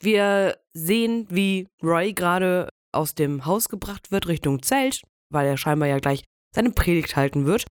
Wir 0.00 0.56
sehen, 0.72 1.26
wie 1.28 1.66
Roy 1.82 2.12
gerade 2.12 2.68
aus 2.92 3.14
dem 3.14 3.44
Haus 3.44 3.68
gebracht 3.68 4.10
wird 4.10 4.28
Richtung 4.28 4.62
Zelt, 4.62 5.02
weil 5.30 5.46
er 5.46 5.56
scheinbar 5.56 5.88
ja 5.88 5.98
gleich 5.98 6.22
seine 6.54 6.70
Predigt 6.70 7.16
halten 7.16 7.44
wird. 7.44 7.66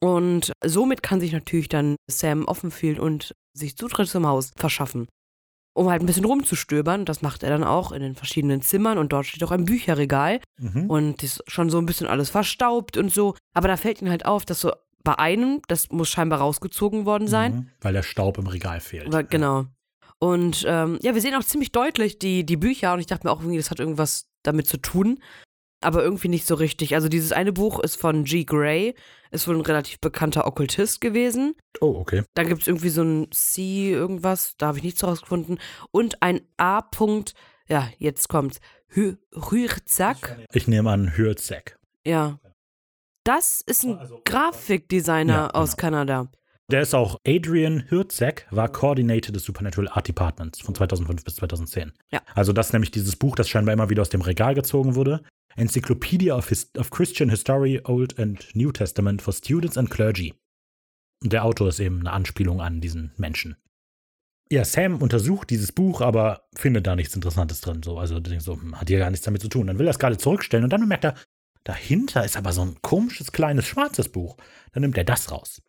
Und 0.00 0.52
somit 0.64 1.02
kann 1.02 1.20
sich 1.20 1.32
natürlich 1.32 1.68
dann 1.68 1.96
Sam 2.10 2.44
offen 2.44 2.70
fühlen 2.70 3.00
und 3.00 3.32
sich 3.54 3.76
Zutritt 3.76 4.08
zum 4.08 4.26
Haus 4.26 4.50
verschaffen. 4.56 5.08
Um 5.78 5.88
halt 5.88 6.02
ein 6.02 6.06
bisschen 6.06 6.24
rumzustöbern, 6.24 7.04
das 7.04 7.22
macht 7.22 7.42
er 7.44 7.50
dann 7.50 7.62
auch 7.62 7.92
in 7.92 8.02
den 8.02 8.14
verschiedenen 8.16 8.62
Zimmern 8.62 8.98
und 8.98 9.12
dort 9.12 9.26
steht 9.26 9.44
auch 9.44 9.52
ein 9.52 9.64
Bücherregal 9.64 10.40
mhm. 10.58 10.90
und 10.90 11.22
ist 11.22 11.42
schon 11.46 11.70
so 11.70 11.78
ein 11.78 11.86
bisschen 11.86 12.08
alles 12.08 12.30
verstaubt 12.30 12.96
und 12.96 13.12
so. 13.12 13.34
Aber 13.54 13.68
da 13.68 13.76
fällt 13.76 14.02
ihm 14.02 14.10
halt 14.10 14.26
auf, 14.26 14.44
dass 14.44 14.60
so 14.60 14.72
bei 15.04 15.16
einem, 15.18 15.62
das 15.68 15.90
muss 15.90 16.08
scheinbar 16.08 16.40
rausgezogen 16.40 17.06
worden 17.06 17.28
sein, 17.28 17.52
Mhm. 17.54 17.70
weil 17.80 17.92
der 17.92 18.02
Staub 18.02 18.38
im 18.38 18.46
Regal 18.48 18.80
fehlt. 18.80 19.06
aber 19.06 19.22
genau. 19.22 19.66
Und 20.18 20.64
ähm, 20.66 20.98
ja, 21.00 21.14
wir 21.14 21.22
sehen 21.22 21.36
auch 21.36 21.44
ziemlich 21.44 21.70
deutlich 21.70 22.18
die, 22.18 22.44
die 22.44 22.56
Bücher 22.56 22.92
und 22.92 22.98
ich 22.98 23.06
dachte 23.06 23.26
mir 23.26 23.32
auch 23.32 23.40
irgendwie, 23.40 23.58
das 23.58 23.70
hat 23.70 23.78
irgendwas 23.78 24.26
damit 24.42 24.66
zu 24.66 24.78
tun. 24.78 25.20
Aber 25.80 26.02
irgendwie 26.02 26.28
nicht 26.28 26.46
so 26.46 26.54
richtig. 26.56 26.94
Also 26.94 27.08
dieses 27.08 27.30
eine 27.32 27.52
Buch 27.52 27.78
ist 27.80 27.96
von 27.96 28.24
G. 28.24 28.44
Gray, 28.44 28.94
ist 29.30 29.46
wohl 29.46 29.54
ein 29.54 29.60
relativ 29.60 30.00
bekannter 30.00 30.46
Okkultist 30.46 31.00
gewesen. 31.00 31.54
Oh, 31.80 31.94
okay. 32.00 32.24
Dann 32.34 32.48
gibt 32.48 32.62
es 32.62 32.66
irgendwie 32.68 32.88
so 32.88 33.02
ein 33.02 33.30
C 33.30 33.92
irgendwas, 33.92 34.54
da 34.58 34.68
habe 34.68 34.78
ich 34.78 34.84
nichts 34.84 35.04
rausgefunden. 35.04 35.60
Und 35.92 36.20
ein 36.22 36.40
A. 36.56 36.78
-Punkt, 36.80 37.34
ja, 37.68 37.88
jetzt 37.98 38.28
kommt's. 38.28 38.58
Hü- 38.92 39.18
Rührzack. 39.34 40.38
Ich 40.52 40.66
nehme 40.66 40.90
an, 40.90 41.16
Hürzek. 41.16 41.78
Ja. 42.04 42.40
Das 43.24 43.60
ist 43.60 43.84
ein 43.84 43.98
Grafikdesigner 44.24 45.32
Ja, 45.34 45.46
genau. 45.48 45.58
aus 45.60 45.76
Kanada. 45.76 46.28
Der 46.70 46.82
ist 46.82 46.94
auch 46.94 47.18
Adrian 47.26 47.84
Hürzek, 47.88 48.46
war 48.50 48.68
Coordinator 48.70 49.32
des 49.32 49.44
Supernatural 49.44 49.88
Art 49.88 50.06
Departments 50.08 50.60
von 50.60 50.74
2005 50.74 51.24
bis 51.24 51.36
2010. 51.36 51.92
Ja. 52.10 52.20
Also 52.34 52.52
das 52.52 52.66
ist 52.68 52.72
nämlich 52.72 52.90
dieses 52.90 53.16
Buch, 53.16 53.36
das 53.36 53.48
scheinbar 53.48 53.72
immer 53.72 53.88
wieder 53.90 54.02
aus 54.02 54.10
dem 54.10 54.20
Regal 54.22 54.54
gezogen 54.54 54.94
wurde. 54.94 55.22
Encyclopedia 55.58 56.34
of, 56.34 56.48
His 56.48 56.70
of 56.76 56.90
Christian 56.90 57.30
History, 57.30 57.80
Old 57.84 58.18
and 58.18 58.46
New 58.54 58.72
Testament 58.72 59.20
for 59.20 59.32
Students 59.32 59.76
and 59.76 59.90
Clergy. 59.90 60.34
Der 61.22 61.44
Autor 61.44 61.68
ist 61.68 61.80
eben 61.80 62.00
eine 62.00 62.12
Anspielung 62.12 62.60
an 62.60 62.80
diesen 62.80 63.12
Menschen. 63.16 63.56
Ja, 64.50 64.64
Sam 64.64 65.02
untersucht 65.02 65.50
dieses 65.50 65.72
Buch, 65.72 66.00
aber 66.00 66.48
findet 66.54 66.86
da 66.86 66.96
nichts 66.96 67.14
Interessantes 67.14 67.60
drin. 67.60 67.82
So, 67.82 67.98
also 67.98 68.20
so, 68.38 68.54
hm, 68.54 68.80
hat 68.80 68.88
hier 68.88 68.98
gar 68.98 69.10
nichts 69.10 69.26
damit 69.26 69.42
zu 69.42 69.48
tun. 69.48 69.66
Dann 69.66 69.78
will 69.78 69.86
er 69.86 69.90
es 69.90 69.98
gerade 69.98 70.16
zurückstellen 70.16 70.64
und 70.64 70.72
dann 70.72 70.80
bemerkt 70.80 71.04
er, 71.04 71.14
dahinter 71.64 72.24
ist 72.24 72.36
aber 72.36 72.52
so 72.52 72.62
ein 72.62 72.76
komisches 72.80 73.32
kleines 73.32 73.66
schwarzes 73.66 74.08
Buch. 74.08 74.36
Dann 74.72 74.82
nimmt 74.82 74.96
er 74.96 75.04
das 75.04 75.30
raus. 75.30 75.60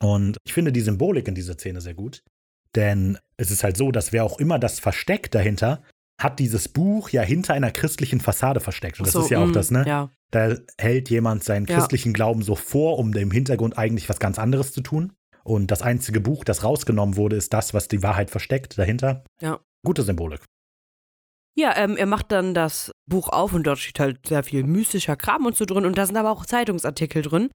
Und 0.00 0.38
ich 0.44 0.54
finde 0.54 0.72
die 0.72 0.80
Symbolik 0.80 1.28
in 1.28 1.34
dieser 1.34 1.54
Szene 1.54 1.80
sehr 1.80 1.94
gut. 1.94 2.22
Denn 2.74 3.18
es 3.36 3.50
ist 3.50 3.64
halt 3.64 3.76
so, 3.76 3.90
dass 3.90 4.12
wer 4.12 4.24
auch 4.24 4.38
immer 4.38 4.58
das 4.58 4.78
versteckt 4.78 5.34
dahinter, 5.34 5.82
hat 6.18 6.38
dieses 6.38 6.68
Buch 6.68 7.10
ja 7.10 7.22
hinter 7.22 7.54
einer 7.54 7.70
christlichen 7.70 8.20
Fassade 8.20 8.60
versteckt. 8.60 8.98
Und 8.98 9.06
das 9.06 9.12
So, 9.12 9.20
ist 9.22 9.30
ja 9.30 9.38
auch 9.42 9.48
mm, 9.48 9.52
das, 9.52 9.70
ne? 9.70 9.84
Ja. 9.86 10.10
Da 10.30 10.56
hält 10.78 11.10
jemand 11.10 11.44
seinen 11.44 11.66
Ja. 11.66 11.76
christlichen 11.76 12.12
Glauben 12.12 12.42
so 12.42 12.54
vor, 12.54 12.98
um 12.98 13.12
im 13.12 13.30
Hintergrund 13.30 13.76
eigentlich 13.78 14.08
was 14.08 14.18
ganz 14.18 14.38
anderes 14.38 14.72
zu 14.72 14.80
tun. 14.80 15.12
Und 15.44 15.70
das 15.70 15.82
einzige 15.82 16.20
Buch, 16.20 16.42
das 16.42 16.64
rausgenommen 16.64 17.16
wurde, 17.16 17.36
ist 17.36 17.52
das, 17.52 17.74
was 17.74 17.86
die 17.88 18.02
Wahrheit 18.02 18.30
versteckt 18.30 18.78
dahinter. 18.78 19.24
Ja. 19.40 19.60
Gute 19.84 20.02
Symbolik. 20.02 20.40
Ja, 21.54 21.76
ähm, 21.76 21.96
er 21.96 22.06
macht 22.06 22.32
dann 22.32 22.52
das 22.52 22.92
Buch 23.06 23.28
auf 23.28 23.52
und 23.54 23.66
dort 23.66 23.78
steht 23.78 24.00
halt 24.00 24.26
sehr 24.26 24.42
viel 24.42 24.64
mystischer 24.64 25.16
Kram 25.16 25.46
und 25.46 25.56
so 25.56 25.64
drin. 25.64 25.86
Und 25.86 25.96
da 25.96 26.04
sind 26.06 26.16
aber 26.16 26.30
auch 26.30 26.44
Zeitungsartikel 26.44 27.22
drin 27.22 27.50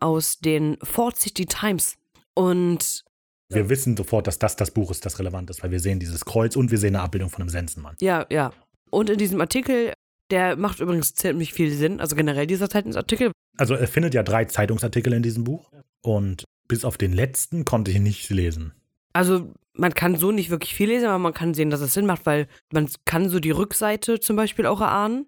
aus 0.00 0.38
den 0.38 0.76
Fort 0.82 1.16
City 1.16 1.46
Times. 1.46 1.96
Und 2.34 3.04
Wir 3.48 3.68
wissen 3.68 3.96
sofort, 3.96 4.26
dass 4.26 4.38
das 4.38 4.56
das 4.56 4.72
Buch 4.72 4.90
ist, 4.90 5.06
das 5.06 5.18
relevant 5.18 5.50
ist, 5.50 5.62
weil 5.62 5.70
wir 5.70 5.80
sehen 5.80 6.00
dieses 6.00 6.24
Kreuz 6.24 6.56
und 6.56 6.70
wir 6.70 6.78
sehen 6.78 6.96
eine 6.96 7.04
Abbildung 7.04 7.30
von 7.30 7.42
einem 7.42 7.50
Sensenmann. 7.50 7.96
ja, 8.00 8.26
ja. 8.30 8.52
Und 8.90 9.10
in 9.10 9.18
diesem 9.18 9.40
Artikel, 9.40 9.92
der 10.30 10.56
macht 10.56 10.80
übrigens 10.80 11.14
ziemlich 11.14 11.52
viel 11.52 11.72
Sinn, 11.72 12.00
also 12.00 12.14
generell 12.14 12.46
dieser 12.46 12.70
Zeitungsartikel. 12.70 13.32
Also 13.56 13.74
er 13.74 13.88
findet 13.88 14.14
ja 14.14 14.22
drei 14.22 14.44
Zeitungsartikel 14.44 15.12
in 15.12 15.22
diesem 15.22 15.44
Buch 15.44 15.70
und 16.02 16.44
bis 16.68 16.84
auf 16.84 16.96
den 16.96 17.12
letzten 17.12 17.64
konnte 17.64 17.90
ich 17.90 17.98
nicht 17.98 18.30
lesen. 18.30 18.72
Also 19.12 19.52
man 19.72 19.94
kann 19.94 20.16
so 20.16 20.30
nicht 20.30 20.50
wirklich 20.50 20.74
viel 20.74 20.88
lesen, 20.88 21.06
aber 21.06 21.18
man 21.18 21.34
kann 21.34 21.54
sehen, 21.54 21.70
dass 21.70 21.80
es 21.80 21.94
Sinn 21.94 22.06
macht, 22.06 22.26
weil 22.26 22.48
man 22.72 22.88
kann 23.04 23.28
so 23.28 23.40
die 23.40 23.50
Rückseite 23.50 24.20
zum 24.20 24.36
Beispiel 24.36 24.66
auch 24.66 24.80
erahnen. 24.80 25.26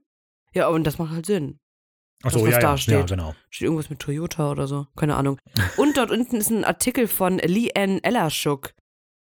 Ja, 0.55 0.69
und 0.69 0.85
das 0.85 0.99
macht 0.99 1.13
halt 1.13 1.27
Sinn. 1.27 1.59
Achso, 2.23 2.39
Das, 2.39 2.47
was 2.49 2.53
ja, 2.55 2.59
da 2.59 2.67
ja, 2.67 2.71
ja, 2.73 2.79
steht. 2.79 3.07
genau. 3.09 3.35
Steht 3.51 3.67
irgendwas 3.67 3.91
mit 3.91 4.01
Toyota 4.01 4.51
oder 4.51 4.67
so. 4.67 4.87
Keine 4.97 5.15
Ahnung. 5.17 5.39
Und 5.77 5.97
dort 5.97 6.11
unten 6.11 6.37
ist 6.37 6.51
ein 6.51 6.65
Artikel 6.65 7.07
von 7.07 7.39
Leanne 7.39 8.03
Ellerschuk. 8.03 8.75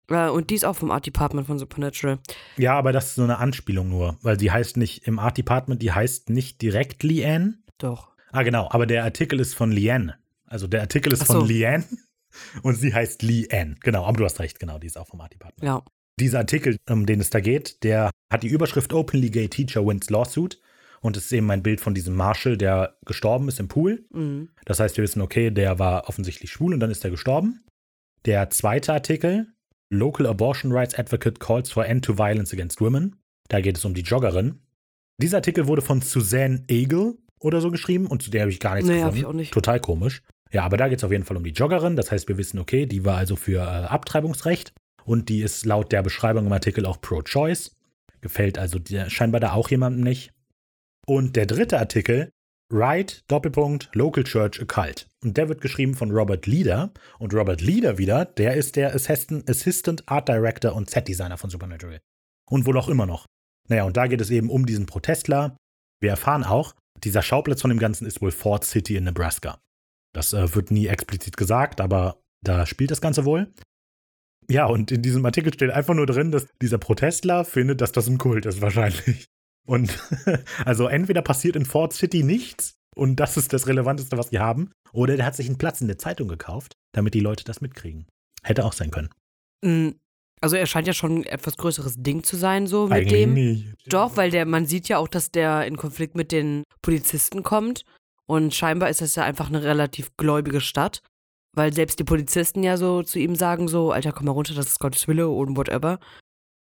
Äh, 0.09 0.28
und 0.28 0.51
die 0.51 0.55
ist 0.55 0.64
auch 0.64 0.76
vom 0.76 0.93
Art 0.93 1.05
Department 1.05 1.49
von 1.49 1.59
Supernatural. 1.59 2.20
Ja, 2.57 2.78
aber 2.78 2.93
das 2.93 3.09
ist 3.09 3.14
so 3.16 3.24
eine 3.24 3.39
Anspielung 3.39 3.89
nur, 3.89 4.16
weil 4.22 4.37
die 4.37 4.53
heißt 4.53 4.76
nicht 4.76 5.07
im 5.09 5.18
Art 5.18 5.37
Department, 5.37 5.82
die 5.82 5.91
heißt 5.91 6.30
nicht 6.30 6.62
direkt 6.62 7.03
Leanne. 7.03 7.59
Doch. 7.78 8.12
Ah, 8.30 8.45
genau, 8.45 8.68
aber 8.70 8.87
der 8.87 9.03
Artikel 9.03 9.41
ist 9.41 9.55
von 9.55 9.72
Leanne. 9.72 10.16
Also 10.47 10.68
der 10.68 10.82
Artikel 10.82 11.12
ist 11.12 11.22
Ach 11.22 11.26
so. 11.26 11.32
von 11.41 11.49
Leanne 11.49 11.84
und 12.62 12.76
sie 12.76 12.95
heißt 12.95 13.22
Leanne. 13.22 13.74
Genau, 13.80 14.05
aber 14.05 14.18
du 14.18 14.24
hast 14.24 14.39
recht, 14.39 14.61
genau, 14.61 14.78
die 14.78 14.87
ist 14.87 14.97
auch 14.97 15.09
vom 15.09 15.20
Art 15.20 15.32
Department. 15.32 15.66
Ja. 15.66 15.82
Dieser 16.20 16.39
Artikel, 16.39 16.76
um 16.89 17.05
den 17.05 17.18
es 17.20 17.30
da 17.30 17.41
geht, 17.41 17.82
der 17.82 18.11
hat 18.32 18.45
die 18.45 18.49
Überschrift 18.49 18.93
Openly 18.93 19.30
Gay 19.30 19.49
Teacher 19.49 19.84
Wins 19.84 20.09
Lawsuit 20.09 20.61
und 21.07 21.17
es 21.17 21.27
ist 21.27 21.33
eben 21.33 21.51
ein 21.51 21.63
Bild 21.63 21.81
von 21.81 21.95
diesem 21.95 22.15
Marshall, 22.15 22.57
der 22.57 22.97
gestorben 23.05 23.49
ist 23.49 23.61
im 23.61 23.69
Pool. 23.69 24.05
Mhm. 24.13 24.51
Das 24.65 24.81
heißt, 24.81 24.97
wir 24.97 25.05
wissen, 25.05 25.23
okay, 25.23 25.51
der 25.51 25.79
war 25.79 26.09
offensichtlich 26.09 26.51
schwul 26.51 26.75
und 26.75 26.81
dann 26.81 26.91
ist 26.91 27.05
er 27.05 27.11
gestorben. 27.11 27.65
Der 28.25 28.51
zweite 28.51 28.93
Artikel, 28.93 29.47
Local 29.91 30.27
Abortion 30.27 30.73
Rights 30.73 30.95
Advocate 30.99 31.39
Calls 31.41 31.71
for 31.71 31.87
End 31.87 32.05
to 32.05 32.19
Violence 32.19 32.53
Against 32.53 32.81
Women. 32.81 33.17
Da 33.49 33.61
geht 33.61 33.79
es 33.79 33.85
um 33.85 33.95
die 33.95 34.03
Joggerin. 34.03 34.61
Dieser 35.23 35.39
Artikel 35.39 35.67
wurde 35.67 35.81
von 35.83 36.03
Suzanne 36.03 36.65
Eagle 36.69 37.15
oder 37.39 37.61
so 37.61 37.71
geschrieben 37.71 38.07
und 38.07 38.23
zu 38.23 38.31
der 38.31 38.43
habe 38.43 38.51
ich 38.51 38.61
gar 38.61 38.75
nichts 38.75 38.89
Nee, 38.89 38.97
gefunden. 38.97 39.17
ich 39.19 39.27
auch 39.27 39.33
nicht. 39.33 39.53
Total 39.55 39.81
komisch. 39.81 40.23
Ja, 40.53 40.65
aber 40.65 40.77
da 40.77 40.89
geht 40.89 40.99
es 40.99 41.05
auf 41.05 41.13
jeden 41.13 41.25
Fall 41.25 41.37
um 41.37 41.45
die 41.45 41.51
Joggerin. 41.51 41.97
Das 41.97 42.11
heißt, 42.11 42.29
wir 42.29 42.37
wissen, 42.39 42.59
okay, 42.59 42.87
die 42.87 43.05
war 43.05 43.17
also 43.17 43.37
für 43.37 43.59
äh, 43.61 43.87
Abtreibungsrecht 43.87 44.73
und 45.05 45.29
die 45.29 45.43
ist 45.43 45.65
laut 45.65 45.93
der 45.93 46.03
Beschreibung 46.03 46.47
im 46.47 46.53
Artikel 46.53 46.85
auch 46.87 47.01
pro-choice. 47.01 47.77
Gefällt 48.21 48.59
also 48.59 48.79
der, 48.79 49.09
scheinbar 49.11 49.41
da 49.41 49.53
auch 49.53 49.71
jemandem 49.71 50.03
nicht. 50.03 50.33
Und 51.09 51.37
der 51.37 51.47
dritte 51.47 51.79
Artikel, 51.79 52.31
Right, 52.73 53.23
Doppelpunkt, 53.29 53.91
Local 53.95 54.25
Church 54.25 54.61
Occult. 54.61 55.09
Und 55.23 55.37
der 55.37 55.49
wird 55.49 55.61
geschrieben 55.61 55.95
von 55.95 56.11
Robert 56.11 56.47
Leader. 56.47 56.93
Und 57.21 57.33
Robert 57.33 57.61
Leader 57.61 57.97
wieder, 57.97 58.25
der 58.25 58.55
ist 58.55 58.75
der 58.75 58.93
Assistant, 58.93 60.09
Art 60.09 60.29
Director 60.29 60.75
und 60.75 60.91
Set 60.91 61.07
Designer 61.07 61.39
von 61.39 61.49
Supernatural. 61.49 62.01
Und 62.51 62.67
wohl 62.67 62.77
auch 62.77 62.89
immer 62.89 63.07
noch. 63.07 63.27
Naja, 63.69 63.85
und 63.85 63.97
da 63.97 64.09
geht 64.09 64.21
es 64.21 64.31
eben 64.31 64.51
um 64.51 64.67
diesen 64.67 64.87
Protestler. 64.87 65.57
Wir 66.01 66.11
erfahren 66.11 66.45
auch, 66.45 66.75
dieser 67.05 67.23
Schauplatz 67.23 67.61
von 67.61 67.71
dem 67.71 67.79
Ganzen 67.79 68.07
ist 68.07 68.21
wohl 68.21 68.33
Fort 68.33 68.65
City 68.65 68.97
in 68.97 69.05
Nebraska. 69.05 69.59
Das 70.13 70.33
äh, 70.33 70.55
wird 70.55 70.71
nie 70.71 70.87
explizit 70.87 71.37
gesagt, 71.37 71.81
aber 71.81 72.21
da 72.45 72.67
spielt 72.67 72.91
das 72.91 73.01
Ganze 73.01 73.25
wohl. 73.25 73.53
Ja, 74.49 74.67
und 74.67 74.91
in 74.93 75.03
diesem 75.03 75.25
Artikel 75.25 75.53
steht 75.53 75.71
einfach 75.71 75.95
nur 75.95 76.07
drin, 76.07 76.31
dass 76.31 76.47
dieser 76.63 76.79
Protestler 76.79 77.45
findet, 77.45 77.81
dass 77.81 77.93
das 77.93 78.09
ein 78.09 78.19
Kult 78.19 78.47
ist, 78.47 78.61
wahrscheinlich. 78.61 79.29
Und 79.67 79.99
also 80.64 80.87
entweder 80.87 81.23
passiert 81.23 81.57
in 81.57 81.67
Fort 81.67 81.93
City 81.93 82.23
nichts 82.23 82.77
und 82.97 83.17
das 83.17 83.37
ist 83.37 83.53
das 83.53 83.67
Relevanteste, 83.67 84.17
was 84.17 84.33
wir 84.33 84.41
haben, 84.41 84.71
oder 84.93 85.17
der 85.17 85.27
hat 85.27 85.37
sich 85.37 85.47
einen 85.47 85.59
Platz 85.59 85.81
in 85.81 85.89
der 85.89 85.99
Zeitung 85.99 86.29
gekauft, 86.29 86.73
damit 86.93 87.14
die 87.14 87.21
Leute 87.21 87.45
das 87.45 87.61
mitkriegen. 87.61 88.07
Hätte 88.43 88.64
auch 88.64 88.73
sein 88.73 88.91
können. 88.91 89.11
Mhm. 89.62 89.97
Also 90.41 90.57
er 90.57 90.67
scheint 90.67 90.87
ja 90.87 90.93
schon 90.93 91.19
ein 91.19 91.25
etwas 91.25 91.57
größeres 91.57 91.97
Ding 91.99 92.23
zu 92.23 92.37
sein, 92.37 92.67
so 92.67 92.85
mit 92.85 92.93
Eigentlich 92.93 93.12
dem. 93.12 93.35
nicht. 93.35 93.75
Doch, 93.87 94.17
weil 94.17 94.31
der, 94.31 94.45
man 94.47 94.67
sieht 94.67 94.89
ja 94.89 94.99
auch, 94.99 95.09
dass 95.09 95.31
der 95.31 95.67
in 95.67 95.77
Konflikt 95.77 96.14
mit 96.14 96.31
den 96.31 96.62
Polizisten 96.83 97.43
kommt. 97.43 97.85
Und 98.27 98.55
scheinbar 98.55 98.91
ist 98.91 99.01
das 99.01 99.14
ja 99.14 99.25
einfach 99.25 99.49
eine 99.49 99.62
relativ 99.62 100.14
gläubige 100.17 100.61
Stadt. 100.61 101.01
Weil 101.55 101.73
selbst 101.73 101.99
die 101.99 102.05
Polizisten 102.05 102.62
ja 102.62 102.77
so 102.77 103.03
zu 103.03 103.19
ihm 103.19 103.35
sagen, 103.35 103.67
so, 103.67 103.93
Alter, 103.93 104.12
komm 104.12 104.27
mal 104.27 104.33
runter, 104.33 104.55
das 104.55 104.67
ist 104.67 104.79
Gottes 104.79 105.09
Wille 105.09 105.29
und 105.29 105.57
whatever. 105.57 105.99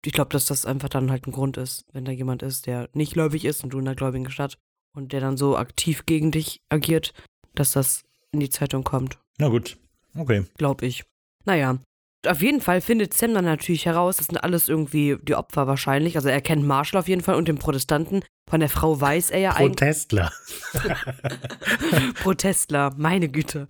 Ich 0.06 0.14
glaube, 0.14 0.30
dass 0.30 0.46
das 0.46 0.66
einfach 0.66 0.90
dann 0.90 1.12
halt 1.12 1.28
ein 1.28 1.32
Grund 1.32 1.58
ist, 1.58 1.86
wenn 1.94 2.06
da 2.06 2.12
jemand 2.12 2.44
ist, 2.44 2.68
der 2.68 2.90
nicht 2.94 3.14
gläubig 3.14 3.46
ist 3.46 3.64
und 3.64 3.72
du 3.72 3.80
in 3.80 3.88
einer 3.88 3.96
gläubigen 3.96 4.30
Stadt 4.30 4.58
und 4.96 5.14
der 5.14 5.22
dann 5.22 5.38
so 5.38 5.58
aktiv 5.58 6.06
gegen 6.06 6.32
dich 6.32 6.62
agiert, 6.70 7.14
dass 7.56 7.72
das 7.72 8.04
in 8.32 8.40
die 8.40 8.50
Zeitung 8.50 8.84
kommt. 8.84 9.18
Na 9.38 9.48
gut, 9.48 9.78
okay. 10.16 10.46
Glaube 10.58 10.86
ich. 10.86 11.04
Naja. 11.46 11.80
Auf 12.26 12.42
jeden 12.42 12.62
Fall 12.62 12.80
findet 12.80 13.14
Sam 13.14 13.34
dann 13.34 13.44
natürlich 13.44 13.86
heraus, 13.86 14.16
das 14.16 14.28
sind 14.28 14.38
alles 14.38 14.70
irgendwie 14.70 15.18
die 15.24 15.36
Opfer 15.36 15.68
wahrscheinlich. 15.68 16.16
Also 16.16 16.30
er 16.30 16.40
kennt 16.40 16.66
Marshall 16.66 17.02
auf 17.02 17.10
jeden 17.10 17.22
Fall 17.22 17.36
und 17.36 17.50
den 17.50 17.58
Protestanten. 17.58 18.24
Von 18.50 18.62
der 18.62 18.70
Frau 18.70 19.00
weiß 19.00 19.30
er 19.32 19.40
ja 19.40 19.52
eigentlich. 19.52 19.72
Protestler. 19.72 20.32
Protestler, 22.24 22.94
meine 22.96 23.28
Güte. 23.28 23.68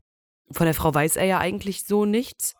Von 0.51 0.65
der 0.65 0.75
Frau 0.75 0.93
weiß 0.93 1.15
er 1.15 1.25
ja 1.25 1.39
eigentlich 1.39 1.83
so 1.83 2.05
nichts. 2.05 2.53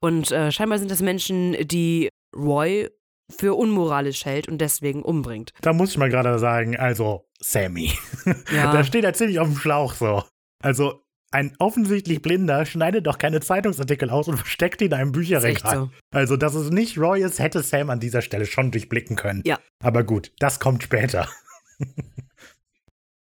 Und 0.00 0.30
äh, 0.32 0.50
scheinbar 0.50 0.78
sind 0.78 0.90
das 0.90 1.02
Menschen, 1.02 1.56
die 1.68 2.08
Roy 2.34 2.88
für 3.30 3.54
unmoralisch 3.54 4.24
hält 4.24 4.48
und 4.48 4.58
deswegen 4.58 5.02
umbringt. 5.02 5.52
Da 5.60 5.72
muss 5.72 5.90
ich 5.90 5.98
mal 5.98 6.08
gerade 6.10 6.38
sagen, 6.38 6.76
also 6.76 7.26
Sammy. 7.40 7.92
Ja. 8.52 8.72
Da 8.72 8.84
steht 8.84 9.04
er 9.04 9.14
ziemlich 9.14 9.38
auf 9.40 9.48
dem 9.48 9.56
Schlauch 9.56 9.94
so. 9.94 10.24
Also 10.62 11.02
ein 11.30 11.54
offensichtlich 11.58 12.22
Blinder 12.22 12.64
schneidet 12.64 13.06
doch 13.06 13.18
keine 13.18 13.40
Zeitungsartikel 13.40 14.08
aus 14.10 14.28
und 14.28 14.38
versteckt 14.38 14.80
ihn 14.80 14.88
in 14.88 14.94
einem 14.94 15.12
Bücherregal. 15.12 15.76
so. 15.76 15.90
Also, 16.10 16.36
dass 16.36 16.54
es 16.54 16.70
nicht 16.70 16.98
Roy 16.98 17.22
ist, 17.22 17.38
hätte 17.38 17.62
Sam 17.62 17.90
an 17.90 18.00
dieser 18.00 18.22
Stelle 18.22 18.46
schon 18.46 18.70
durchblicken 18.70 19.16
können. 19.16 19.42
Ja. 19.44 19.58
Aber 19.82 20.04
gut, 20.04 20.32
das 20.38 20.58
kommt 20.58 20.82
später. 20.82 21.28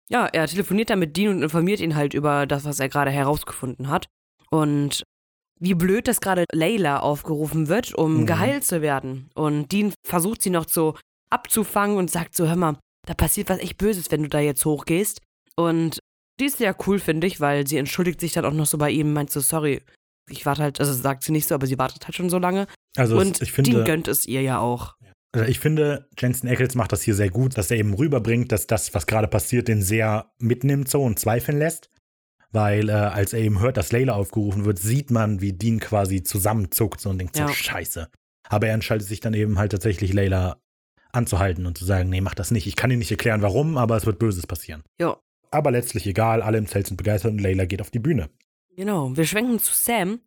Ja, 0.09 0.25
er 0.27 0.47
telefoniert 0.47 0.89
dann 0.89 0.99
mit 0.99 1.15
Dean 1.15 1.35
und 1.37 1.43
informiert 1.43 1.79
ihn 1.79 1.95
halt 1.95 2.13
über 2.13 2.45
das, 2.45 2.65
was 2.65 2.79
er 2.79 2.89
gerade 2.89 3.09
herausgefunden 3.09 3.89
hat. 3.89 4.07
Und 4.51 5.03
wie 5.63 5.73
blöd, 5.75 6.07
dass 6.07 6.19
gerade 6.21 6.45
Layla 6.51 6.99
aufgerufen 6.99 7.67
wird, 7.69 7.93
um 7.95 8.21
Mhm. 8.21 8.25
geheilt 8.25 8.65
zu 8.65 8.81
werden. 8.81 9.29
Und 9.33 9.71
Dean 9.71 9.93
versucht 10.05 10.41
sie 10.41 10.49
noch 10.49 10.67
so 10.67 10.95
abzufangen 11.29 11.97
und 11.97 12.11
sagt 12.11 12.35
so, 12.35 12.47
hör 12.47 12.55
mal, 12.55 12.77
da 13.07 13.13
passiert 13.13 13.49
was 13.49 13.59
echt 13.59 13.77
Böses, 13.77 14.11
wenn 14.11 14.23
du 14.23 14.29
da 14.29 14.39
jetzt 14.39 14.65
hochgehst. 14.65 15.21
Und 15.55 15.99
die 16.39 16.45
ist 16.45 16.57
sehr 16.57 16.75
cool, 16.87 16.99
finde 16.99 17.27
ich, 17.27 17.39
weil 17.39 17.65
sie 17.67 17.77
entschuldigt 17.77 18.19
sich 18.19 18.33
dann 18.33 18.45
auch 18.45 18.53
noch 18.53 18.65
so 18.65 18.77
bei 18.77 18.89
ihm, 18.91 19.13
meint 19.13 19.29
so, 19.31 19.39
sorry, 19.39 19.81
ich 20.29 20.45
warte 20.45 20.63
halt, 20.63 20.79
also 20.79 20.93
sagt 20.93 21.23
sie 21.23 21.31
nicht 21.31 21.47
so, 21.47 21.55
aber 21.55 21.67
sie 21.67 21.77
wartet 21.77 22.05
halt 22.05 22.15
schon 22.15 22.29
so 22.29 22.39
lange. 22.39 22.67
Also, 22.97 23.17
und 23.17 23.41
ich 23.41 23.51
Dean 23.53 23.65
finde, 23.65 23.83
gönnt 23.83 24.07
es 24.07 24.25
ihr 24.25 24.41
ja 24.41 24.59
auch. 24.59 24.95
also 25.33 25.47
ich 25.47 25.59
finde, 25.59 26.07
Jensen 26.19 26.47
Ackles 26.49 26.75
macht 26.75 26.91
das 26.91 27.01
hier 27.03 27.15
sehr 27.15 27.29
gut, 27.29 27.57
dass 27.57 27.71
er 27.71 27.77
eben 27.77 27.93
rüberbringt, 27.93 28.51
dass 28.51 28.67
das, 28.67 28.93
was 28.93 29.07
gerade 29.07 29.27
passiert, 29.27 29.67
den 29.67 29.81
sehr 29.81 30.31
mitnimmt 30.39 30.89
so 30.89 31.01
und 31.03 31.19
zweifeln 31.19 31.57
lässt. 31.57 31.89
Weil, 32.53 32.87
äh, 32.89 32.93
als 32.93 33.33
er 33.33 33.39
eben 33.39 33.59
hört, 33.59 33.75
dass 33.77 33.91
Layla 33.91 34.13
aufgerufen 34.13 34.63
wird, 34.63 34.79
sieht 34.79 35.11
man, 35.11 35.41
wie 35.41 35.53
Dean 35.53 35.79
quasi 35.79 36.23
zusammenzuckt 36.23 37.01
so 37.01 37.09
und 37.09 37.17
denkt 37.17 37.35
so, 37.35 37.41
Ja. 37.43 37.49
scheiße. 37.49 38.09
Aber 38.47 38.67
er 38.67 38.73
entscheidet 38.75 39.07
sich 39.07 39.19
dann 39.19 39.33
eben 39.33 39.57
halt 39.57 39.71
tatsächlich, 39.71 40.13
Layla 40.13 40.57
anzuhalten 41.11 41.65
und 41.65 41.77
zu 41.77 41.85
sagen, 41.85 42.09
nee, 42.09 42.21
mach 42.21 42.35
das 42.35 42.51
nicht. 42.51 42.67
Ich 42.67 42.75
kann 42.75 42.89
dir 42.89 42.97
nicht 42.97 43.11
erklären, 43.11 43.41
warum, 43.41 43.77
aber 43.77 43.97
es 43.97 44.05
wird 44.05 44.19
Böses 44.19 44.47
passieren. 44.47 44.83
Ja. 44.99 45.17
Aber 45.51 45.71
letztlich 45.71 46.07
egal, 46.07 46.41
alle 46.41 46.57
im 46.57 46.67
Zelt 46.67 46.87
sind 46.87 46.97
begeistert 46.97 47.31
und 47.31 47.39
Layla 47.41 47.65
geht 47.65 47.81
auf 47.81 47.91
die 47.91 47.99
Bühne. 47.99 48.29
Genau. 48.75 49.15
Wir 49.15 49.25
schwenken 49.25 49.59
zu 49.59 49.73
Sam, 49.73 50.21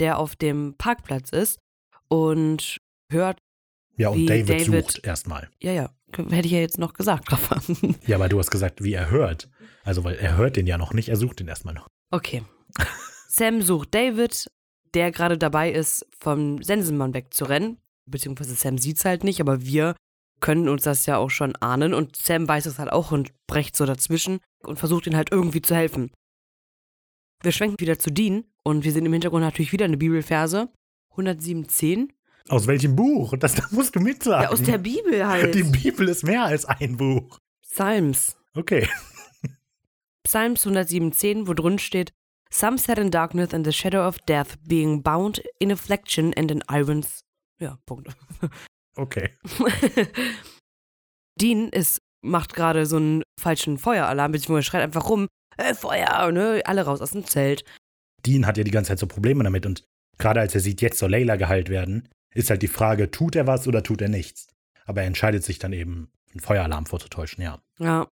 der 0.00 0.18
auf 0.18 0.34
dem 0.36 0.74
Parkplatz 0.78 1.30
ist 1.30 1.58
und 2.08 2.78
hört, 3.10 3.38
Ja, 3.96 4.08
und 4.08 4.18
Wie 4.18 4.26
David, 4.26 4.48
David- 4.48 4.90
sucht 4.90 5.06
erstmal. 5.06 5.48
ja, 5.60 5.70
ja, 5.72 5.90
hätte 6.16 6.46
ich 6.46 6.52
ja 6.52 6.58
jetzt 6.58 6.78
noch 6.78 6.94
gesagt, 6.94 7.30
Rafa. 7.30 7.60
Ja, 8.06 8.16
aber 8.16 8.28
du 8.28 8.40
hast 8.40 8.50
gesagt, 8.50 8.82
wie 8.82 8.92
er 8.92 9.08
hört. 9.10 9.48
Also, 9.84 10.02
weil 10.02 10.16
er 10.16 10.36
hört 10.36 10.56
den 10.56 10.66
ja 10.66 10.78
noch 10.78 10.92
nicht, 10.92 11.08
er 11.08 11.16
sucht 11.16 11.40
den 11.40 11.48
erstmal 11.48 11.74
noch. 11.74 11.86
Okay. 12.10 12.42
Sam 13.28 13.62
sucht 13.62 13.94
David, 13.94 14.50
der 14.94 15.12
gerade 15.12 15.38
dabei 15.38 15.70
ist, 15.70 16.06
vom 16.18 16.62
Sensenmann 16.62 17.14
wegzurennen. 17.14 17.78
Beziehungsweise 18.06 18.54
Sam 18.54 18.78
sieht's 18.78 19.04
halt 19.04 19.24
nicht, 19.24 19.40
aber 19.40 19.62
wir 19.62 19.94
können 20.40 20.68
uns 20.68 20.82
das 20.82 21.06
ja 21.06 21.16
auch 21.16 21.30
schon 21.30 21.56
ahnen. 21.56 21.94
Und 21.94 22.16
Sam 22.16 22.48
weiß 22.48 22.66
es 22.66 22.78
halt 22.78 22.92
auch 22.92 23.12
und 23.12 23.32
brecht 23.46 23.76
so 23.76 23.86
dazwischen 23.86 24.40
und 24.62 24.78
versucht 24.78 25.06
ihn 25.06 25.16
halt 25.16 25.32
irgendwie 25.32 25.62
zu 25.62 25.74
helfen. 25.74 26.10
Wir 27.42 27.52
schwenken 27.52 27.80
wieder 27.80 27.98
zu 27.98 28.10
Dean 28.10 28.44
und 28.62 28.84
wir 28.84 28.92
sehen 28.92 29.06
im 29.06 29.12
Hintergrund 29.12 29.42
natürlich 29.42 29.72
wieder 29.72 29.84
eine 29.84 29.96
Bibelverse. 29.96 30.68
117. 31.10 32.12
Aus 32.48 32.66
welchem 32.66 32.96
Buch? 32.96 33.34
Das, 33.38 33.54
das 33.54 33.70
musst 33.70 33.96
du 33.96 34.00
mitsagen. 34.00 34.44
Ja, 34.44 34.50
aus 34.50 34.62
der 34.62 34.78
Bibel 34.78 35.26
halt. 35.26 35.54
Die 35.54 35.62
Bibel 35.62 36.08
ist 36.08 36.24
mehr 36.24 36.44
als 36.44 36.64
ein 36.64 36.96
Buch. 36.96 37.38
Psalms. 37.62 38.36
Okay. 38.54 38.88
Psalms 40.26 40.64
117, 40.64 41.46
wo 41.46 41.54
drin 41.54 41.78
steht, 41.78 42.12
Some 42.50 42.78
sat 42.78 42.98
in 42.98 43.10
darkness 43.10 43.52
and 43.52 43.66
the 43.66 43.72
shadow 43.72 44.06
of 44.06 44.18
death, 44.26 44.56
being 44.66 45.02
bound 45.02 45.42
in 45.58 45.72
affliction 45.72 46.32
and 46.34 46.50
in 46.50 46.62
irons. 46.70 47.24
Ja, 47.60 47.78
Punkt. 47.86 48.08
Okay. 48.96 49.30
Dean 51.40 51.68
ist, 51.70 51.98
macht 52.22 52.54
gerade 52.54 52.86
so 52.86 52.96
einen 52.96 53.24
falschen 53.40 53.76
Feueralarm, 53.76 54.30
beziehungsweise 54.30 54.66
schreit 54.66 54.82
einfach 54.82 55.08
rum, 55.08 55.26
äh, 55.56 55.74
Feuer, 55.74 56.30
ne, 56.30 56.62
alle 56.64 56.82
raus 56.82 57.00
aus 57.00 57.10
dem 57.10 57.26
Zelt. 57.26 57.64
Dean 58.24 58.46
hat 58.46 58.56
ja 58.56 58.62
die 58.62 58.70
ganze 58.70 58.90
Zeit 58.90 59.00
so 59.00 59.08
Probleme 59.08 59.42
damit 59.42 59.66
und 59.66 59.84
gerade 60.18 60.38
als 60.38 60.54
er 60.54 60.60
sieht, 60.60 60.80
jetzt 60.80 61.00
soll 61.00 61.10
Layla 61.10 61.34
geheilt 61.34 61.70
werden, 61.70 62.08
ist 62.32 62.50
halt 62.50 62.62
die 62.62 62.68
Frage, 62.68 63.10
tut 63.10 63.34
er 63.34 63.48
was 63.48 63.66
oder 63.66 63.82
tut 63.82 64.00
er 64.00 64.08
nichts? 64.08 64.46
Aber 64.86 65.00
er 65.00 65.08
entscheidet 65.08 65.42
sich 65.42 65.58
dann 65.58 65.72
eben, 65.72 66.12
einen 66.30 66.40
Feueralarm 66.40 66.86
vorzutäuschen, 66.86 67.42
ja. 67.42 67.60
Ja. 67.78 68.08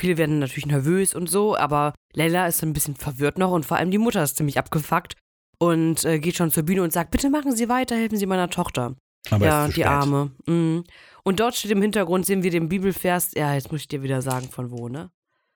Viele 0.00 0.16
werden 0.16 0.38
natürlich 0.38 0.64
nervös 0.64 1.14
und 1.14 1.28
so, 1.28 1.54
aber 1.56 1.92
Leila 2.14 2.46
ist 2.46 2.62
ein 2.62 2.72
bisschen 2.72 2.96
verwirrt 2.96 3.36
noch 3.36 3.50
und 3.50 3.66
vor 3.66 3.76
allem 3.76 3.90
die 3.90 3.98
Mutter 3.98 4.22
ist 4.22 4.38
ziemlich 4.38 4.56
abgefuckt 4.56 5.14
und 5.58 6.06
äh, 6.06 6.18
geht 6.18 6.36
schon 6.36 6.50
zur 6.50 6.62
Bühne 6.62 6.82
und 6.82 6.90
sagt, 6.90 7.10
bitte 7.10 7.28
machen 7.28 7.54
Sie 7.54 7.68
weiter, 7.68 7.96
helfen 7.96 8.16
Sie 8.16 8.24
meiner 8.24 8.48
Tochter. 8.48 8.96
Aber 9.28 9.44
ja, 9.44 9.68
die. 9.68 9.84
Arme. 9.84 10.30
Mhm. 10.46 10.84
Und 11.22 11.38
dort 11.38 11.54
steht 11.54 11.70
im 11.70 11.82
Hintergrund, 11.82 12.24
sehen 12.24 12.42
wir 12.42 12.50
den 12.50 12.70
Bibelvers. 12.70 13.32
Ja, 13.34 13.52
jetzt 13.52 13.70
muss 13.70 13.82
ich 13.82 13.88
dir 13.88 14.02
wieder 14.02 14.22
sagen, 14.22 14.48
von 14.48 14.70
wo, 14.70 14.88
ne? 14.88 15.10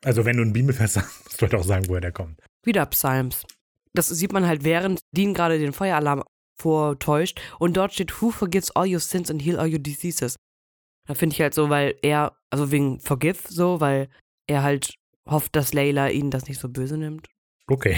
Also 0.04 0.26
wenn 0.26 0.36
du 0.36 0.42
einen 0.42 0.52
Bibelfest 0.52 0.94
sagst, 0.94 1.24
musst 1.24 1.40
du 1.40 1.46
halt 1.46 1.54
auch 1.54 1.64
sagen, 1.64 1.88
woher 1.88 2.02
der 2.02 2.12
kommt. 2.12 2.38
Wieder 2.64 2.84
Psalms. 2.84 3.46
Das 3.94 4.08
sieht 4.08 4.34
man 4.34 4.46
halt, 4.46 4.62
während 4.62 5.00
Dean 5.12 5.32
gerade 5.32 5.58
den 5.58 5.72
Feueralarm 5.72 6.22
vortäuscht. 6.60 7.40
Und 7.58 7.78
dort 7.78 7.94
steht, 7.94 8.20
Who 8.20 8.30
forgives 8.30 8.70
all 8.72 8.92
your 8.92 9.00
sins 9.00 9.30
and 9.30 9.40
heal 9.40 9.58
all 9.58 9.72
your 9.72 9.78
diseases. 9.78 10.36
Da 11.06 11.14
finde 11.14 11.32
ich 11.32 11.40
halt 11.40 11.54
so, 11.54 11.70
weil 11.70 11.96
er, 12.02 12.36
also 12.50 12.70
wegen 12.70 13.00
Forgive 13.00 13.38
so, 13.48 13.80
weil 13.80 14.10
er 14.46 14.62
halt 14.62 14.94
hofft, 15.28 15.56
dass 15.56 15.72
Layla 15.72 16.08
ihn 16.08 16.30
das 16.30 16.46
nicht 16.48 16.60
so 16.60 16.68
böse 16.68 16.96
nimmt. 16.96 17.26
Okay. 17.66 17.96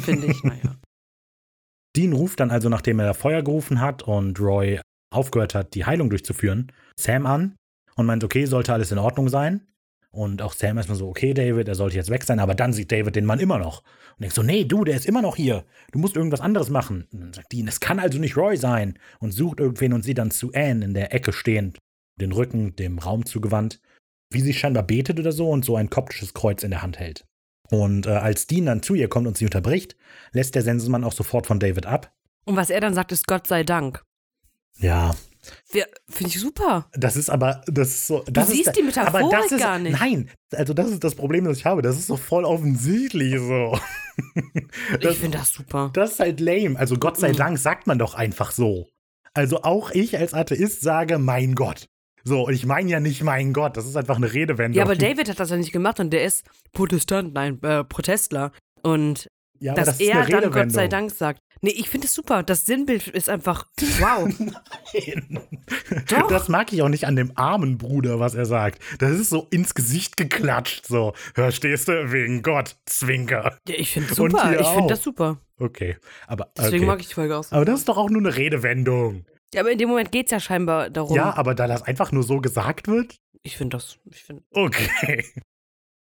Finde 0.00 0.28
ich, 0.28 0.42
naja. 0.44 0.76
Dean 1.96 2.12
ruft 2.12 2.40
dann 2.40 2.50
also, 2.50 2.68
nachdem 2.68 3.00
er 3.00 3.14
Feuer 3.14 3.42
gerufen 3.42 3.80
hat 3.80 4.02
und 4.02 4.38
Roy 4.38 4.80
aufgehört 5.10 5.54
hat, 5.54 5.74
die 5.74 5.84
Heilung 5.84 6.10
durchzuführen, 6.10 6.70
Sam 6.98 7.26
an 7.26 7.56
und 7.96 8.06
meint, 8.06 8.22
okay, 8.22 8.44
sollte 8.44 8.72
alles 8.72 8.92
in 8.92 8.98
Ordnung 8.98 9.28
sein. 9.28 9.66
Und 10.10 10.40
auch 10.40 10.54
Sam 10.54 10.76
erstmal 10.78 10.96
so, 10.96 11.08
okay, 11.08 11.34
David, 11.34 11.68
er 11.68 11.74
sollte 11.74 11.96
jetzt 11.96 12.10
weg 12.10 12.24
sein, 12.24 12.40
aber 12.40 12.54
dann 12.54 12.72
sieht 12.72 12.90
David 12.90 13.16
den 13.16 13.26
Mann 13.26 13.40
immer 13.40 13.58
noch. 13.58 13.82
Und 14.12 14.20
denkt 14.20 14.34
so, 14.34 14.42
nee, 14.42 14.64
du, 14.64 14.84
der 14.84 14.96
ist 14.96 15.06
immer 15.06 15.22
noch 15.22 15.36
hier. 15.36 15.64
Du 15.92 15.98
musst 15.98 16.16
irgendwas 16.16 16.40
anderes 16.40 16.70
machen. 16.70 17.06
Und 17.12 17.20
dann 17.20 17.32
sagt 17.32 17.52
Dean, 17.52 17.68
es 17.68 17.80
kann 17.80 17.98
also 17.98 18.18
nicht 18.18 18.36
Roy 18.36 18.56
sein. 18.56 18.98
Und 19.20 19.32
sucht 19.32 19.60
irgendwen 19.60 19.92
und 19.92 20.04
sieht 20.04 20.18
dann 20.18 20.30
zu 20.30 20.52
Anne 20.54 20.84
in 20.84 20.94
der 20.94 21.12
Ecke 21.12 21.32
stehend, 21.32 21.78
den 22.20 22.32
Rücken 22.32 22.74
dem 22.76 22.98
Raum 22.98 23.26
zugewandt, 23.26 23.80
wie 24.30 24.40
sie 24.40 24.52
scheinbar 24.54 24.82
betet 24.82 25.18
oder 25.18 25.32
so 25.32 25.48
und 25.50 25.64
so 25.64 25.76
ein 25.76 25.90
koptisches 25.90 26.34
Kreuz 26.34 26.62
in 26.62 26.70
der 26.70 26.82
Hand 26.82 26.98
hält. 26.98 27.24
Und 27.70 28.06
äh, 28.06 28.10
als 28.10 28.46
Dean 28.46 28.66
dann 28.66 28.82
zu 28.82 28.94
ihr 28.94 29.08
kommt 29.08 29.26
und 29.26 29.36
sie 29.36 29.44
unterbricht, 29.44 29.96
lässt 30.32 30.54
der 30.54 30.62
Sensenmann 30.62 31.04
auch 31.04 31.12
sofort 31.12 31.46
von 31.46 31.60
David 31.60 31.86
ab. 31.86 32.12
Und 32.46 32.56
was 32.56 32.70
er 32.70 32.80
dann 32.80 32.94
sagt, 32.94 33.12
ist 33.12 33.26
Gott 33.26 33.46
sei 33.46 33.62
Dank. 33.62 34.02
Ja, 34.78 35.14
Ja, 35.72 35.84
Finde 36.08 36.30
ich 36.32 36.40
super. 36.40 36.88
das 36.92 37.16
ist 37.16 37.28
aber, 37.30 37.62
das 37.66 37.88
ist 37.88 38.06
so. 38.06 38.22
Das 38.30 38.48
siehst 38.48 38.68
ist, 38.68 38.76
die 38.76 38.82
Metaphorik 38.82 39.24
aber 39.24 39.30
das 39.30 39.52
ist, 39.52 39.60
gar 39.60 39.78
nicht. 39.78 39.98
Nein, 39.98 40.30
also 40.54 40.72
das 40.72 40.90
ist 40.90 41.02
das 41.04 41.14
Problem, 41.14 41.44
das 41.44 41.58
ich 41.58 41.64
habe. 41.66 41.82
Das 41.82 41.98
ist 41.98 42.06
so 42.06 42.16
voll 42.16 42.44
offensichtlich 42.44 43.38
so. 43.38 43.78
Das, 45.00 45.12
ich 45.12 45.18
finde 45.18 45.38
das 45.38 45.52
super. 45.52 45.90
das 45.94 46.12
ist 46.12 46.20
halt 46.20 46.40
lame. 46.40 46.76
Also 46.78 46.96
Gott 46.96 47.18
sei 47.18 47.30
Mhm. 47.32 47.36
Dank 47.36 47.58
sagt 47.58 47.86
man 47.86 47.98
doch 48.00 48.14
einfach 48.14 48.50
so. 48.50 48.88
Also 49.32 49.62
auch 49.62 49.90
ich 49.92 50.18
als 50.18 50.34
Atheist 50.34 50.80
sage, 50.80 51.18
mein 51.18 51.54
Gott. 51.54 51.86
So, 52.28 52.46
und 52.46 52.52
ich 52.52 52.66
meine 52.66 52.90
ja 52.90 53.00
nicht 53.00 53.22
mein 53.22 53.54
Gott, 53.54 53.76
das 53.78 53.86
ist 53.86 53.96
einfach 53.96 54.16
eine 54.16 54.32
Redewendung. 54.32 54.76
Ja, 54.76 54.84
aber 54.84 54.96
David 54.96 55.30
hat 55.30 55.40
das 55.40 55.48
ja 55.48 55.56
nicht 55.56 55.72
gemacht 55.72 55.98
und 55.98 56.10
der 56.10 56.24
ist 56.24 56.44
Protestant, 56.72 57.32
nein, 57.32 57.58
äh, 57.62 57.84
Protestler. 57.84 58.52
Und 58.82 59.28
Ja, 59.60 59.74
dass 59.74 59.86
das 59.86 60.00
er 60.00 60.26
dann 60.26 60.50
Gott 60.50 60.70
sei. 60.70 60.88
Dank 60.88 61.10
sagt. 61.10 61.40
Nee, 61.62 61.70
ich 61.70 61.88
finde 61.88 62.06
es 62.06 62.14
super. 62.14 62.42
Das 62.42 62.66
Sinnbild 62.66 63.08
ist 63.08 63.28
einfach 63.28 63.66
wow. 63.98 64.28
Nein. 64.38 65.40
Doch. 66.08 66.28
Das 66.28 66.48
mag 66.48 66.72
ich 66.72 66.82
auch 66.82 66.88
nicht 66.88 67.06
an 67.06 67.16
dem 67.16 67.32
armen 67.36 67.78
Bruder, 67.78 68.20
was 68.20 68.34
er 68.34 68.46
sagt. 68.46 68.80
Das 69.00 69.10
ist 69.10 69.30
so 69.30 69.48
ins 69.50 69.74
Gesicht 69.74 70.16
geklatscht, 70.16 70.86
so. 70.86 71.14
Verstehst 71.34 71.88
du? 71.88 72.12
Wegen 72.12 72.42
Gott, 72.42 72.76
Zwinker. 72.86 73.58
Ja, 73.66 73.74
ich 73.76 73.90
finde 73.90 74.14
super. 74.14 74.52
Ich 74.52 74.66
finde 74.68 74.82
auch. 74.82 74.86
das 74.86 75.02
super. 75.02 75.38
Okay, 75.58 75.96
aber 76.28 76.52
Deswegen 76.56 76.84
okay. 76.84 76.86
mag 76.86 77.00
ich 77.00 77.08
die 77.08 77.14
Folge 77.14 77.36
aus. 77.36 77.50
Aber 77.52 77.64
das 77.64 77.80
ist 77.80 77.88
doch 77.88 77.96
auch 77.96 78.10
nur 78.10 78.20
eine 78.20 78.36
Redewendung. 78.36 79.24
Ja, 79.54 79.60
aber 79.62 79.72
in 79.72 79.78
dem 79.78 79.88
Moment 79.88 80.12
geht 80.12 80.26
es 80.26 80.32
ja 80.32 80.40
scheinbar 80.40 80.90
darum. 80.90 81.16
Ja, 81.16 81.34
aber 81.36 81.54
da 81.54 81.66
das 81.66 81.82
einfach 81.82 82.12
nur 82.12 82.22
so 82.22 82.40
gesagt 82.40 82.86
wird? 82.88 83.16
Ich 83.42 83.56
finde 83.56 83.76
das. 83.76 83.98
Ich 84.04 84.22
find, 84.24 84.42
Okay. 84.52 85.24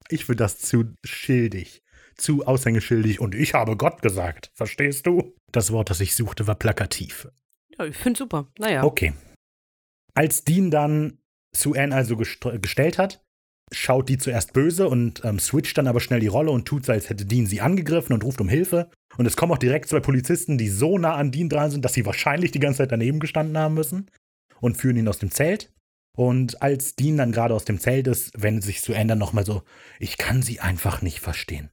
Ich 0.10 0.26
finde 0.26 0.44
das 0.44 0.60
zu 0.60 0.94
schildig. 1.06 1.82
Zu 2.16 2.46
aushängeschildig 2.46 3.20
und 3.20 3.36
ich 3.36 3.54
habe 3.54 3.76
Gott 3.76 4.02
gesagt. 4.02 4.52
Verstehst 4.54 5.06
du? 5.06 5.36
Das 5.52 5.72
Wort, 5.72 5.90
das 5.90 6.00
ich 6.00 6.16
suchte, 6.16 6.48
war 6.48 6.56
plakativ. 6.56 7.28
ja, 7.78 7.86
ich 7.86 7.98
finde 7.98 8.18
super. 8.18 8.48
Naja. 8.58 8.84
Okay. 8.84 9.14
Als 10.14 10.44
Dean 10.44 10.72
dann 10.72 11.20
Sue 11.56 11.78
Ann 11.82 11.92
also 11.94 12.16
gest- 12.16 12.58
gestellt 12.60 12.98
hat, 12.98 13.22
schaut 13.72 14.10
die 14.10 14.18
zuerst 14.18 14.54
böse 14.54 14.88
und 14.88 15.24
ähm, 15.24 15.40
switcht 15.40 15.78
dann 15.78 15.88
aber 15.88 16.00
schnell 16.00 16.20
die 16.20 16.28
Rolle 16.28 16.52
und 16.52 16.66
tut 16.66 16.86
so, 16.86 16.92
als 16.92 17.10
hätte 17.10 17.26
Dean 17.26 17.48
sie 17.48 17.62
angegriffen 17.62 18.14
und 18.14 18.24
ruft 18.24 18.42
um 18.42 18.50
Hilfe. 18.50 18.90
Und 19.18 19.26
es 19.26 19.38
kommen 19.38 19.52
auch 19.52 19.58
direkt 19.58 19.90
zwei 19.90 20.00
Polizisten, 20.00 20.58
die 20.58 20.70
so 20.70 20.98
nah 20.98 21.16
an 21.16 21.32
Dean 21.32 21.50
dran 21.50 21.72
sind, 21.72 21.86
dass 21.86 21.94
sie 21.94 22.06
wahrscheinlich 22.06 22.52
die 22.52 22.60
ganze 22.60 22.80
Zeit 22.80 22.92
daneben 22.92 23.20
gestanden 23.20 23.58
haben 23.58 23.74
müssen 23.74 24.12
und 24.60 24.78
führen 24.78 24.98
ihn 24.98 25.08
aus 25.08 25.20
dem 25.20 25.32
Zelt. 25.32 25.72
Und 26.16 26.62
als 26.62 26.96
Dean 26.96 27.18
dann 27.18 27.32
gerade 27.32 27.54
aus 27.54 27.66
dem 27.66 27.80
Zelt 27.80 28.08
ist, 28.08 28.32
wendet 28.42 28.64
sich 28.64 28.82
zu 28.82 28.94
Ender 28.94 29.16
nochmal 29.16 29.46
so, 29.46 29.64
ich 30.00 30.18
kann 30.18 30.42
sie 30.42 30.60
einfach 30.60 31.02
nicht 31.02 31.20
verstehen. 31.20 31.70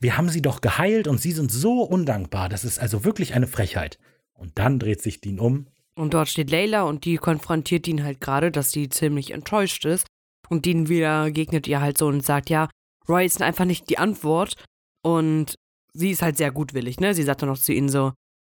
Wir 0.00 0.16
haben 0.16 0.28
sie 0.28 0.42
doch 0.42 0.60
geheilt 0.60 1.06
und 1.06 1.20
sie 1.20 1.32
sind 1.32 1.52
so 1.52 1.82
undankbar. 1.82 2.48
Das 2.48 2.64
ist 2.64 2.78
also 2.78 3.04
wirklich 3.04 3.34
eine 3.34 3.46
Frechheit. 3.46 3.98
Und 4.32 4.58
dann 4.58 4.78
dreht 4.78 5.00
sich 5.00 5.20
Dean 5.20 5.38
um. 5.38 5.68
Und 5.94 6.12
dort 6.12 6.28
steht 6.28 6.50
Layla 6.50 6.82
und 6.82 7.04
die 7.04 7.16
konfrontiert 7.16 7.86
ihn 7.86 8.02
halt 8.02 8.20
gerade, 8.20 8.50
dass 8.50 8.72
sie 8.72 8.88
ziemlich 8.88 9.30
enttäuscht 9.30 9.84
ist. 9.84 10.06
Und 10.48 10.66
Dean 10.66 10.88
wieder 10.88 11.30
gegnet 11.30 11.66
ihr 11.66 11.80
halt 11.80 11.98
so 11.98 12.06
und 12.06 12.24
sagt, 12.24 12.50
ja, 12.50 12.68
Roy 13.08 13.24
ist 13.24 13.42
einfach 13.42 13.64
nicht 13.64 13.88
die 13.90 13.98
Antwort. 13.98 14.54
Und 15.02 15.56
sie 15.92 16.10
ist 16.10 16.22
halt 16.22 16.36
sehr 16.36 16.50
gutwillig, 16.50 17.00
ne? 17.00 17.14
Sie 17.14 17.22
sagt 17.22 17.42
dann 17.42 17.48
noch 17.48 17.58
zu 17.58 17.72
ihnen 17.72 17.88
so, 17.88 18.12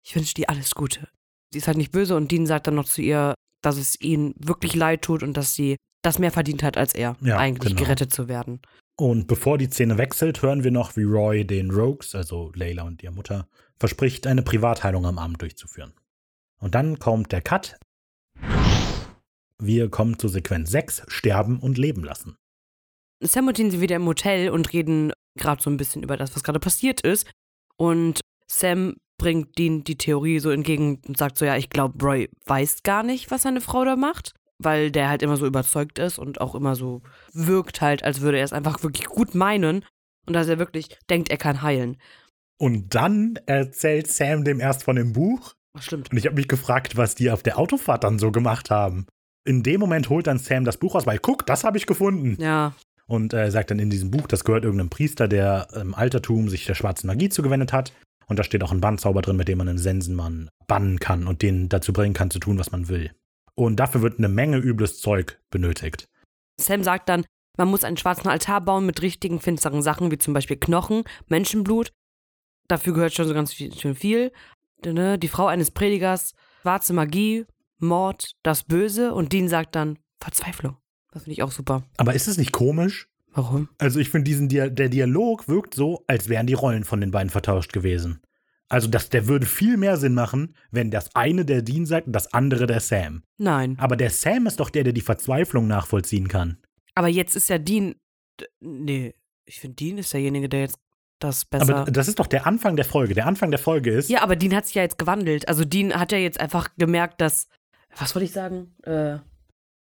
ich 0.04 0.14
wünsche 0.14 0.34
dir 0.34 0.48
alles 0.48 0.74
Gute. 0.74 1.08
Sie 1.52 1.58
ist 1.58 1.66
halt 1.66 1.76
nicht 1.76 1.92
böse 1.92 2.16
und 2.16 2.30
Dean 2.30 2.46
sagt 2.46 2.66
dann 2.66 2.74
noch 2.74 2.86
zu 2.86 3.02
ihr, 3.02 3.34
dass 3.62 3.76
es 3.76 4.00
ihnen 4.00 4.34
wirklich 4.38 4.74
leid 4.74 5.02
tut 5.02 5.22
und 5.22 5.36
dass 5.36 5.54
sie 5.54 5.76
das 6.02 6.18
mehr 6.18 6.30
verdient 6.30 6.62
hat 6.62 6.76
als 6.76 6.94
er, 6.94 7.16
Ja, 7.20 7.38
eigentlich 7.38 7.74
genau. 7.74 7.84
gerettet 7.84 8.12
zu 8.12 8.28
werden. 8.28 8.60
Und 8.98 9.26
bevor 9.26 9.58
die 9.58 9.66
Szene 9.66 9.98
wechselt, 9.98 10.40
hören 10.42 10.64
wir 10.64 10.70
noch, 10.70 10.96
wie 10.96 11.02
Roy 11.02 11.44
den 11.44 11.70
Rogues, 11.70 12.14
also 12.14 12.52
Layla 12.54 12.84
und 12.84 13.02
ihre 13.02 13.12
Mutter, 13.12 13.48
verspricht, 13.78 14.26
eine 14.26 14.42
Privatheilung 14.42 15.04
am 15.04 15.18
Abend 15.18 15.42
durchzuführen. 15.42 15.92
Und 16.58 16.74
dann 16.74 16.98
kommt 16.98 17.32
der 17.32 17.42
Cut. 17.42 17.76
Wir 19.62 19.88
kommen 19.90 20.18
zu 20.18 20.28
Sequenz 20.28 20.70
6, 20.70 21.04
Sterben 21.08 21.58
und 21.58 21.78
Leben 21.78 22.04
lassen. 22.04 22.36
Sam 23.22 23.48
und 23.48 23.56
Dean 23.56 23.70
sind 23.70 23.80
wieder 23.80 23.96
im 23.96 24.06
Hotel 24.06 24.50
und 24.50 24.72
reden 24.72 25.12
gerade 25.38 25.62
so 25.62 25.70
ein 25.70 25.78
bisschen 25.78 26.02
über 26.02 26.16
das, 26.16 26.34
was 26.36 26.42
gerade 26.42 26.60
passiert 26.60 27.00
ist. 27.00 27.30
Und 27.76 28.20
Sam 28.46 28.96
bringt 29.18 29.56
Dean 29.58 29.84
die 29.84 29.96
Theorie 29.96 30.40
so 30.40 30.50
entgegen 30.50 31.00
und 31.06 31.16
sagt 31.16 31.38
so, 31.38 31.44
ja, 31.44 31.56
ich 31.56 31.70
glaube, 31.70 32.04
Roy 32.04 32.28
weiß 32.44 32.82
gar 32.82 33.02
nicht, 33.02 33.30
was 33.30 33.42
seine 33.42 33.60
Frau 33.62 33.84
da 33.84 33.96
macht, 33.96 34.32
weil 34.58 34.90
der 34.90 35.08
halt 35.08 35.22
immer 35.22 35.36
so 35.36 35.46
überzeugt 35.46 35.98
ist 35.98 36.18
und 36.18 36.40
auch 36.40 36.54
immer 36.54 36.76
so 36.76 37.02
wirkt 37.32 37.80
halt, 37.80 38.02
als 38.04 38.20
würde 38.20 38.38
er 38.38 38.44
es 38.44 38.52
einfach 38.52 38.82
wirklich 38.82 39.06
gut 39.06 39.34
meinen 39.34 39.84
und 40.26 40.32
dass 40.34 40.48
er 40.48 40.58
wirklich 40.58 40.98
denkt, 41.08 41.30
er 41.30 41.38
kann 41.38 41.62
heilen. 41.62 41.96
Und 42.58 42.94
dann 42.94 43.38
erzählt 43.46 44.08
Sam 44.08 44.44
dem 44.44 44.60
erst 44.60 44.84
von 44.84 44.96
dem 44.96 45.12
Buch. 45.12 45.54
Ach, 45.74 45.82
stimmt. 45.82 46.10
Und 46.10 46.18
ich 46.18 46.26
habe 46.26 46.36
mich 46.36 46.48
gefragt, 46.48 46.96
was 46.96 47.14
die 47.14 47.30
auf 47.30 47.42
der 47.42 47.58
Autofahrt 47.58 48.04
dann 48.04 48.18
so 48.18 48.30
gemacht 48.32 48.70
haben. 48.70 49.06
In 49.47 49.62
dem 49.62 49.81
Moment 49.81 50.10
holt 50.10 50.27
dann 50.27 50.39
Sam 50.39 50.64
das 50.64 50.77
Buch 50.77 50.94
aus, 50.97 51.06
weil 51.06 51.18
guck, 51.18 51.47
das 51.47 51.62
habe 51.64 51.78
ich 51.78 51.86
gefunden. 51.86 52.36
Ja, 52.43 52.74
Und 53.06 53.32
er 53.32 53.51
sagt 53.52 53.70
dann 53.70 53.78
in 53.78 53.90
diesem 53.90 54.10
Buch, 54.10 54.27
das 54.27 54.44
gehört 54.44 54.64
irgendeinem 54.64 54.90
Priester, 54.90 55.28
der 55.28 55.68
im 55.74 55.94
Altertum 55.94 56.48
sich 56.48 56.66
der 56.66 56.74
schwarzen 56.74 57.06
Magie 57.06 57.28
zugewendet 57.28 57.73
hat. 57.73 57.93
Und 58.27 58.40
da 58.40 58.43
steht 58.43 58.64
auch 58.64 58.73
ein 58.73 58.81
Bannzauber 58.81 59.23
drin, 59.23 59.36
mit 59.36 59.47
dem 59.47 59.59
man 59.59 59.68
einen 59.68 59.78
Sensenmann 59.78 60.48
bannen 60.66 60.98
kann 60.98 61.28
und 61.28 61.43
den 61.43 61.68
dazu 61.68 61.93
bringen 61.93 62.14
kann, 62.14 62.31
zu 62.31 62.40
tun, 62.40 62.59
was 62.59 62.73
man 62.73 62.89
will. 62.89 63.12
Und 63.55 63.77
dafür 63.77 64.02
wird 64.02 64.18
eine 64.18 64.28
Menge 64.28 64.59
übles 64.59 65.01
Zeug 65.01 65.39
benötigt. 65.51 66.09
Sam 66.60 66.82
sagt 66.82 67.09
dann, 67.09 67.24
man 67.56 67.68
muss 67.68 67.85
einen 67.85 67.97
schwarzen 67.97 68.28
Altar 68.28 68.60
bauen 68.60 68.85
mit 68.85 69.01
richtigen 69.01 69.40
finsteren 69.40 69.81
Sachen, 69.81 70.10
wie 70.10 70.18
zum 70.18 70.35
Beispiel 70.35 70.56
Knochen, 70.56 71.05
Menschenblut. 71.28 71.93
Dafür 72.66 72.94
gehört 72.94 73.14
schon 73.14 73.28
so 73.28 73.35
ganz 73.35 73.52
viel. 73.52 73.73
Schön 73.73 73.94
viel. 73.94 74.32
Ne? 74.85 75.18
Die 75.18 75.28
Frau 75.28 75.47
eines 75.47 75.70
Predigers, 75.70 76.35
schwarze 76.62 76.93
Magie, 76.93 77.47
Mord, 77.78 78.32
das 78.42 78.64
Böse. 78.64 79.14
Und 79.14 79.32
Dean 79.32 79.48
sagt 79.48 79.74
dann 79.74 79.98
Verzweiflung. 80.20 80.76
Das 81.12 81.24
finde 81.24 81.34
ich 81.34 81.42
auch 81.42 81.52
super. 81.52 81.84
Aber 81.96 82.14
ist 82.14 82.28
es 82.28 82.38
nicht 82.38 82.52
komisch? 82.52 83.08
Warum? 83.32 83.68
Also 83.78 84.00
ich 84.00 84.10
finde, 84.10 84.24
diesen 84.24 84.48
Dia 84.48 84.68
der 84.68 84.88
Dialog 84.88 85.46
wirkt 85.48 85.74
so, 85.74 86.04
als 86.06 86.28
wären 86.28 86.46
die 86.46 86.54
Rollen 86.54 86.84
von 86.84 87.00
den 87.00 87.10
beiden 87.10 87.30
vertauscht 87.30 87.72
gewesen. 87.72 88.20
Also 88.68 88.88
das, 88.88 89.10
der 89.10 89.28
würde 89.28 89.46
viel 89.46 89.76
mehr 89.76 89.96
Sinn 89.96 90.14
machen, 90.14 90.56
wenn 90.70 90.90
das 90.90 91.14
eine 91.14 91.44
der 91.44 91.62
Dean 91.62 91.86
sagt 91.86 92.08
und 92.08 92.12
das 92.12 92.32
andere 92.32 92.66
der 92.66 92.80
Sam. 92.80 93.22
Nein. 93.38 93.76
Aber 93.78 93.96
der 93.96 94.10
Sam 94.10 94.46
ist 94.46 94.58
doch 94.58 94.70
der, 94.70 94.84
der 94.84 94.92
die 94.92 95.02
Verzweiflung 95.02 95.66
nachvollziehen 95.66 96.28
kann. 96.28 96.58
Aber 96.94 97.08
jetzt 97.08 97.36
ist 97.36 97.48
ja 97.48 97.58
Dean. 97.58 97.94
Nee, 98.60 99.14
ich 99.44 99.60
finde, 99.60 99.76
Dean 99.76 99.98
ist 99.98 100.12
derjenige, 100.12 100.48
der 100.48 100.62
jetzt 100.62 100.78
das 101.18 101.44
besser. 101.44 101.76
Aber 101.76 101.90
das 101.90 102.08
ist 102.08 102.18
doch 102.18 102.26
der 102.26 102.46
Anfang 102.46 102.76
der 102.76 102.84
Folge. 102.84 103.14
Der 103.14 103.26
Anfang 103.26 103.50
der 103.50 103.60
Folge 103.60 103.90
ist, 103.90 104.10
ja, 104.10 104.22
aber 104.22 104.36
Dean 104.36 104.54
hat 104.54 104.66
sich 104.66 104.74
ja 104.74 104.82
jetzt 104.82 104.98
gewandelt. 104.98 105.48
Also 105.48 105.64
Dean 105.64 105.94
hat 105.94 106.12
ja 106.12 106.18
jetzt 106.18 106.40
einfach 106.40 106.68
gemerkt, 106.76 107.20
dass. 107.20 107.48
Was 107.98 108.14
wollte 108.14 108.27
ich 108.27 108.32
sagen? 108.32 108.74
Äh, 108.82 109.18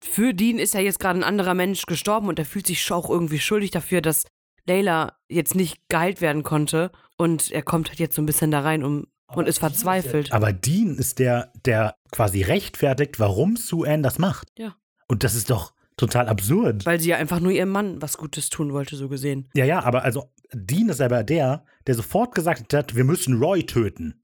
für 0.04 0.34
Dean 0.34 0.60
ist 0.60 0.74
ja 0.74 0.80
jetzt 0.80 1.00
gerade 1.00 1.20
ein 1.20 1.24
anderer 1.24 1.54
Mensch 1.54 1.86
gestorben 1.86 2.28
und 2.28 2.40
er 2.40 2.46
fühlt 2.46 2.68
sich 2.68 2.82
schon 2.82 2.98
auch 2.98 3.10
irgendwie 3.10 3.40
schuldig 3.40 3.72
dafür, 3.72 4.02
dass 4.02 4.26
Layla 4.66 5.18
jetzt 5.30 5.56
nicht 5.56 5.88
geheilt 5.90 6.22
werden 6.22 6.44
konnte. 6.44 6.92
Und 7.18 7.52
er 7.52 7.62
kommt 7.62 7.90
halt 7.90 8.00
jetzt 8.00 8.16
so 8.16 8.22
ein 8.22 8.26
bisschen 8.26 8.52
da 8.52 8.62
rein 8.62 8.84
um, 8.84 9.08
und 9.28 9.48
ist 9.48 9.60
verzweifelt. 9.60 10.32
aber 10.32 10.54
Dean 10.54 10.98
ist 10.98 11.20
der, 11.20 11.54
der 11.66 11.96
quasi 12.12 12.42
rechtfertigt, 12.42 13.20
warum 13.20 13.56
Sue 13.56 13.88
Ann 13.88 14.04
das 14.04 14.18
macht. 14.18 14.48
Ja. 14.58 14.76
Und 15.08 15.24
das 15.24 15.36
ist 15.36 15.50
doch 15.50 15.74
total 15.98 16.28
absurd. 16.28 16.86
Weil 16.86 17.00
sie 17.00 17.10
ja 17.10 17.18
einfach 17.18 17.40
nur 17.40 17.52
ihrem 17.52 17.70
Mann 17.70 18.02
was 18.02 18.18
Gutes 18.18 18.50
tun 18.50 18.74
wollte, 18.74 18.96
so 18.96 19.08
gesehen. 19.08 19.50
Ja, 19.54 19.66
ja, 19.66 19.84
aber 19.84 20.04
also 20.04 20.32
Dean 20.52 20.90
ist 20.90 21.02
aber 21.02 21.24
der, 21.24 21.64
der 21.86 21.96
sofort 21.96 22.34
gesagt 22.34 22.74
hat, 22.74 22.96
wir 22.96 23.04
müssen 23.04 23.38
Roy 23.42 23.66
töten. 23.66 24.21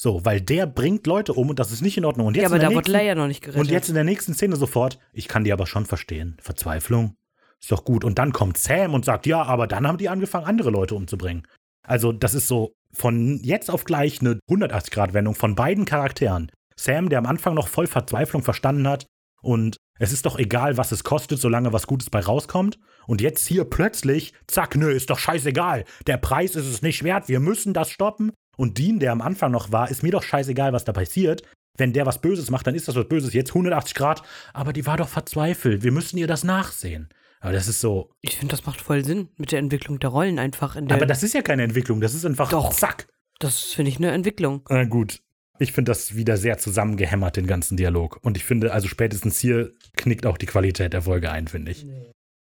So, 0.00 0.24
weil 0.24 0.40
der 0.40 0.66
bringt 0.66 1.06
Leute 1.08 1.32
um 1.32 1.50
und 1.50 1.58
das 1.58 1.72
ist 1.72 1.82
nicht 1.82 1.96
in 1.96 2.04
Ordnung. 2.04 2.28
Und 2.28 2.36
jetzt 2.36 2.42
ja, 2.42 2.48
aber 2.48 2.56
in 2.56 2.60
der 2.60 2.68
da 2.70 2.74
wurde 2.76 2.90
nächsten- 2.90 2.92
Layla 3.06 3.14
noch 3.16 3.26
nicht 3.26 3.42
gerettet. 3.42 3.60
Und 3.60 3.70
jetzt 3.70 3.88
in 3.88 3.94
der 3.96 4.04
nächsten 4.04 4.32
Szene 4.34 4.54
sofort, 4.56 4.98
ich 5.12 5.26
kann 5.26 5.42
die 5.44 5.52
aber 5.52 5.66
schon 5.66 5.86
verstehen. 5.86 6.36
Verzweiflung. 6.40 7.16
Ist 7.60 7.72
doch 7.72 7.84
gut. 7.84 8.04
Und 8.04 8.18
dann 8.20 8.32
kommt 8.32 8.56
Sam 8.58 8.94
und 8.94 9.04
sagt, 9.04 9.26
ja, 9.26 9.42
aber 9.42 9.66
dann 9.66 9.88
haben 9.88 9.98
die 9.98 10.08
angefangen, 10.08 10.46
andere 10.46 10.70
Leute 10.70 10.94
umzubringen. 10.94 11.42
Also, 11.84 12.12
das 12.12 12.34
ist 12.34 12.46
so 12.46 12.72
von 12.92 13.40
jetzt 13.42 13.70
auf 13.70 13.84
gleich 13.84 14.20
eine 14.20 14.38
180-Grad-Wendung 14.48 15.34
von 15.34 15.56
beiden 15.56 15.84
Charakteren. 15.84 16.52
Sam, 16.76 17.08
der 17.08 17.18
am 17.18 17.26
Anfang 17.26 17.54
noch 17.54 17.66
voll 17.66 17.88
Verzweiflung 17.88 18.42
verstanden 18.42 18.86
hat 18.86 19.06
und 19.42 19.78
es 19.98 20.12
ist 20.12 20.26
doch 20.26 20.38
egal, 20.38 20.76
was 20.76 20.92
es 20.92 21.02
kostet, 21.02 21.40
solange 21.40 21.72
was 21.72 21.88
Gutes 21.88 22.08
bei 22.08 22.20
rauskommt. 22.20 22.78
Und 23.08 23.20
jetzt 23.20 23.46
hier 23.48 23.64
plötzlich, 23.64 24.32
zack, 24.46 24.76
nö, 24.76 24.92
ist 24.92 25.10
doch 25.10 25.18
scheißegal. 25.18 25.84
Der 26.06 26.18
Preis 26.18 26.54
ist 26.54 26.66
es 26.66 26.82
nicht 26.82 27.02
wert, 27.02 27.28
wir 27.28 27.40
müssen 27.40 27.74
das 27.74 27.90
stoppen. 27.90 28.30
Und 28.58 28.76
Dean, 28.76 28.98
der 28.98 29.12
am 29.12 29.22
Anfang 29.22 29.52
noch 29.52 29.72
war, 29.72 29.90
ist 29.90 30.02
mir 30.02 30.10
doch 30.12 30.22
scheißegal, 30.22 30.72
was 30.74 30.84
da 30.84 30.92
passiert. 30.92 31.42
Wenn 31.76 31.92
der 31.92 32.04
was 32.06 32.20
Böses 32.20 32.50
macht, 32.50 32.66
dann 32.66 32.74
ist 32.74 32.88
das 32.88 32.96
was 32.96 33.08
Böses. 33.08 33.32
Jetzt 33.32 33.50
180 33.50 33.94
Grad, 33.94 34.22
aber 34.52 34.72
die 34.72 34.84
war 34.84 34.96
doch 34.96 35.08
verzweifelt. 35.08 35.84
Wir 35.84 35.92
müssen 35.92 36.18
ihr 36.18 36.26
das 36.26 36.42
nachsehen. 36.44 37.08
Aber 37.40 37.52
das 37.52 37.68
ist 37.68 37.80
so. 37.80 38.10
ich 38.20 38.36
finde, 38.36 38.50
das 38.56 38.66
macht 38.66 38.80
voll 38.80 39.04
Sinn 39.04 39.28
mit 39.36 39.52
der 39.52 39.60
Entwicklung 39.60 40.00
der 40.00 40.10
Rollen 40.10 40.40
einfach. 40.40 40.74
In 40.74 40.88
der, 40.88 40.96
Aber 40.96 41.06
das 41.06 41.22
ist 41.22 41.34
ja 41.34 41.42
keine 41.42 41.62
Entwicklung, 41.62 42.00
das 42.00 42.14
ist 42.14 42.26
einfach 42.26 42.50
Doch. 42.50 42.72
zack. 42.74 43.06
das 43.38 43.60
finde 43.62 43.90
ich 43.92 43.98
eine 43.98 44.10
Entwicklung. 44.10 44.62
Na 44.68 44.84
gut. 44.84 45.20
Ich 45.60 45.72
finde 45.72 45.90
das 45.90 46.16
wieder 46.16 46.36
sehr 46.36 46.58
zusammengehämmert, 46.58 47.36
den 47.36 47.46
ganzen 47.46 47.76
Dialog. 47.76 48.18
Und 48.22 48.36
ich 48.36 48.44
finde, 48.44 48.72
also 48.72 48.88
spätestens 48.88 49.38
hier 49.38 49.72
knickt 49.96 50.26
auch 50.26 50.36
die 50.38 50.46
Qualität 50.46 50.92
der 50.92 51.02
Folge 51.02 51.30
ein, 51.30 51.46
finde 51.48 51.70
ich. 51.72 51.86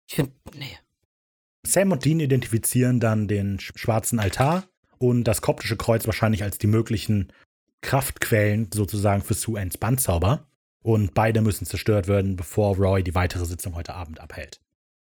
Ich 0.09 0.14
finde, 0.16 0.32
nee. 0.56 0.76
Sam 1.66 1.93
und 1.93 2.05
Dean 2.05 2.20
identifizieren 2.20 3.01
dann 3.01 3.28
den 3.28 3.59
sch- 3.59 3.76
schwarzen 3.78 4.18
Altar 4.18 4.64
und 5.02 5.24
das 5.24 5.42
koptische 5.42 5.76
Kreuz 5.76 6.06
wahrscheinlich 6.06 6.44
als 6.44 6.58
die 6.58 6.68
möglichen 6.68 7.32
Kraftquellen 7.80 8.70
sozusagen 8.72 9.22
für 9.22 9.34
Sue 9.34 9.60
Anns 9.60 9.76
Bandzauber. 9.76 10.46
Und 10.80 11.12
beide 11.12 11.40
müssen 11.42 11.66
zerstört 11.66 12.06
werden, 12.06 12.36
bevor 12.36 12.76
Roy 12.76 13.02
die 13.02 13.16
weitere 13.16 13.44
Sitzung 13.44 13.74
heute 13.74 13.94
Abend 13.94 14.20
abhält. 14.20 14.60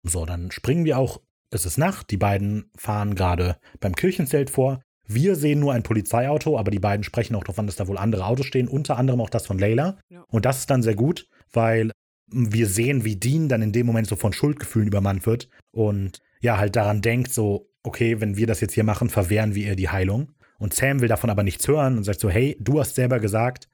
So, 0.02 0.26
dann 0.26 0.50
springen 0.50 0.86
wir 0.86 0.98
auch. 0.98 1.22
Es 1.52 1.68
ist 1.68 1.78
Nacht, 1.78 2.10
die 2.10 2.18
beiden 2.18 2.72
fahren 2.76 3.14
gerade 3.14 3.58
beim 3.80 3.96
Kirchenzelt 3.96 4.50
vor. 4.50 4.82
Wir 5.06 5.36
sehen 5.36 5.60
nur 5.60 5.74
ein 5.74 5.84
Polizeiauto, 5.84 6.58
aber 6.58 6.72
die 6.72 6.80
beiden 6.80 7.04
sprechen 7.04 7.36
auch 7.36 7.44
davon, 7.44 7.68
dass 7.68 7.76
da 7.76 7.88
wohl 7.88 8.00
andere 8.00 8.26
Autos 8.26 8.48
stehen, 8.48 8.68
unter 8.68 8.98
anderem 8.98 9.22
auch 9.22 9.30
das 9.30 9.46
von 9.46 9.60
Layla. 9.60 10.00
Ja. 10.10 10.26
Und 10.30 10.46
das 10.46 10.60
ist 10.60 10.72
dann 10.72 10.82
sehr 10.82 10.96
gut, 10.96 11.28
weil 11.52 11.92
wir 12.32 12.66
sehen, 12.68 13.06
wie 13.06 13.16
Dean 13.16 13.48
dann 13.48 13.62
in 13.62 13.74
dem 13.74 13.86
Moment 13.86 14.08
so 14.08 14.16
von 14.16 14.34
Schuldgefühlen 14.34 14.88
übermannt 14.88 15.28
wird 15.28 15.50
und 15.72 16.20
ja, 16.42 16.58
halt 16.58 16.76
daran 16.76 17.02
denkt, 17.02 17.32
so, 17.32 17.70
okay, 17.84 18.20
wenn 18.22 18.38
wir 18.38 18.48
das 18.48 18.62
jetzt 18.62 18.74
hier 18.74 18.84
machen, 18.84 19.10
verwehren 19.10 19.56
wir 19.56 19.68
ihr 19.68 19.76
die 19.76 19.90
Heilung. 19.90 20.32
Und 20.60 20.74
Sam 20.74 21.02
will 21.02 21.08
davon 21.10 21.30
aber 21.30 21.44
nichts 21.44 21.68
hören 21.68 21.98
und 21.98 22.04
sagt 22.04 22.20
so, 22.20 22.30
hey, 22.30 22.56
du 22.60 22.80
hast 22.80 22.96
selber 22.96 23.20
gesagt, 23.20 23.68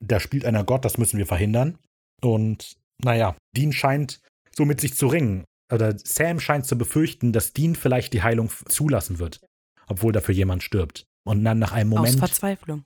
da 0.00 0.18
spielt 0.18 0.44
einer 0.44 0.64
Gott, 0.64 0.84
das 0.84 0.98
müssen 0.98 1.18
wir 1.18 1.26
verhindern. 1.26 1.78
Und 2.20 2.76
naja, 3.04 3.36
Dean 3.56 3.72
scheint 3.72 4.20
so 4.56 4.64
mit 4.64 4.80
sich 4.80 4.94
zu 4.94 5.06
ringen. 5.06 5.44
Oder 5.72 5.96
Sam 5.98 6.40
scheint 6.40 6.66
zu 6.66 6.76
befürchten, 6.76 7.32
dass 7.32 7.52
Dean 7.52 7.74
vielleicht 7.76 8.12
die 8.12 8.22
Heilung 8.22 8.50
zulassen 8.68 9.18
wird, 9.18 9.40
obwohl 9.86 10.12
dafür 10.12 10.34
jemand 10.34 10.62
stirbt. 10.62 11.04
Und 11.24 11.44
dann 11.44 11.58
nach 11.60 11.72
einem 11.72 11.92
Aus 11.92 11.98
Moment. 11.98 12.18
Verzweiflung. 12.18 12.84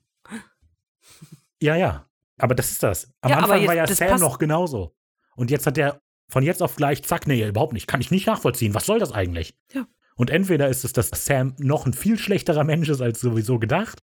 Ja, 1.62 1.74
ja. 1.76 2.06
Aber 2.38 2.54
das 2.54 2.70
ist 2.70 2.82
das. 2.82 3.10
Am 3.22 3.30
Ja, 3.30 3.38
Anfang 3.38 3.58
jetzt- 3.60 3.68
war 3.68 3.74
ja 3.74 3.86
Sam 3.86 4.20
noch 4.20 4.38
genauso. 4.38 4.94
Und 5.36 5.50
jetzt 5.50 5.66
hat 5.66 5.78
er 5.78 6.00
von 6.30 6.42
jetzt 6.42 6.62
auf 6.62 6.76
gleich, 6.76 7.02
zack, 7.02 7.26
nee, 7.26 7.46
überhaupt 7.46 7.72
nicht. 7.72 7.86
Kann 7.86 8.00
ich 8.00 8.10
nicht 8.10 8.26
nachvollziehen. 8.26 8.74
Was 8.74 8.84
soll 8.86 8.98
das 8.98 9.12
eigentlich? 9.12 9.54
Ja. 9.72 9.86
Und 10.16 10.30
entweder 10.30 10.68
ist 10.68 10.84
es, 10.84 10.92
dass 10.92 11.10
Sam 11.10 11.54
noch 11.58 11.86
ein 11.86 11.92
viel 11.92 12.18
schlechterer 12.18 12.64
Mensch 12.64 12.88
ist 12.88 13.00
als 13.00 13.20
sowieso 13.20 13.58
gedacht. 13.58 13.98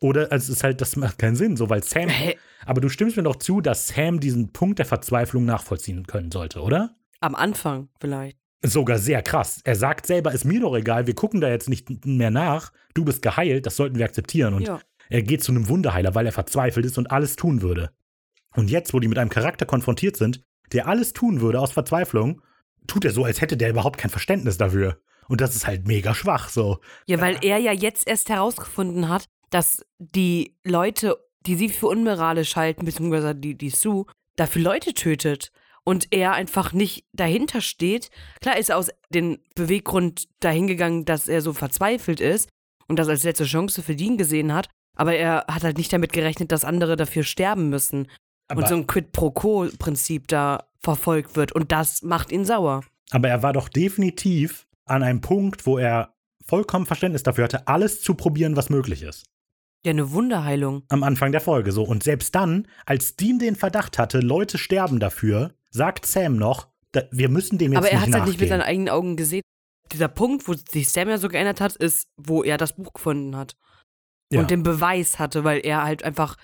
Oder 0.00 0.30
es 0.32 0.48
ist 0.48 0.62
halt, 0.62 0.80
das 0.80 0.96
macht 0.96 1.18
keinen 1.18 1.36
Sinn, 1.36 1.56
so 1.56 1.70
weil 1.70 1.82
Sam. 1.82 2.08
Hä? 2.08 2.36
Aber 2.66 2.80
du 2.80 2.88
stimmst 2.90 3.16
mir 3.16 3.22
doch 3.22 3.36
zu, 3.36 3.60
dass 3.60 3.88
Sam 3.88 4.20
diesen 4.20 4.52
Punkt 4.52 4.78
der 4.78 4.86
Verzweiflung 4.86 5.44
nachvollziehen 5.46 6.06
können 6.06 6.30
sollte, 6.30 6.60
oder? 6.60 6.94
Am 7.20 7.34
Anfang 7.34 7.88
vielleicht. 8.00 8.36
Sogar 8.62 8.98
sehr 8.98 9.22
krass. 9.22 9.60
Er 9.64 9.76
sagt 9.76 10.06
selber, 10.06 10.32
ist 10.32 10.44
mir 10.44 10.60
doch 10.60 10.74
egal, 10.74 11.06
wir 11.06 11.14
gucken 11.14 11.40
da 11.40 11.48
jetzt 11.48 11.68
nicht 11.68 12.04
mehr 12.06 12.30
nach. 12.30 12.72
Du 12.94 13.04
bist 13.04 13.22
geheilt, 13.22 13.66
das 13.66 13.76
sollten 13.76 13.96
wir 13.98 14.04
akzeptieren. 14.04 14.54
Und 14.54 14.66
Ja. 14.66 14.80
er 15.08 15.22
geht 15.22 15.42
zu 15.42 15.52
einem 15.52 15.68
Wunderheiler, 15.68 16.14
weil 16.14 16.26
er 16.26 16.32
verzweifelt 16.32 16.84
ist 16.84 16.98
und 16.98 17.10
alles 17.10 17.36
tun 17.36 17.62
würde. 17.62 17.90
Und 18.56 18.70
jetzt, 18.70 18.92
wo 18.94 19.00
die 19.00 19.08
mit 19.08 19.18
einem 19.18 19.30
Charakter 19.30 19.64
konfrontiert 19.66 20.16
sind, 20.16 20.42
der 20.72 20.86
alles 20.86 21.12
tun 21.12 21.40
würde 21.40 21.60
aus 21.60 21.72
Verzweiflung, 21.72 22.40
tut 22.86 23.04
er 23.04 23.10
so, 23.12 23.24
als 23.24 23.40
hätte 23.40 23.56
der 23.56 23.70
überhaupt 23.70 23.98
kein 23.98 24.10
Verständnis 24.10 24.58
dafür. 24.58 24.98
Und 25.28 25.40
das 25.40 25.54
ist 25.54 25.66
halt 25.66 25.86
mega 25.86 26.14
schwach, 26.14 26.48
so. 26.48 26.78
Ja, 27.06 27.20
weil 27.20 27.38
er 27.42 27.58
ja 27.58 27.72
jetzt 27.72 28.06
erst 28.06 28.28
herausgefunden 28.28 29.08
hat, 29.08 29.26
dass 29.50 29.84
die 29.98 30.56
Leute, 30.64 31.16
die 31.46 31.54
sie 31.56 31.68
für 31.68 31.86
unmoralisch 31.86 32.56
halten, 32.56 32.84
beziehungsweise 32.84 33.34
die, 33.34 33.56
die 33.56 33.70
Sue, 33.70 34.06
dafür 34.36 34.62
Leute 34.62 34.94
tötet. 34.94 35.50
Und 35.86 36.08
er 36.12 36.32
einfach 36.32 36.72
nicht 36.72 37.04
dahinter 37.12 37.60
steht. 37.60 38.10
Klar 38.40 38.56
ist 38.56 38.70
er 38.70 38.78
aus 38.78 38.88
dem 39.10 39.38
Beweggrund 39.54 40.28
dahingegangen, 40.40 41.04
dass 41.04 41.28
er 41.28 41.42
so 41.42 41.52
verzweifelt 41.52 42.20
ist 42.20 42.48
und 42.88 42.98
das 42.98 43.08
als 43.08 43.22
letzte 43.22 43.44
Chance 43.44 43.82
für 43.82 43.92
ihn 43.92 44.16
gesehen 44.16 44.54
hat. 44.54 44.68
Aber 44.96 45.14
er 45.14 45.44
hat 45.46 45.62
halt 45.62 45.76
nicht 45.76 45.92
damit 45.92 46.12
gerechnet, 46.12 46.52
dass 46.52 46.64
andere 46.64 46.96
dafür 46.96 47.22
sterben 47.22 47.68
müssen. 47.68 48.08
Aber, 48.48 48.62
und 48.62 48.68
so 48.68 48.76
ein 48.76 48.86
Quid 48.86 49.12
pro 49.12 49.30
Quo-Prinzip 49.30 50.26
da 50.28 50.64
verfolgt 50.80 51.36
wird. 51.36 51.52
Und 51.52 51.70
das 51.70 52.02
macht 52.02 52.32
ihn 52.32 52.44
sauer. 52.44 52.82
aber 53.10 53.28
er 53.28 53.42
war 53.42 53.52
doch 53.52 53.68
definitiv 53.68 54.66
an 54.86 55.02
einem 55.02 55.20
Punkt, 55.20 55.66
wo 55.66 55.78
er 55.78 56.14
vollkommen 56.44 56.86
Verständnis 56.86 57.22
dafür 57.22 57.44
hatte, 57.44 57.68
alles 57.68 58.00
zu 58.02 58.14
probieren, 58.14 58.56
was 58.56 58.70
möglich 58.70 59.02
ist. 59.02 59.26
Ja, 59.84 59.90
eine 59.90 60.12
Wunderheilung. 60.12 60.84
Am 60.88 61.02
Anfang 61.02 61.32
der 61.32 61.40
Folge 61.40 61.72
so. 61.72 61.82
Und 61.84 62.02
selbst 62.02 62.34
dann, 62.34 62.66
als 62.86 63.16
Dean 63.16 63.38
den 63.38 63.54
Verdacht 63.54 63.98
hatte, 63.98 64.20
Leute 64.20 64.56
sterben 64.56 64.98
dafür, 64.98 65.54
sagt 65.70 66.06
Sam 66.06 66.36
noch, 66.36 66.68
da, 66.92 67.02
wir 67.10 67.28
müssen 67.28 67.58
dem 67.58 67.72
jetzt 67.72 67.78
Aber 67.78 67.90
er 67.90 68.00
hat 68.00 68.08
es 68.08 68.14
halt 68.14 68.26
nicht 68.26 68.40
mit 68.40 68.48
seinen 68.48 68.62
eigenen 68.62 68.88
Augen 68.88 69.16
gesehen. 69.16 69.42
Dieser 69.92 70.08
Punkt, 70.08 70.48
wo 70.48 70.54
sich 70.54 70.88
Sam 70.88 71.10
ja 71.10 71.18
so 71.18 71.28
geändert 71.28 71.60
hat, 71.60 71.76
ist, 71.76 72.08
wo 72.16 72.42
er 72.42 72.56
das 72.56 72.76
Buch 72.76 72.94
gefunden 72.94 73.36
hat. 73.36 73.56
Ja. 74.32 74.40
Und 74.40 74.50
den 74.50 74.62
Beweis 74.62 75.18
hatte, 75.18 75.44
weil 75.44 75.60
er 75.60 75.84
halt 75.84 76.02
einfach 76.02 76.36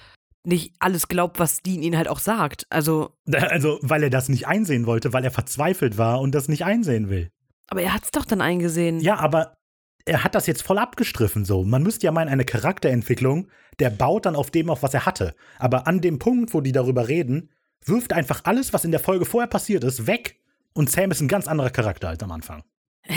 nicht 0.45 0.75
alles 0.79 1.09
glaubt, 1.09 1.39
was 1.39 1.63
Dean 1.63 1.83
ihn 1.83 1.97
halt 1.97 2.09
auch 2.09 2.19
sagt. 2.19 2.67
Also, 2.69 3.17
Also, 3.33 3.79
weil 3.83 4.03
er 4.03 4.11
das 4.11 4.29
nicht 4.29 4.47
einsehen 4.47 4.87
wollte, 4.87 5.13
weil 5.15 5.25
er 5.25 5.31
verzweifelt 5.31 5.97
war 5.97 6.21
und 6.21 6.35
das 6.35 6.49
nicht 6.49 6.65
einsehen 6.65 7.09
will. 7.09 7.31
Aber 7.71 7.83
er 7.83 7.95
hat 7.95 8.05
es 8.05 8.11
doch 8.11 8.25
dann 8.25 8.41
eingesehen. 8.41 9.01
Ja, 9.01 9.17
aber 9.17 9.57
er 10.05 10.25
hat 10.25 10.35
das 10.35 10.47
jetzt 10.47 10.63
voll 10.63 10.79
abgestriffen 10.79 11.45
so. 11.45 11.63
Man 11.65 11.83
müsste 11.83 12.07
ja 12.07 12.13
meinen, 12.13 12.29
eine 12.29 12.45
Charakterentwicklung, 12.45 13.49
der 13.79 13.91
baut 13.91 14.27
dann 14.27 14.37
auf 14.37 14.51
dem 14.51 14.69
auf, 14.71 14.83
was 14.83 14.95
er 14.95 15.07
hatte. 15.07 15.35
Aber 15.59 15.87
an 15.87 16.01
dem 16.01 16.19
Punkt, 16.19 16.53
wo 16.53 16.61
die 16.61 16.73
darüber 16.73 17.09
reden, 17.09 17.51
wirft 17.85 18.13
einfach 18.13 18.43
alles, 18.45 18.73
was 18.73 18.85
in 18.85 18.91
der 18.91 19.01
Folge 19.01 19.25
vorher 19.25 19.49
passiert 19.49 19.85
ist, 19.85 20.07
weg. 20.07 20.41
Und 20.75 20.91
Sam 20.91 21.11
ist 21.11 21.21
ein 21.21 21.29
ganz 21.29 21.49
anderer 21.49 21.71
Charakter 21.71 22.09
als 22.09 22.23
am 22.23 22.33
Anfang. 22.33 22.65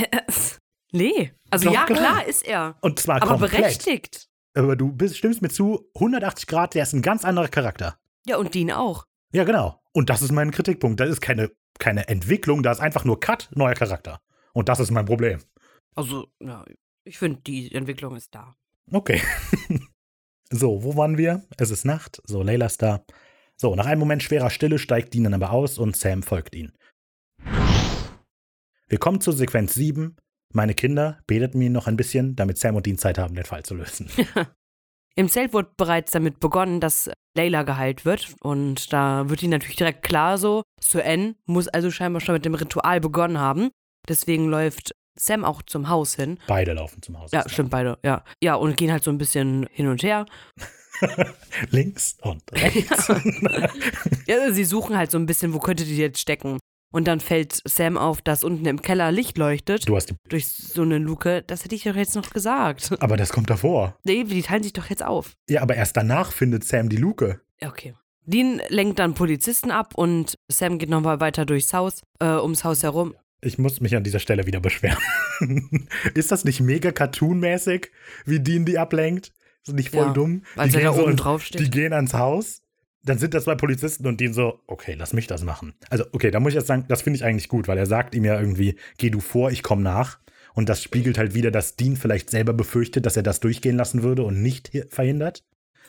nee. 0.92 1.34
Also 1.50 1.66
Doch, 1.66 1.74
ja, 1.74 1.86
klar. 1.86 2.00
klar 2.00 2.28
ist 2.28 2.46
er. 2.48 2.76
Und 2.82 3.00
zwar 3.00 3.22
Aber 3.22 3.38
komplett. 3.38 3.52
berechtigt. 3.52 4.30
Aber 4.56 4.76
du 4.76 4.92
bist, 4.92 5.18
stimmst 5.18 5.42
mir 5.42 5.50
zu, 5.50 5.90
180 5.96 6.48
Grad, 6.48 6.76
der 6.76 6.84
ist 6.84 6.94
ein 6.94 7.02
ganz 7.02 7.26
anderer 7.26 7.48
Charakter. 7.48 7.98
Ja, 8.26 8.38
und 8.38 8.54
Dean 8.54 8.72
auch. 8.72 9.06
Ja, 9.34 9.44
genau. 9.44 9.82
Und 9.94 10.10
das 10.10 10.22
ist 10.22 10.32
mein 10.32 10.52
Kritikpunkt. 10.52 11.00
Das 11.00 11.10
ist 11.10 11.22
keine, 11.22 11.52
keine 11.80 12.08
Entwicklung, 12.08 12.64
da 12.64 12.72
ist 12.72 12.80
einfach 12.80 13.04
nur 13.04 13.20
Cut, 13.20 13.50
neuer 13.56 13.74
Charakter. 13.74 14.22
Und 14.54 14.70
das 14.70 14.80
ist 14.80 14.92
mein 14.92 15.06
Problem. 15.06 15.40
Also, 15.96 16.28
ja, 16.40 16.64
ich 17.04 17.18
finde, 17.18 17.42
die 17.42 17.74
Entwicklung 17.74 18.16
ist 18.16 18.34
da. 18.34 18.56
Okay. 18.92 19.22
so, 20.50 20.84
wo 20.84 20.96
waren 20.96 21.18
wir? 21.18 21.44
Es 21.58 21.72
ist 21.72 21.86
Nacht. 21.86 22.22
So, 22.26 22.44
Layla 22.44 22.68
ist 22.68 22.82
da. 22.82 23.04
So, 23.56 23.76
nach 23.76 23.86
einem 23.86 24.00
Moment 24.00 24.24
schwerer 24.24 24.50
Stille 24.50 24.80
steigt 24.80 25.14
Dean 25.14 25.26
dann 25.26 25.34
aber 25.34 25.52
aus 25.52 25.78
und 25.78 25.96
Sam 25.96 26.24
folgt 26.24 26.56
ihm. 26.56 26.72
Wir 28.88 29.00
kommen 29.00 29.22
zur 29.22 29.34
Sequenz 29.34 29.74
7. 29.74 30.16
Meine 30.54 30.76
Kinder 30.76 31.20
beteten 31.26 31.60
mir 31.60 31.70
noch 31.70 31.88
ein 31.88 31.98
bisschen, 31.98 32.36
damit 32.36 32.58
Sam 32.58 32.76
und 32.76 32.86
Dean 32.86 32.98
Zeit 32.98 33.18
haben, 33.18 33.36
den 33.36 33.46
Fall 33.46 33.64
zu 33.64 33.74
lösen. 33.76 34.10
Im 35.16 35.30
Zelt 35.30 35.54
wurde 35.54 35.72
bereits 35.78 36.12
damit 36.12 36.40
begonnen, 36.40 36.80
dass 36.80 37.10
Layla 37.36 37.64
geheilt 37.64 38.06
wird. 38.06 38.34
Und 38.42 38.92
da 38.92 39.30
wird 39.30 39.44
ihnen 39.44 39.52
natürlich 39.52 39.76
direkt 39.76 40.04
klar 40.04 40.38
so, 40.38 40.64
Sue 40.82 41.36
muss 41.46 41.68
also 41.68 41.92
scheinbar 41.92 42.22
schon 42.22 42.34
mit 42.34 42.46
dem 42.46 42.56
Ritual 42.56 43.00
begonnen 43.00 43.40
haben. 43.40 43.70
Deswegen 44.08 44.48
läuft 44.50 44.96
Sam 45.16 45.46
auch 45.46 45.62
zum 45.62 45.90
Haus 45.90 46.16
hin. 46.16 46.40
Beide 46.48 46.74
laufen 46.74 47.02
zum 47.02 47.20
Haus. 47.20 47.32
Ja, 47.32 47.48
stimmt, 47.48 47.70
beide, 47.70 47.98
ja. 48.04 48.24
Ja, 48.42 48.56
und 48.56 48.78
gehen 48.78 48.92
halt 48.92 49.04
so 49.04 49.12
ein 49.12 49.18
bisschen 49.18 49.68
hin 49.72 49.88
und 49.88 50.04
her. 50.04 50.26
Links 51.70 52.18
und 52.22 52.42
rechts. 52.52 53.12
Ja, 54.28 54.52
sie 54.52 54.64
suchen 54.64 54.98
halt 54.98 55.12
so 55.12 55.18
ein 55.18 55.26
bisschen, 55.26 55.54
wo 55.54 55.60
könnte 55.60 55.84
die 55.84 55.98
jetzt 55.98 56.20
stecken. 56.20 56.60
Und 56.94 57.08
dann 57.08 57.20
fällt 57.20 57.60
Sam 57.66 57.98
auf, 57.98 58.22
dass 58.22 58.44
unten 58.44 58.66
im 58.68 58.82
Keller 58.82 59.12
Licht 59.12 59.38
leuchtet. 59.38 59.90
du 59.90 59.96
hast 59.96 60.12
die. 60.12 60.16
Durch 60.30 60.48
so 60.48 60.84
eine 60.84 61.00
Luke. 61.00 61.44
Das 61.48 61.66
hätte 61.66 61.76
ich 61.76 61.84
doch 61.84 61.96
jetzt 61.96 62.16
noch 62.16 62.30
gesagt. 62.30 62.96
Aber 63.00 63.18
das 63.18 63.34
kommt 63.34 63.50
davor. 63.50 63.98
Nee, 64.04 64.24
die 64.24 64.44
teilen 64.44 64.64
sich 64.64 64.74
doch 64.74 64.90
jetzt 64.90 65.04
auf. 65.04 65.34
Ja, 65.50 65.62
aber 65.62 65.76
erst 65.76 65.98
danach 65.98 66.32
findet 66.32 66.64
Sam 66.64 66.90
die 66.90 66.98
Luke. 66.98 67.42
Okay. 67.62 67.96
Dean 68.26 68.62
lenkt 68.70 69.00
dann 69.00 69.16
Polizisten 69.16 69.72
ab 69.72 69.96
und 69.96 70.36
Sam 70.50 70.78
geht 70.78 70.90
nochmal 70.90 71.20
weiter 71.20 71.46
durchs 71.46 71.74
Haus, 71.74 72.02
äh, 72.20 72.28
ums 72.28 72.64
Haus 72.64 72.84
herum. 72.84 73.16
Ich 73.44 73.58
muss 73.58 73.82
mich 73.82 73.96
an 73.96 74.04
dieser 74.04 74.20
Stelle 74.20 74.46
wieder 74.46 74.60
beschweren. 74.60 74.98
ist 76.14 76.32
das 76.32 76.46
nicht 76.46 76.62
mega 76.62 76.92
cartoonmäßig, 76.92 77.92
wie 78.26 78.40
Dean 78.40 78.66
die 78.66 78.78
ablenkt? 78.78 79.34
Ist 79.66 79.74
nicht 79.74 79.92
voll 79.92 80.08
Ja, 80.08 80.14
dumm? 80.14 80.44
die 80.56 80.70
da 80.72 80.80
gehen 80.80 80.94
so 80.94 81.04
oben 81.04 81.16
drauf 81.16 81.44
steht. 81.44 81.62
Die 81.62 81.70
gehen 81.70 81.94
ans 81.94 82.14
Haus, 82.14 82.62
dann 83.04 83.18
sind 83.18 83.34
da 83.34 83.42
zwei 83.42 83.56
Polizisten 83.56 84.08
und 84.08 84.20
Dean 84.20 84.34
so, 84.34 84.60
okay, 84.68 84.96
lass 84.98 85.14
mich 85.14 85.28
das 85.28 85.44
machen. 85.44 85.74
Also, 85.90 86.06
okay, 86.12 86.32
da 86.32 86.40
muss 86.40 86.52
ich 86.52 86.56
jetzt 86.56 86.68
sagen, 86.68 86.86
das 86.88 87.02
finde 87.02 87.18
ich 87.18 87.24
eigentlich 87.24 87.50
gut, 87.50 87.68
weil 87.68 87.78
er 87.78 87.86
sagt 87.86 88.16
ihm 88.16 88.26
ja 88.26 88.40
irgendwie, 88.40 88.78
geh 88.98 89.10
du 89.10 89.20
vor, 89.20 89.52
ich 89.52 89.64
komme 89.64 89.82
nach. 89.82 90.20
Und 90.54 90.70
das 90.70 90.84
spiegelt 90.84 91.18
halt 91.18 91.34
wieder, 91.34 91.50
dass 91.52 91.76
Dean 91.76 91.96
vielleicht 91.98 92.30
selber 92.30 92.54
befürchtet, 92.54 93.06
dass 93.06 93.18
er 93.18 93.24
das 93.24 93.40
durchgehen 93.40 93.76
lassen 93.76 94.04
würde 94.04 94.24
und 94.24 94.42
nicht 94.42 94.72
verhindert. 94.90 95.44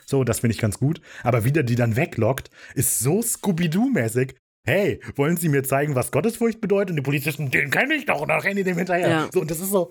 So, 0.05 0.23
das 0.23 0.39
finde 0.39 0.53
ich 0.53 0.61
ganz 0.61 0.79
gut. 0.79 1.01
Aber 1.23 1.43
wie 1.45 1.51
der 1.51 1.63
die 1.63 1.75
dann 1.75 1.95
weglockt, 1.95 2.49
ist 2.75 2.99
so 2.99 3.21
Scooby-Doo-mäßig. 3.21 4.35
Hey, 4.65 4.99
wollen 5.15 5.37
Sie 5.37 5.49
mir 5.49 5.63
zeigen, 5.63 5.95
was 5.95 6.11
Gottesfurcht 6.11 6.59
bedeutet? 6.61 6.91
Und 6.91 6.95
die 6.97 7.01
Polizisten, 7.03 7.51
den 7.51 7.69
kenne 7.69 7.93
ich 7.95 8.05
doch. 8.05 8.21
Und 8.21 8.29
dann 8.29 8.39
rennen 8.41 8.57
die 8.57 8.63
dem 8.63 8.77
hinterher. 8.77 9.09
Ja. 9.09 9.29
So, 9.31 9.41
und 9.41 9.51
das 9.51 9.59
ist 9.59 9.69
so. 9.69 9.89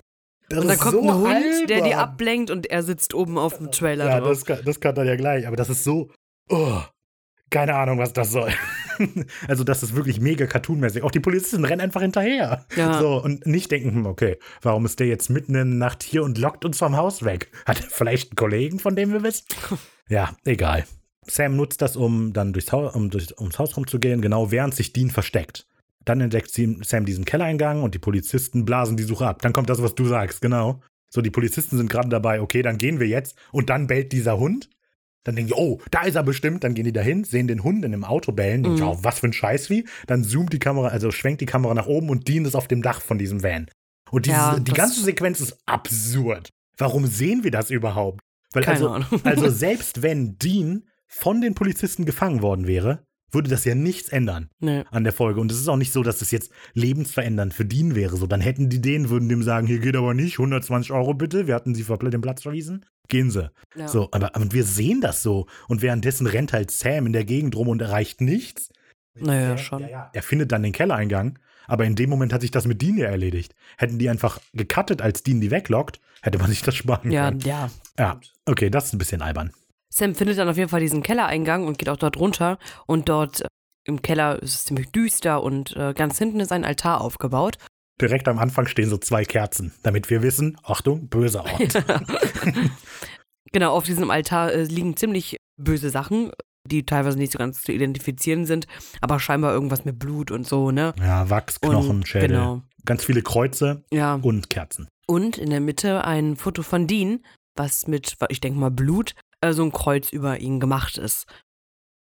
Das 0.49 0.59
Und 0.59 0.67
dann 0.67 0.75
ist 0.75 0.81
kommt 0.81 0.93
so 0.93 1.01
ein 1.01 1.15
Hund, 1.15 1.69
der 1.69 1.77
die 1.81 1.93
albern. 1.95 1.99
ablenkt 1.99 2.51
und 2.51 2.67
er 2.67 2.83
sitzt 2.83 3.13
oben 3.13 3.37
auf 3.37 3.57
dem 3.57 3.71
Trailer 3.71 4.05
Ja, 4.05 4.19
drauf. 4.19 4.29
das 4.29 4.45
kann, 4.45 4.59
das 4.63 4.79
kann 4.79 4.93
dann 4.93 5.07
ja 5.07 5.15
gleich. 5.15 5.47
Aber 5.47 5.55
das 5.55 5.69
ist 5.69 5.83
so. 5.83 6.11
Oh, 6.49 6.81
keine 7.49 7.75
Ahnung, 7.75 7.97
was 7.99 8.11
das 8.13 8.31
soll. 8.31 8.51
also, 9.47 9.63
das 9.63 9.81
ist 9.81 9.95
wirklich 9.95 10.19
mega 10.19 10.45
cartoonmäßig. 10.45 11.03
Auch 11.03 11.11
die 11.11 11.19
Polizisten 11.19 11.63
rennen 11.65 11.81
einfach 11.81 12.01
hinterher. 12.01 12.65
Ja. 12.75 12.99
So, 12.99 13.21
und 13.23 13.47
nicht 13.47 13.71
denken, 13.71 13.91
hm, 13.91 14.05
okay, 14.05 14.37
warum 14.61 14.85
ist 14.85 14.99
der 14.99 15.07
jetzt 15.07 15.29
mitten 15.29 15.55
in 15.55 15.69
der 15.71 15.77
Nacht 15.87 16.03
hier 16.03 16.21
und 16.23 16.37
lockt 16.37 16.65
uns 16.65 16.77
vom 16.77 16.95
Haus 16.97 17.23
weg? 17.23 17.49
Hat 17.65 17.79
er 17.81 17.87
vielleicht 17.89 18.31
einen 18.31 18.35
Kollegen, 18.35 18.79
von 18.79 18.95
dem 18.95 19.13
wir 19.13 19.23
wissen? 19.23 19.45
ja, 20.09 20.35
egal. 20.43 20.85
Sam 21.27 21.55
nutzt 21.55 21.81
das, 21.81 21.95
um 21.95 22.33
dann 22.33 22.53
durchs 22.53 22.71
Haus, 22.71 22.95
um 22.95 23.09
durch, 23.09 23.37
ums 23.39 23.57
Haus 23.59 23.75
rumzugehen, 23.77 24.21
genau 24.21 24.51
während 24.51 24.75
sich 24.75 24.93
Dean 24.93 25.09
versteckt. 25.09 25.65
Dann 26.03 26.21
entdeckt 26.21 26.51
Sam 26.51 27.05
diesen 27.05 27.25
Kellereingang 27.25 27.81
und 27.81 27.95
die 27.95 27.99
Polizisten 27.99 28.63
blasen 28.65 28.95
die 28.95 29.03
Suche 29.03 29.25
ab. 29.27 29.41
Dann 29.41 29.53
kommt 29.53 29.69
das, 29.69 29.81
was 29.81 29.95
du 29.95 30.05
sagst, 30.05 30.41
genau. 30.41 30.81
So, 31.09 31.21
die 31.21 31.31
Polizisten 31.31 31.77
sind 31.77 31.89
gerade 31.89 32.09
dabei, 32.09 32.41
okay, 32.41 32.61
dann 32.61 32.77
gehen 32.77 32.99
wir 32.99 33.07
jetzt. 33.07 33.35
Und 33.51 33.69
dann 33.69 33.87
bellt 33.87 34.11
dieser 34.11 34.37
Hund. 34.37 34.69
Dann 35.23 35.35
denken 35.35 35.47
die, 35.53 35.59
oh, 35.59 35.79
da 35.89 36.03
ist 36.03 36.13
er 36.15 36.21
bestimmt. 36.23 36.63
Dann 36.63 36.75
gehen 36.75 36.85
die 36.85 36.93
dahin, 36.93 37.23
sehen 37.23 37.47
den 37.47 37.63
Hund 37.63 37.83
in 37.83 37.91
dem 37.91 38.03
Auto 38.03 38.31
bellen. 38.31 38.61
Denken, 38.61 38.81
Mhm. 38.81 38.87
oh, 38.87 38.97
was 39.01 39.19
für 39.19 39.27
ein 39.27 39.33
Scheißvieh. 39.33 39.85
Dann 40.05 40.23
zoomt 40.23 40.53
die 40.53 40.59
Kamera, 40.59 40.89
also 40.89 41.09
schwenkt 41.09 41.41
die 41.41 41.47
Kamera 41.47 41.73
nach 41.73 41.87
oben 41.87 42.09
und 42.09 42.27
Dean 42.27 42.45
ist 42.45 42.53
auf 42.55 42.67
dem 42.67 42.83
Dach 42.83 43.01
von 43.01 43.17
diesem 43.17 43.41
Van. 43.41 43.67
Und 44.11 44.27
diese, 44.27 44.35
Ja, 44.37 44.59
die 44.59 44.73
ganze 44.73 45.01
Sequenz 45.01 45.39
ist 45.39 45.57
absurd. 45.65 46.49
Warum 46.77 47.07
sehen 47.07 47.43
wir 47.43 47.49
das 47.49 47.71
überhaupt? 47.71 48.19
Weil 48.53 48.63
Keine 48.63 48.75
also, 48.75 48.89
Ahnung. 48.89 49.21
also 49.23 49.49
selbst 49.49 50.03
wenn 50.03 50.37
Dean 50.37 50.83
von 51.17 51.41
den 51.41 51.55
Polizisten 51.55 52.05
gefangen 52.05 52.41
worden 52.41 52.67
wäre, 52.67 53.03
würde 53.31 53.49
das 53.49 53.65
ja 53.65 53.75
nichts 53.75 54.09
ändern 54.09 54.49
Nee. 54.59 54.83
an 54.91 55.03
der 55.03 55.11
Folge. 55.11 55.41
Und 55.41 55.51
es 55.51 55.59
ist 55.59 55.67
auch 55.67 55.75
nicht 55.77 55.91
so, 55.91 56.03
dass 56.03 56.21
es 56.21 56.31
jetzt 56.31 56.51
lebensverändernd 56.73 57.53
für 57.53 57.65
Dean 57.65 57.95
wäre. 57.95 58.15
So, 58.15 58.27
dann 58.27 58.39
hätten 58.41 58.69
die 58.69 58.81
den, 58.81 59.09
würden 59.09 59.27
dem 59.27 59.43
sagen, 59.43 59.67
hier 59.67 59.79
geht 59.79 59.95
aber 59.95 60.13
nicht, 60.13 60.39
120 60.39 60.91
Euro 60.91 61.13
bitte, 61.13 61.47
wir 61.47 61.55
hatten 61.55 61.75
sie 61.75 61.83
vor 61.83 61.97
den 61.97 62.21
Platz 62.21 62.43
verwiesen. 62.43 62.85
Gehen 63.07 63.31
sie. 63.31 63.49
Ja. 63.75 63.87
So, 63.87 64.09
aber, 64.11 64.35
aber 64.35 64.51
wir 64.51 64.63
sehen 64.63 65.01
das 65.01 65.21
so. 65.21 65.47
Und 65.67 65.81
währenddessen 65.81 66.27
rennt 66.27 66.53
halt 66.53 66.71
Sam 66.71 67.05
in 67.07 67.13
der 67.13 67.25
Gegend 67.25 67.55
rum 67.55 67.67
und 67.67 67.81
erreicht 67.81 68.21
nichts. 68.21 68.69
Naja, 69.19 69.49
Sam- 69.49 69.57
schon. 69.57 69.81
Ja, 69.83 69.89
ja. 69.89 70.09
Er 70.13 70.23
findet 70.23 70.51
dann 70.51 70.63
den 70.63 70.71
Kellereingang, 70.71 71.37
aber 71.67 71.85
in 71.85 71.95
dem 71.95 72.09
Moment 72.09 72.31
hat 72.31 72.41
sich 72.41 72.51
das 72.51 72.65
mit 72.67 72.81
Dean 72.81 72.97
ja 72.97 73.07
erledigt. 73.07 73.53
Hätten 73.77 73.99
die 73.99 74.09
einfach 74.09 74.39
gecuttet, 74.53 75.01
als 75.01 75.23
Dean 75.23 75.41
die 75.41 75.51
weglockt, 75.51 75.99
hätte 76.21 76.37
man 76.37 76.49
sich 76.49 76.61
das 76.61 76.75
sparen 76.75 77.11
Ja, 77.11 77.29
können. 77.29 77.41
ja. 77.41 77.69
Ja, 77.99 78.19
okay, 78.45 78.69
das 78.69 78.85
ist 78.85 78.93
ein 78.93 78.97
bisschen 78.99 79.21
albern. 79.21 79.51
Sam 79.95 80.13
findet 80.13 80.37
dann 80.37 80.49
auf 80.49 80.57
jeden 80.57 80.69
Fall 80.69 80.81
diesen 80.81 81.03
Kellereingang 81.03 81.67
und 81.67 81.77
geht 81.77 81.89
auch 81.89 81.97
dort 81.97 82.17
runter. 82.17 82.57
Und 82.85 83.07
dort 83.07 83.41
äh, 83.41 83.47
im 83.85 84.01
Keller 84.01 84.41
ist 84.41 84.55
es 84.55 84.65
ziemlich 84.65 84.91
düster 84.91 85.41
und 85.41 85.75
äh, 85.77 85.93
ganz 85.93 86.17
hinten 86.17 86.39
ist 86.39 86.51
ein 86.51 86.65
Altar 86.65 87.01
aufgebaut. 87.01 87.57
Direkt 88.01 88.27
am 88.27 88.39
Anfang 88.39 88.67
stehen 88.67 88.89
so 88.89 88.97
zwei 88.97 89.23
Kerzen, 89.23 89.73
damit 89.83 90.09
wir 90.09 90.21
wissen, 90.21 90.57
Achtung, 90.63 91.07
böser 91.07 91.45
Ort. 91.45 91.83
genau, 93.53 93.73
auf 93.73 93.85
diesem 93.85 94.11
Altar 94.11 94.51
äh, 94.51 94.63
liegen 94.63 94.97
ziemlich 94.97 95.37
böse 95.55 95.89
Sachen, 95.89 96.31
die 96.67 96.85
teilweise 96.85 97.17
nicht 97.17 97.31
so 97.31 97.37
ganz 97.39 97.61
zu 97.61 97.71
identifizieren 97.71 98.45
sind, 98.45 98.67
aber 98.99 99.19
scheinbar 99.21 99.53
irgendwas 99.53 99.85
mit 99.85 99.97
Blut 99.97 100.29
und 100.29 100.45
so, 100.45 100.71
ne? 100.71 100.93
ja, 100.99 101.29
Wachs, 101.29 101.61
Knochen, 101.61 101.89
und, 101.97 102.07
Schädel. 102.07 102.29
Genau. 102.29 102.63
Ganz 102.83 103.05
viele 103.05 103.21
Kreuze 103.21 103.85
Ja. 103.93 104.15
und 104.15 104.49
Kerzen. 104.49 104.89
Und 105.07 105.37
in 105.37 105.51
der 105.51 105.61
Mitte 105.61 106.03
ein 106.03 106.35
Foto 106.35 106.63
von 106.63 106.87
Dean, 106.87 107.23
was 107.55 107.87
mit, 107.87 108.17
ich 108.29 108.41
denke 108.41 108.59
mal, 108.59 108.71
Blut, 108.71 109.13
äh, 109.49 109.53
so 109.53 109.63
ein 109.63 109.71
Kreuz 109.71 110.11
über 110.11 110.39
ihn 110.39 110.59
gemacht 110.59 110.97
ist. 110.97 111.25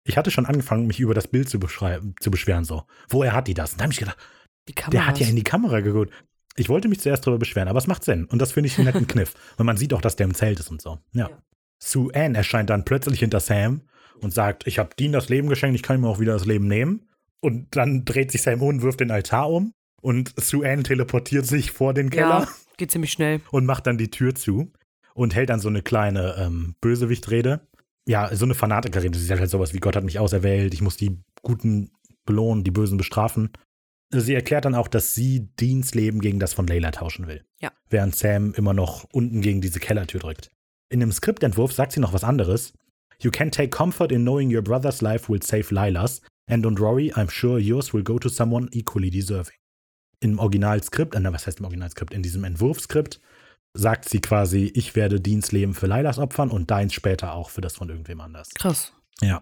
Ich 0.06 0.18
hatte 0.18 0.32
schon 0.32 0.46
angefangen, 0.46 0.88
mich 0.88 1.00
über 1.00 1.14
das 1.14 1.28
Bild 1.28 1.50
zu, 1.50 1.60
zu 1.60 2.32
beschweren, 2.32 2.64
so. 2.64 2.84
Woher 3.10 3.34
hat 3.34 3.48
die 3.48 3.54
das? 3.54 3.74
Und 3.74 3.80
da 3.80 3.84
habe 3.84 3.94
ich 3.94 4.00
gedacht, 4.00 4.18
der 4.92 5.06
hat 5.08 5.20
ja 5.20 5.28
in 5.28 5.36
die 5.36 5.44
Kamera 5.44 5.82
geguckt. 5.82 6.12
Ich 6.56 6.70
wollte 6.70 6.88
mich 6.88 7.00
zuerst 7.00 7.26
darüber 7.26 7.40
beschweren, 7.40 7.68
aber 7.68 7.78
es 7.80 7.88
macht 7.88 8.04
Sinn. 8.04 8.26
Und 8.26 8.40
das 8.40 8.52
finde 8.54 8.68
ich 8.68 8.78
einen 8.78 8.86
netten 8.86 9.08
Kniff. 9.08 9.34
Und 9.58 9.66
man 9.66 9.78
sieht 9.78 9.94
auch, 9.94 10.02
dass 10.02 10.16
der 10.16 10.26
im 10.26 10.34
Zelt 10.34 10.60
ist 10.60 10.70
und 10.72 10.82
so. 10.82 11.00
Ja. 11.14 11.30
Ja. 11.30 11.42
Sue 11.82 12.14
Ann 12.14 12.36
erscheint 12.36 12.70
dann 12.70 12.86
plötzlich 12.86 13.20
hinter 13.20 13.40
Sam 13.40 13.82
und 14.20 14.34
sagt, 14.34 14.68
ich 14.68 14.80
habe 14.80 14.90
Dean 15.00 15.12
das 15.14 15.30
Leben 15.30 15.48
geschenkt, 15.48 15.76
ich 15.76 15.84
kann 15.84 15.98
ihm 15.98 16.06
auch 16.06 16.20
wieder 16.20 16.34
das 16.34 16.46
Leben 16.46 16.68
nehmen. 16.68 17.08
Und 17.40 17.76
dann 17.76 18.04
dreht 18.04 18.32
sich 18.32 18.42
Sam 18.42 18.62
um 18.62 18.68
und 18.70 18.82
wirft 18.82 19.00
den 19.00 19.12
Altar 19.12 19.50
um. 19.50 19.74
Und 20.02 20.34
Sue 20.38 20.70
Ann 20.70 20.84
teleportiert 20.84 21.46
sich 21.46 21.72
vor 21.72 21.94
den 21.94 22.10
Keller 22.10 22.42
Ja, 22.42 22.48
geht 22.78 22.92
ziemlich 22.92 23.12
schnell. 23.12 23.42
und 23.52 23.66
macht 23.66 23.88
dann 23.88 23.98
die 23.98 24.10
Tür 24.12 24.36
zu 24.36 24.72
und 25.20 25.36
hält 25.36 25.50
dann 25.50 25.60
so 25.60 25.68
eine 25.68 25.82
kleine 25.82 26.36
ähm, 26.38 26.76
Bösewichtrede. 26.80 27.60
Ja, 28.08 28.34
so 28.34 28.46
eine 28.46 28.56
Fanatikerrede. 28.56 29.20
Sie 29.20 29.26
sagt 29.26 29.42
halt 29.42 29.50
sowas 29.50 29.74
wie 29.74 29.80
Gott 29.80 29.98
hat 29.98 30.06
mich 30.06 30.18
auserwählt, 30.18 30.74
ich 30.74 30.82
muss 30.82 30.96
die 30.96 31.20
Guten 31.42 31.92
belohnen, 32.26 32.64
die 32.64 32.72
Bösen 32.72 32.98
bestrafen. 32.98 33.52
Sie 34.12 34.34
erklärt 34.34 34.64
dann 34.64 34.76
auch, 34.76 34.88
dass 34.88 35.14
sie 35.14 35.50
Deans 35.60 35.94
Leben 35.94 36.22
gegen 36.22 36.40
das 36.40 36.54
von 36.54 36.66
Layla 36.66 36.92
tauschen 36.92 37.28
will. 37.28 37.44
Ja. 37.60 37.72
Während 37.90 38.16
Sam 38.16 38.54
immer 38.54 38.74
noch 38.74 39.04
unten 39.12 39.42
gegen 39.42 39.60
diese 39.60 39.80
Kellertür 39.80 40.22
drückt. 40.22 40.52
In 40.90 41.02
dem 41.02 41.12
Skriptentwurf 41.12 41.74
sagt 41.74 41.92
sie 41.92 42.00
noch 42.00 42.14
was 42.14 42.24
anderes. 42.24 42.74
You 43.22 43.30
can 43.30 43.52
take 43.52 43.70
comfort 43.70 44.12
in 44.12 44.22
knowing 44.22 44.56
your 44.56 44.64
brother's 44.64 45.02
life 45.02 45.30
will 45.30 45.44
save 45.44 45.74
Lila's, 45.74 46.22
and 46.50 46.66
don't 46.66 46.80
worry, 46.80 47.12
I'm 47.12 47.30
sure 47.30 47.60
yours 47.60 47.94
will 47.94 48.04
go 48.04 48.18
to 48.18 48.30
someone 48.30 48.70
equally 48.72 49.10
deserving. 49.10 49.56
Im 50.22 50.40
Originalskript, 50.40 51.14
äh, 51.14 51.20
na, 51.20 51.34
was 51.34 51.46
heißt 51.46 51.60
im 51.60 51.66
Originalskript? 51.66 52.14
In 52.14 52.24
diesem 52.24 52.46
Entwurfskript 52.46 53.20
sagt 53.74 54.10
sie 54.10 54.20
quasi, 54.22 54.72
ich 54.76 54.96
werde 54.96 55.20
Deans 55.22 55.52
Leben 55.52 55.74
für 55.74 55.88
Lilas 55.88 56.18
opfern 56.20 56.50
und 56.50 56.72
deins 56.72 56.94
später 56.94 57.34
auch 57.34 57.50
für 57.50 57.62
das 57.62 57.76
von 57.76 57.90
irgendwem 57.90 58.22
anders. 58.22 58.50
Krass. 58.56 58.94
Ja. 59.22 59.42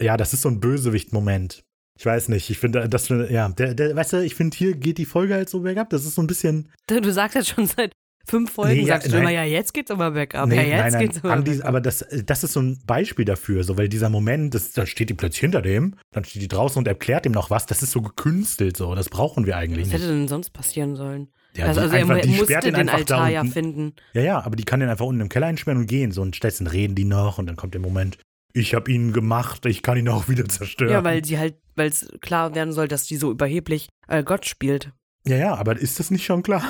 Ja, 0.00 0.16
das 0.16 0.32
ist 0.32 0.42
so 0.42 0.48
ein 0.48 0.60
Bösewicht-Moment. 0.60 1.62
Ich 1.98 2.06
weiß 2.06 2.28
nicht, 2.28 2.48
ich 2.48 2.58
finde, 2.58 2.88
das, 2.88 3.08
ja, 3.08 3.48
der, 3.50 3.74
der, 3.74 3.94
weißt 3.94 4.14
du, 4.14 4.24
ich 4.24 4.34
finde, 4.34 4.56
hier 4.56 4.74
geht 4.74 4.96
die 4.96 5.04
Folge 5.04 5.34
halt 5.34 5.50
so 5.50 5.60
bergab. 5.60 5.90
Das 5.90 6.04
ist 6.06 6.14
so 6.14 6.22
ein 6.22 6.26
bisschen. 6.26 6.70
Du 6.86 7.12
sagst 7.12 7.34
jetzt 7.34 7.48
schon 7.50 7.66
seit 7.66 7.92
fünf 8.26 8.52
Folgen, 8.52 8.74
Nee, 8.76 8.80
ja, 8.82 8.94
sagst 8.94 9.08
du 9.08 9.12
nein. 9.12 9.20
immer, 9.22 9.30
ja, 9.30 9.44
jetzt 9.44 9.74
geht's 9.74 9.90
aber 9.90 10.12
bergab. 10.12 10.48
Nee, 10.48 10.56
ja, 10.56 10.62
jetzt 10.62 10.70
nein, 10.80 10.92
nein, 10.92 11.00
geht's 11.02 11.24
aber 11.24 11.42
bergab. 11.42 11.66
aber 11.66 11.80
das, 11.82 12.06
das 12.24 12.44
ist 12.44 12.52
so 12.54 12.60
ein 12.60 12.80
Beispiel 12.86 13.26
dafür, 13.26 13.64
so, 13.64 13.76
weil 13.76 13.90
dieser 13.90 14.08
Moment, 14.08 14.54
das, 14.54 14.72
da 14.72 14.86
steht 14.86 15.10
die 15.10 15.14
plötzlich 15.14 15.40
hinter 15.40 15.60
dem, 15.60 15.96
dann 16.12 16.24
steht 16.24 16.40
die 16.40 16.48
draußen 16.48 16.78
und 16.78 16.88
erklärt 16.88 17.26
ihm 17.26 17.32
noch 17.32 17.50
was. 17.50 17.66
Das 17.66 17.82
ist 17.82 17.90
so 17.90 18.00
gekünstelt, 18.00 18.78
so. 18.78 18.94
Das 18.94 19.10
brauchen 19.10 19.44
wir 19.44 19.58
eigentlich 19.58 19.86
Was 19.88 19.92
hätte 19.94 20.04
nicht. 20.04 20.12
denn 20.20 20.28
sonst 20.28 20.50
passieren 20.50 20.96
sollen? 20.96 21.28
Ja, 21.56 21.66
also, 21.66 21.80
also 21.80 21.94
er 21.94 22.02
einfach- 22.02 22.20
die 22.20 22.28
musste 22.28 22.60
den 22.60 22.86
da 22.86 22.92
Altar 22.92 23.28
ja 23.28 23.44
finden. 23.44 23.94
Ja, 24.12 24.22
ja, 24.22 24.40
aber 24.44 24.56
die 24.56 24.64
kann 24.64 24.80
den 24.80 24.88
einfach 24.88 25.06
unten 25.06 25.20
im 25.22 25.28
Keller 25.28 25.46
einsperren 25.46 25.80
und 25.80 25.86
gehen. 25.86 26.12
So, 26.12 26.22
und 26.22 26.36
stattdessen 26.36 26.66
reden 26.66 26.94
die 26.94 27.04
noch 27.04 27.38
und 27.38 27.46
dann 27.46 27.56
kommt 27.56 27.74
der 27.74 27.80
Moment, 27.80 28.18
ich 28.52 28.74
habe 28.74 28.90
ihn 28.90 29.12
gemacht, 29.12 29.66
ich 29.66 29.82
kann 29.82 29.98
ihn 29.98 30.08
auch 30.08 30.28
wieder 30.28 30.48
zerstören. 30.48 30.92
Ja, 30.92 31.04
weil 31.04 31.24
sie 31.24 31.38
halt, 31.38 31.56
weil 31.76 31.88
es 31.88 32.08
klar 32.20 32.54
werden 32.54 32.72
soll, 32.72 32.88
dass 32.88 33.04
die 33.04 33.16
so 33.16 33.30
überheblich 33.30 33.88
äh, 34.08 34.22
Gott 34.22 34.46
spielt. 34.46 34.92
ja, 35.26 35.36
ja, 35.36 35.54
aber 35.54 35.78
ist 35.78 35.98
das 36.00 36.10
nicht 36.10 36.24
schon 36.24 36.42
klar? 36.42 36.62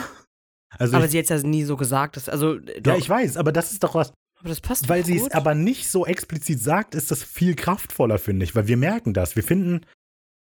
Also 0.78 0.96
aber 0.96 1.06
ich, 1.06 1.10
sie 1.10 1.18
hat 1.18 1.30
es 1.30 1.42
ja 1.42 1.48
nie 1.48 1.64
so 1.64 1.76
gesagt. 1.76 2.16
Dass, 2.16 2.28
also, 2.28 2.58
ja, 2.84 2.96
ich 2.96 3.08
weiß, 3.08 3.36
aber 3.36 3.50
das 3.52 3.72
ist 3.72 3.82
doch 3.82 3.94
was, 3.94 4.12
aber 4.38 4.48
das 4.48 4.60
passt 4.60 4.88
weil 4.88 5.04
sie 5.04 5.16
es 5.16 5.30
aber 5.32 5.54
nicht 5.54 5.90
so 5.90 6.06
explizit 6.06 6.60
sagt, 6.62 6.94
ist 6.94 7.10
das 7.10 7.24
viel 7.24 7.54
kraftvoller, 7.56 8.18
finde 8.18 8.44
ich, 8.44 8.54
weil 8.54 8.68
wir 8.68 8.76
merken 8.76 9.12
das. 9.12 9.34
Wir 9.36 9.42
finden, 9.42 9.80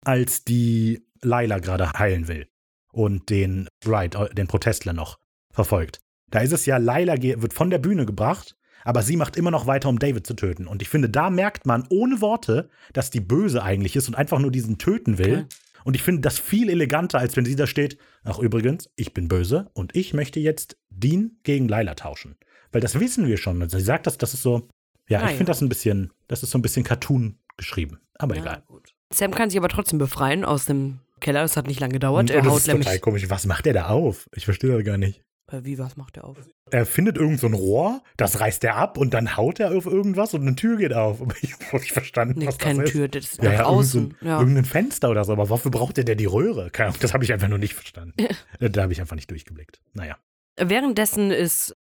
als 0.05 0.45
die 0.45 1.03
Laila 1.21 1.59
gerade 1.59 1.93
heilen 1.99 2.29
will 2.29 2.47
und 2.95 3.29
den 3.31 3.69
Wright, 3.85 4.15
äh, 4.15 4.33
den 4.35 4.47
Protestler 4.47 4.93
noch 4.93 5.19
verfolgt. 5.53 6.01
Da 6.31 6.41
ist 6.41 6.53
es 6.53 6.67
ja, 6.67 6.79
Laila 6.79 7.17
ge- 7.17 7.41
wird 7.43 7.53
von 7.53 7.71
der 7.71 7.79
Bühne 7.79 8.07
gebracht, 8.07 8.57
aber 8.85 9.03
sie 9.03 9.17
macht 9.17 9.37
immer 9.37 9.51
noch 9.51 9.67
weiter, 9.67 9.89
um 9.89 9.99
David 9.99 10.27
zu 10.27 10.35
töten. 10.35 10.67
Und 10.67 10.83
ich 10.83 10.89
finde, 10.89 11.09
da 11.09 11.31
merkt 11.31 11.67
man 11.67 11.87
ohne 11.91 12.21
Worte, 12.21 12.69
dass 12.93 13.11
die 13.11 13.21
böse 13.21 13.63
eigentlich 13.63 13.97
ist 13.97 14.09
und 14.09 14.15
einfach 14.15 14.39
nur 14.39 14.51
diesen 14.51 14.79
töten 14.79 15.19
will. 15.19 15.45
Okay. 15.45 15.47
Und 15.85 15.95
ich 15.97 16.03
finde 16.03 16.23
das 16.23 16.39
viel 16.39 16.71
eleganter, 16.71 17.19
als 17.19 17.37
wenn 17.37 17.45
sie 17.45 17.57
da 17.57 17.67
steht, 17.67 17.99
ach 18.25 18.39
übrigens, 18.39 18.91
ich 18.97 19.13
bin 19.15 19.29
böse 19.29 19.71
und 19.75 19.95
ich 19.95 20.15
möchte 20.15 20.41
jetzt 20.41 20.77
Dean 20.91 21.39
gegen 21.43 21.69
Laila 21.69 21.95
tauschen. 21.95 22.37
Weil 22.73 22.81
das 22.81 22.99
wissen 22.99 23.27
wir 23.27 23.37
schon. 23.37 23.61
Also 23.63 23.79
sie 23.79 23.85
sagt 23.85 24.07
das, 24.07 24.17
das 24.19 24.35
ist 24.35 24.43
so, 24.43 24.69
ja, 25.09 25.19
Ah, 25.21 25.25
ich 25.27 25.31
ja. 25.33 25.37
finde 25.37 25.51
das 25.51 25.61
ein 25.61 25.69
bisschen, 25.69 26.11
das 26.29 26.43
ist 26.43 26.51
so 26.51 26.59
ein 26.59 26.63
bisschen 26.63 26.85
Cartoon 26.85 27.39
geschrieben. 27.57 27.99
Aber 28.19 28.35
Ja, 28.35 28.43
egal. 28.43 28.63
gut. 28.67 28.95
Sam 29.13 29.31
kann 29.33 29.51
sich 29.51 29.59
aber 29.59 29.69
trotzdem 29.69 29.99
befreien 29.99 30.45
aus 30.45 30.65
dem 30.65 31.01
Keller. 31.21 31.43
Das 31.43 31.57
hat 31.57 31.67
nicht 31.67 31.81
lange 31.81 31.93
gedauert. 31.95 32.31
Er 32.31 32.39
und 32.39 32.45
das 32.47 32.53
haut 32.53 32.61
ist 32.61 32.67
nämlich. 32.69 32.87
total 32.87 32.99
komisch. 33.01 33.31
Was 33.31 33.47
macht 33.47 33.67
der 33.67 33.73
da 33.75 33.87
auf? 33.89 34.29
Ich 34.35 34.45
verstehe 34.45 34.75
das 34.75 34.85
gar 34.85 34.99
nicht. 34.99 35.23
Äh, 35.53 35.61
wie, 35.65 35.79
was 35.79 35.97
macht 35.97 36.17
er 36.17 36.25
auf? 36.25 36.39
Er 36.71 36.87
findet 36.87 37.17
irgend 37.19 37.39
so 37.39 37.47
ein 37.47 37.53
Rohr, 37.53 38.03
das 38.17 38.41
reißt 38.41 38.65
er 38.65 38.77
ab 38.77 38.97
und 38.97 39.13
dann 39.13 39.37
haut 39.37 39.61
er 39.61 39.77
auf 39.77 39.85
irgendwas 39.87 40.33
und 40.33 40.41
eine 40.43 40.57
Tür 40.57 40.79
geht 40.79 40.95
auf. 40.95 41.21
Aber 41.21 41.35
ich 41.43 41.53
habe 41.53 41.77
nicht 41.79 41.93
verstanden, 41.93 42.39
Nee, 42.39 42.47
was 42.47 42.59
keine 42.59 42.81
das 42.81 42.89
ist. 42.91 42.93
Tür, 42.93 43.09
das 43.09 43.25
ist 43.25 43.43
Ja, 43.43 43.51
nach 43.51 43.59
ja, 43.59 43.65
außen. 43.67 44.01
Irgend 44.03 44.17
so 44.21 44.27
ja. 44.27 44.39
Irgendein 44.41 44.65
Fenster 44.65 45.11
oder 45.11 45.25
so. 45.25 45.33
Aber 45.33 45.49
wofür 45.51 45.71
braucht 45.71 45.97
der 45.99 46.05
denn 46.05 46.19
die 46.19 46.25
Röhre? 46.27 46.71
Das 47.01 47.13
habe 47.15 47.25
ich 47.25 47.33
einfach 47.33 47.49
nur 47.49 47.59
nicht 47.59 47.75
verstanden. 47.75 48.15
Äh, 48.59 48.71
da 48.71 48.83
habe 48.83 48.93
ich 48.93 49.01
einfach 49.01 49.17
nicht 49.17 49.31
durchgeblickt. 49.31 49.81
Naja. 49.93 50.17
Währenddessen 50.59 51.31
ist 51.31 51.75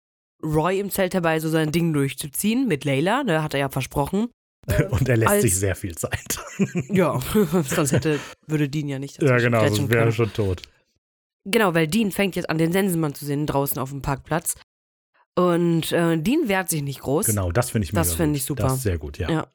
Roy 0.43 0.81
im 0.81 0.91
Zelt 0.91 1.13
dabei, 1.13 1.39
so 1.41 1.51
sein 1.51 1.71
Ding 1.71 1.93
durchzuziehen 1.93 2.67
mit 2.67 2.85
Layla. 2.87 3.25
Da 3.25 3.43
hat 3.43 3.53
er 3.53 3.61
ja 3.61 3.69
versprochen. 3.69 4.29
Und 4.91 5.09
er 5.09 5.17
lässt 5.17 5.43
sich 5.43 5.57
sehr 5.57 5.75
viel 5.75 5.97
Zeit. 5.97 6.39
Ja, 6.91 7.19
sonst 7.69 7.93
hätte, 7.93 8.19
würde 8.47 8.69
Dean 8.69 8.89
ja 8.89 8.99
nicht 8.99 9.23
ja, 9.23 9.39
genau, 9.39 9.67
sonst 9.67 9.91
wäre 9.91 10.07
er 10.07 10.13
schon 10.13 10.33
tot. 10.33 10.63
Genau, 11.45 11.75
weil 11.75 11.89
Dean 11.89 12.11
fängt 12.11 12.37
jetzt 12.37 12.51
an, 12.51 12.59
den 12.59 12.73
Sensenmann 12.73 13.15
zu 13.15 13.25
sehen 13.25 13.47
draußen 13.47 13.79
auf 13.79 13.91
dem 13.91 14.03
Parkplatz. 14.03 14.57
Und 15.37 15.91
äh, 15.93 16.19
Dean 16.19 16.49
wehrt 16.49 16.69
sich 16.69 16.83
nicht 16.83 17.01
groß. 17.01 17.27
Genau, 17.27 17.51
das 17.51 17.71
finde 17.71 17.87
ich 17.87 17.93
Das 17.93 18.09
mega 18.09 18.17
finde 18.17 18.33
gut. 18.33 18.37
ich 18.37 18.45
super. 18.45 18.63
Das 18.65 18.75
ist 18.75 18.83
sehr 18.83 18.99
gut, 18.99 19.19
ja. 19.19 19.31
Ja. 19.31 19.47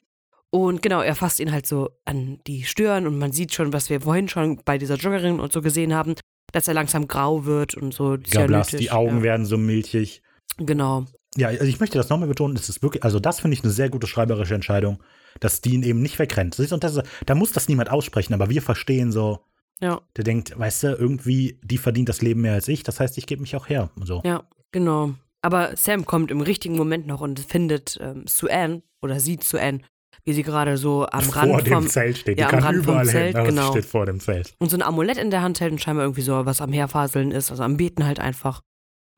Und 0.50 0.82
genau, 0.82 1.02
er 1.02 1.16
fasst 1.16 1.40
ihn 1.40 1.52
halt 1.52 1.68
so 1.68 1.90
an 2.06 2.40
die 2.48 2.64
Stirn 2.64 3.08
und 3.08 3.18
man 3.18 3.34
sieht 3.34 3.54
schon, 3.54 3.74
was 3.74 3.90
wir 3.90 4.02
vorhin 4.02 4.30
schon 4.30 4.62
bei 4.64 4.78
dieser 4.78 4.96
Joggerin 4.96 5.40
und 5.40 5.52
so 5.52 5.62
gesehen 5.62 5.94
haben, 5.94 6.16
dass 6.54 6.68
er 6.68 6.74
langsam 6.74 7.08
grau 7.08 7.46
wird 7.46 7.76
und 7.76 7.94
so 7.94 8.12
Gablas, 8.12 8.70
cyanotisch. 8.70 8.80
die 8.80 8.92
Augen 8.92 9.18
ja. 9.18 9.24
werden 9.24 9.46
so 9.46 9.58
milchig. 9.58 10.22
Genau. 10.58 11.06
Ja, 11.38 11.50
also 11.50 11.66
ich 11.66 11.80
möchte 11.80 11.98
das 11.98 12.10
nochmal 12.10 12.28
betonen, 12.28 12.56
es 12.56 12.70
ist 12.70 12.82
wirklich, 12.82 13.04
also 13.04 13.20
das 13.20 13.42
finde 13.42 13.56
ich 13.56 13.64
eine 13.64 13.74
sehr 13.74 13.90
gute 13.90 14.08
schreiberische 14.08 14.56
Entscheidung, 14.56 15.02
dass 15.40 15.62
Dean 15.62 15.84
eben 15.84 16.02
nicht 16.02 16.18
wegrennt. 16.18 16.56
Siehst 16.56 16.72
Und 16.72 16.84
das, 16.84 17.02
da 17.26 17.36
muss 17.36 17.52
das 17.52 17.68
niemand 17.68 17.92
aussprechen, 17.92 18.34
aber 18.34 18.50
wir 18.50 18.62
verstehen 18.62 19.12
so, 19.12 19.40
Ja, 19.82 20.02
der 20.16 20.24
denkt, 20.24 20.58
weißt 20.58 20.84
du, 20.84 20.88
irgendwie, 20.96 21.60
die 21.64 21.78
verdient 21.78 22.10
das 22.10 22.22
Leben 22.22 22.42
mehr 22.42 22.54
als 22.54 22.68
ich, 22.68 22.84
das 22.84 23.00
heißt, 23.00 23.18
ich 23.18 23.28
gebe 23.28 23.42
mich 23.42 23.56
auch 23.56 23.68
her. 23.68 23.90
Und 23.96 24.06
so. 24.06 24.22
ja, 24.24 24.44
genau. 24.72 25.14
Aber 25.42 25.76
Sam 25.78 26.06
kommt 26.06 26.32
im 26.32 26.42
richtigen 26.42 26.76
Moment 26.76 27.06
noch 27.06 27.22
und 27.22 27.40
findet 27.40 28.00
ähm, 28.02 28.26
Sue 28.26 28.82
oder 29.02 29.20
sieht 29.20 29.44
Sue 29.44 29.80
wie 30.26 30.34
sie 30.34 30.44
gerade 30.44 30.78
so 30.78 31.06
am 31.12 31.22
vor 31.22 31.36
Rand 31.44 31.68
dem 31.68 31.74
vom 31.74 31.88
Zelt 31.88 32.18
steht. 32.18 32.40
ja, 32.40 32.48
die 32.48 32.54
am 32.56 32.60
kann 32.60 32.64
Rand 32.64 32.78
vom 32.78 32.94
überall 32.94 33.06
Zelt, 33.06 33.28
hin, 33.28 33.36
aber 33.38 33.50
genau. 33.50 33.70
steht 33.70 33.86
vor 33.86 34.06
dem 34.06 34.20
Zelt. 34.20 34.56
und 34.60 34.70
so 34.70 34.78
ein 34.78 34.82
Amulett 34.82 35.18
in 35.18 35.30
der 35.30 35.42
Hand 35.42 35.62
hält 35.62 35.72
und 35.72 35.80
scheinbar 35.80 36.06
irgendwie 36.06 36.22
so 36.22 36.46
was 36.46 36.62
am 36.62 36.74
Herfaseln 36.74 37.32
ist, 37.32 37.52
also 37.52 37.64
am 37.64 37.78
Beten 37.78 38.06
halt 38.06 38.20
einfach. 38.20 38.62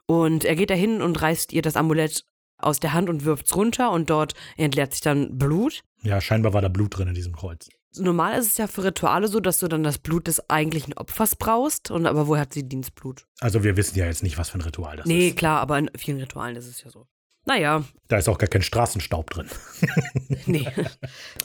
Und 0.08 0.46
er 0.46 0.56
geht 0.56 0.70
dahin 0.70 1.02
und 1.02 1.22
reißt 1.22 1.54
ihr 1.54 1.62
das 1.62 1.76
Amulett 1.76 2.24
aus 2.58 2.80
der 2.80 2.94
Hand 2.94 3.10
und 3.10 3.26
wirft's 3.26 3.56
runter 3.56 3.92
und 3.92 4.10
dort 4.10 4.34
entleert 4.56 4.94
sich 4.94 5.02
dann 5.02 5.38
Blut. 5.38 5.84
Ja, 6.02 6.22
scheinbar 6.22 6.54
war 6.54 6.62
da 6.62 6.70
Blut 6.70 6.98
drin 6.98 7.10
in 7.10 7.14
diesem 7.14 7.36
Kreuz. 7.36 7.70
Normal 7.98 8.38
ist 8.40 8.48
es 8.48 8.58
ja 8.58 8.68
für 8.68 8.84
Rituale 8.84 9.28
so, 9.28 9.40
dass 9.40 9.60
du 9.60 9.68
dann 9.68 9.84
das 9.84 9.98
Blut 9.98 10.28
des 10.28 10.50
eigentlichen 10.50 10.94
Opfers 10.94 11.36
brauchst. 11.36 11.92
Und 11.92 12.06
aber 12.06 12.28
woher 12.28 12.42
hat 12.42 12.54
sie 12.54 12.68
Dienstblut? 12.68 13.26
Also 13.40 13.64
wir 13.64 13.78
wissen 13.78 13.98
ja 13.98 14.06
jetzt 14.06 14.24
nicht, 14.24 14.38
was 14.38 14.50
für 14.50 14.58
ein 14.60 14.62
Ritual 14.62 14.98
das 14.98 15.06
nee, 15.06 15.30
ist. 15.30 15.38
klar, 15.38 15.60
aber 15.62 15.78
in 15.78 15.90
vielen 15.98 16.20
Ritualen 16.20 16.56
ist 16.56 16.68
es 16.68 16.84
ja 16.84 16.90
so. 16.90 17.08
Naja, 17.46 17.86
Da 18.10 18.18
ist 18.18 18.28
auch 18.28 18.38
gar 18.38 18.50
kein 18.50 18.62
Straßenstaub 18.62 19.30
drin. 19.30 19.48
nee. 20.46 20.68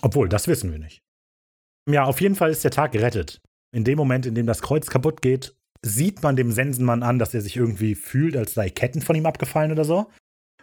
Obwohl, 0.02 0.28
das 0.28 0.48
wissen 0.48 0.72
wir 0.72 0.78
nicht. 0.78 1.02
Ja, 1.88 2.04
auf 2.04 2.20
jeden 2.20 2.34
Fall 2.34 2.50
ist 2.50 2.64
der 2.64 2.70
Tag 2.70 2.92
gerettet. 2.92 3.40
In 3.72 3.84
dem 3.84 3.96
Moment, 3.96 4.26
in 4.26 4.34
dem 4.34 4.46
das 4.46 4.62
Kreuz 4.62 4.88
kaputt 4.88 5.22
geht, 5.22 5.54
sieht 5.82 6.22
man 6.22 6.36
dem 6.36 6.52
Sensenmann 6.52 7.02
an, 7.02 7.18
dass 7.18 7.34
er 7.34 7.40
sich 7.40 7.56
irgendwie 7.56 7.94
fühlt, 7.94 8.36
als 8.36 8.54
sei 8.54 8.70
Ketten 8.70 9.02
von 9.02 9.16
ihm 9.16 9.26
abgefallen 9.26 9.72
oder 9.72 9.84
so. 9.84 10.10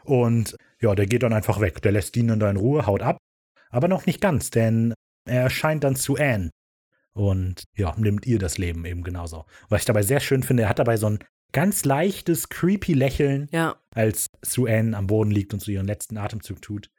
Und 0.03 0.55
ja, 0.81 0.95
der 0.95 1.07
geht 1.07 1.23
dann 1.23 1.33
einfach 1.33 1.59
weg. 1.59 1.81
Der 1.81 1.91
lässt 1.91 2.15
ihn 2.17 2.29
dann 2.29 2.39
da 2.39 2.49
in 2.49 2.57
Ruhe, 2.57 2.85
haut 2.85 3.01
ab. 3.01 3.17
Aber 3.69 3.87
noch 3.87 4.05
nicht 4.05 4.21
ganz, 4.21 4.49
denn 4.49 4.93
er 5.25 5.43
erscheint 5.43 5.83
dann 5.83 5.95
zu 5.95 6.15
Anne. 6.15 6.49
Und 7.13 7.63
ja, 7.75 7.93
nimmt 7.97 8.25
ihr 8.25 8.39
das 8.39 8.57
Leben 8.57 8.85
eben 8.85 9.03
genauso. 9.03 9.45
Was 9.67 9.81
ich 9.81 9.85
dabei 9.85 10.03
sehr 10.03 10.19
schön 10.19 10.43
finde, 10.43 10.63
er 10.63 10.69
hat 10.69 10.79
dabei 10.79 10.97
so 10.97 11.07
ein 11.07 11.19
ganz 11.51 11.83
leichtes, 11.83 12.49
creepy 12.49 12.93
Lächeln, 12.93 13.47
Ja, 13.51 13.75
als 13.91 14.27
Sue 14.41 14.71
Anne 14.71 14.95
am 14.95 15.07
Boden 15.07 15.31
liegt 15.31 15.53
und 15.53 15.61
so 15.61 15.71
ihren 15.71 15.87
letzten 15.87 16.17
Atemzug 16.17 16.61
tut. 16.61 16.89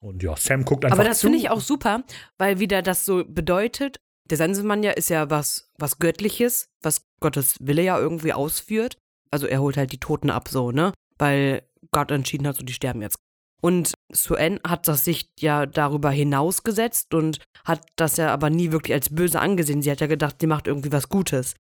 Und 0.00 0.22
ja, 0.22 0.36
Sam 0.36 0.64
guckt 0.64 0.84
einfach 0.84 0.98
aber 0.98 1.08
das 1.08 1.22
finde 1.22 1.38
ich 1.38 1.48
auch 1.48 1.60
super, 1.60 2.04
weil 2.36 2.58
wieder 2.58 2.82
das 2.82 3.04
so 3.04 3.24
bedeutet, 3.24 4.00
der 4.30 4.38
Sensenmann 4.38 4.82
ja 4.82 4.92
ist 4.92 5.10
ja 5.10 5.30
was, 5.30 5.70
was 5.78 5.98
Göttliches, 5.98 6.68
was 6.82 7.06
Gottes 7.20 7.56
Wille 7.60 7.82
ja 7.82 7.98
irgendwie 7.98 8.32
ausführt. 8.32 8.96
Also 9.30 9.46
er 9.46 9.60
holt 9.60 9.76
halt 9.76 9.92
die 9.92 10.00
Toten 10.00 10.30
ab, 10.30 10.48
so, 10.48 10.70
ne? 10.70 10.92
Weil 11.18 11.62
Gott 11.90 12.10
entschieden 12.10 12.46
hat, 12.46 12.56
so 12.56 12.64
die 12.64 12.72
sterben 12.72 13.02
jetzt. 13.02 13.18
Und 13.60 13.94
Suen 14.12 14.60
hat 14.62 14.88
das 14.88 15.04
sich 15.04 15.30
ja 15.40 15.64
darüber 15.64 16.10
hinausgesetzt 16.10 17.14
und 17.14 17.38
hat 17.64 17.86
das 17.96 18.18
ja 18.18 18.32
aber 18.32 18.50
nie 18.50 18.72
wirklich 18.72 18.92
als 18.92 19.14
böse 19.14 19.40
angesehen. 19.40 19.80
Sie 19.80 19.90
hat 19.90 20.00
ja 20.00 20.06
gedacht, 20.06 20.36
sie 20.40 20.46
macht 20.46 20.66
irgendwie 20.66 20.92
was 20.92 21.08
Gutes. 21.08 21.54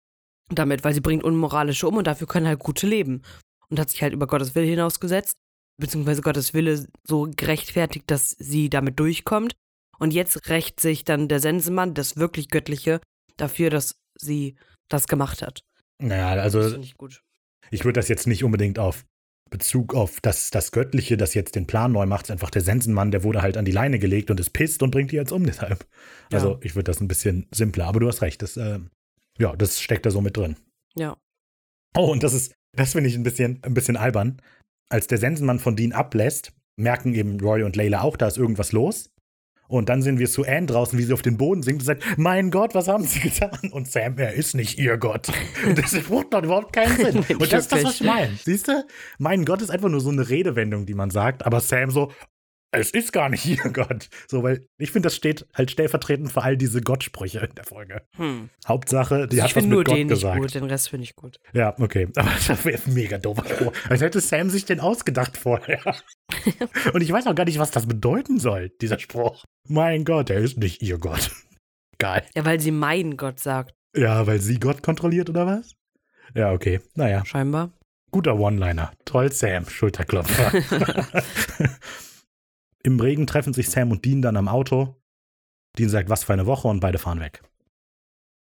damit, 0.50 0.84
weil 0.84 0.94
sie 0.94 1.00
bringt 1.00 1.24
Unmoralische 1.24 1.88
um 1.88 1.98
und 1.98 2.08
dafür 2.08 2.28
können 2.28 2.48
halt 2.48 2.60
gute 2.60 2.88
leben. 2.88 3.22
Und 3.70 3.80
hat 3.80 3.90
sich 3.90 4.02
halt 4.02 4.14
über 4.14 4.28
Gottes 4.28 4.54
Wille 4.56 4.66
hinausgesetzt, 4.66 5.38
beziehungsweise 5.80 6.22
Gottes 6.22 6.54
Wille 6.54 6.88
so 7.08 7.30
gerechtfertigt, 7.34 8.10
dass 8.12 8.32
sie 8.32 8.70
damit 8.70 9.00
durchkommt. 9.00 9.54
Und 10.02 10.14
jetzt 10.14 10.50
rächt 10.50 10.80
sich 10.80 11.04
dann 11.04 11.28
der 11.28 11.40
Sensenmann, 11.40 11.94
das 11.94 12.18
wirklich 12.18 12.50
Göttliche, 12.50 13.02
dafür, 13.38 13.70
dass 13.70 13.96
sie 14.20 14.56
das 14.90 15.08
gemacht 15.08 15.42
hat. 15.42 15.64
Naja, 16.02 16.36
Das 16.36 16.56
also 16.56 16.72
finde 16.72 16.88
ich 16.88 16.98
gut. 16.98 17.22
ich 17.70 17.86
würde 17.86 18.00
das 18.00 18.08
jetzt 18.08 18.26
nicht 18.26 18.44
unbedingt 18.44 18.80
auf 18.80 19.06
Bezug 19.52 19.94
auf 19.94 20.20
das, 20.22 20.50
das 20.50 20.72
Göttliche, 20.72 21.18
das 21.18 21.34
jetzt 21.34 21.56
den 21.56 21.68
Plan 21.68 21.92
neu 21.92 22.06
macht, 22.06 22.26
ist 22.26 22.32
einfach 22.32 22.50
der 22.50 22.62
Sensenmann, 22.62 23.12
der 23.12 23.24
wurde 23.24 23.42
halt 23.42 23.58
an 23.58 23.66
die 23.66 23.72
Leine 23.74 24.00
gelegt 24.00 24.32
und 24.32 24.40
ist 24.40 24.52
pisst 24.54 24.82
und 24.82 24.92
bringt 24.92 25.12
die 25.12 25.18
jetzt 25.18 25.32
um 25.34 25.46
deshalb. 25.46 25.86
Also 26.32 26.54
Ja. 26.54 26.60
ich 26.62 26.74
würde 26.76 26.86
das 26.86 27.02
ein 27.02 27.08
bisschen 27.10 27.48
simpler, 27.52 27.86
aber 27.86 28.00
du 28.00 28.08
hast 28.08 28.22
recht, 28.22 28.42
das, 28.42 28.56
äh, 28.58 28.80
ja, 29.38 29.56
das 29.56 29.80
steckt 29.82 30.06
da 30.06 30.12
so 30.12 30.22
mit 30.22 30.38
drin. 30.38 30.56
Ja. 30.96 31.18
Oh, 31.96 32.10
und 32.12 32.24
das 32.24 32.34
ist, 32.34 32.56
das 32.76 32.94
finde 32.94 33.10
ich 33.10 33.16
ein 33.16 33.24
bisschen, 33.24 33.60
ein 33.64 33.74
bisschen 33.74 33.98
albern. 33.98 34.42
Als 34.90 35.08
der 35.08 35.18
Sensenmann 35.18 35.60
von 35.60 35.76
Dean 35.76 35.92
ablässt, 35.92 36.54
merken 36.78 37.14
eben 37.14 37.40
Roy 37.40 37.64
und 37.64 37.76
Layla 37.76 38.02
auch, 38.02 38.16
da 38.18 38.28
ist 38.28 38.38
irgendwas 38.38 38.72
los. 38.72 39.10
Und 39.72 39.88
dann 39.88 40.02
sehen 40.02 40.20
wir 40.20 40.28
Sue 40.28 40.46
Ann 40.46 40.68
draußen, 40.68 41.00
wie 41.00 41.04
sie 41.04 41.14
auf 41.14 41.22
den 41.22 41.38
Boden 41.38 41.64
sinkt 41.64 41.82
und 41.82 41.86
sagt, 41.86 42.04
mein 42.18 42.52
Gott, 42.52 42.76
was 42.76 42.90
haben 42.90 43.06
sie 43.06 43.22
getan? 43.22 43.58
Und 43.72 43.90
Sam, 43.90 44.18
er 44.18 44.34
ist 44.34 44.54
nicht 44.54 44.78
ihr 44.78 44.98
Gott. 44.98 45.30
Das 45.76 45.94
macht 46.10 46.34
doch 46.34 46.44
überhaupt 46.44 46.74
keinen 46.74 46.98
Sinn. 46.98 47.18
Und 47.40 47.54
das 47.54 47.64
ist 47.64 47.72
das, 47.72 47.84
was 47.86 48.02
ich 48.02 48.04
meine. 48.06 48.34
Siehst 48.44 48.68
du? 48.68 48.84
Mein 49.18 49.46
Gott 49.46 49.62
ist 49.62 49.70
einfach 49.70 49.88
nur 49.88 50.02
so 50.02 50.10
eine 50.10 50.28
Redewendung, 50.28 50.86
die 50.86 50.94
man 50.94 51.10
sagt. 51.10 51.46
Aber 51.46 51.62
Sam 51.62 51.90
so, 51.90 52.12
es 52.72 52.92
ist 52.92 53.12
gar 53.12 53.30
nicht 53.30 53.46
ihr 53.46 53.58
Gott. 53.74 54.10
So, 54.28 54.44
weil 54.44 54.66
ich 54.78 54.92
finde, 54.92 55.08
das 55.08 55.16
steht 55.16 55.46
halt 55.54 55.72
stellvertretend 55.72 56.32
für 56.32 56.42
all 56.42 56.58
diese 56.58 56.82
Gottsprüche 56.82 57.40
in 57.40 57.56
der 57.56 57.66
Folge. 57.66 58.02
Hm. 58.16 58.50
Hauptsache, 58.68 59.28
die 59.28 59.38
ich 59.38 59.42
hat 59.42 59.50
was 59.50 59.54
finde 59.64 59.70
mit 59.70 59.76
nur 59.76 59.84
Gott 59.84 59.98
den 59.98 60.08
nicht 60.08 60.16
gesagt. 60.16 60.40
gut, 60.40 60.56
den 60.56 60.64
Rest 60.64 60.90
finde 60.90 61.04
ich 61.04 61.16
gut. 61.16 61.40
Ja, 61.54 61.76
okay. 61.80 62.08
Aber 62.16 62.32
das 62.48 62.66
wäre 62.66 62.82
ein 62.86 62.94
mega 62.94 63.18
doofer 63.18 63.46
Spruch. 63.46 63.74
Als 63.90 64.02
hätte 64.02 64.22
Sam 64.22 64.50
sich 64.50 64.66
den 64.66 64.80
ausgedacht 64.80 65.38
vorher. 65.38 65.82
Und 66.94 67.02
ich 67.02 67.12
weiß 67.12 67.28
auch 67.28 67.36
gar 67.36 67.46
nicht, 67.46 67.60
was 67.60 67.72
das 67.72 67.86
bedeuten 67.88 68.40
soll, 68.40 68.70
dieser 68.82 69.00
Spruch. 69.00 69.44
Mein 69.68 70.06
Gott, 70.06 70.30
er 70.30 70.40
ist 70.40 70.58
nicht 70.58 70.82
ihr 70.82 70.98
Gott. 70.98 71.32
Geil. 71.98 72.24
Ja, 72.36 72.46
weil 72.46 72.60
sie 72.60 72.72
mein 72.72 73.18
Gott 73.18 73.40
sagt, 73.40 73.76
Ja, 73.96 74.26
weil 74.28 74.40
sie 74.40 74.60
Gott 74.60 74.82
kontrolliert 74.82 75.30
oder 75.30 75.46
was? 75.46 75.76
Ja, 76.34 76.52
okay. 76.52 76.80
Naja, 76.96 77.26
scheinbar. 77.26 77.72
guter 78.12 78.40
One-Liner. 78.40 78.94
Toll, 79.06 79.32
Sam. 79.32 79.68
Schulterklopfer. 79.70 80.52
Im 82.84 83.00
Regen 83.00 83.28
treffen 83.28 83.54
sich 83.54 83.70
Sam 83.70 83.92
und 83.92 84.06
Dean 84.06 84.22
dann 84.22 84.38
am 84.38 84.48
Auto. 84.48 84.96
Dean 85.78 85.90
sagt, 85.90 86.10
was 86.10 86.24
für 86.24 86.34
eine 86.34 86.46
Woche 86.46 86.68
und 86.68 86.80
beide 86.80 86.98
fahren 86.98 87.20
weg. 87.20 87.42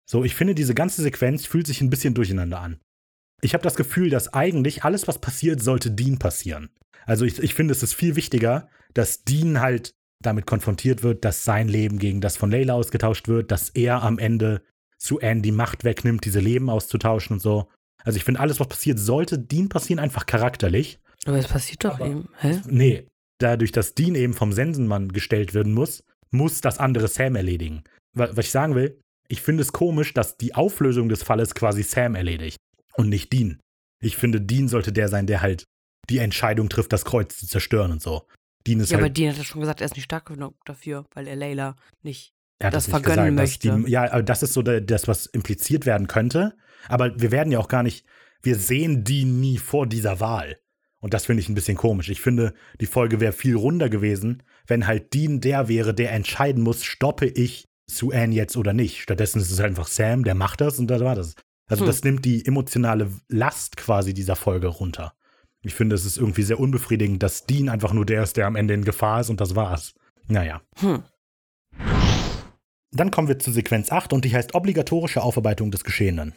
So, 0.09 0.23
ich 0.23 0.35
finde, 0.35 0.55
diese 0.55 0.73
ganze 0.75 1.01
Sequenz 1.01 1.45
fühlt 1.45 1.67
sich 1.67 1.81
ein 1.81 1.89
bisschen 1.89 2.13
durcheinander 2.13 2.59
an. 2.59 2.79
Ich 3.41 3.53
habe 3.53 3.63
das 3.63 3.75
Gefühl, 3.75 4.09
dass 4.09 4.33
eigentlich 4.33 4.83
alles, 4.83 5.07
was 5.07 5.19
passiert, 5.19 5.61
sollte 5.61 5.91
Dean 5.91 6.19
passieren. 6.19 6.69
Also 7.05 7.25
ich, 7.25 7.39
ich 7.39 7.53
finde, 7.53 7.71
es 7.73 7.83
ist 7.83 7.93
viel 7.93 8.15
wichtiger, 8.15 8.69
dass 8.93 9.23
Dean 9.23 9.59
halt 9.59 9.93
damit 10.21 10.45
konfrontiert 10.45 11.03
wird, 11.03 11.25
dass 11.25 11.43
sein 11.43 11.67
Leben 11.67 11.99
gegen 11.99 12.21
das 12.21 12.37
von 12.37 12.49
Layla 12.51 12.73
ausgetauscht 12.73 13.27
wird, 13.27 13.51
dass 13.51 13.69
er 13.69 14.03
am 14.03 14.19
Ende 14.19 14.61
zu 14.97 15.19
Anne 15.21 15.41
die 15.41 15.51
Macht 15.51 15.83
wegnimmt, 15.83 16.23
diese 16.23 16.39
Leben 16.39 16.69
auszutauschen 16.69 17.33
und 17.35 17.39
so. 17.41 17.69
Also 18.05 18.17
ich 18.17 18.23
finde, 18.23 18.39
alles, 18.39 18.59
was 18.59 18.67
passiert, 18.67 18.99
sollte 18.99 19.37
Dean 19.37 19.67
passieren, 19.69 19.99
einfach 19.99 20.25
charakterlich. 20.25 20.99
Aber 21.25 21.37
es 21.37 21.47
passiert 21.47 21.83
doch 21.83 21.95
Aber- 21.95 22.07
eben. 22.07 22.29
Hä? 22.39 22.61
Nee, 22.67 23.07
dadurch, 23.43 23.71
dass 23.71 23.93
Dean 23.95 24.15
eben 24.15 24.33
vom 24.33 24.53
Sensenmann 24.53 25.09
gestellt 25.09 25.53
werden 25.53 25.73
muss, 25.73 26.03
muss 26.31 26.61
das 26.61 26.79
andere 26.79 27.07
Sam 27.07 27.35
erledigen. 27.35 27.83
Wa- 28.13 28.29
Was 28.33 28.45
ich 28.45 28.51
sagen 28.51 28.75
will, 28.75 28.99
ich 29.27 29.41
finde 29.41 29.61
es 29.61 29.71
komisch, 29.73 30.13
dass 30.13 30.37
die 30.37 30.55
Auflösung 30.55 31.09
des 31.09 31.23
Falles 31.23 31.53
quasi 31.55 31.83
Sam 31.83 32.15
erledigt 32.15 32.57
und 32.95 33.09
nicht 33.09 33.31
Dean. 33.33 33.59
Ich 34.01 34.17
finde, 34.17 34.41
Dean 34.41 34.67
sollte 34.67 34.91
der 34.91 35.07
sein, 35.09 35.27
der 35.27 35.41
halt 35.41 35.63
die 36.09 36.17
Entscheidung 36.17 36.69
trifft, 36.69 36.91
das 36.91 37.05
Kreuz 37.05 37.37
zu 37.37 37.47
zerstören 37.47 37.91
und 37.91 38.01
so. 38.01 38.23
Dean 38.67 38.79
ist 38.79 38.91
Ja, 38.91 38.97
aber 38.97 39.05
halt, 39.05 39.17
Dean 39.17 39.31
hat 39.31 39.37
ja 39.37 39.43
schon 39.43 39.61
gesagt, 39.61 39.81
er 39.81 39.85
ist 39.85 39.95
nicht 39.95 40.05
stark 40.05 40.25
genug 40.25 40.55
dafür, 40.65 41.05
weil 41.13 41.27
er 41.27 41.35
Layla 41.35 41.75
nicht. 42.01 42.33
hat 42.61 42.73
das 42.73 42.87
nicht 42.87 42.91
vergönnen 42.95 43.25
die, 43.27 43.31
möchte. 43.31 43.83
ja, 43.87 44.11
aber 44.11 44.23
das 44.23 44.43
ist 44.43 44.53
so 44.53 44.61
das, 44.61 45.07
was 45.07 45.25
impliziert 45.27 45.85
werden 45.85 46.07
könnte. 46.07 46.55
Aber 46.89 47.17
wir 47.19 47.31
werden 47.31 47.51
ja 47.51 47.59
auch 47.59 47.67
gar 47.69 47.83
nicht, 47.83 48.05
wir 48.41 48.55
sehen 48.57 49.03
Dean 49.05 49.39
nie 49.39 49.57
vor 49.57 49.87
dieser 49.87 50.19
Wahl. 50.19 50.57
Und 51.03 51.13
das 51.13 51.25
finde 51.25 51.41
ich 51.41 51.49
ein 51.49 51.53
bisschen 51.53 51.75
komisch. 51.75 52.07
Ich 52.07 52.21
finde, 52.21 52.53
die 52.79 52.85
Folge 52.85 53.19
wäre 53.19 53.33
viel 53.33 53.57
runder 53.57 53.89
gewesen, 53.89 54.41
wenn 54.67 54.87
halt 54.87 55.13
Dean 55.13 55.41
der 55.41 55.67
wäre, 55.67 55.93
der 55.93 56.13
entscheiden 56.13 56.63
muss, 56.63 56.85
stoppe 56.85 57.25
ich 57.25 57.65
Sue 57.91 58.15
Ann 58.15 58.31
jetzt 58.31 58.55
oder 58.55 58.71
nicht. 58.71 59.01
Stattdessen 59.01 59.41
ist 59.41 59.51
es 59.51 59.59
einfach 59.59 59.87
Sam, 59.87 60.23
der 60.23 60.33
macht 60.33 60.61
das 60.61 60.79
und 60.79 60.87
das 60.87 61.01
war 61.03 61.15
das. 61.15 61.35
Also 61.69 61.81
Hm. 61.81 61.87
das 61.87 62.03
nimmt 62.05 62.23
die 62.23 62.45
emotionale 62.45 63.11
Last 63.27 63.75
quasi 63.75 64.13
dieser 64.13 64.37
Folge 64.37 64.67
runter. 64.67 65.13
Ich 65.61 65.73
finde, 65.73 65.93
es 65.93 66.05
ist 66.05 66.17
irgendwie 66.17 66.43
sehr 66.43 66.61
unbefriedigend, 66.61 67.21
dass 67.21 67.45
Dean 67.45 67.67
einfach 67.67 67.91
nur 67.91 68.05
der 68.05 68.23
ist, 68.23 68.37
der 68.37 68.47
am 68.47 68.55
Ende 68.55 68.73
in 68.73 68.85
Gefahr 68.85 69.19
ist 69.19 69.29
und 69.29 69.41
das 69.41 69.57
war's. 69.57 69.95
Naja. 70.29 70.61
Hm. 70.79 71.03
Dann 72.91 73.11
kommen 73.11 73.27
wir 73.27 73.39
zu 73.39 73.51
Sequenz 73.51 73.91
8 73.91 74.13
und 74.13 74.23
die 74.23 74.33
heißt 74.33 74.55
obligatorische 74.55 75.21
Aufarbeitung 75.21 75.69
des 75.69 75.83
Geschehenen. 75.83 76.33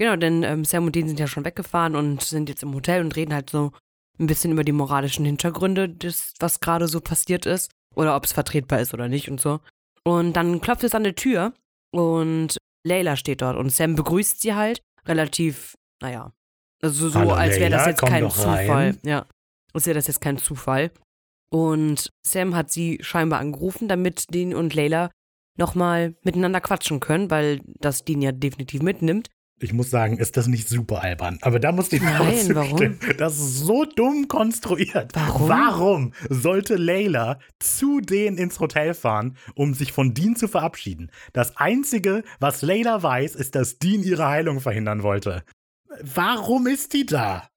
Genau, 0.00 0.16
denn 0.16 0.42
ähm, 0.44 0.64
Sam 0.64 0.86
und 0.86 0.96
Dean 0.96 1.08
sind 1.08 1.20
ja 1.20 1.26
schon 1.26 1.44
weggefahren 1.44 1.94
und 1.94 2.22
sind 2.22 2.48
jetzt 2.48 2.62
im 2.62 2.74
Hotel 2.74 3.04
und 3.04 3.14
reden 3.16 3.34
halt 3.34 3.50
so 3.50 3.70
ein 4.18 4.26
bisschen 4.26 4.50
über 4.50 4.64
die 4.64 4.72
moralischen 4.72 5.26
Hintergründe 5.26 5.90
des, 5.90 6.32
was 6.40 6.60
gerade 6.60 6.88
so 6.88 7.02
passiert 7.02 7.44
ist. 7.44 7.70
Oder 7.94 8.16
ob 8.16 8.24
es 8.24 8.32
vertretbar 8.32 8.80
ist 8.80 8.94
oder 8.94 9.08
nicht 9.08 9.30
und 9.30 9.42
so. 9.42 9.60
Und 10.02 10.32
dann 10.32 10.62
klopft 10.62 10.84
es 10.84 10.94
an 10.94 11.04
der 11.04 11.16
Tür 11.16 11.52
und 11.92 12.56
Layla 12.86 13.16
steht 13.16 13.42
dort 13.42 13.58
und 13.58 13.68
Sam 13.68 13.94
begrüßt 13.94 14.40
sie 14.40 14.54
halt 14.54 14.80
relativ, 15.06 15.76
naja, 16.00 16.32
also 16.80 17.10
so, 17.10 17.18
Hallo, 17.18 17.32
als 17.32 17.60
wäre 17.60 17.70
das 17.70 17.84
jetzt 17.84 18.00
kein 18.00 18.22
doch 18.22 18.38
rein. 18.38 18.66
Zufall. 18.66 18.98
Ja, 19.04 19.26
als 19.74 19.84
wäre 19.84 19.96
das 19.96 20.06
jetzt 20.06 20.22
kein 20.22 20.38
Zufall. 20.38 20.92
Und 21.52 22.08
Sam 22.26 22.56
hat 22.56 22.70
sie 22.70 23.00
scheinbar 23.02 23.40
angerufen, 23.40 23.86
damit 23.86 24.32
Dean 24.32 24.54
und 24.54 24.72
Layla 24.72 25.10
nochmal 25.58 26.14
miteinander 26.22 26.62
quatschen 26.62 27.00
können, 27.00 27.30
weil 27.30 27.60
das 27.66 28.04
Dean 28.04 28.22
ja 28.22 28.32
definitiv 28.32 28.80
mitnimmt. 28.80 29.28
Ich 29.62 29.74
muss 29.74 29.90
sagen, 29.90 30.16
ist 30.16 30.38
das 30.38 30.46
nicht 30.46 30.68
super 30.68 31.02
albern. 31.02 31.38
Aber 31.42 31.60
da 31.60 31.70
muss 31.70 31.92
ich 31.92 32.00
Nein, 32.00 32.46
zustimmen. 32.46 32.98
Das 33.18 33.34
ist 33.34 33.58
so 33.58 33.84
dumm 33.84 34.26
konstruiert. 34.26 35.12
Warum? 35.14 35.48
Warum 35.48 36.12
sollte 36.30 36.76
Layla 36.76 37.38
zu 37.58 38.00
denen 38.00 38.38
ins 38.38 38.58
Hotel 38.58 38.94
fahren, 38.94 39.36
um 39.54 39.74
sich 39.74 39.92
von 39.92 40.14
Dean 40.14 40.34
zu 40.34 40.48
verabschieden? 40.48 41.10
Das 41.34 41.58
Einzige, 41.58 42.24
was 42.38 42.62
Layla 42.62 43.02
weiß, 43.02 43.34
ist, 43.34 43.54
dass 43.54 43.78
Dean 43.78 44.02
ihre 44.02 44.26
Heilung 44.28 44.60
verhindern 44.60 45.02
wollte. 45.02 45.44
Warum 46.02 46.66
ist 46.66 46.94
die 46.94 47.04
da? 47.04 47.49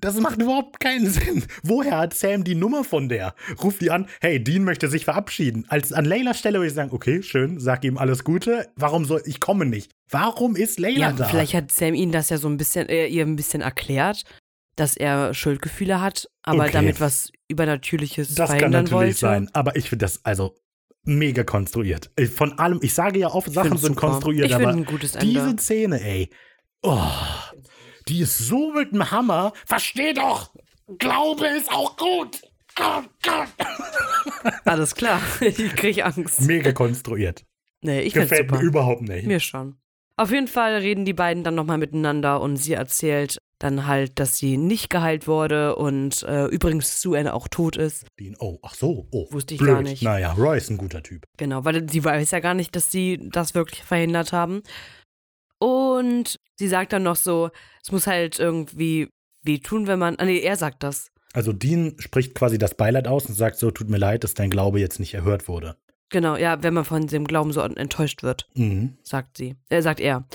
Das 0.00 0.14
macht 0.20 0.40
überhaupt 0.40 0.80
keinen 0.80 1.08
Sinn. 1.10 1.44
Woher 1.62 1.98
hat 1.98 2.14
Sam 2.14 2.42
die 2.44 2.54
Nummer 2.54 2.84
von 2.84 3.08
der? 3.08 3.34
Ruft 3.62 3.80
die 3.80 3.90
an, 3.90 4.06
hey, 4.20 4.42
Dean 4.42 4.64
möchte 4.64 4.88
sich 4.88 5.04
verabschieden. 5.04 5.66
Als 5.68 5.92
an 5.92 6.04
Laylas 6.04 6.38
Stelle 6.38 6.58
würde 6.58 6.68
ich 6.68 6.74
sagen, 6.74 6.90
okay, 6.92 7.22
schön, 7.22 7.60
sag 7.60 7.84
ihm 7.84 7.98
alles 7.98 8.24
Gute. 8.24 8.68
Warum 8.76 9.04
soll 9.04 9.22
ich 9.26 9.40
komme 9.40 9.66
nicht? 9.66 9.92
Warum 10.10 10.56
ist 10.56 10.78
Layla 10.78 10.98
Ja, 11.10 11.12
da? 11.12 11.24
vielleicht 11.28 11.54
hat 11.54 11.70
Sam 11.72 11.94
ihnen 11.94 12.12
das 12.12 12.30
ja 12.30 12.38
so 12.38 12.48
ein 12.48 12.56
bisschen, 12.56 12.88
äh, 12.88 13.06
ihr 13.06 13.24
ein 13.24 13.36
bisschen 13.36 13.60
erklärt, 13.62 14.24
dass 14.76 14.96
er 14.96 15.34
Schuldgefühle 15.34 16.00
hat, 16.00 16.28
aber 16.42 16.62
Okay. 16.64 16.72
damit 16.72 17.00
was 17.00 17.30
Übernatürliches 17.48 18.28
Das 18.34 18.48
kann 18.48 18.58
verhindern 18.58 18.84
natürlich 18.84 18.92
wollte. 19.06 19.18
sein, 19.18 19.50
aber 19.52 19.76
ich 19.76 19.88
finde 19.90 20.04
das 20.06 20.24
also 20.24 20.54
mega 21.04 21.44
konstruiert. 21.44 22.10
Ich- 22.16 22.30
Von 22.30 22.58
allem, 22.58 22.78
ich 22.82 22.94
sage 22.94 23.18
ja 23.18 23.28
oft, 23.28 23.52
Sachen 23.52 23.76
sind 23.76 23.94
super. 23.96 24.08
konstruiert, 24.08 24.52
aber 24.52 24.68
ein 24.68 24.84
gutes 24.84 25.14
Ende. 25.14 25.26
diese 25.26 25.56
Szene, 25.58 26.00
ey, 26.02 26.30
oh, 26.82 27.02
die 28.10 28.20
ist 28.20 28.38
so 28.38 28.72
mit 28.72 28.92
dem 28.92 29.10
Hammer. 29.10 29.52
Versteh 29.64 30.12
doch, 30.12 30.52
Glaube 30.98 31.46
ist 31.46 31.70
auch 31.70 31.96
gut. 31.96 32.42
Gott. 32.74 33.08
Alles 34.64 34.94
klar, 34.94 35.20
ich 35.40 35.74
kriege 35.76 36.04
Angst. 36.04 36.40
Mega 36.42 36.72
konstruiert. 36.72 37.44
Nee, 37.82 38.00
ich 38.02 38.14
Gefällt 38.14 38.48
super. 38.48 38.60
mir 38.60 38.66
überhaupt 38.66 39.02
nicht. 39.02 39.26
Mir 39.26 39.40
schon. 39.40 39.76
Auf 40.16 40.30
jeden 40.32 40.48
Fall 40.48 40.76
reden 40.76 41.04
die 41.04 41.12
beiden 41.14 41.44
dann 41.44 41.54
nochmal 41.54 41.78
miteinander 41.78 42.40
und 42.40 42.56
sie 42.56 42.74
erzählt 42.74 43.38
dann 43.58 43.86
halt, 43.86 44.18
dass 44.18 44.38
sie 44.38 44.56
nicht 44.56 44.90
geheilt 44.90 45.26
wurde 45.26 45.76
und 45.76 46.22
äh, 46.22 46.46
übrigens 46.46 47.00
Sue 47.00 47.18
Ann 47.18 47.28
auch 47.28 47.46
tot 47.48 47.76
ist. 47.76 48.06
Oh, 48.38 48.58
ach 48.62 48.74
so, 48.74 49.06
oh. 49.10 49.26
Wusste 49.30 49.54
ich 49.54 49.60
blöd. 49.60 49.74
gar 49.74 49.82
nicht. 49.82 50.02
Naja, 50.02 50.32
Roy 50.32 50.56
ist 50.56 50.70
ein 50.70 50.78
guter 50.78 51.02
Typ. 51.02 51.24
Genau, 51.36 51.64
weil 51.64 51.88
sie 51.88 52.02
weiß 52.02 52.30
ja 52.30 52.40
gar 52.40 52.54
nicht, 52.54 52.74
dass 52.74 52.90
sie 52.90 53.18
das 53.30 53.54
wirklich 53.54 53.82
verhindert 53.82 54.32
haben. 54.32 54.62
Und 55.60 56.36
sie 56.58 56.68
sagt 56.68 56.92
dann 56.92 57.02
noch 57.02 57.16
so, 57.16 57.50
es 57.82 57.92
muss 57.92 58.06
halt 58.06 58.38
irgendwie 58.38 59.08
wehtun, 59.42 59.86
wenn 59.86 59.98
man. 59.98 60.16
Ah, 60.18 60.24
nee, 60.24 60.40
er 60.40 60.56
sagt 60.56 60.82
das. 60.82 61.10
Also 61.32 61.52
Dean 61.52 61.94
spricht 61.98 62.34
quasi 62.34 62.58
das 62.58 62.74
Beileid 62.74 63.06
aus 63.06 63.26
und 63.26 63.34
sagt 63.34 63.56
so, 63.56 63.70
tut 63.70 63.88
mir 63.88 63.98
leid, 63.98 64.24
dass 64.24 64.34
dein 64.34 64.50
Glaube 64.50 64.80
jetzt 64.80 64.98
nicht 64.98 65.14
erhört 65.14 65.46
wurde. 65.46 65.76
Genau, 66.08 66.34
ja, 66.36 66.60
wenn 66.64 66.74
man 66.74 66.84
von 66.84 67.06
dem 67.06 67.24
Glauben 67.26 67.52
so 67.52 67.60
enttäuscht 67.60 68.24
wird, 68.24 68.48
Mhm. 68.54 68.98
sagt 69.04 69.36
sie. 69.36 69.54
Äh, 69.68 69.80
sagt 69.82 70.00
er. 70.00 70.26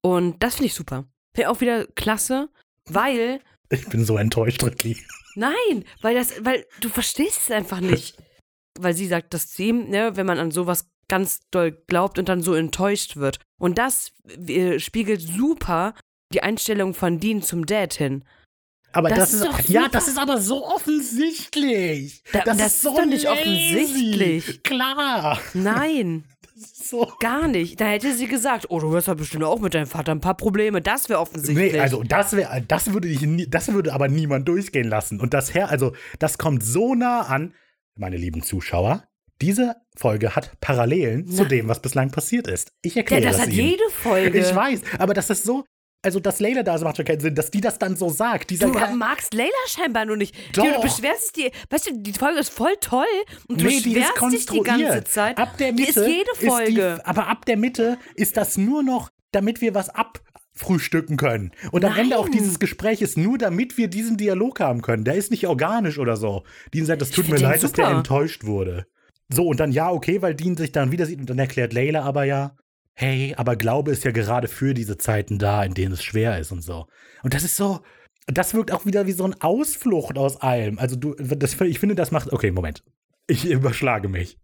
Und 0.00 0.42
das 0.42 0.54
finde 0.54 0.68
ich 0.68 0.74
super. 0.74 1.04
Finde 1.34 1.42
ich 1.42 1.46
auch 1.48 1.60
wieder 1.60 1.86
klasse, 1.88 2.48
weil. 2.86 3.40
Ich 3.70 3.86
bin 3.88 4.02
so 4.06 4.16
enttäuscht, 4.16 4.64
Ricky. 4.64 4.96
Nein, 5.34 5.84
weil 6.00 6.14
das, 6.14 6.42
weil 6.42 6.64
du 6.80 6.88
verstehst 6.88 7.40
es 7.42 7.50
einfach 7.50 7.80
nicht. 7.80 8.16
weil 8.80 8.94
sie 8.94 9.06
sagt 9.06 9.34
das 9.34 9.48
zu 9.48 9.62
ihm, 9.64 9.90
ne, 9.90 10.12
wenn 10.16 10.24
man 10.24 10.38
an 10.38 10.50
sowas 10.50 10.88
ganz 11.08 11.40
doll 11.50 11.72
glaubt 11.86 12.18
und 12.18 12.28
dann 12.28 12.42
so 12.42 12.54
enttäuscht 12.54 13.16
wird. 13.16 13.38
Und 13.58 13.78
das 13.78 14.12
äh, 14.46 14.78
spiegelt 14.78 15.20
super 15.20 15.94
die 16.32 16.42
Einstellung 16.42 16.94
von 16.94 17.18
Dean 17.20 17.42
zum 17.42 17.66
Dad 17.66 17.94
hin. 17.94 18.24
Aber 18.92 19.08
Das 19.10 19.18
das, 19.18 19.32
ist 19.34 19.40
ist, 19.40 19.46
doch 19.46 19.60
ja, 19.68 19.88
das 19.88 20.08
ist 20.08 20.18
aber 20.18 20.40
so 20.40 20.64
offensichtlich. 20.66 22.22
Da- 22.32 22.40
das, 22.44 22.56
das 22.56 22.66
ist 22.66 22.74
ist 22.74 22.82
so 22.82 22.96
doch 22.96 23.04
nicht 23.06 23.24
lazy. 23.24 23.40
offensichtlich. 23.40 24.62
Klar. 24.62 25.40
Nein, 25.54 26.24
So. 26.54 27.10
gar 27.20 27.48
nicht. 27.48 27.80
Da 27.80 27.86
hätte 27.86 28.14
sie 28.14 28.26
gesagt, 28.28 28.66
oh, 28.70 28.78
du 28.80 28.94
hast 28.96 29.06
ja 29.08 29.14
bestimmt 29.14 29.44
auch 29.44 29.60
mit 29.60 29.74
deinem 29.74 29.86
Vater 29.86 30.12
ein 30.12 30.20
paar 30.20 30.36
Probleme. 30.36 30.80
Das 30.80 31.08
wäre 31.08 31.20
offensichtlich. 31.20 31.72
Nee, 31.72 31.80
also 31.80 32.02
das 32.02 32.32
wäre, 32.34 32.62
das 32.66 32.92
würde 32.92 33.08
ich, 33.08 33.20
nie, 33.22 33.46
das 33.48 33.72
würde 33.72 33.92
aber 33.92 34.08
niemand 34.08 34.48
durchgehen 34.48 34.88
lassen. 34.88 35.20
Und 35.20 35.34
das 35.34 35.54
her, 35.54 35.68
also 35.70 35.92
das 36.18 36.38
kommt 36.38 36.62
so 36.64 36.94
nah 36.94 37.22
an, 37.22 37.54
meine 37.94 38.16
lieben 38.16 38.42
Zuschauer. 38.42 39.04
Diese 39.40 39.76
Folge 39.98 40.34
hat 40.36 40.52
Parallelen 40.60 41.26
zu 41.28 41.42
Na. 41.42 41.48
dem, 41.48 41.68
was 41.68 41.82
bislang 41.82 42.10
passiert 42.10 42.46
ist. 42.46 42.72
Ich 42.82 42.94
ja, 42.94 43.00
erkläre 43.00 43.22
das 43.22 43.32
das 43.36 43.46
hat 43.46 43.52
Ihnen. 43.52 43.68
jede 43.70 43.82
Folge. 43.90 44.38
Ich 44.38 44.54
weiß, 44.54 44.80
aber 44.98 45.12
das 45.14 45.28
ist 45.30 45.44
so, 45.44 45.64
also 46.02 46.20
dass 46.20 46.38
Layla 46.38 46.62
da 46.62 46.76
ist, 46.76 46.82
macht 46.84 46.96
schon 46.96 47.04
keinen 47.04 47.18
Sinn, 47.20 47.34
dass 47.34 47.50
die 47.50 47.60
das 47.60 47.78
dann 47.78 47.96
so 47.96 48.08
sagt. 48.08 48.50
Dieser 48.50 48.66
Du 48.66 48.72
Ge- 48.72 48.94
magst 48.94 49.34
Layla 49.34 49.50
scheinbar 49.66 50.04
nur 50.06 50.16
nicht. 50.16 50.34
Doch. 50.56 50.64
Du, 50.64 50.72
du 50.72 50.80
beschwerst 50.82 51.36
dich, 51.36 51.50
weißt 51.70 51.88
du, 51.90 51.98
die 51.98 52.12
Folge 52.12 52.38
ist 52.38 52.50
voll 52.50 52.74
toll 52.80 53.04
und 53.48 53.60
du 53.60 53.64
Nee, 53.66 53.80
die 53.80 53.96
ist 53.98 54.14
beschwerst 54.14 54.32
dich 54.32 54.46
die 54.46 54.60
ganze 54.60 55.04
Zeit. 55.04 55.36
Ab 55.38 55.56
der 55.58 55.72
die 55.72 55.82
Mitte 55.82 56.00
ist 56.00 56.06
jede 56.08 56.30
Folge. 56.50 56.72
die, 57.00 57.04
aber 57.04 57.26
ab 57.26 57.44
der 57.46 57.56
Mitte 57.56 57.98
ist 58.14 58.36
das 58.36 58.56
nur 58.56 58.82
noch, 58.84 59.10
damit 59.32 59.60
wir 59.60 59.74
was 59.74 59.88
abfrühstücken 59.90 61.16
können. 61.16 61.50
Und 61.72 61.84
am 61.84 61.96
Ende 61.96 62.16
auch 62.18 62.28
Nein. 62.28 62.38
dieses 62.38 62.58
Gespräch 62.60 63.02
ist 63.02 63.16
nur, 63.18 63.36
damit 63.38 63.76
wir 63.76 63.88
diesen 63.88 64.16
Dialog 64.16 64.60
haben 64.60 64.82
können. 64.82 65.04
Der 65.04 65.14
ist 65.14 65.30
nicht 65.30 65.46
organisch 65.48 65.98
oder 65.98 66.16
so. 66.16 66.44
Dean 66.74 66.86
sagt, 66.86 67.02
es 67.02 67.10
tut 67.10 67.28
mir 67.28 67.38
leid, 67.38 67.62
dass 67.62 67.72
der 67.72 67.86
super. 67.86 67.96
enttäuscht 67.98 68.44
wurde. 68.44 68.86
So, 69.32 69.46
und 69.46 69.60
dann 69.60 69.72
ja, 69.72 69.90
okay, 69.90 70.22
weil 70.22 70.34
Dean 70.34 70.56
sich 70.56 70.72
dann 70.72 70.92
wieder 70.92 71.06
sieht 71.06 71.20
und 71.20 71.28
dann 71.28 71.38
erklärt 71.38 71.72
Layla 71.72 72.02
aber 72.02 72.24
ja, 72.24 72.56
hey, 72.94 73.34
aber 73.36 73.56
Glaube 73.56 73.92
ist 73.92 74.04
ja 74.04 74.10
gerade 74.10 74.48
für 74.48 74.74
diese 74.74 74.98
Zeiten 74.98 75.38
da, 75.38 75.62
in 75.62 75.74
denen 75.74 75.92
es 75.92 76.02
schwer 76.02 76.38
ist 76.38 76.50
und 76.50 76.62
so. 76.62 76.86
Und 77.22 77.34
das 77.34 77.44
ist 77.44 77.56
so, 77.56 77.80
das 78.26 78.54
wirkt 78.54 78.72
auch 78.72 78.86
wieder 78.86 79.06
wie 79.06 79.12
so 79.12 79.24
ein 79.24 79.40
Ausflucht 79.40 80.18
aus 80.18 80.40
allem. 80.40 80.78
Also 80.78 80.96
du, 80.96 81.14
das, 81.14 81.60
ich 81.60 81.78
finde, 81.78 81.94
das 81.94 82.10
macht, 82.10 82.32
okay, 82.32 82.50
Moment. 82.50 82.82
Ich 83.26 83.44
überschlage 83.50 84.08
mich. 84.08 84.38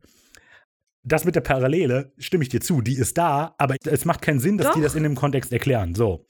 Das 1.03 1.25
mit 1.25 1.35
der 1.35 1.43
Parallele, 1.43 2.13
stimme 2.17 2.45
ich 2.45 2.49
dir 2.49 2.61
zu, 2.61 2.81
die 2.81 2.97
ist 2.97 3.19
da, 3.19 3.55
aber 3.59 3.77
es 3.85 4.05
macht 4.07 4.23
keinen 4.23 4.41
Sinn, 4.41 4.57
dass 4.57 4.69
die 4.69 4.81
Doch. 4.81 4.85
das 4.85 4.95
in 4.95 5.03
dem 5.03 5.17
Kontext 5.17 5.53
erklären. 5.53 5.95
So. 5.95 6.27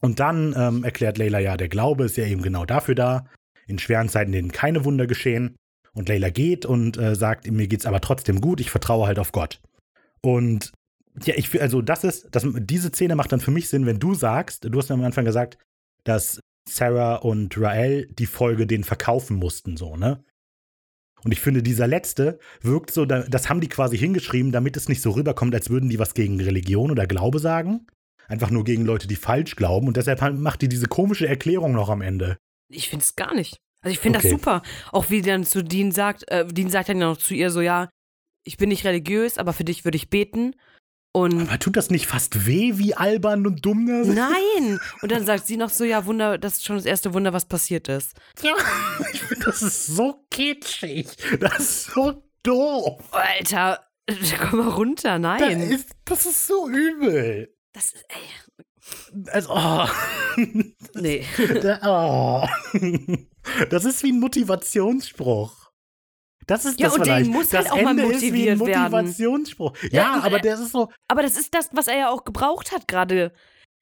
Und 0.00 0.20
dann 0.20 0.54
ähm, 0.56 0.84
erklärt 0.84 1.18
Layla 1.18 1.38
ja, 1.38 1.56
der 1.56 1.68
Glaube 1.68 2.04
ist 2.04 2.16
ja 2.16 2.24
eben 2.24 2.42
genau 2.42 2.64
dafür 2.64 2.94
da, 2.94 3.26
in 3.66 3.78
schweren 3.78 4.08
Zeiten, 4.08 4.32
in 4.32 4.44
denen 4.44 4.52
keine 4.52 4.84
Wunder 4.84 5.06
geschehen. 5.06 5.56
Und 5.98 6.08
Layla 6.08 6.30
geht 6.30 6.64
und 6.64 6.96
äh, 6.96 7.16
sagt, 7.16 7.50
mir 7.50 7.66
geht's 7.66 7.84
aber 7.84 8.00
trotzdem 8.00 8.40
gut, 8.40 8.60
ich 8.60 8.70
vertraue 8.70 9.08
halt 9.08 9.18
auf 9.18 9.32
Gott. 9.32 9.60
Und 10.22 10.72
ja, 11.24 11.34
ich 11.36 11.60
also 11.60 11.82
das 11.82 12.04
ist, 12.04 12.28
das, 12.30 12.46
diese 12.60 12.90
Szene 12.90 13.16
macht 13.16 13.32
dann 13.32 13.40
für 13.40 13.50
mich 13.50 13.68
Sinn, 13.68 13.84
wenn 13.84 13.98
du 13.98 14.14
sagst, 14.14 14.64
du 14.64 14.78
hast 14.78 14.90
ja 14.90 14.94
am 14.94 15.02
Anfang 15.02 15.24
gesagt, 15.24 15.58
dass 16.04 16.40
Sarah 16.70 17.16
und 17.16 17.60
Rael 17.60 18.06
die 18.06 18.26
Folge 18.26 18.68
den 18.68 18.84
verkaufen 18.84 19.36
mussten, 19.36 19.76
so, 19.76 19.96
ne? 19.96 20.22
Und 21.24 21.32
ich 21.32 21.40
finde, 21.40 21.64
dieser 21.64 21.88
letzte 21.88 22.38
wirkt 22.60 22.92
so, 22.92 23.04
da- 23.04 23.24
das 23.24 23.48
haben 23.48 23.60
die 23.60 23.68
quasi 23.68 23.98
hingeschrieben, 23.98 24.52
damit 24.52 24.76
es 24.76 24.88
nicht 24.88 25.02
so 25.02 25.10
rüberkommt, 25.10 25.52
als 25.52 25.68
würden 25.68 25.90
die 25.90 25.98
was 25.98 26.14
gegen 26.14 26.40
Religion 26.40 26.92
oder 26.92 27.08
Glaube 27.08 27.40
sagen. 27.40 27.88
Einfach 28.28 28.50
nur 28.50 28.62
gegen 28.62 28.84
Leute, 28.84 29.08
die 29.08 29.16
falsch 29.16 29.56
glauben. 29.56 29.88
Und 29.88 29.96
deshalb 29.96 30.20
macht 30.38 30.62
die 30.62 30.68
diese 30.68 30.86
komische 30.86 31.26
Erklärung 31.26 31.72
noch 31.72 31.88
am 31.88 32.02
Ende. 32.02 32.36
Ich 32.68 32.88
finde 32.88 33.02
es 33.02 33.16
gar 33.16 33.34
nicht. 33.34 33.58
Also 33.82 33.92
ich 33.92 33.98
finde 34.00 34.18
Okay. 34.18 34.28
das 34.30 34.38
super. 34.38 34.62
Auch 34.92 35.10
wie 35.10 35.22
dann 35.22 35.44
zu 35.44 35.62
Dean 35.62 35.92
sagt, 35.92 36.28
äh, 36.30 36.46
Dean 36.46 36.70
sagt 36.70 36.88
dann 36.88 37.00
ja 37.00 37.06
noch 37.08 37.16
zu 37.18 37.34
ihr 37.34 37.50
so, 37.50 37.60
ja, 37.60 37.88
ich 38.44 38.56
bin 38.56 38.68
nicht 38.70 38.84
religiös, 38.84 39.38
aber 39.38 39.52
für 39.52 39.64
dich 39.64 39.84
würde 39.84 39.96
ich 39.96 40.10
beten. 40.10 40.54
Und 41.12 41.40
Aber 41.48 41.58
tut 41.58 41.76
das 41.76 41.90
nicht 41.90 42.06
fast 42.06 42.46
weh, 42.46 42.72
wie 42.76 42.94
albern 42.94 43.46
und 43.46 43.64
dumm 43.64 43.86
das 43.86 44.08
ist? 44.08 44.14
nein. 44.14 44.78
Und 45.02 45.10
dann 45.10 45.24
sagt 45.24 45.46
sie 45.46 45.56
noch 45.56 45.70
so, 45.70 45.84
ja, 45.84 46.04
Wunder, 46.06 46.36
das 46.38 46.54
ist 46.58 46.64
schon 46.66 46.76
das 46.76 46.84
erste 46.84 47.14
Wunder, 47.14 47.32
was 47.32 47.46
passiert 47.46 47.88
ist. 47.88 48.12
Ja, 48.42 48.54
ich 49.12 49.22
finde, 49.22 49.44
das 49.46 49.62
ist 49.62 49.86
so 49.86 50.24
kitschig. 50.30 51.08
Das 51.40 51.58
ist 51.60 51.84
so 51.86 52.22
doof. 52.42 53.02
Alter, 53.12 53.80
komm 54.50 54.58
mal 54.58 54.68
runter, 54.68 55.18
Das 55.18 55.40
nein. 55.40 55.60
ist, 55.62 55.88
das 56.04 56.26
ist 56.26 56.46
so 56.46 56.68
übel. 56.68 57.54
Das 57.72 57.86
ist, 57.86 58.04
ey, 58.08 58.64
Also, 59.32 59.50
oh. 59.54 59.86
nee. 60.94 61.24
Oh. 61.84 62.44
Das 63.70 63.84
ist 63.84 64.02
wie 64.02 64.12
ein 64.12 64.20
Motivationsspruch. 64.20 65.70
Das 66.46 66.64
ist 66.64 66.80
Ja, 66.80 66.86
das 66.88 66.96
und 66.96 67.04
vielleicht. 67.04 67.30
muss 67.30 67.48
das 67.50 67.70
halt 67.70 67.72
auch 67.72 67.82
mal 67.82 67.90
Ende 67.98 68.04
ist 68.14 68.22
wie 68.22 68.48
ein 68.50 68.58
motiviert 68.58 68.66
werden. 68.80 68.90
Motivationsspruch. 68.90 69.76
Ja, 69.90 70.16
Ja, 70.16 70.20
aber 70.22 70.38
der 70.40 70.54
ist 70.54 70.72
so. 70.72 70.90
Aber 71.08 71.22
das 71.22 71.36
ist 71.38 71.54
das, 71.54 71.68
was 71.72 71.88
er 71.88 71.98
ja 71.98 72.08
auch 72.10 72.24
gebraucht 72.24 72.72
hat 72.72 72.88
gerade. 72.88 73.32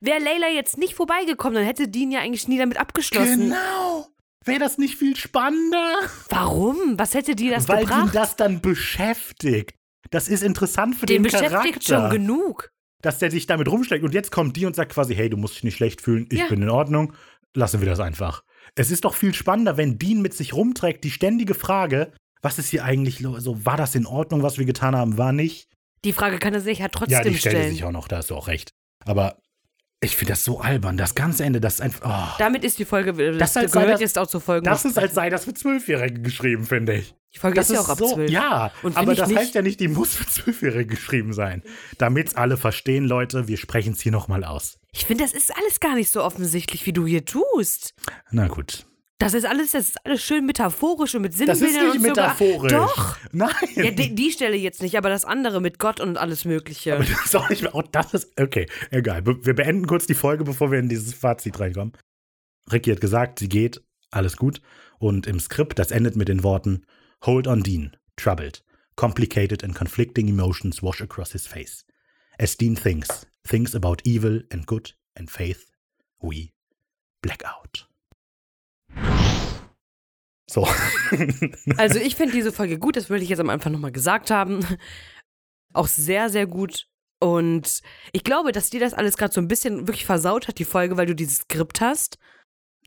Wäre 0.00 0.18
Layla 0.20 0.48
jetzt 0.48 0.76
nicht 0.78 0.94
vorbeigekommen, 0.94 1.54
dann 1.54 1.64
hätte 1.64 1.88
Dean 1.88 2.10
ja 2.10 2.20
eigentlich 2.20 2.48
nie 2.48 2.58
damit 2.58 2.78
abgeschlossen. 2.78 3.50
Genau. 3.50 4.08
Wäre 4.44 4.58
das 4.60 4.78
nicht 4.78 4.96
viel 4.96 5.16
spannender? 5.16 5.96
Warum? 6.28 6.98
Was 6.98 7.14
hätte 7.14 7.34
die 7.34 7.50
das 7.50 7.68
Weil 7.68 7.80
ihn 7.82 7.86
gebracht? 7.88 8.14
das 8.14 8.36
dann 8.36 8.60
beschäftigt. 8.60 9.74
Das 10.10 10.28
ist 10.28 10.42
interessant 10.42 10.94
für 10.96 11.06
Den 11.06 11.22
den, 11.22 11.32
beschäftigt 11.32 11.84
Charakter. 11.86 12.10
schon 12.10 12.10
genug. 12.10 12.70
Dass 13.06 13.20
der 13.20 13.30
sich 13.30 13.46
damit 13.46 13.68
rumschlägt. 13.68 14.04
Und 14.04 14.14
jetzt 14.14 14.32
kommt 14.32 14.56
die 14.56 14.66
und 14.66 14.74
sagt 14.74 14.92
quasi, 14.92 15.14
hey, 15.14 15.30
du 15.30 15.36
musst 15.36 15.54
dich 15.54 15.62
nicht 15.64 15.76
schlecht 15.76 16.00
fühlen, 16.00 16.26
ich 16.30 16.40
Ja. 16.40 16.48
bin 16.48 16.60
in 16.60 16.68
Ordnung, 16.70 17.12
lassen 17.54 17.80
wir 17.80 17.86
das 17.88 18.00
einfach. 18.00 18.42
Es 18.74 18.90
ist 18.90 19.04
doch 19.04 19.14
viel 19.14 19.32
spannender, 19.32 19.76
wenn 19.76 19.96
Dean 19.96 20.20
mit 20.20 20.34
sich 20.34 20.52
rumträgt, 20.54 21.04
die 21.04 21.12
ständige 21.12 21.54
Frage, 21.54 22.12
was 22.42 22.58
ist 22.58 22.68
hier 22.70 22.84
eigentlich 22.84 23.20
los? 23.20 23.44
So, 23.44 23.64
war 23.64 23.76
das 23.76 23.94
in 23.94 24.06
Ordnung, 24.06 24.42
was 24.42 24.58
wir 24.58 24.64
getan 24.64 24.96
haben, 24.96 25.16
war 25.18 25.32
nicht? 25.32 25.68
Die 26.04 26.12
Frage 26.12 26.38
kann 26.38 26.52
er 26.52 26.60
sich 26.60 26.80
ja 26.80 26.88
trotzdem 26.88 27.12
ja, 27.18 27.22
die 27.22 27.36
stellt 27.38 27.54
stellen. 27.56 27.70
sich 27.72 27.84
auch 27.84 27.92
noch, 27.92 28.08
da 28.08 28.16
hast 28.18 28.30
du 28.30 28.34
auch 28.34 28.48
recht. 28.48 28.70
Aber 29.04 29.38
ich 30.00 30.16
finde 30.16 30.32
das 30.32 30.44
so 30.44 30.60
albern, 30.60 30.96
das 30.96 31.14
ganze 31.14 31.44
Ende, 31.44 31.60
das 31.60 31.74
ist 31.74 31.80
einfach, 31.80 32.32
oh. 32.32 32.36
Damit 32.38 32.64
ist 32.64 32.78
die 32.78 32.84
Folge, 32.84 33.12
das, 33.32 33.54
Das 33.54 33.54
sei 33.54 33.66
gehört 33.80 33.94
das- 33.94 34.00
jetzt 34.00 34.18
auch 34.18 34.26
zur 34.26 34.40
Folge. 34.40 34.62
Das 34.68 34.84
ist, 34.84 34.98
als 34.98 35.14
sei 35.14 35.30
das 35.30 35.44
für 35.44 35.54
Zwölfjährige 35.54 36.20
geschrieben, 36.20 36.64
finde 36.66 36.94
ich. 36.96 37.14
die 37.34 37.38
Folge 37.38 37.56
Das 37.56 37.70
ist 37.70 37.76
ja 37.76 37.80
auch 37.82 37.88
ab 37.88 37.98
so, 37.98 38.14
12. 38.14 38.30
Ja, 38.30 38.70
Und 38.82 38.96
aber 38.96 39.14
das 39.14 39.34
heißt 39.34 39.54
ja 39.54 39.62
nicht, 39.62 39.80
die 39.80 39.88
muss 39.88 40.14
für 40.14 40.26
Zwölfjährige 40.26 40.86
geschrieben 40.94 41.32
sein. 41.32 41.62
Damit's 41.98 42.34
alle 42.34 42.56
verstehen, 42.56 43.04
Leute, 43.06 43.48
wir 43.48 43.56
sprechen 43.56 43.92
es 43.94 44.00
hier 44.00 44.12
nochmal 44.12 44.44
aus. 44.44 44.78
Ich 44.92 45.04
finde, 45.06 45.24
das 45.24 45.32
ist 45.32 45.54
alles 45.56 45.80
gar 45.80 45.94
nicht 45.94 46.10
so 46.10 46.22
offensichtlich, 46.22 46.84
wie 46.86 46.92
du 46.92 47.06
hier 47.06 47.24
tust. 47.24 47.94
Na 48.30 48.48
gut. 48.48 48.86
Das 49.18 49.32
ist 49.32 49.46
alles, 49.46 49.70
das 49.70 49.88
ist 49.88 50.04
alles 50.04 50.22
schön 50.22 50.44
metaphorisch 50.44 51.14
und 51.14 51.22
mit 51.22 51.32
Das 51.32 51.40
ist 51.40 51.58
Sinnbildern 51.58 51.86
nicht 51.86 51.96
und 51.96 52.02
metaphorisch. 52.02 52.72
Doch. 52.72 53.16
Nein. 53.32 53.50
Ja, 53.74 53.90
die, 53.90 54.14
die 54.14 54.30
Stelle 54.30 54.56
jetzt 54.56 54.82
nicht, 54.82 54.96
aber 54.98 55.08
das 55.08 55.24
andere 55.24 55.62
mit 55.62 55.78
Gott 55.78 56.00
und 56.00 56.18
alles 56.18 56.44
Mögliche. 56.44 56.94
Aber 56.94 57.04
das 57.04 57.24
ist 57.24 57.36
auch 57.36 57.48
nicht 57.48 57.62
mehr. 57.62 57.74
Oh, 57.74 57.82
das 57.82 58.12
ist. 58.12 58.38
Okay, 58.38 58.68
egal. 58.90 59.24
Wir 59.24 59.54
beenden 59.54 59.86
kurz 59.86 60.06
die 60.06 60.14
Folge, 60.14 60.44
bevor 60.44 60.70
wir 60.70 60.78
in 60.78 60.90
dieses 60.90 61.14
Fazit 61.14 61.58
reinkommen. 61.58 61.94
Ricky 62.70 62.90
hat 62.90 63.00
gesagt, 63.00 63.38
sie 63.38 63.48
geht, 63.48 63.82
alles 64.10 64.36
gut. 64.36 64.60
Und 64.98 65.26
im 65.26 65.40
Skript, 65.40 65.78
das 65.78 65.92
endet 65.92 66.16
mit 66.16 66.28
den 66.28 66.42
Worten: 66.42 66.84
Hold 67.24 67.46
on, 67.46 67.62
Dean. 67.62 67.96
Troubled. 68.16 68.62
Complicated 68.96 69.64
and 69.64 69.74
conflicting 69.74 70.28
emotions 70.28 70.82
wash 70.82 71.00
across 71.00 71.32
his 71.32 71.46
face. 71.46 71.84
As 72.38 72.56
Dean 72.56 72.76
thinks, 72.76 73.26
thinks 73.46 73.74
about 73.74 73.98
evil 74.04 74.42
and 74.52 74.66
good 74.66 74.94
and 75.14 75.30
faith, 75.30 75.70
we 76.20 76.52
black 77.22 77.42
out. 77.44 77.86
So. 80.48 80.66
Also 81.76 81.98
ich 81.98 82.16
finde 82.16 82.32
diese 82.32 82.52
Folge 82.52 82.78
gut, 82.78 82.96
das 82.96 83.10
würde 83.10 83.22
ich 83.22 83.28
jetzt 83.30 83.40
am 83.40 83.50
Anfang 83.50 83.72
nochmal 83.72 83.92
gesagt 83.92 84.30
haben. 84.30 84.64
Auch 85.72 85.86
sehr, 85.86 86.30
sehr 86.30 86.46
gut. 86.46 86.86
Und 87.20 87.82
ich 88.12 88.24
glaube, 88.24 88.52
dass 88.52 88.70
dir 88.70 88.80
das 88.80 88.94
alles 88.94 89.16
gerade 89.16 89.32
so 89.32 89.40
ein 89.40 89.48
bisschen 89.48 89.86
wirklich 89.86 90.04
versaut 90.04 90.48
hat, 90.48 90.58
die 90.58 90.64
Folge, 90.64 90.96
weil 90.96 91.06
du 91.06 91.14
dieses 91.14 91.38
Skript 91.38 91.80
hast. 91.80 92.18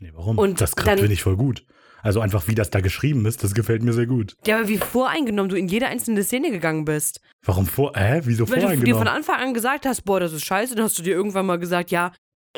nee, 0.00 0.10
warum? 0.14 0.38
Und 0.38 0.60
das 0.60 0.72
Skript 0.72 0.98
finde 1.00 1.12
ich 1.12 1.22
voll 1.22 1.36
gut. 1.36 1.64
Also 2.02 2.20
einfach, 2.20 2.48
wie 2.48 2.54
das 2.54 2.70
da 2.70 2.80
geschrieben 2.80 3.26
ist, 3.26 3.44
das 3.44 3.52
gefällt 3.54 3.82
mir 3.82 3.92
sehr 3.92 4.06
gut. 4.06 4.36
Ja, 4.46 4.58
aber 4.58 4.68
wie 4.68 4.78
voreingenommen 4.78 5.50
du 5.50 5.56
in 5.56 5.68
jede 5.68 5.86
einzelne 5.86 6.22
Szene 6.24 6.50
gegangen 6.50 6.84
bist. 6.84 7.20
Warum 7.44 7.66
vor. 7.66 7.92
Hä? 7.94 8.22
Wieso 8.24 8.48
Weil 8.48 8.54
du 8.54 8.60
dir 8.60 8.62
voreingenommen? 8.62 8.98
von 8.98 9.08
Anfang 9.08 9.36
an 9.40 9.54
gesagt 9.54 9.84
hast, 9.84 10.02
boah, 10.02 10.20
das 10.20 10.32
ist 10.32 10.44
scheiße, 10.44 10.74
dann 10.74 10.84
hast 10.84 10.98
du 10.98 11.02
dir 11.02 11.14
irgendwann 11.14 11.46
mal 11.46 11.58
gesagt, 11.58 11.90
ja, 11.90 12.12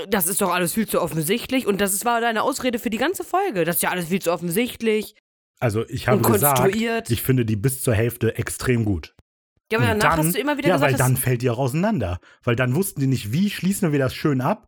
das 0.09 0.27
ist 0.27 0.41
doch 0.41 0.53
alles 0.53 0.73
viel 0.75 0.87
zu 0.89 1.01
offensichtlich. 1.01 1.67
Und 1.67 1.81
das 1.81 1.93
ist- 1.95 2.05
war 2.05 2.21
deine 2.21 2.43
Ausrede 2.43 2.79
für 2.79 2.91
die 2.91 2.99
ganze 2.99 3.25
Folge. 3.25 3.65
Das 3.65 3.77
ist 3.77 3.83
ja 3.83 3.91
alles 3.91 4.09
viel 4.09 4.21
zu 4.23 4.33
offensichtlich 4.33 5.15
Also 5.61 5.87
ich 5.89 6.09
habe 6.09 6.23
gesagt, 6.23 7.11
ich 7.11 7.23
finde 7.23 7.45
die 7.45 7.57
bis 7.57 7.83
zur 7.83 7.95
Hälfte 7.95 8.37
extrem 8.37 8.85
gut. 8.85 9.15
ja, 9.71 9.79
aber 9.79 9.93
Und 9.93 10.01
danach 10.03 10.17
dann- 10.17 10.27
hast 10.27 10.35
du 10.35 10.41
immer 10.41 10.57
wieder 10.59 10.69
ja, 10.69 10.75
gesagt, 10.77 10.93
weil 10.93 10.99
dann 10.99 11.17
fällt 11.17 11.43
die 11.43 11.51
auch 11.51 11.59
auseinander. 11.59 12.19
Weil 12.43 12.57
dann 12.57 12.75
wussten 12.75 13.01
die 13.01 13.07
nicht, 13.07 13.33
wie 13.33 13.49
schließen 13.51 13.93
wir 13.93 13.99
das 13.99 14.15
schön 14.15 14.41
ab. 14.41 14.67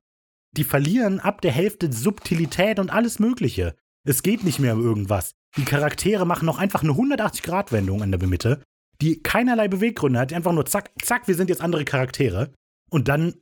Die 0.56 0.64
verlieren 0.64 1.18
ab 1.20 1.40
der 1.40 1.50
Hälfte 1.52 1.92
Subtilität 1.92 2.78
und 2.78 2.90
alles 2.90 3.18
Mögliche. 3.18 3.74
Es 4.06 4.22
geht 4.22 4.44
nicht 4.44 4.60
mehr 4.60 4.74
um 4.74 4.84
irgendwas. 4.84 5.32
Die 5.56 5.64
Charaktere 5.64 6.26
machen 6.26 6.46
noch 6.46 6.58
einfach 6.58 6.82
eine 6.82 6.92
180-Grad-Wendung 6.94 8.02
in 8.02 8.12
der 8.12 8.24
Mitte, 8.26 8.62
die 9.00 9.20
keinerlei 9.22 9.66
Beweggründe 9.68 10.18
hat. 10.20 10.30
Die 10.30 10.36
einfach 10.36 10.52
nur 10.52 10.64
zack, 10.66 10.90
zack, 11.02 11.26
wir 11.28 11.34
sind 11.34 11.48
jetzt 11.50 11.60
andere 11.62 11.84
Charaktere. 11.84 12.52
Und 12.90 13.08
dann 13.08 13.34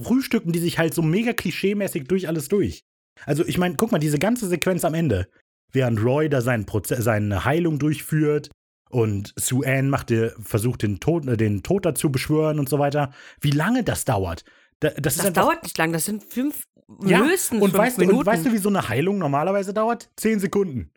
frühstücken 0.00 0.52
die 0.52 0.58
sich 0.58 0.78
halt 0.78 0.94
so 0.94 1.02
mega 1.02 1.32
klischeemäßig 1.32 2.04
durch 2.04 2.28
alles 2.28 2.48
durch. 2.48 2.84
Also 3.26 3.44
ich 3.46 3.58
meine, 3.58 3.76
guck 3.76 3.92
mal, 3.92 3.98
diese 3.98 4.18
ganze 4.18 4.48
Sequenz 4.48 4.84
am 4.84 4.94
Ende, 4.94 5.28
während 5.72 6.02
Roy 6.02 6.28
da 6.28 6.40
seinen 6.40 6.66
Proze 6.66 7.00
seine 7.02 7.44
Heilung 7.44 7.78
durchführt, 7.78 8.50
Und 8.90 9.32
Sue 9.36 9.66
Ann 9.66 9.88
macht, 9.90 10.12
versucht 10.40 10.82
den 10.82 11.00
Tod, 11.00 11.26
äh, 11.26 11.36
den 11.36 11.62
Tod 11.64 11.84
dazu 11.84 12.12
beschwören 12.12 12.58
und 12.60 12.68
so 12.68 12.78
weiter. 12.78 13.12
Wie 13.40 13.50
lange 13.50 13.82
das 13.82 14.04
dauert. 14.04 14.44
Da, 14.80 14.90
das 14.90 15.16
ist 15.16 15.20
Das 15.20 15.26
einfach, 15.26 15.42
dauert 15.42 15.62
nicht 15.64 15.76
lang, 15.78 15.92
das 15.92 16.04
sind 16.04 16.22
fünf, 16.22 16.62
ja, 17.04 17.18
höchstens 17.24 17.60
und 17.62 17.70
fünf 17.70 17.82
weißt, 17.82 17.96
du, 17.96 18.00
Minuten. 18.02 18.18
und 18.20 18.26
weißt 18.26 18.46
du, 18.46 18.52
wie 18.52 18.58
so 18.58 18.68
eine 18.68 18.88
Heilung 18.88 19.18
normalerweise 19.18 19.72
dauert? 19.74 20.10
Zehn 20.16 20.38
Sekunden. 20.38 20.90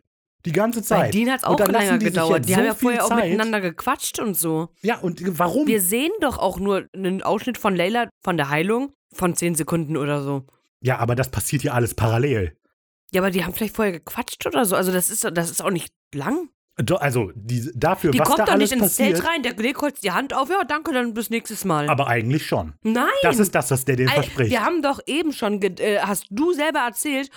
Die 0.44 0.52
ganze 0.52 0.80
Bei 0.80 0.86
Zeit. 0.86 1.14
denen 1.14 1.32
hat 1.32 1.40
es 1.40 1.44
auch 1.44 1.58
länger 1.58 1.98
gedauert. 1.98 2.48
Die 2.48 2.52
so 2.52 2.58
haben 2.58 2.64
ja 2.66 2.74
vorher 2.74 3.04
auch 3.04 3.08
Zeit. 3.08 3.24
miteinander 3.24 3.60
gequatscht 3.60 4.20
und 4.20 4.34
so. 4.34 4.68
Ja, 4.82 4.98
und 4.98 5.20
warum? 5.38 5.66
Wir 5.66 5.80
sehen 5.80 6.12
doch 6.20 6.38
auch 6.38 6.58
nur 6.58 6.86
einen 6.94 7.22
Ausschnitt 7.22 7.58
von 7.58 7.74
Layla 7.74 8.08
von 8.22 8.36
der 8.36 8.48
Heilung 8.48 8.92
von 9.12 9.34
zehn 9.34 9.54
Sekunden 9.54 9.96
oder 9.96 10.22
so. 10.22 10.44
Ja, 10.80 10.98
aber 10.98 11.16
das 11.16 11.30
passiert 11.30 11.64
ja 11.64 11.72
alles 11.72 11.94
parallel. 11.94 12.56
Ja, 13.12 13.20
aber 13.22 13.30
die 13.30 13.44
haben 13.44 13.54
vielleicht 13.54 13.74
vorher 13.74 13.92
gequatscht 13.92 14.46
oder 14.46 14.64
so. 14.64 14.76
Also 14.76 14.92
das 14.92 15.10
ist, 15.10 15.24
das 15.32 15.50
ist 15.50 15.62
auch 15.62 15.70
nicht 15.70 15.92
lang. 16.14 16.50
Also 17.00 17.32
die, 17.34 17.72
dafür, 17.74 18.12
Die 18.12 18.20
was 18.20 18.28
kommt 18.28 18.38
da 18.38 18.44
doch 18.44 18.52
alles 18.52 18.70
nicht 18.70 18.80
ins 18.80 18.90
passiert. 18.92 19.16
Zelt 19.16 19.28
rein, 19.28 19.42
der 19.42 19.54
legt 19.56 19.78
kurz 19.78 20.00
die 20.00 20.12
Hand 20.12 20.32
auf, 20.32 20.48
ja, 20.48 20.62
danke, 20.62 20.92
dann 20.92 21.12
bis 21.12 21.28
nächstes 21.28 21.64
Mal. 21.64 21.88
Aber 21.88 22.06
eigentlich 22.06 22.46
schon. 22.46 22.74
Nein! 22.82 23.06
Das 23.22 23.40
ist 23.40 23.52
das, 23.54 23.72
was 23.72 23.84
der 23.84 23.98
Ey, 23.98 24.06
verspricht. 24.06 24.50
Wir 24.50 24.64
haben 24.64 24.80
doch 24.82 25.00
eben 25.06 25.32
schon, 25.32 25.60
äh, 25.60 25.98
hast 26.00 26.26
du 26.30 26.52
selber 26.52 26.80
erzählt, 26.80 27.30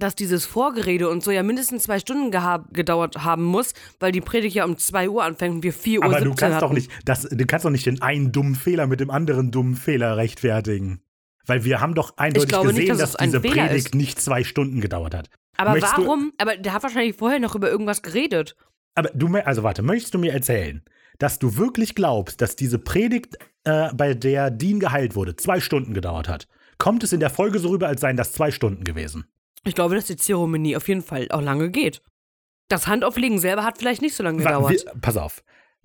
dass 0.00 0.14
dieses 0.16 0.46
Vorgerede 0.46 1.08
und 1.08 1.22
so 1.22 1.30
ja 1.30 1.42
mindestens 1.42 1.84
zwei 1.84 1.98
Stunden 1.98 2.30
gedauert 2.72 3.24
haben 3.24 3.44
muss, 3.44 3.72
weil 4.00 4.12
die 4.12 4.20
Predigt 4.20 4.56
ja 4.56 4.64
um 4.64 4.76
2 4.76 5.08
Uhr 5.08 5.22
anfängt 5.22 5.56
und 5.56 5.62
wir 5.62 5.72
4 5.72 6.00
Uhr 6.00 6.04
Aber 6.06 6.20
du 6.20 6.30
17 6.30 6.36
kannst 6.36 6.62
doch 6.62 6.72
nicht, 6.72 6.90
das, 7.04 7.22
du 7.22 7.46
kannst 7.46 7.64
doch 7.64 7.70
nicht 7.70 7.86
den 7.86 8.02
einen 8.02 8.32
dummen 8.32 8.54
Fehler 8.54 8.86
mit 8.86 9.00
dem 9.00 9.10
anderen 9.10 9.50
dummen 9.50 9.76
Fehler 9.76 10.16
rechtfertigen. 10.16 11.00
Weil 11.46 11.64
wir 11.64 11.80
haben 11.80 11.94
doch 11.94 12.16
eindeutig 12.16 12.48
glaube 12.48 12.68
nicht, 12.68 12.80
gesehen, 12.80 12.98
dass 12.98 13.12
dass, 13.12 13.24
diese 13.24 13.40
Fehler 13.40 13.66
Predigt 13.66 13.86
ist. 13.86 13.94
nicht 13.94 14.20
zwei 14.20 14.44
Stunden 14.44 14.80
gedauert 14.80 15.14
hat. 15.14 15.30
Aber 15.56 15.72
Möchtest 15.72 15.96
du- 15.96 16.02
warum? 16.02 16.32
Aber 16.38 16.56
der 16.56 16.72
hat 16.72 16.82
wahrscheinlich 16.82 17.16
vorher 17.16 17.40
noch 17.40 17.54
über 17.54 17.70
irgendwas 17.70 18.02
geredet. 18.02 18.56
Aber 18.94 19.10
du, 19.14 19.28
also 19.36 19.62
warte, 19.62 19.82
möchtest 19.82 20.14
du 20.14 20.18
mir 20.18 20.32
erzählen, 20.32 20.82
dass 21.18 21.38
du 21.38 21.56
wirklich 21.56 21.94
glaubst, 21.94 22.40
dass 22.40 22.56
diese 22.56 22.78
Predigt, 22.78 23.36
äh, 23.64 23.92
bei 23.94 24.14
der 24.14 24.50
Dean 24.50 24.80
geheilt 24.80 25.14
wurde, 25.14 25.36
zwei 25.36 25.60
Stunden 25.60 25.94
gedauert 25.94 26.28
hat? 26.28 26.48
Kommt 26.78 27.04
es 27.04 27.12
in 27.12 27.20
der 27.20 27.30
Folge 27.30 27.58
so 27.58 27.68
rüber, 27.68 27.88
als 27.88 28.00
seien 28.00 28.16
das 28.16 28.32
zwei 28.32 28.50
Stunden 28.50 28.84
gewesen? 28.84 29.26
Ich 29.66 29.74
glaube, 29.74 29.94
dass 29.94 30.06
die 30.06 30.16
Zeremonie 30.16 30.76
auf 30.76 30.88
jeden 30.88 31.02
Fall 31.02 31.26
auch 31.30 31.42
lange 31.42 31.70
geht. 31.70 32.02
Das 32.68 32.86
Handauflegen 32.86 33.38
selber 33.38 33.64
hat 33.64 33.78
vielleicht 33.78 34.00
nicht 34.02 34.14
so 34.14 34.22
lange 34.22 34.38
gedauert. 34.38 34.70
wir- 34.72 34.92
pass 35.00 35.16
auf. 35.16 35.42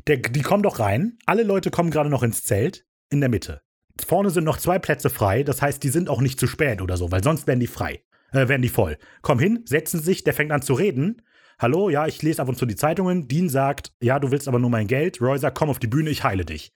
Der, 0.07 0.18
die 0.18 0.41
kommen 0.41 0.64
doch 0.64 0.80
rein. 0.80 1.18
Alle 1.26 1.43
Leute 1.43 1.72
kommen 1.72 1.89
gerade 1.89 2.10
noch 2.10 2.23
ins 2.23 2.43
Zelt. 2.43 2.85
In 3.10 3.19
der 3.22 3.30
Mitte. 3.30 3.61
Vorne 4.06 4.30
sind 4.30 4.43
noch 4.43 4.57
zwei 4.57 4.77
Plätze 4.80 5.10
frei. 5.10 5.43
Das 5.43 5.61
heißt, 5.61 5.81
die 5.84 5.89
sind 5.89 6.10
auch 6.10 6.22
nicht 6.22 6.39
zu 6.39 6.47
spät 6.47 6.81
oder 6.81 6.97
so, 6.97 7.11
weil 7.11 7.23
sonst 7.23 7.47
wären 7.47 7.60
die 7.60 7.68
frei. 7.68 8.03
Äh, 8.31 8.47
wären 8.49 8.61
die 8.61 8.69
voll. 8.69 8.97
Komm 9.22 9.39
hin, 9.39 9.61
setzen 9.65 10.02
sich. 10.02 10.23
Der 10.23 10.34
fängt 10.34 10.52
an 10.52 10.61
zu 10.61 10.73
reden. 10.73 11.22
Hallo, 11.57 11.89
ja, 11.89 12.06
ich 12.06 12.22
lese 12.22 12.41
ab 12.41 12.49
und 12.49 12.57
zu 12.57 12.65
die 12.65 12.76
Zeitungen. 12.76 13.27
Dean 13.27 13.47
sagt, 13.49 13.93
ja, 14.02 14.19
du 14.19 14.31
willst 14.31 14.47
aber 14.47 14.60
nur 14.60 14.69
mein 14.69 14.88
Geld. 14.88 15.22
Roy 15.22 15.39
sagt, 15.39 15.57
komm 15.57 15.69
auf 15.69 15.80
die 15.80 15.88
Bühne, 15.88 16.10
ich 16.10 16.23
heile 16.23 16.43
dich. 16.45 16.73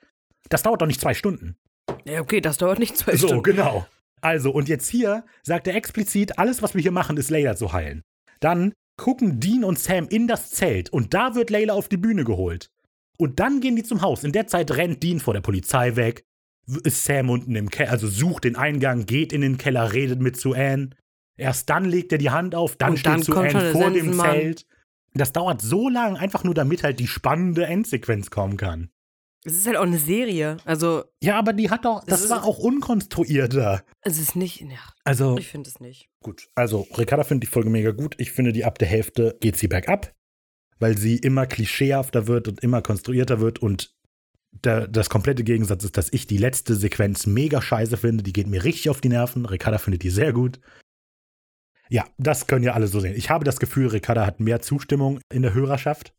Das 0.50 0.64
dauert 0.64 0.82
doch 0.82 0.88
nicht 0.88 1.02
zwei 1.02 1.14
Stunden. 1.14 1.58
ja, 2.06 2.22
okay, 2.22 2.40
das 2.42 2.58
dauert 2.58 2.80
nicht 2.80 2.98
zwei 2.98 3.16
So, 3.18 3.28
Stunden. 3.28 3.44
genau. 3.44 3.86
Also, 4.22 4.52
und 4.52 4.70
jetzt 4.70 4.90
hier 4.90 5.26
sagt 5.44 5.68
er 5.68 5.76
explizit, 5.76 6.38
alles, 6.38 6.62
was 6.62 6.74
wir 6.74 6.82
hier 6.82 6.92
machen, 6.92 7.18
ist 7.18 7.30
Layla 7.30 7.56
zu 7.56 7.74
heilen. 7.74 8.04
Dann 8.40 8.74
gucken 8.98 9.40
Dean 9.40 9.64
und 9.64 9.80
Sam 9.80 10.08
in 10.10 10.28
das 10.28 10.52
Zelt 10.52 10.90
und 10.90 11.14
da 11.14 11.36
wird 11.36 11.50
Layla 11.50 11.74
auf 11.74 11.88
die 11.88 11.98
Bühne 11.98 12.24
geholt. 12.24 12.70
Und 13.18 13.40
dann 13.40 13.60
gehen 13.62 13.76
die 13.76 13.84
zum 13.84 14.02
Haus. 14.02 14.24
In 14.24 14.32
der 14.32 14.48
Zeit 14.48 14.72
rennt 14.72 15.04
Dean 15.04 15.20
vor 15.20 15.34
der 15.34 15.42
Polizei 15.42 15.96
weg, 15.96 16.26
ist 16.84 17.06
Sam 17.06 17.30
unten 17.30 17.56
im 17.56 17.70
Keller, 17.70 17.92
also 17.92 18.08
sucht 18.08 18.44
den 18.44 18.56
Eingang, 18.56 19.06
geht 19.06 19.34
in 19.34 19.42
den 19.42 19.58
Keller, 19.58 19.94
redet 19.94 20.20
mit 20.20 20.38
Sue 20.38 20.56
Ann. 20.56 20.96
Erst 21.38 21.70
dann 21.70 21.86
legt 21.86 22.12
er 22.12 22.18
die 22.18 22.30
Hand 22.30 22.54
auf, 22.56 22.76
dann 22.76 22.92
Und 22.92 22.98
steht 22.98 23.14
dann 23.14 23.24
Sue 23.24 23.36
kommt 23.36 23.52
schon 23.52 23.62
Ann 23.62 23.66
der 23.66 23.74
vor 23.74 23.92
dem. 23.92 24.20
Zelt. 24.20 24.66
Das 25.14 25.32
dauert 25.34 25.62
so 25.62 25.90
lang, 25.90 26.18
einfach 26.18 26.44
nur 26.44 26.54
damit 26.54 26.84
halt 26.84 27.00
die 27.00 27.08
spannende 27.08 27.66
Endsequenz 27.66 28.30
kommen 28.30 28.58
kann. 28.58 28.90
Es 29.46 29.54
ist 29.56 29.68
halt 29.68 29.78
auch 29.78 29.84
eine 29.84 30.00
Serie. 30.00 30.58
Also, 30.66 31.06
Ja, 31.24 31.40
aber 31.40 31.54
die 31.54 31.70
hat 31.70 31.86
doch, 31.86 32.04
Das 32.06 32.30
war 32.30 32.44
auch 32.44 32.58
unkonstruierter. 32.60 33.84
es 34.02 34.20
ist 34.20 34.36
nicht. 34.36 34.62
Ja, 34.62 34.78
Also, 35.06 35.38
ich 35.38 35.48
finde 35.48 35.70
es 35.70 35.80
nicht. 35.80 36.10
Gut, 36.22 36.50
also 36.56 36.88
Ricarda 36.98 37.24
findet 37.24 37.44
die 37.48 37.52
Folge 37.52 37.70
mega 37.70 37.92
gut. 37.92 38.16
Ich 38.18 38.32
finde, 38.32 38.52
die 38.52 38.66
ab 38.66 38.78
der 38.80 38.88
Hälfte 38.90 39.38
geht 39.40 39.56
sie 39.58 39.68
bergab, 39.70 40.14
weil 40.80 40.98
sie 40.98 41.16
immer 41.18 41.46
klischeehafter 41.46 42.28
wird 42.28 42.48
und 42.50 42.62
immer 42.62 42.82
konstruierter 42.82 43.40
wird. 43.40 43.60
Und 43.60 43.96
der, 44.52 44.88
das 44.88 45.10
komplette 45.10 45.44
Gegensatz 45.46 45.84
ist, 45.86 45.96
dass 45.96 46.12
ich 46.12 46.28
die 46.28 46.38
letzte 46.38 46.76
Sequenz 46.76 47.26
mega 47.26 47.62
scheiße 47.62 47.96
finde. 47.96 48.24
Die 48.24 48.34
geht 48.34 48.48
mir 48.48 48.64
richtig 48.66 48.90
auf 48.90 49.00
die 49.00 49.10
Nerven. 49.10 49.46
Ricarda 49.46 49.78
findet 49.78 50.04
die 50.04 50.10
sehr 50.10 50.34
gut. 50.34 50.60
Ja, 51.90 52.06
das 52.18 52.46
können 52.46 52.64
ja 52.64 52.74
alle 52.74 52.88
so 52.88 53.00
sehen. 53.00 53.16
Ich 53.16 53.30
habe 53.30 53.46
das 53.46 53.60
Gefühl, 53.60 53.88
Ricarda 53.88 54.26
hat 54.26 54.40
mehr 54.40 54.60
Zustimmung 54.62 55.22
in 55.32 55.42
der 55.44 55.54
Hörerschaft. 55.54 56.14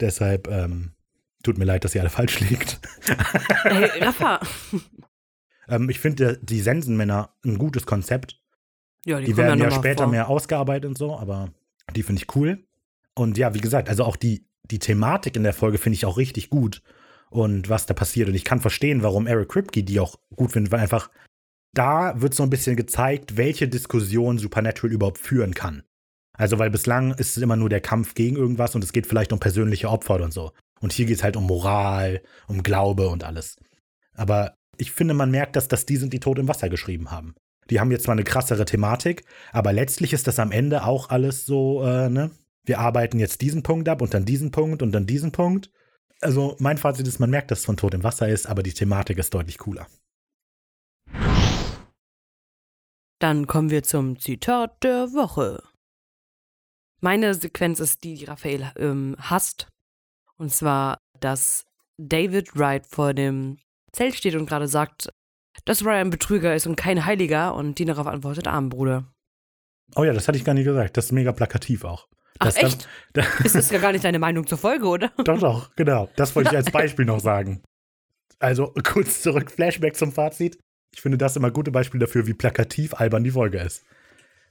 Deshalb 0.00 0.48
ähm, 0.48 0.92
tut 1.42 1.58
mir 1.58 1.64
leid, 1.64 1.84
dass 1.84 1.94
ihr 1.94 2.00
alle 2.00 2.10
falsch 2.10 2.40
liegt. 2.40 2.80
Hey, 3.64 4.02
Rafa. 4.02 4.40
ähm, 5.68 5.88
ich 5.88 6.00
finde 6.00 6.38
die 6.42 6.60
Sensenmänner 6.60 7.34
ein 7.44 7.58
gutes 7.58 7.86
Konzept. 7.86 8.40
Ja, 9.04 9.18
die, 9.18 9.26
Die, 9.26 9.36
werden 9.36 9.58
ja 9.58 9.66
mal 9.68 9.72
später 9.76 10.04
vor. 10.04 10.10
mehr 10.10 10.28
ausgearbeitet 10.28 10.88
und 10.88 10.98
so, 10.98 11.16
aber 11.16 11.52
die 11.94 12.02
finde 12.02 12.22
ich 12.22 12.36
cool. 12.36 12.64
Und 13.14 13.38
ja, 13.38 13.54
wie 13.54 13.60
gesagt, 13.60 13.88
also 13.88 14.04
auch 14.04 14.16
die, 14.16 14.46
die 14.70 14.78
Thematik 14.78 15.36
in 15.36 15.42
der 15.42 15.52
Folge 15.52 15.78
finde 15.78 15.94
ich 15.94 16.06
auch 16.06 16.16
richtig 16.18 16.50
gut 16.50 16.82
und 17.30 17.68
was 17.68 17.86
da 17.86 17.94
passiert. 17.94 18.28
Und 18.28 18.34
ich 18.34 18.44
kann 18.44 18.60
verstehen, 18.60 19.02
warum 19.02 19.26
Eric 19.26 19.48
Kripke 19.48 19.82
die 19.82 20.00
auch 20.00 20.16
gut 20.36 20.52
findet, 20.52 20.72
weil 20.72 20.80
einfach 20.80 21.10
da 21.74 22.20
wird 22.20 22.34
so 22.34 22.42
ein 22.42 22.50
bisschen 22.50 22.76
gezeigt, 22.76 23.36
welche 23.36 23.66
Diskussion 23.68 24.38
Supernatural 24.38 24.92
überhaupt 24.92 25.18
führen 25.18 25.54
kann. 25.54 25.82
Also, 26.34 26.58
weil 26.58 26.70
bislang 26.70 27.12
ist 27.14 27.36
es 27.36 27.42
immer 27.42 27.56
nur 27.56 27.68
der 27.68 27.80
Kampf 27.80 28.14
gegen 28.14 28.36
irgendwas 28.36 28.74
und 28.74 28.84
es 28.84 28.92
geht 28.92 29.06
vielleicht 29.06 29.32
um 29.32 29.40
persönliche 29.40 29.88
Opfer 29.88 30.20
und 30.22 30.32
so. 30.32 30.52
Und 30.82 30.92
hier 30.92 31.06
geht 31.06 31.16
es 31.16 31.22
halt 31.22 31.36
um 31.36 31.46
Moral, 31.46 32.22
um 32.48 32.62
Glaube 32.62 33.08
und 33.08 33.24
alles. 33.24 33.56
Aber 34.14 34.56
ich 34.76 34.92
finde, 34.92 35.14
man 35.14 35.30
merkt, 35.30 35.56
dass 35.56 35.68
das 35.68 35.86
die 35.86 35.96
sind, 35.96 36.12
die 36.12 36.20
Tod 36.20 36.38
im 36.38 36.48
Wasser 36.48 36.68
geschrieben 36.68 37.10
haben. 37.10 37.34
Die 37.70 37.80
haben 37.80 37.90
jetzt 37.90 38.04
zwar 38.04 38.12
eine 38.12 38.24
krassere 38.24 38.64
Thematik, 38.64 39.24
aber 39.52 39.72
letztlich 39.72 40.12
ist 40.12 40.26
das 40.26 40.38
am 40.38 40.52
Ende 40.52 40.84
auch 40.84 41.08
alles 41.08 41.46
so, 41.46 41.82
äh, 41.82 42.10
ne? 42.10 42.30
Wir 42.64 42.78
arbeiten 42.78 43.18
jetzt 43.18 43.40
diesen 43.40 43.62
Punkt 43.62 43.88
ab 43.88 44.02
und 44.02 44.14
dann 44.14 44.24
diesen 44.24 44.50
Punkt 44.50 44.82
und 44.82 44.92
dann 44.92 45.06
diesen 45.06 45.32
Punkt. 45.32 45.70
Also 46.20 46.56
mein 46.60 46.78
Fazit 46.78 47.08
ist, 47.08 47.18
man 47.18 47.30
merkt, 47.30 47.50
dass 47.50 47.60
es 47.60 47.64
von 47.64 47.76
Tod 47.76 47.94
im 47.94 48.04
Wasser 48.04 48.28
ist, 48.28 48.46
aber 48.46 48.62
die 48.62 48.72
Thematik 48.72 49.18
ist 49.18 49.34
deutlich 49.34 49.58
cooler. 49.58 49.88
Dann 53.18 53.46
kommen 53.46 53.70
wir 53.70 53.82
zum 53.82 54.18
Zitat 54.18 54.82
der 54.84 55.12
Woche. 55.12 55.62
Meine 57.00 57.34
Sequenz 57.34 57.80
ist 57.80 58.04
die, 58.04 58.14
die 58.14 58.24
Raphael 58.26 58.72
ähm, 58.76 59.16
hasst. 59.18 59.71
Und 60.38 60.52
zwar, 60.52 60.98
dass 61.20 61.64
David 61.98 62.56
Wright 62.56 62.86
vor 62.86 63.14
dem 63.14 63.58
Zelt 63.92 64.14
steht 64.14 64.34
und 64.34 64.46
gerade 64.46 64.68
sagt, 64.68 65.08
dass 65.64 65.84
Ryan 65.84 66.06
ein 66.08 66.10
Betrüger 66.10 66.54
ist 66.54 66.66
und 66.66 66.76
kein 66.76 67.04
Heiliger. 67.04 67.54
Und 67.54 67.78
die 67.78 67.84
darauf 67.84 68.06
antwortet, 68.06 68.48
Armbruder. 68.48 69.12
Oh 69.94 70.04
ja, 70.04 70.12
das 70.12 70.26
hatte 70.28 70.38
ich 70.38 70.44
gar 70.44 70.54
nicht 70.54 70.64
gesagt. 70.64 70.96
Das 70.96 71.06
ist 71.06 71.12
mega 71.12 71.32
plakativ 71.32 71.84
auch. 71.84 72.08
Ach, 72.38 72.46
Das 72.46 72.54
dann- 72.54 72.66
echt? 72.66 72.88
Das 73.12 73.54
ist 73.54 73.70
ja 73.70 73.78
gar 73.78 73.92
nicht 73.92 74.04
deine 74.04 74.18
Meinung 74.18 74.46
zur 74.46 74.58
Folge, 74.58 74.86
oder? 74.86 75.08
Doch, 75.24 75.38
doch, 75.38 75.76
genau. 75.76 76.08
Das 76.16 76.34
wollte 76.34 76.50
ich 76.50 76.56
als 76.56 76.70
Beispiel 76.72 77.04
noch 77.04 77.20
sagen. 77.20 77.62
Also 78.38 78.72
kurz 78.82 79.22
zurück, 79.22 79.50
Flashback 79.52 79.94
zum 79.96 80.10
Fazit. 80.12 80.58
Ich 80.94 81.00
finde 81.00 81.18
das 81.18 81.36
immer 81.36 81.50
gute 81.50 81.70
Beispiel 81.70 82.00
dafür, 82.00 82.26
wie 82.26 82.34
plakativ 82.34 82.94
albern 82.94 83.22
die 83.24 83.30
Folge 83.30 83.58
ist. 83.58 83.84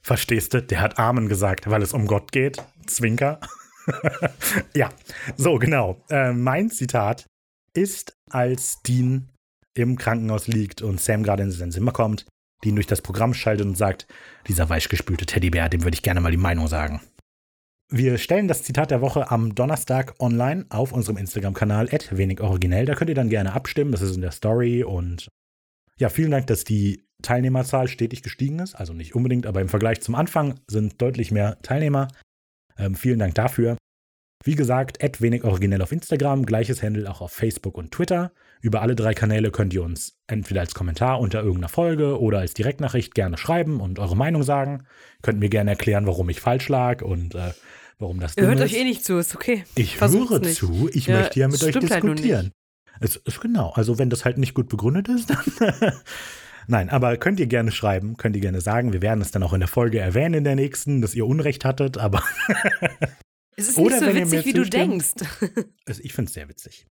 Verstehst 0.02 0.54
du? 0.54 0.62
Der 0.62 0.80
hat 0.80 0.98
Amen 0.98 1.28
gesagt, 1.28 1.68
weil 1.68 1.82
es 1.82 1.92
um 1.92 2.06
Gott 2.06 2.32
geht. 2.32 2.62
Zwinker. 2.86 3.38
ja, 4.74 4.90
so 5.36 5.58
genau. 5.58 6.02
Äh, 6.08 6.32
mein 6.32 6.70
Zitat 6.70 7.26
ist, 7.74 8.16
als 8.30 8.82
Dean 8.82 9.28
im 9.74 9.96
Krankenhaus 9.96 10.46
liegt 10.46 10.82
und 10.82 11.00
Sam 11.00 11.22
gerade 11.22 11.42
in 11.42 11.50
sein 11.50 11.72
Zimmer 11.72 11.92
kommt, 11.92 12.26
Dean 12.64 12.74
durch 12.74 12.86
das 12.86 13.02
Programm 13.02 13.34
schaltet 13.34 13.66
und 13.66 13.76
sagt, 13.76 14.06
dieser 14.46 14.68
weichgespülte 14.68 15.26
Teddybär, 15.26 15.68
dem 15.68 15.82
würde 15.82 15.94
ich 15.94 16.02
gerne 16.02 16.20
mal 16.20 16.30
die 16.30 16.36
Meinung 16.36 16.68
sagen. 16.68 17.00
Wir 17.94 18.16
stellen 18.16 18.48
das 18.48 18.62
Zitat 18.62 18.90
der 18.90 19.02
Woche 19.02 19.30
am 19.30 19.54
Donnerstag 19.54 20.14
online 20.18 20.64
auf 20.70 20.92
unserem 20.92 21.18
Instagram-Kanal 21.18 21.90
wenig 22.10 22.40
originell. 22.40 22.86
Da 22.86 22.94
könnt 22.94 23.10
ihr 23.10 23.14
dann 23.14 23.28
gerne 23.28 23.52
abstimmen. 23.52 23.92
Das 23.92 24.00
ist 24.00 24.14
in 24.14 24.22
der 24.22 24.30
Story. 24.30 24.82
Und 24.82 25.28
ja, 25.98 26.08
vielen 26.08 26.30
Dank, 26.30 26.46
dass 26.46 26.64
die 26.64 27.04
Teilnehmerzahl 27.20 27.88
stetig 27.88 28.22
gestiegen 28.22 28.60
ist. 28.60 28.74
Also 28.74 28.94
nicht 28.94 29.14
unbedingt, 29.14 29.46
aber 29.46 29.60
im 29.60 29.68
Vergleich 29.68 30.00
zum 30.00 30.14
Anfang 30.14 30.58
sind 30.68 31.02
deutlich 31.02 31.32
mehr 31.32 31.60
Teilnehmer. 31.60 32.08
Ähm, 32.78 32.94
vielen 32.94 33.18
Dank 33.18 33.34
dafür. 33.34 33.76
Wie 34.44 34.56
gesagt, 34.56 34.98
wenig 35.20 35.44
originell 35.44 35.82
auf 35.82 35.92
Instagram, 35.92 36.44
gleiches 36.46 36.82
Handle 36.82 37.08
auch 37.08 37.20
auf 37.20 37.30
Facebook 37.32 37.78
und 37.78 37.92
Twitter. 37.92 38.32
Über 38.60 38.82
alle 38.82 38.96
drei 38.96 39.14
Kanäle 39.14 39.50
könnt 39.52 39.72
ihr 39.72 39.82
uns 39.84 40.18
entweder 40.26 40.60
als 40.60 40.74
Kommentar 40.74 41.20
unter 41.20 41.40
irgendeiner 41.40 41.68
Folge 41.68 42.20
oder 42.20 42.40
als 42.40 42.54
Direktnachricht 42.54 43.14
gerne 43.14 43.36
schreiben 43.38 43.80
und 43.80 43.98
eure 44.00 44.16
Meinung 44.16 44.42
sagen. 44.42 44.84
Könnt 45.22 45.38
mir 45.38 45.48
gerne 45.48 45.70
erklären, 45.70 46.06
warum 46.06 46.28
ich 46.28 46.40
falsch 46.40 46.68
lag 46.68 47.02
und 47.02 47.34
äh, 47.36 47.52
warum 47.98 48.18
das 48.18 48.36
Ihr 48.36 48.46
hört 48.46 48.56
ist. 48.58 48.62
euch 48.72 48.74
eh 48.80 48.84
nicht 48.84 49.04
zu, 49.04 49.18
ist 49.18 49.34
okay. 49.36 49.64
Ich 49.76 49.96
Versucht's 49.96 50.30
höre 50.30 50.40
nicht. 50.40 50.56
zu, 50.56 50.88
ich 50.92 51.06
Ja, 51.06 51.18
möchte 51.20 51.38
ja 51.38 51.46
mit 51.48 51.62
euch 51.62 51.74
halt 51.74 51.82
diskutieren. 51.82 52.50
es 53.00 53.16
ist 53.16 53.40
genau, 53.40 53.70
also 53.70 53.98
wenn 53.98 54.10
das 54.10 54.24
halt 54.24 54.38
nicht 54.38 54.54
gut 54.54 54.68
begründet 54.68 55.08
ist, 55.08 55.30
dann. 55.60 55.92
Nein, 56.66 56.90
aber 56.90 57.16
könnt 57.16 57.40
ihr 57.40 57.46
gerne 57.46 57.72
schreiben, 57.72 58.16
könnt 58.16 58.36
ihr 58.36 58.42
gerne 58.42 58.60
sagen. 58.60 58.92
Wir 58.92 59.02
werden 59.02 59.20
es 59.20 59.30
dann 59.30 59.42
auch 59.42 59.52
in 59.52 59.60
der 59.60 59.68
Folge 59.68 59.98
erwähnen 59.98 60.34
in 60.34 60.44
der 60.44 60.56
nächsten, 60.56 61.02
dass 61.02 61.14
ihr 61.14 61.26
Unrecht 61.26 61.64
hattet, 61.64 61.98
aber 61.98 62.22
Es 63.56 63.68
ist 63.68 63.78
Oder 63.78 63.90
nicht 63.90 64.00
so 64.00 64.06
wenn 64.06 64.16
ihr 64.16 64.32
witzig, 64.32 64.46
wie 64.46 64.52
du 64.52 64.64
denkst. 64.64 65.12
Also 65.86 66.02
ich 66.02 66.12
finde 66.12 66.28
es 66.28 66.34
sehr 66.34 66.48
witzig. 66.48 66.86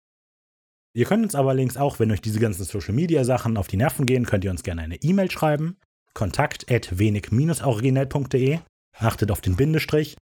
Ihr 0.94 1.06
könnt 1.06 1.22
uns 1.22 1.34
aber 1.34 1.54
links 1.54 1.76
auch, 1.76 1.98
wenn 1.98 2.10
euch 2.10 2.20
diese 2.20 2.40
ganzen 2.40 2.64
Social 2.64 2.94
Media 2.94 3.24
Sachen 3.24 3.56
auf 3.56 3.68
die 3.68 3.76
Nerven 3.76 4.06
gehen, 4.06 4.26
könnt 4.26 4.44
ihr 4.44 4.50
uns 4.50 4.62
gerne 4.62 4.82
eine 4.82 4.96
E-Mail 4.96 5.30
schreiben. 5.30 5.78
Kontakt 6.14 6.66
wenig-originell.de. 6.68 8.58
Achtet 8.96 9.30
auf 9.30 9.40
den 9.40 9.56
Bindestrich. 9.56 10.16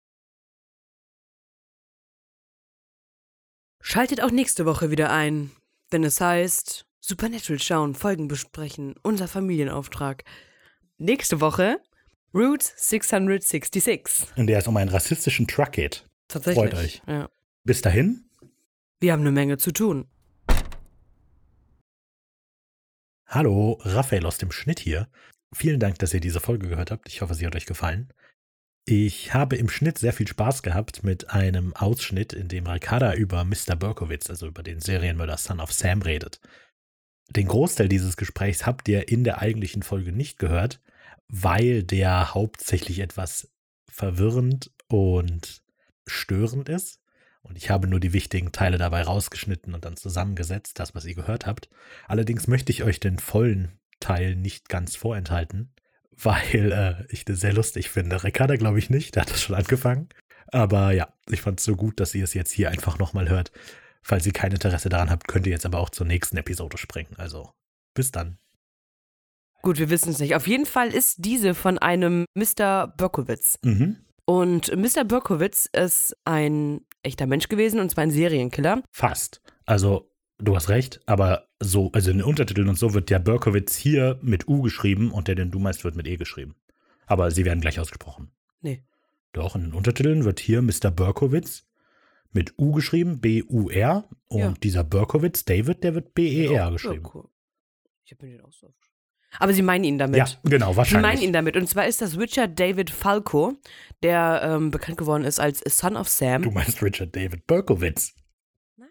Schaltet 3.82 4.22
auch 4.22 4.32
nächste 4.32 4.66
Woche 4.66 4.92
wieder 4.92 5.12
ein, 5.12 5.52
wenn 5.90 6.04
es 6.04 6.20
heißt 6.20 6.87
Supernatural 7.08 7.58
schauen, 7.62 7.96
Folgen 7.96 8.28
besprechen, 8.28 8.96
unser 9.02 9.30
Familienauftrag. 9.30 10.26
Nächste 10.98 11.40
Woche 11.40 11.80
Route 12.34 12.66
666. 12.76 14.28
in 14.36 14.46
der 14.46 14.58
es 14.60 14.68
um 14.68 14.76
einen 14.76 14.90
rassistischen 14.90 15.48
Truck 15.48 15.72
geht. 15.72 16.06
Tatsächlich. 16.28 16.70
Freut 16.70 16.74
euch. 16.74 17.02
Ja. 17.08 17.30
Bis 17.64 17.82
dahin, 17.82 18.30
Wir 19.00 19.14
haben 19.14 19.22
eine 19.22 19.32
Menge 19.32 19.58
zu 19.58 19.72
tun. 19.72 20.10
hallo, 23.26 23.80
Raphael 23.84 24.26
aus 24.26 24.38
dem 24.38 24.52
Schnitt 24.52 24.80
hier. 24.82 25.08
Vielen 25.54 25.80
Dank, 25.80 26.00
dass 26.00 26.14
ihr 26.14 26.20
diese 26.20 26.42
Folge 26.42 26.68
gehört 26.68 26.92
habt. 26.92 27.08
Ich 27.08 27.22
hoffe, 27.22 27.36
sie 27.36 27.46
hat 27.46 27.56
euch 27.56 27.66
gefallen. 27.66 28.12
Ich 28.84 29.34
habe 29.34 29.56
im 29.56 29.70
Schnitt 29.70 29.98
sehr 29.98 30.12
viel 30.12 30.28
Spaß 30.28 30.62
gehabt 30.62 31.06
mit 31.06 31.30
einem 31.30 31.74
Ausschnitt, 31.74 32.34
in 32.34 32.50
dem 32.50 32.68
Ricarda 32.68 33.14
über 33.14 33.46
Mr. 33.46 33.78
Berkowitz, 33.78 34.30
also 34.30 34.48
über 34.48 34.62
den 34.62 34.82
Serienmörder 34.82 35.38
Son 35.38 35.62
of 35.62 35.72
Sam, 35.72 36.02
redet. 36.02 36.42
Den 37.30 37.48
Großteil 37.48 37.90
dieses 37.90 38.18
Gesprächs 38.18 38.66
habt 38.66 38.88
ihr 38.88 39.10
in 39.10 39.24
der 39.24 39.40
eigentlichen 39.40 39.84
Folge 39.84 40.12
nicht 40.12 40.40
gehört, 40.40 40.80
weil 41.28 41.84
der 41.84 42.34
hauptsächlich 42.34 43.00
etwas 43.00 43.50
verwirrend 43.90 44.72
und 44.88 45.62
störend 46.06 46.70
ist. 46.70 47.00
Und 47.42 47.58
ich 47.58 47.70
habe 47.70 47.88
nur 47.88 48.00
die 48.00 48.14
wichtigen 48.14 48.52
Teile 48.52 48.78
dabei 48.78 49.04
rausgeschnitten 49.04 49.74
und 49.74 49.86
dann 49.86 49.96
zusammengesetzt, 49.96 50.80
das, 50.80 50.96
was 50.96 51.06
ihr 51.06 51.16
gehört 51.16 51.46
habt. 51.46 51.70
Allerdings 52.08 52.48
möchte 52.48 52.72
ich 52.72 52.84
euch 52.84 53.00
den 53.00 53.20
vollen 53.20 53.80
Teil 54.00 54.36
nicht 54.36 54.70
ganz 54.70 54.96
vorenthalten, 54.96 55.74
weil 56.12 56.72
äh, 56.72 57.06
ich 57.14 57.26
das 57.26 57.40
sehr 57.40 57.54
lustig 57.54 57.90
finde. 57.90 58.24
Ricarda 58.24 58.56
glaube 58.56 58.80
ich 58.80 58.90
nicht, 58.90 59.16
der 59.16 59.24
hat 59.24 59.32
das 59.32 59.42
schon 59.42 59.56
angefangen. 59.56 60.10
Aber 60.50 60.92
ja, 60.92 61.14
ich 61.30 61.42
fand 61.42 61.60
es 61.60 61.66
so 61.66 61.76
gut, 61.76 62.00
dass 62.00 62.16
ihr 62.16 62.24
es 62.24 62.34
jetzt 62.34 62.52
hier 62.52 62.70
einfach 62.70 62.98
nochmal 62.98 63.30
hört. 63.30 63.52
Falls 64.08 64.26
ihr 64.26 64.32
kein 64.32 64.54
Interesse 64.54 64.88
daran 64.88 65.10
habt, 65.10 65.28
könnt 65.28 65.48
ihr 65.48 65.52
jetzt 65.52 65.66
aber 65.66 65.80
auch 65.80 65.90
zur 65.90 66.08
nächsten 66.08 66.38
Episode 66.38 66.78
springen. 66.78 67.14
Also, 67.18 67.52
bis 67.94 68.10
dann. 68.10 68.38
Gut, 69.62 69.80
wir 69.80 69.90
wissen 69.90 70.12
es 70.12 70.20
nicht. 70.20 70.34
Auf 70.34 70.48
jeden 70.48 70.66
Fall 70.66 70.94
ist 70.94 71.26
diese 71.26 71.54
von 71.54 71.78
einem 71.78 72.24
Mr. 72.34 72.88
Berkowitz. 72.88 73.60
Mhm. 73.64 73.98
Und 74.24 74.74
Mr. 74.74 75.04
Berkowitz 75.04 75.68
ist 75.74 76.16
ein 76.24 76.86
echter 77.04 77.28
Mensch 77.28 77.50
gewesen 77.50 77.82
und 77.82 77.92
zwar 77.92 78.04
ein 78.04 78.12
Serienkiller. 78.12 78.82
Fast. 78.94 79.42
Also, 79.66 80.10
du 80.38 80.56
hast 80.56 80.70
recht, 80.70 81.02
aber 81.06 81.50
so, 81.60 81.92
also 81.92 82.10
in 82.10 82.20
den 82.20 82.26
Untertiteln 82.26 82.70
und 82.70 82.80
so 82.80 82.94
wird 82.94 83.10
der 83.10 83.20
Berkowitz 83.20 83.76
hier 83.76 84.20
mit 84.22 84.48
U 84.48 84.62
geschrieben 84.62 85.12
und 85.12 85.28
der, 85.28 85.36
den 85.36 85.52
du 85.52 85.60
meinst, 85.60 85.84
wird 85.84 85.98
mit 85.98 86.08
E 86.08 86.16
geschrieben. 86.16 86.56
Aber 87.08 87.30
sie 87.30 87.44
werden 87.44 87.60
gleich 87.60 87.78
ausgesprochen. 87.78 88.32
Nee. 88.62 88.86
Doch, 89.34 89.58
in 89.58 89.64
den 89.64 89.74
Untertiteln 89.74 90.24
wird 90.24 90.40
hier 90.40 90.62
Mr. 90.62 90.92
Berkowitz 90.92 91.67
mit 92.32 92.54
U 92.58 92.72
geschrieben, 92.74 93.20
B-U-R. 93.20 94.08
Und 94.30 94.40
Ja. 94.40 94.54
dieser 94.62 94.84
Berkowitz, 94.84 95.46
David, 95.46 95.84
der 95.84 95.96
wird 95.96 96.14
B-E-R 96.14 96.72
geschrieben. 96.72 97.04
Cool. 97.14 97.30
Ich 98.06 98.12
habe 98.12 98.26
mir 98.26 98.34
den 98.38 98.42
auch 98.46 98.52
so 98.54 98.68
aufgeschrieben. 98.68 98.98
Aber 99.40 99.54
sie 99.54 99.62
meinen 99.62 99.84
ihn 99.84 99.98
damit. 99.98 100.18
Ja, 100.18 100.26
genau, 100.44 100.72
Sie 100.72 100.78
wahrscheinlich. 100.78 101.02
meinen 101.12 101.22
ihn 101.22 101.34
damit. 101.34 101.56
Und 101.58 101.68
zwar 101.70 101.86
ist 101.88 102.02
das 102.02 102.18
Richard 102.18 102.60
David 102.60 102.90
Falco, 102.90 103.54
der 104.04 104.42
ähm, 104.44 104.72
bekannt 104.72 104.98
geworden 104.98 105.24
ist 105.26 105.40
als 105.40 105.60
Son 105.66 105.96
of 105.98 106.08
Sam. 106.10 106.42
Du 106.44 106.52
meinst 106.52 106.82
Richard 106.82 107.16
David 107.16 107.46
Berkowitz. 107.48 108.14
Nein. 108.78 108.88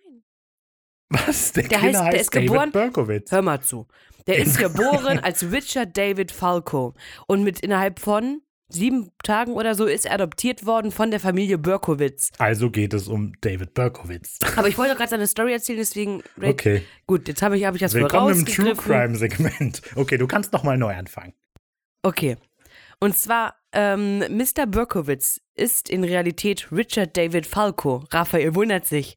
Was? 1.10 1.52
Der, 1.52 1.64
Der 1.68 1.78
Killer 1.78 2.00
heißt- 2.04 2.10
der 2.12 2.20
ist 2.20 2.30
geboren- 2.30 2.70
David 2.70 2.72
Berkowitz. 2.94 3.32
Hör 3.32 3.42
mal 3.42 3.60
zu. 3.60 3.86
Der 4.26 4.38
ist 4.38 4.58
geboren 4.58 5.18
als 5.20 5.50
Richard 5.52 5.96
David 5.96 6.32
Falco. 6.32 6.94
Und 7.26 7.42
mit 7.44 7.60
innerhalb 7.60 7.98
von 8.00 8.42
sieben 8.68 9.10
Tagen 9.22 9.52
oder 9.52 9.74
so 9.74 9.86
ist 9.86 10.06
er 10.06 10.14
adoptiert 10.14 10.66
worden 10.66 10.90
von 10.90 11.10
der 11.10 11.20
Familie 11.20 11.59
Berkowitz. 11.59 12.30
Also 12.38 12.70
geht 12.70 12.94
es 12.94 13.09
um 13.09 13.32
David 13.40 13.74
Berkowitz. 13.74 14.38
Aber 14.56 14.68
ich 14.68 14.78
wollte 14.78 14.97
gerade 14.97 15.10
seine 15.10 15.26
Story 15.26 15.52
erzählen, 15.52 15.78
deswegen. 15.78 16.22
Okay. 16.40 16.82
Gut, 17.06 17.28
jetzt 17.28 17.43
habe 17.43 17.56
ich, 17.56 17.64
hab 17.64 17.74
ich 17.74 17.80
das 17.80 17.94
Willkommen 17.94 18.40
im 18.40 18.47
True. 18.47 18.74
Crime 18.74 19.16
Segment. 19.16 19.82
Okay, 19.94 20.18
du 20.18 20.26
kannst 20.26 20.52
noch 20.52 20.64
mal 20.64 20.76
neu 20.78 20.94
anfangen. 20.94 21.34
Okay. 22.02 22.36
Und 22.98 23.16
zwar, 23.16 23.56
ähm, 23.72 24.18
Mr. 24.18 24.66
Berkowitz 24.66 25.40
ist 25.55 25.90
in 25.90 26.02
Realität 26.02 26.72
Richard 26.72 27.16
David 27.16 27.47
Falco. 27.47 28.05
Raphael 28.10 28.55
wundert 28.55 28.86
sich. 28.86 29.16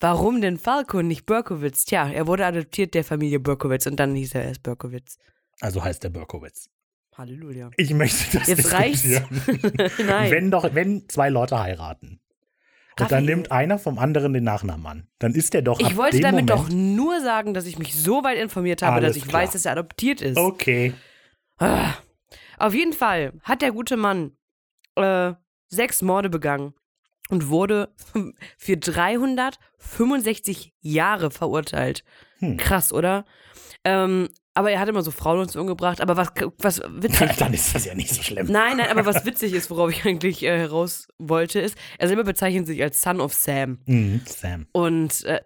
Warum 0.00 0.40
denn 0.40 0.58
Falco 0.58 0.98
und 0.98 1.08
nicht 1.08 1.26
Berkowitz? 1.26 1.84
Tja, 1.84 2.10
er 2.10 2.26
wurde 2.26 2.44
adoptiert 2.44 2.94
der 2.94 3.04
Familie 3.04 3.38
Berkowitz 3.38 3.86
und 3.86 3.96
dann 4.00 4.16
hieß 4.16 4.34
er 4.34 4.44
erst 4.44 4.62
Berkowitz. 4.62 5.16
Also 5.60 5.84
heißt 5.84 6.02
der 6.02 6.10
Berkowitz. 6.10 6.68
Halleluja. 7.16 7.70
Ich 7.76 7.92
möchte 7.92 8.38
das 8.38 8.48
Jetzt 8.48 8.72
reicht's. 8.72 9.02
diskutieren. 9.02 9.90
Nein. 10.06 10.30
Wenn 10.30 10.50
doch, 10.50 10.74
wenn 10.74 11.08
zwei 11.08 11.28
Leute 11.28 11.58
heiraten. 11.60 12.20
Und 13.00 13.10
dann 13.10 13.20
Raphael. 13.20 13.24
nimmt 13.24 13.50
einer 13.52 13.78
vom 13.78 13.98
anderen 13.98 14.32
den 14.34 14.44
Nachnamen 14.44 14.86
an. 14.86 15.06
Dann 15.18 15.34
ist 15.34 15.54
der 15.54 15.62
doch 15.62 15.80
ab 15.80 15.90
ich 15.90 15.96
wollte 15.96 16.16
dem 16.18 16.22
damit 16.22 16.48
Moment, 16.48 16.68
doch 16.70 16.74
nur 16.74 17.20
sagen, 17.22 17.54
dass 17.54 17.66
ich 17.66 17.78
mich 17.78 17.94
so 17.94 18.22
weit 18.22 18.38
informiert 18.38 18.82
habe, 18.82 18.96
Alles 18.96 19.08
dass 19.10 19.16
ich 19.16 19.26
klar. 19.28 19.42
weiß, 19.42 19.52
dass 19.52 19.64
er 19.64 19.72
adoptiert 19.72 20.20
ist. 20.20 20.36
Okay. 20.36 20.92
Ah. 21.58 21.94
Auf 22.58 22.74
jeden 22.74 22.92
Fall 22.92 23.32
hat 23.42 23.62
der 23.62 23.72
gute 23.72 23.96
Mann 23.96 24.32
äh, 24.96 25.32
sechs 25.68 26.02
Morde 26.02 26.28
begangen 26.28 26.74
und 27.30 27.48
wurde 27.48 27.94
für 28.58 28.76
365 28.76 30.72
Jahre 30.80 31.30
verurteilt. 31.30 32.04
Hm. 32.38 32.56
Krass, 32.58 32.92
oder? 32.92 33.24
Ähm, 33.84 34.28
aber 34.54 34.70
er 34.70 34.80
hat 34.80 34.88
immer 34.88 35.02
so 35.02 35.10
Frauen 35.10 35.40
und 35.40 35.50
so 35.50 35.60
umgebracht. 35.60 36.00
Aber 36.00 36.16
was, 36.16 36.28
was 36.58 36.80
witzig. 36.88 37.36
Dann 37.38 37.54
ist 37.54 37.74
das 37.74 37.84
ja 37.84 37.94
nicht 37.94 38.14
so 38.14 38.22
schlimm. 38.22 38.46
Nein, 38.50 38.76
nein, 38.76 38.90
aber 38.90 39.06
was 39.06 39.24
witzig 39.26 39.52
ist, 39.52 39.70
worauf 39.70 39.90
ich 39.90 40.04
eigentlich 40.04 40.42
äh, 40.42 40.58
heraus 40.58 41.08
wollte, 41.18 41.60
ist, 41.60 41.76
er 41.98 42.08
selber 42.08 42.24
bezeichnet 42.24 42.66
sich 42.66 42.82
als 42.82 43.00
Son 43.00 43.20
of 43.20 43.32
Sam. 43.34 43.78
Mhm, 43.86 44.22
Sam. 44.26 44.66
Und, 44.72 45.24
äh, 45.24 45.40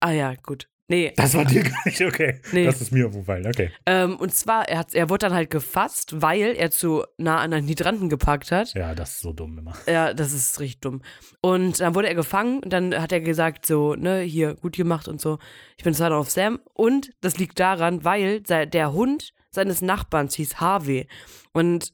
ah 0.00 0.10
ja, 0.10 0.34
gut. 0.34 0.68
Nee, 0.90 1.12
Das 1.16 1.34
war 1.34 1.44
dir 1.44 1.62
gar 1.64 1.82
nicht 1.84 2.00
okay. 2.00 2.40
Nee. 2.50 2.64
Das 2.64 2.80
ist 2.80 2.92
mir 2.92 3.06
aufgefallen. 3.06 3.46
Okay. 3.46 3.70
ähm, 3.84 4.16
und 4.16 4.34
zwar, 4.34 4.68
er, 4.68 4.78
hat, 4.78 4.94
er 4.94 5.10
wurde 5.10 5.26
dann 5.26 5.34
halt 5.34 5.50
gefasst, 5.50 6.22
weil 6.22 6.54
er 6.56 6.70
zu 6.70 7.04
nah 7.18 7.38
an 7.38 7.52
einen 7.52 7.68
Hydranten 7.68 8.08
gepackt 8.08 8.50
hat. 8.50 8.72
Ja, 8.72 8.94
das 8.94 9.10
ist 9.12 9.20
so 9.20 9.34
dumm 9.34 9.58
immer. 9.58 9.74
Ja, 9.86 10.14
das 10.14 10.32
ist 10.32 10.58
richtig 10.60 10.80
dumm. 10.80 11.02
Und 11.42 11.80
dann 11.80 11.94
wurde 11.94 12.08
er 12.08 12.14
gefangen 12.14 12.60
und 12.60 12.72
dann 12.72 12.98
hat 12.98 13.12
er 13.12 13.20
gesagt, 13.20 13.66
so, 13.66 13.94
ne, 13.94 14.20
hier, 14.20 14.54
gut 14.54 14.76
gemacht 14.76 15.08
und 15.08 15.20
so. 15.20 15.38
Ich 15.76 15.84
bin 15.84 15.92
Son 15.92 16.12
of 16.12 16.30
Sam. 16.30 16.58
Und 16.72 17.10
das 17.20 17.36
liegt 17.36 17.60
daran, 17.60 18.04
weil 18.04 18.40
der 18.40 18.92
Hund 18.92 19.34
seines 19.50 19.82
Nachbarns 19.82 20.34
hieß 20.36 20.58
Harvey. 20.58 21.06
Und 21.52 21.92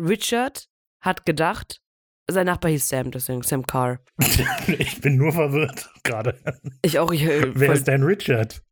Richard 0.00 0.68
hat 1.00 1.24
gedacht, 1.26 1.80
sein 2.28 2.46
Nachbar 2.46 2.70
hieß 2.70 2.88
Sam, 2.88 3.10
deswegen 3.10 3.42
Sam 3.42 3.66
Carr. 3.66 4.00
Ich 4.78 5.00
bin 5.00 5.16
nur 5.16 5.32
verwirrt 5.32 5.90
gerade. 6.02 6.38
Ich 6.82 6.98
auch, 6.98 7.12
ich, 7.12 7.22
äh, 7.22 7.52
Wer 7.54 7.72
ist 7.72 7.86
denn 7.86 8.02
Richard? 8.02 8.62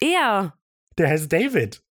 er? 0.00 0.54
Der 0.98 1.08
heißt 1.08 1.32
David. 1.32 1.82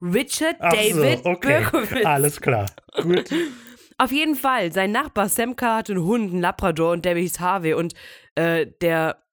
Richard 0.00 0.56
Ach 0.60 0.72
David 0.72 1.24
so, 1.24 1.30
okay. 1.30 1.48
Berkowitz. 1.48 2.06
Alles 2.06 2.40
klar. 2.40 2.66
Gut. 3.02 3.30
Auf 3.98 4.12
jeden 4.12 4.36
Fall, 4.36 4.72
sein 4.72 4.92
Nachbar 4.92 5.28
Sam 5.28 5.56
Carr 5.56 5.78
hatte 5.78 5.92
einen 5.92 6.04
Hund, 6.04 6.30
einen 6.30 6.40
Labrador 6.40 6.92
und 6.92 7.04
der 7.04 7.16
hieß 7.16 7.40
Harvey 7.40 7.74
und 7.74 7.94
äh, 8.36 8.66
der 8.80 9.24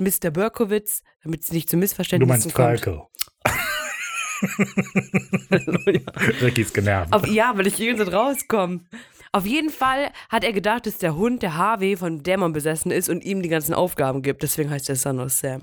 Mr. 0.00 0.30
Berkowitz, 0.32 1.04
damit 1.22 1.42
es 1.42 1.52
nicht 1.52 1.70
zu 1.70 1.76
Du 1.76 1.80
Missverständnissen 1.80 2.52
meinst 2.52 2.54
kommt. 2.54 2.80
Falco. 2.80 3.10
Ricky 6.42 6.62
ist 6.62 6.74
genervt. 6.74 7.12
Auf, 7.12 7.28
ja, 7.28 7.56
weil 7.56 7.68
ich 7.68 7.76
so 7.76 8.02
rauskomme. 8.02 8.80
Auf 9.34 9.46
jeden 9.46 9.70
Fall 9.70 10.12
hat 10.28 10.44
er 10.44 10.52
gedacht, 10.52 10.86
dass 10.86 10.98
der 10.98 11.16
Hund 11.16 11.42
der 11.42 11.56
Harvey 11.56 11.96
von 11.96 12.22
Dämon 12.22 12.52
besessen 12.52 12.90
ist 12.90 13.08
und 13.08 13.24
ihm 13.24 13.40
die 13.40 13.48
ganzen 13.48 13.72
Aufgaben 13.72 14.20
gibt. 14.20 14.42
Deswegen 14.42 14.68
heißt 14.68 14.90
er 14.90 14.96
Son 14.96 15.20
of 15.20 15.32
Sam. 15.32 15.62